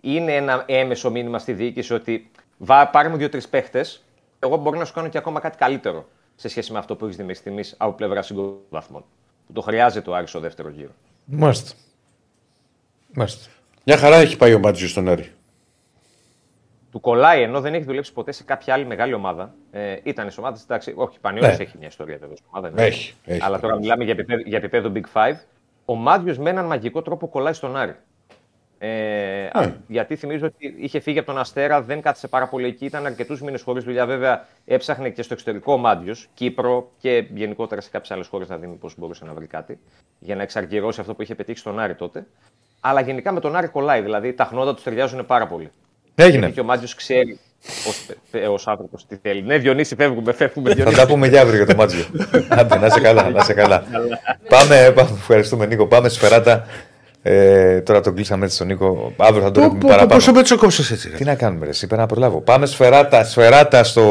είναι 0.00 0.34
ένα 0.36 0.64
έμμεσο 0.66 1.10
μήνυμα 1.10 1.38
στη 1.38 1.52
διοίκηση 1.52 1.94
ότι 1.94 2.30
βρε, 2.58 2.88
πάρε 2.88 3.08
μου 3.08 3.16
δύο-τρεις 3.16 3.48
παίχτες. 3.48 4.04
Εγώ 4.38 4.56
μπορεί 4.56 4.78
να 4.78 4.84
σου 4.84 4.92
κάνω 4.92 5.08
και 5.08 5.18
ακόμα 5.18 5.40
κάτι 5.40 5.56
καλύτερο 5.56 6.08
σε 6.40 6.48
σχέση 6.48 6.72
με 6.72 6.78
αυτό 6.78 6.96
που 6.96 7.04
έχεις 7.04 7.16
δει 7.16 7.22
μέχρι 7.22 7.38
στιγμής 7.40 7.74
από 7.78 7.92
πλευρά 7.92 8.22
συγκροτών 8.22 9.04
Που 9.46 9.52
το 9.52 9.60
χρειάζεται 9.60 10.10
ο 10.10 10.14
Άρης 10.14 10.30
στο 10.30 10.40
δεύτερο 10.40 10.68
γύρο. 10.68 10.90
Μάλιστα. 11.24 11.72
Μάλιστα. 13.14 13.50
Μια 13.84 13.96
χαρά 13.96 14.16
έχει 14.16 14.36
πάει 14.36 14.54
ο 14.54 14.58
Μάτζιος 14.58 14.90
στον 14.90 15.08
Άρη. 15.08 15.32
Του 16.90 17.00
κολλάει 17.00 17.42
ενώ 17.42 17.60
δεν 17.60 17.74
έχει 17.74 17.84
δουλέψει 17.84 18.12
ποτέ 18.12 18.32
σε 18.32 18.44
κάποια 18.44 18.74
άλλη 18.74 18.84
μεγάλη 18.84 19.14
ομάδα. 19.14 19.54
Ε, 19.70 19.96
ήταν 20.02 20.30
σε 20.30 20.40
ομάδα, 20.40 20.58
εντάξει, 20.62 20.92
όχι, 20.96 21.20
Πανιώτη 21.20 21.46
Ναι. 21.46 21.62
έχει 21.62 21.78
μια 21.78 21.88
ιστορία 21.88 22.16
βέβαια. 22.18 22.36
στην 22.36 22.48
ομάδα, 22.50 22.70
ναι. 22.70 22.82
Έχει, 22.82 23.14
έχει. 23.24 23.42
Αλλά 23.42 23.60
τώρα 23.60 23.76
μιλάμε 23.78 24.04
για 24.04 24.12
επίπεδο, 24.12 24.42
για 24.46 24.58
επίπεδο 24.58 24.92
Big 24.94 25.04
Five. 25.12 25.36
Ο 25.84 25.94
Μάτιο 25.94 26.36
με 26.38 26.50
έναν 26.50 26.66
μαγικό 26.66 27.02
τρόπο 27.02 27.28
κολλάει 27.28 27.52
στον 27.52 27.76
Άρη. 27.76 27.96
Ε, 28.80 29.46
α, 29.52 29.72
γιατί 29.86 30.16
θυμίζω 30.16 30.46
ότι 30.46 30.74
είχε 30.78 31.00
φύγει 31.00 31.18
από 31.18 31.26
τον 31.26 31.38
Αστέρα, 31.38 31.82
δεν 31.82 32.00
κάθισε 32.00 32.28
πάρα 32.28 32.48
πολύ 32.48 32.66
εκεί, 32.66 32.84
ήταν 32.84 33.06
αρκετούς 33.06 33.40
μήνες 33.42 33.62
χωρίς 33.62 33.84
δουλειά. 33.84 34.06
Βέβαια, 34.06 34.46
έψαχνε 34.64 35.10
και 35.10 35.22
στο 35.22 35.32
εξωτερικό 35.34 35.72
ο 35.72 35.76
Μάτιο, 35.76 36.14
Κύπρο 36.34 36.90
και 36.98 37.26
γενικότερα 37.34 37.80
σε 37.80 37.90
κάποιες 37.90 38.10
άλλες 38.10 38.26
χώρες 38.26 38.48
να 38.48 38.56
δει 38.56 38.66
πώς 38.66 38.94
μπορούσε 38.96 39.24
να 39.24 39.32
βρει 39.34 39.46
κάτι 39.46 39.78
για 40.18 40.36
να 40.36 40.42
εξαργυρώσει 40.42 41.00
αυτό 41.00 41.14
που 41.14 41.22
είχε 41.22 41.34
πετύχει 41.34 41.58
στον 41.58 41.78
Άρη 41.78 41.94
τότε. 41.94 42.26
Αλλά 42.80 43.00
γενικά 43.00 43.32
με 43.32 43.40
τον 43.40 43.56
Άρη 43.56 43.68
κολλάει, 43.68 44.00
δηλαδή 44.00 44.32
τα 44.32 44.44
χνότα 44.44 44.74
τους 44.74 44.82
ταιριάζουν 44.82 45.26
πάρα 45.26 45.46
πολύ. 45.46 45.70
Έγινε. 46.14 46.38
Γιατί 46.38 46.52
και 46.54 46.60
ο 46.60 46.64
Μάτζιο 46.64 46.88
ξέρει 46.96 47.38
ως 48.50 48.66
άνθρωπος 48.66 49.06
τι 49.06 49.16
θέλει. 49.16 49.42
Ναι, 49.42 49.58
Διονύση, 49.58 49.94
φεύγουμε, 49.94 50.32
φεύγουμε. 50.32 50.68
Θα 50.68 50.74
Διονύση. 50.74 50.96
τα 50.96 51.06
πούμε 51.06 51.26
για 51.26 51.40
αύριο 51.40 51.56
για 51.56 51.66
το 51.66 51.74
Μάτζιο. 51.76 52.04
Άντε, 52.48 52.78
να 52.78 52.86
είσαι 52.86 53.00
καλά, 53.00 53.30
να 53.30 53.38
είσαι 53.40 53.52
καλά. 53.54 53.84
πάμε, 54.48 54.92
πάμε, 54.94 55.10
ευχαριστούμε 55.14 55.66
Νίκο. 55.66 55.86
Πάμε 55.86 56.08
σφαιράτα. 56.08 56.66
Ε, 57.22 57.80
τώρα 57.80 58.00
τον 58.00 58.14
κλείσαμε 58.14 58.44
έτσι 58.44 58.56
στον 58.56 58.66
Νίκο. 58.66 59.12
Αύριο 59.16 59.42
θα 59.42 59.50
τον 59.50 59.62
έχουμε 59.62 59.80
παραπάνω. 59.80 60.08
Πόσο 60.08 60.32
με 60.32 60.42
τσοκόψε 60.42 60.92
έτσι. 60.94 61.10
ρε. 61.10 61.16
Τι 61.16 61.24
να 61.24 61.34
κάνουμε, 61.34 61.64
ρε, 61.66 61.70
είπα 61.82 61.96
να 61.96 62.06
προλάβω. 62.06 62.40
Πάμε 62.40 62.66
σφαιράτα, 62.66 63.24
σφαιράτα 63.24 63.84
στο. 63.84 64.02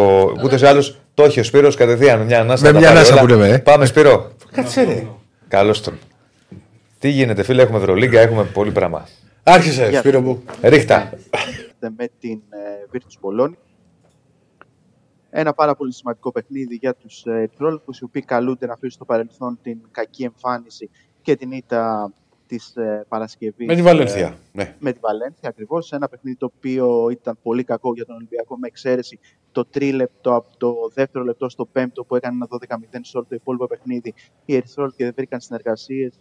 Ούτε 0.44 0.60
ή 0.60 0.66
άλλως 0.66 1.00
το 1.14 1.24
έχει 1.24 1.40
ο 1.40 1.44
Σπύρος 1.44 1.76
κατευθείαν. 1.76 2.22
Μια 2.22 2.40
ανάσα. 2.40 2.66
Με 2.66 2.72
τα 2.72 2.78
μια 2.80 2.88
πάρει 2.88 3.00
ανάσα 3.00 3.14
όλα. 3.14 3.22
που 3.22 3.28
λέμε, 3.28 3.48
ε. 3.50 3.58
Πάμε, 3.58 3.86
Σπύρο. 3.86 4.32
Κάτσε 4.52 4.84
ρε. 4.84 5.08
Καλώς 5.48 5.82
τον. 5.82 5.98
Τι 7.00 7.10
γίνεται, 7.10 7.44
φίλε, 7.44 7.62
έχουμε 7.62 7.78
Ευρωλίγκα, 7.78 8.20
έχουμε 8.20 8.44
πολύ 8.44 8.72
πράγμα. 8.72 9.08
Άρχισε, 9.44 9.88
Γεια 9.90 10.00
Σπύρο 10.00 10.22
μου. 10.22 10.44
Ρίχτα. 10.62 11.10
με 11.80 12.10
την 12.20 12.42
ε, 12.50 12.98
Virtus 12.98 13.30
Bologna. 13.30 13.54
Ένα 15.30 15.54
πάρα 15.54 15.76
πολύ 15.76 15.94
σημαντικό 15.94 16.32
παιχνίδι 16.32 16.76
για 16.76 16.94
τους 16.94 17.24
ε, 17.26 17.32
Ερυθρόλεπτους, 17.32 18.00
οι 18.00 18.04
οποίοι 18.04 18.22
καλούνται 18.22 18.66
να 18.66 18.74
αφήσουν 18.74 18.92
στο 18.92 19.06
παρελθόν 19.06 19.60
την 19.62 19.78
κακή 19.92 20.24
εμφάνιση 20.24 20.90
και 21.22 21.36
την 21.36 21.52
ήττα 21.52 22.12
της 22.48 22.76
ε, 22.76 23.06
Παρασκευής. 23.08 23.68
Με 23.68 23.76
τη 23.76 23.82
Βαλένθια. 23.82 24.38
Ναι. 24.52 24.76
με 24.80 24.92
τη 24.92 25.00
Βαλένθια 25.00 25.50
ακριβώς. 25.50 25.92
Ένα 25.92 26.08
παιχνίδι 26.08 26.38
το 26.38 26.52
οποίο 26.58 27.10
ήταν 27.10 27.38
πολύ 27.44 27.64
κακό 27.64 27.94
για 27.94 28.06
τον 28.06 28.16
Ολυμπιακό 28.16 28.58
με 28.58 28.68
εξαίρεση 28.68 29.20
το 29.52 29.66
τρίλεπτο 29.66 30.36
από 30.36 30.48
το 30.58 30.92
δεύτερο 30.94 31.24
λεπτό 31.24 31.50
στο 31.50 31.66
πέμπτο 31.66 32.04
που 32.04 32.16
έκανε 32.16 32.36
ένα 32.36 32.78
12-0 32.78 33.00
σε 33.02 33.18
όλο 33.18 33.26
το 33.30 33.36
υπόλοιπο 33.36 33.68
παιχνίδι. 33.68 34.14
Οι 34.46 34.56
Ερυθρόλεπτοι 34.56 35.04
δεν 35.04 35.14
βρήκαν 35.16 35.40
συνεργασίες, 35.40 36.14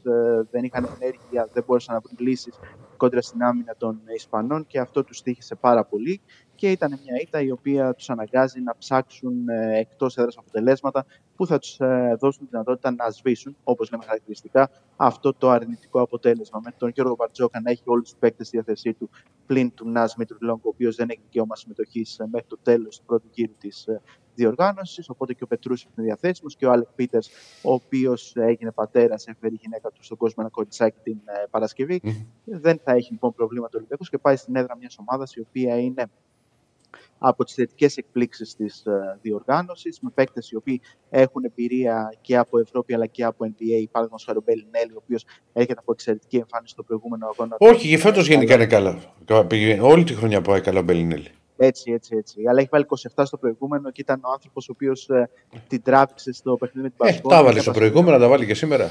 δεν 0.51 0.65
είχαν 0.65 0.89
ενέργεια, 1.01 1.49
δεν 1.53 1.65
μπόρεσαν 1.67 1.95
να 1.95 2.01
βρουν 2.01 2.29
λύσεις 2.29 2.59
κόντρα 2.97 3.23
στην 3.23 3.43
άμυνα 3.43 3.75
των 3.79 4.01
Ισπανών 4.15 4.67
και 4.67 4.79
αυτό 4.79 5.05
τους 5.05 5.23
τύχησε 5.23 5.55
πάρα 5.55 5.85
πολύ. 5.85 6.21
Και 6.57 6.71
ήταν 6.71 6.91
μια 6.91 7.21
ήττα 7.23 7.41
η 7.41 7.51
οποία 7.51 7.95
τους 7.95 8.11
αναγκάζει 8.11 8.61
να 8.61 8.77
ψάξουν 8.79 9.49
ε, 9.49 9.79
εκτός 9.79 10.17
έδρας 10.17 10.37
αποτελέσματα 10.39 11.07
που 11.37 11.47
θα 11.47 11.59
τους 11.59 11.81
ε, 11.81 12.17
δώσουν 12.21 12.45
τη 12.45 12.51
δυνατότητα 12.51 12.91
να 12.91 13.11
σβήσουν, 13.11 13.57
όπως 13.65 13.91
λέμε 13.91 14.05
χαρακτηριστικά, 14.05 14.71
αυτό 14.97 15.35
το 15.35 15.51
αρνητικό 15.51 16.01
αποτέλεσμα. 16.01 16.61
Με 16.65 16.73
τον 16.79 16.89
Γιώργο 16.89 17.15
Μπαρτζόκα 17.15 17.61
να 17.61 17.71
έχει 17.71 17.83
όλους 17.85 18.11
τους 18.11 18.19
παίκτες 18.19 18.47
στη 18.47 18.57
διάθεσή 18.57 18.93
του, 18.93 19.11
πλην 19.47 19.75
του 19.75 19.89
Νάζ 19.89 20.13
Μητρουλόγκο, 20.19 20.61
ο 20.65 20.69
οποίος 20.69 20.97
δεν 20.97 21.09
έχει 21.11 21.21
δικαίωμα 21.23 21.57
συμμετοχής 21.57 22.19
ε, 22.19 22.27
μέχρι 22.31 22.47
το 22.47 22.59
τέλος 22.63 22.99
του 22.99 23.05
πρώτου 23.05 23.29
γύρου 23.33 23.55
της 23.59 23.89
διοργάνωσης. 24.35 25.09
Οπότε 25.09 25.33
και 25.35 25.45
ο 25.45 25.47
Πετρούσεφ 25.47 25.91
είναι 25.97 26.07
διαθέσιμος 26.07 26.57
και 26.57 26.67
ο 26.67 26.71
Άλεκ 26.71 26.89
Πίτερς, 26.95 27.31
ο 27.63 27.73
οποίος 27.73 28.33
έγινε 28.37 28.71
πατέρας, 28.71 29.27
έφερε 29.27 29.55
η 29.55 29.59
γυναίκα 29.63 29.91
του 29.91 30.05
στον 30.05 30.17
κόσμο 30.17 30.37
ένα 30.39 30.51
κοριτσάκι 30.51 30.99
την 31.03 31.19
Παρασκευή. 31.51 32.01
Δεν 32.45 32.81
θα 32.85 32.93
έχει 32.93 33.13
λοιπόν 33.13 33.35
προβλήματα 33.35 33.71
ο 33.75 33.77
Ολυμπιακός 33.77 34.11
και 34.11 34.19
πάει 34.19 34.37
στην 34.37 34.57
έδρα 34.57 34.77
μιας 34.77 34.97
ομάδας 34.99 35.35
η 35.35 35.41
οποία 35.41 35.79
είναι 35.79 36.07
από 37.19 37.45
τις 37.45 37.55
θετικές 37.55 37.97
εκπλήξεις 37.97 38.57
της 38.57 38.83
uh, 38.87 39.19
διοργάνωσης, 39.23 39.99
με 40.01 40.11
παίκτες 40.15 40.51
οι 40.51 40.57
οποίοι 40.57 40.81
έχουν 41.11 41.45
εμπειρία 41.45 42.15
και 42.21 42.37
από 42.37 42.59
Ευρώπη 42.59 42.95
αλλά 42.95 43.07
και 43.07 43.25
από 43.25 43.45
NBA. 43.45 43.85
Παράδειγμα, 43.91 44.19
ο 44.37 44.43
Μπελινέλη, 44.45 44.93
ο 44.93 45.01
οποίος 45.03 45.25
έρχεται 45.53 45.79
από 45.81 45.93
εξαιρετική 45.93 46.37
εμφάνιση 46.37 46.73
στο 46.73 46.83
προηγούμενο 46.83 47.27
αγώνα. 47.27 47.57
Όχι, 47.59 47.89
και 47.89 47.99
φέτος 47.99 48.29
γενικά 48.29 48.55
είναι 48.55 48.67
καλά. 48.67 48.99
Όλη 49.81 50.05
τη 50.05 50.15
χρονιά 50.15 50.41
πάει 50.41 50.61
καλά 50.61 50.79
ο 50.79 50.83
Μπελινέλη. 50.83 51.31
Έτσι, 51.57 51.93
έτσι, 51.93 52.17
έτσι. 52.17 52.43
Αλλά 52.49 52.61
έχει 52.61 52.69
βάλει 52.73 52.87
27 53.17 53.23
στο 53.27 53.37
προηγούμενο 53.37 53.91
και 53.91 54.01
ήταν 54.01 54.21
ο 54.25 54.31
άνθρωπος 54.33 54.69
ο 54.69 54.73
οποίος 54.75 55.09
ε, 55.09 55.31
την 55.69 55.83
τράβηξε 55.83 56.33
στο 56.33 56.57
παιχνίδι 56.57 56.83
με 56.83 56.89
την 56.89 56.99
Πασκόνη. 56.99 57.35
Ε, 57.35 57.39
τα 57.39 57.45
βάλει 57.45 57.61
στο 57.61 57.71
προηγούμενο, 57.71 58.19
τα 58.19 58.29
βάλει 58.29 58.47
και 58.47 58.55
σήμερα. 58.55 58.91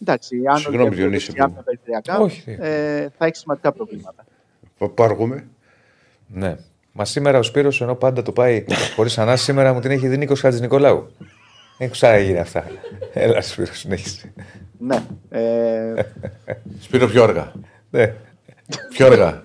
Εντάξει, 0.00 0.42
αν 0.46 0.58
Συγγνώμη, 0.58 0.94
Διονύση. 0.94 1.32
Ε, 2.44 3.08
θα 3.08 3.26
έχει 3.26 3.36
σημαντικά 3.36 3.72
προβλήματα. 3.72 4.24
Πάργουμε. 4.94 5.48
Ναι. 6.26 6.56
Μα 6.98 7.04
σήμερα 7.04 7.38
ο 7.38 7.42
Σπύρος 7.42 7.80
ενώ 7.80 7.94
πάντα 7.94 8.22
το 8.22 8.32
πάει 8.32 8.64
χωρίς 8.94 9.18
ανάση, 9.18 9.44
σήμερα 9.44 9.72
μου 9.72 9.80
την 9.80 9.90
έχει 9.90 10.08
δει 10.08 10.16
Νίκος 10.16 10.40
Χατζης 10.40 10.60
Νικολάου. 10.60 11.10
Δεν 11.78 11.90
ξαναγίνει 11.90 12.38
αυτά. 12.38 12.64
Έλα, 13.12 13.40
Σπύρος, 13.42 13.78
συνέχισε. 13.78 14.32
Ναι. 14.78 15.02
Ε... 15.30 16.02
Σπύρο 16.80 17.06
πιο 17.06 17.22
αργά. 17.22 17.52
Ναι. 17.90 18.14
Πιο 18.88 19.06
αργά. 19.06 19.42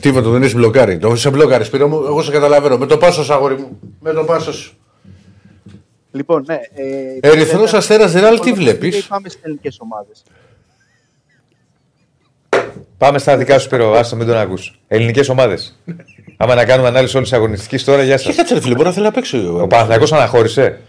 Τίποτα, 0.00 0.28
δεν 0.28 0.42
είσαι 0.42 0.56
μπλοκάρι. 0.56 0.98
Το 0.98 1.12
είσαι 1.12 1.30
μπλοκάρι, 1.30 1.64
Σπύρο 1.64 1.88
μου. 1.88 1.96
Εγώ 1.96 2.22
σε 2.22 2.30
καταλαβαίνω. 2.30 2.78
Με 2.78 2.86
το 2.86 2.96
πάσος, 2.96 3.30
αγόρι 3.30 3.54
μου. 3.54 3.78
Με 4.00 4.12
το 4.12 4.24
πάσος. 4.24 4.76
Λοιπόν, 6.10 6.44
ναι. 6.46 6.58
Ε, 6.74 7.28
Ερυθρό 7.28 7.66
Αστέρας 7.72 8.12
Ρεάλ, 8.12 8.40
τι 8.40 8.52
βλέπεις; 8.52 9.06
Πάμε 9.06 9.28
στι 9.28 9.40
ελληνικές 9.42 9.78
ομάδες. 9.80 10.22
Πάμε 12.98 13.18
στα 13.18 13.36
δικά 13.36 13.58
σου, 13.58 13.64
Σπύρο. 13.64 13.92
Άστο, 13.92 14.16
μην 14.16 14.26
τον 14.26 14.36
ακούς. 14.36 14.80
Ελληνικές 14.88 15.28
ομάδες. 15.28 15.78
Άμα 16.36 16.54
να 16.54 16.64
κάνουμε 16.64 16.88
ανάλυση 16.88 17.16
όλης 17.16 17.28
της 17.28 17.38
αγωνιστικής 17.38 17.84
τώρα, 17.84 18.02
γεια 18.02 18.18
σας. 18.18 18.26
Και 18.26 18.36
κάτσε, 18.36 18.54
ρε 18.54 18.60
φίλε, 18.60 18.74
μπορεί 18.74 18.86
να 18.86 18.92
θέλει 18.92 19.04
να 19.04 19.12
παίξει. 19.12 19.36
Ο 19.36 19.66
Παναθηναϊκός 19.66 20.12
αναχώρησε. 20.12 20.80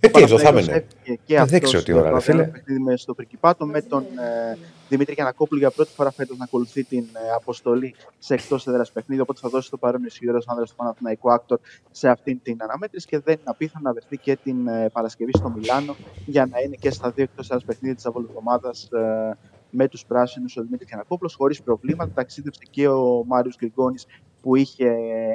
Ε, 0.00 0.08
τι 0.08 0.22
εδώ 0.22 0.38
θα 0.38 0.48
έμενε. 0.48 0.84
Δεν 1.46 1.60
ξέρω 1.60 1.82
τι 1.82 1.92
ώρα, 1.92 2.10
ρε 2.10 2.20
φίλε. 2.20 2.50
Με 2.84 2.96
στο 2.96 3.14
Περκυπάτο 3.14 3.66
με 3.66 3.82
τον 3.82 4.02
ε, 4.02 4.58
Δημήτρη 4.88 5.14
Γιανακόπουλο 5.14 5.60
για 5.60 5.70
πρώτη 5.70 5.90
φορά 5.94 6.10
φέτος 6.10 6.36
να 6.36 6.44
ακολουθεί 6.44 6.84
την 6.84 7.04
ε, 7.12 7.32
αποστολή 7.34 7.94
σε 8.18 8.34
εκτός 8.34 8.66
έδρας 8.66 8.92
παιχνίδι. 8.92 9.20
Οπότε 9.20 9.38
θα 9.42 9.48
δώσει 9.48 9.70
το 9.70 9.76
παρόν 9.76 10.04
ισχυρό 10.04 10.40
άνδρα 10.46 10.64
του 10.64 10.74
Παναθηναϊκού 10.76 11.32
Άκτορ 11.32 11.58
σε 11.90 12.08
αυτήν 12.08 12.40
την 12.42 12.56
αναμέτρηση 12.62 13.06
και 13.06 13.18
δεν 13.18 13.34
είναι 13.34 13.44
απίθανο 13.44 13.84
να 13.84 13.92
βρεθεί 13.92 14.16
και 14.16 14.38
την 14.44 14.68
ε, 14.68 14.88
Παρασκευή 14.92 15.30
στο 15.36 15.52
Μιλάνο 15.56 15.96
για 16.26 16.46
να 16.46 16.60
είναι 16.60 16.76
και 16.80 16.90
στα 16.90 17.10
δύο 17.10 17.24
εκτός 17.24 17.46
έδρας 17.46 17.64
παιχνίδια 17.64 17.94
της 17.94 18.04
εβδομάδας 18.04 18.88
ε, 18.92 19.36
με 19.74 19.88
τους 19.88 20.06
πράσινους 20.06 20.56
ο 20.56 20.62
Δημήτρη 20.62 20.86
Γιανακόπουλο 20.88 21.30
χωρίς 21.36 21.62
προβλήματα. 21.62 22.12
Ταξίδευσε 22.12 22.62
και 22.70 22.88
ο 22.88 23.24
Μάριος 23.26 23.56
Γκριγκόνη 23.56 24.00
που 24.42 24.56
είχε 24.56 24.88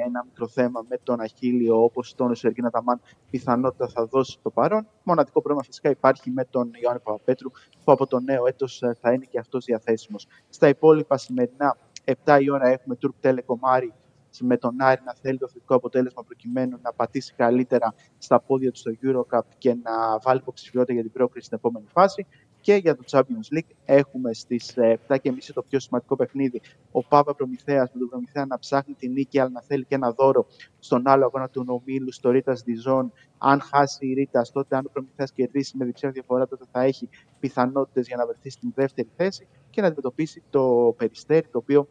ένα 0.06 0.24
μικρό 0.24 0.48
θέμα 0.48 0.84
με 0.88 0.98
τον 1.02 1.20
Αχίλιο, 1.20 1.82
όπως 1.82 2.14
τον 2.14 2.34
Σεργίνα 2.34 2.70
Ταμάν, 2.70 3.00
πιθανότητα 3.30 3.88
θα 3.88 4.06
δώσει 4.06 4.38
το 4.42 4.50
παρόν. 4.50 4.86
Μοναδικό 5.02 5.42
πρόβλημα 5.42 5.62
φυσικά 5.66 5.90
υπάρχει 5.90 6.30
με 6.30 6.44
τον 6.44 6.70
Ιωάννη 6.82 7.00
Παπαπέτρου, 7.00 7.50
που 7.84 7.92
από 7.92 8.06
το 8.06 8.20
νέο 8.20 8.46
έτος 8.46 8.82
θα 9.00 9.12
είναι 9.12 9.24
και 9.24 9.38
αυτός 9.38 9.64
διαθέσιμος. 9.64 10.26
Στα 10.48 10.68
υπόλοιπα 10.68 11.16
σημερινά, 11.16 11.76
7 12.04 12.38
η 12.40 12.50
ώρα 12.50 12.68
έχουμε 12.68 12.96
Τουρκ 12.96 13.14
Τελεκομάρι 13.20 13.92
με 14.40 14.56
τον 14.56 14.82
Άρη 14.82 15.00
να 15.04 15.14
θέλει 15.14 15.38
το 15.38 15.48
θετικό 15.48 15.74
αποτέλεσμα 15.74 16.24
προκειμένου 16.24 16.78
να 16.82 16.92
πατήσει 16.92 17.34
καλύτερα 17.36 17.94
στα 18.18 18.40
πόδια 18.40 18.70
του 18.70 18.78
στο 18.78 18.90
Eurocup 19.02 19.40
και 19.58 19.74
να 19.74 20.18
βάλει 20.22 20.38
υποψηφιότητα 20.38 20.92
για 20.92 21.02
την 21.02 21.12
πρόκριση 21.12 21.46
στην 21.46 21.58
επόμενη 21.58 21.86
φάση. 21.92 22.26
Και 22.60 22.74
για 22.74 22.96
το 22.96 23.02
Champions 23.10 23.58
League 23.58 23.70
έχουμε 23.84 24.32
στις 24.32 24.74
7.30 25.06 25.18
το 25.54 25.62
πιο 25.62 25.80
σημαντικό 25.80 26.16
παιχνίδι. 26.16 26.60
Ο 26.92 27.04
Πάπα 27.04 27.34
Προμηθέας 27.34 27.90
με 27.92 27.98
τον 27.98 28.08
Προμηθέα 28.08 28.46
να 28.46 28.58
ψάχνει 28.58 28.94
την 28.94 29.12
νίκη, 29.12 29.38
αλλά 29.38 29.50
να 29.50 29.62
θέλει 29.62 29.84
και 29.84 29.94
ένα 29.94 30.12
δώρο 30.12 30.46
στον 30.78 31.08
άλλο 31.08 31.24
αγώνα 31.24 31.48
του 31.48 31.64
Νομίλου, 31.64 32.12
στο 32.12 32.30
Ρίτας 32.30 32.62
Διζών. 32.62 33.12
Αν 33.38 33.60
χάσει 33.60 34.06
η 34.06 34.12
Ρίτας, 34.12 34.52
τότε 34.52 34.76
αν 34.76 34.84
ο 34.86 34.90
Προμηθέας 34.92 35.32
κερδίσει 35.32 35.76
με 35.76 35.84
διψία 35.84 36.10
διαφορά, 36.10 36.48
τότε 36.48 36.64
θα 36.72 36.82
έχει 36.82 37.08
πιθανότητες 37.40 38.06
για 38.06 38.16
να 38.16 38.26
βρεθεί 38.26 38.50
στην 38.50 38.72
δεύτερη 38.74 39.08
θέση 39.16 39.46
και 39.70 39.80
να 39.80 39.86
αντιμετωπίσει 39.86 40.42
το 40.50 40.94
Περιστέρι, 40.96 41.46
το 41.48 41.58
οποίο 41.58 41.88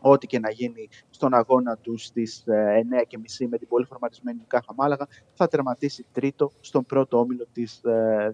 ό,τι 0.00 0.26
και 0.26 0.38
να 0.38 0.50
γίνει 0.50 0.88
στον 1.10 1.34
αγώνα 1.34 1.76
του 1.76 1.98
στις 1.98 2.44
9.30 2.46 3.46
με 3.48 3.58
την 3.58 3.68
πολύ 3.68 3.84
φορματισμένη 3.84 4.40
Κάχα 4.46 4.74
Μάλαγα, 4.74 5.06
θα 5.34 5.48
τερματίσει 5.48 6.06
τρίτο 6.12 6.52
στον 6.60 6.84
πρώτο 6.84 7.18
όμιλο 7.18 7.46
της 7.52 7.80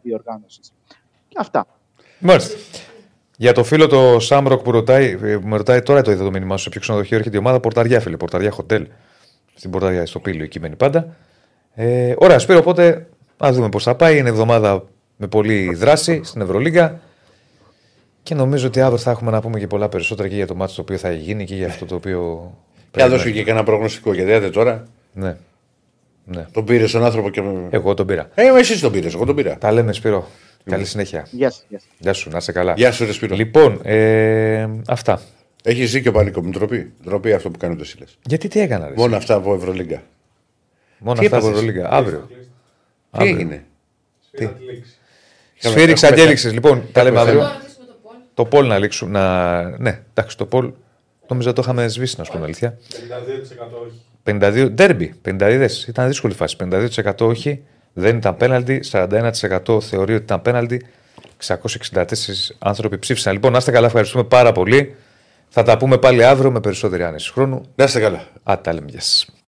διοργάνωσης. 0.03 0.73
Αυτά. 1.37 1.67
Μάλιστα. 2.19 2.57
Για 3.37 3.53
το 3.53 3.65
φίλο 3.65 3.87
το 3.87 4.21
Σάμροκ 4.21 4.63
που, 4.63 4.71
ρωτάει, 4.71 5.17
που 5.17 5.49
με 5.49 5.57
ρωτάει 5.57 5.83
τώρα 5.83 6.03
το 6.03 6.11
είδα 6.11 6.25
το 6.25 6.31
μήνυμά 6.31 6.57
σου 6.57 6.63
σε 6.63 6.69
ποιο 6.69 6.81
ξενοδοχείο 6.81 7.17
έρχεται 7.17 7.37
η 7.37 7.39
ομάδα 7.39 7.61
Πορταριά, 7.61 8.01
φίλε. 8.01 8.17
Πορταριά 8.17 8.51
Χοτέλ. 8.51 8.87
Στην 9.55 9.71
Πορταριά, 9.71 10.07
στο 10.07 10.19
Πύλιο, 10.19 10.45
εκεί 10.45 10.61
μένει 10.61 10.77
πάντα. 10.77 11.17
Ε, 11.75 12.15
ωραία, 12.17 12.39
Σπύρο, 12.39 12.59
οπότε 12.59 13.07
ας 13.37 13.57
δούμε 13.57 13.69
πώς 13.69 13.83
θα 13.83 13.95
πάει. 13.95 14.19
Είναι 14.19 14.29
εβδομάδα 14.29 14.85
με 15.17 15.27
πολλή 15.27 15.75
δράση 15.75 16.21
στην 16.25 16.41
Ευρωλίγκα. 16.41 17.01
Και 18.23 18.35
νομίζω 18.35 18.67
ότι 18.67 18.81
αύριο 18.81 18.99
θα 18.99 19.11
έχουμε 19.11 19.31
να 19.31 19.41
πούμε 19.41 19.59
και 19.59 19.67
πολλά 19.67 19.89
περισσότερα 19.89 20.29
και 20.29 20.35
για 20.35 20.47
το 20.47 20.55
μάτι 20.55 20.75
το 20.75 20.81
οποίο 20.81 20.97
θα 20.97 21.13
γίνει 21.13 21.45
και 21.45 21.55
για 21.55 21.67
αυτό 21.67 21.85
το 21.85 21.95
οποίο. 21.95 22.53
Και 22.91 23.03
να 23.03 23.09
δώσω 23.09 23.31
και 23.31 23.45
ένα 23.47 23.63
προγνωστικό 23.63 24.15
γιατί 24.15 24.31
είδατε 24.31 24.51
τώρα. 24.51 24.85
Ναι. 25.13 25.37
ναι. 26.25 26.47
Τον 26.53 26.65
πήρε 26.65 26.87
τον 26.87 27.05
άνθρωπο 27.05 27.31
και. 27.31 27.43
Εγώ 27.71 27.95
τον 27.95 28.07
πήρα. 28.07 28.31
Ε, 28.35 28.59
εσύ 28.59 28.81
τον 28.81 28.93
πήρες, 28.93 29.15
εγώ 29.15 29.25
τον 29.25 29.35
πήρα. 29.35 29.59
Τα 29.59 29.73
λέμε, 29.73 29.93
Σπύρο. 29.93 30.27
Καλή 30.65 30.85
συνέχεια. 30.85 31.27
Γεια 31.31 31.51
σου. 31.51 31.63
Γεια 31.99 32.13
σου, 32.13 32.31
να 32.31 32.37
είσαι 32.37 32.53
καλά. 32.53 32.75
Γεια 32.77 32.93
σου, 32.93 33.05
Ρεσπίρο. 33.05 33.37
Λοιπόν, 33.37 33.81
ε, 33.83 34.69
αυτά. 34.87 35.21
Έχεις 35.63 35.93
δίκιο 35.93 36.13
πανικό 36.13 36.43
μου. 36.43 36.51
Τροπή. 36.51 36.93
Τροπή 37.05 37.33
αυτό 37.33 37.51
που 37.51 37.59
κάνει 37.59 37.77
το 37.77 37.85
Σίλε. 37.85 38.05
Γιατί 38.27 38.49
τι 38.49 38.61
έκανα, 38.61 38.89
ρε. 38.89 38.95
Μόνο 38.97 39.17
αυτά 39.17 39.35
από 39.35 39.55
Ευρωλίγκα. 39.55 40.03
Μόνο 40.99 41.21
αυτά 41.21 41.37
από 41.37 41.49
Ευρωλίγκα. 41.49 41.89
Αύριο. 41.91 42.29
Τι 43.19 43.27
έγινε; 43.27 43.65
Τι; 44.31 44.49
Σφύριξα 45.59 46.15
και 46.15 46.21
έληξε. 46.21 46.51
Λοιπόν, 46.51 46.83
τα 46.93 47.03
λέμε 47.03 47.21
αύριο. 47.21 47.43
Το 48.35 48.45
Πολ 48.45 48.67
να 48.67 48.79
λήξουν. 48.79 49.11
Να... 49.11 49.63
Ναι, 49.79 50.03
εντάξει, 50.15 50.37
το 50.37 50.47
Πολ. 50.47 50.73
Νομίζω 51.29 51.53
το 51.53 51.63
είχαμε 51.63 51.89
σβήσει, 51.89 52.15
να 52.19 52.25
σου 52.25 52.33
πω 52.33 52.45
αλήθεια. 52.45 52.79
52% 52.79 52.83
όχι. 53.87 54.01
52, 54.25 54.69
ντέρμπι, 54.71 55.15
52 55.25 55.69
Ήταν 55.89 56.09
δύσκολη 56.09 56.35
φάση. 56.35 56.57
52% 56.61 57.13
όχι. 57.19 57.63
Δεν 57.93 58.17
ήταν 58.17 58.37
πέναλτι. 58.37 58.81
41% 58.91 59.83
θεωρεί 59.83 60.15
ότι 60.15 60.23
ήταν 60.23 60.43
πέναλτι. 60.43 60.87
664 61.47 62.05
άνθρωποι 62.59 62.99
ψήφισαν. 62.99 63.33
Λοιπόν, 63.33 63.53
να 63.53 63.59
είστε 63.59 63.71
καλά, 63.71 63.87
ευχαριστούμε 63.87 64.25
πάρα 64.25 64.53
πολύ. 64.53 64.95
Θα 65.49 65.63
τα 65.63 65.77
πούμε 65.77 65.99
πάλι 65.99 66.25
αύριο 66.25 66.51
με 66.51 66.61
περισσότερη 66.61 67.03
άνεση 67.03 67.33
χρόνου. 67.33 67.63
Να 67.75 67.85
είστε 67.85 68.01
καλά. 68.01 68.25
Α, 68.43 68.61
τα 68.61 68.73
λέμε. 68.73 68.87
Γεια 68.91 69.01
σας. 69.01 69.40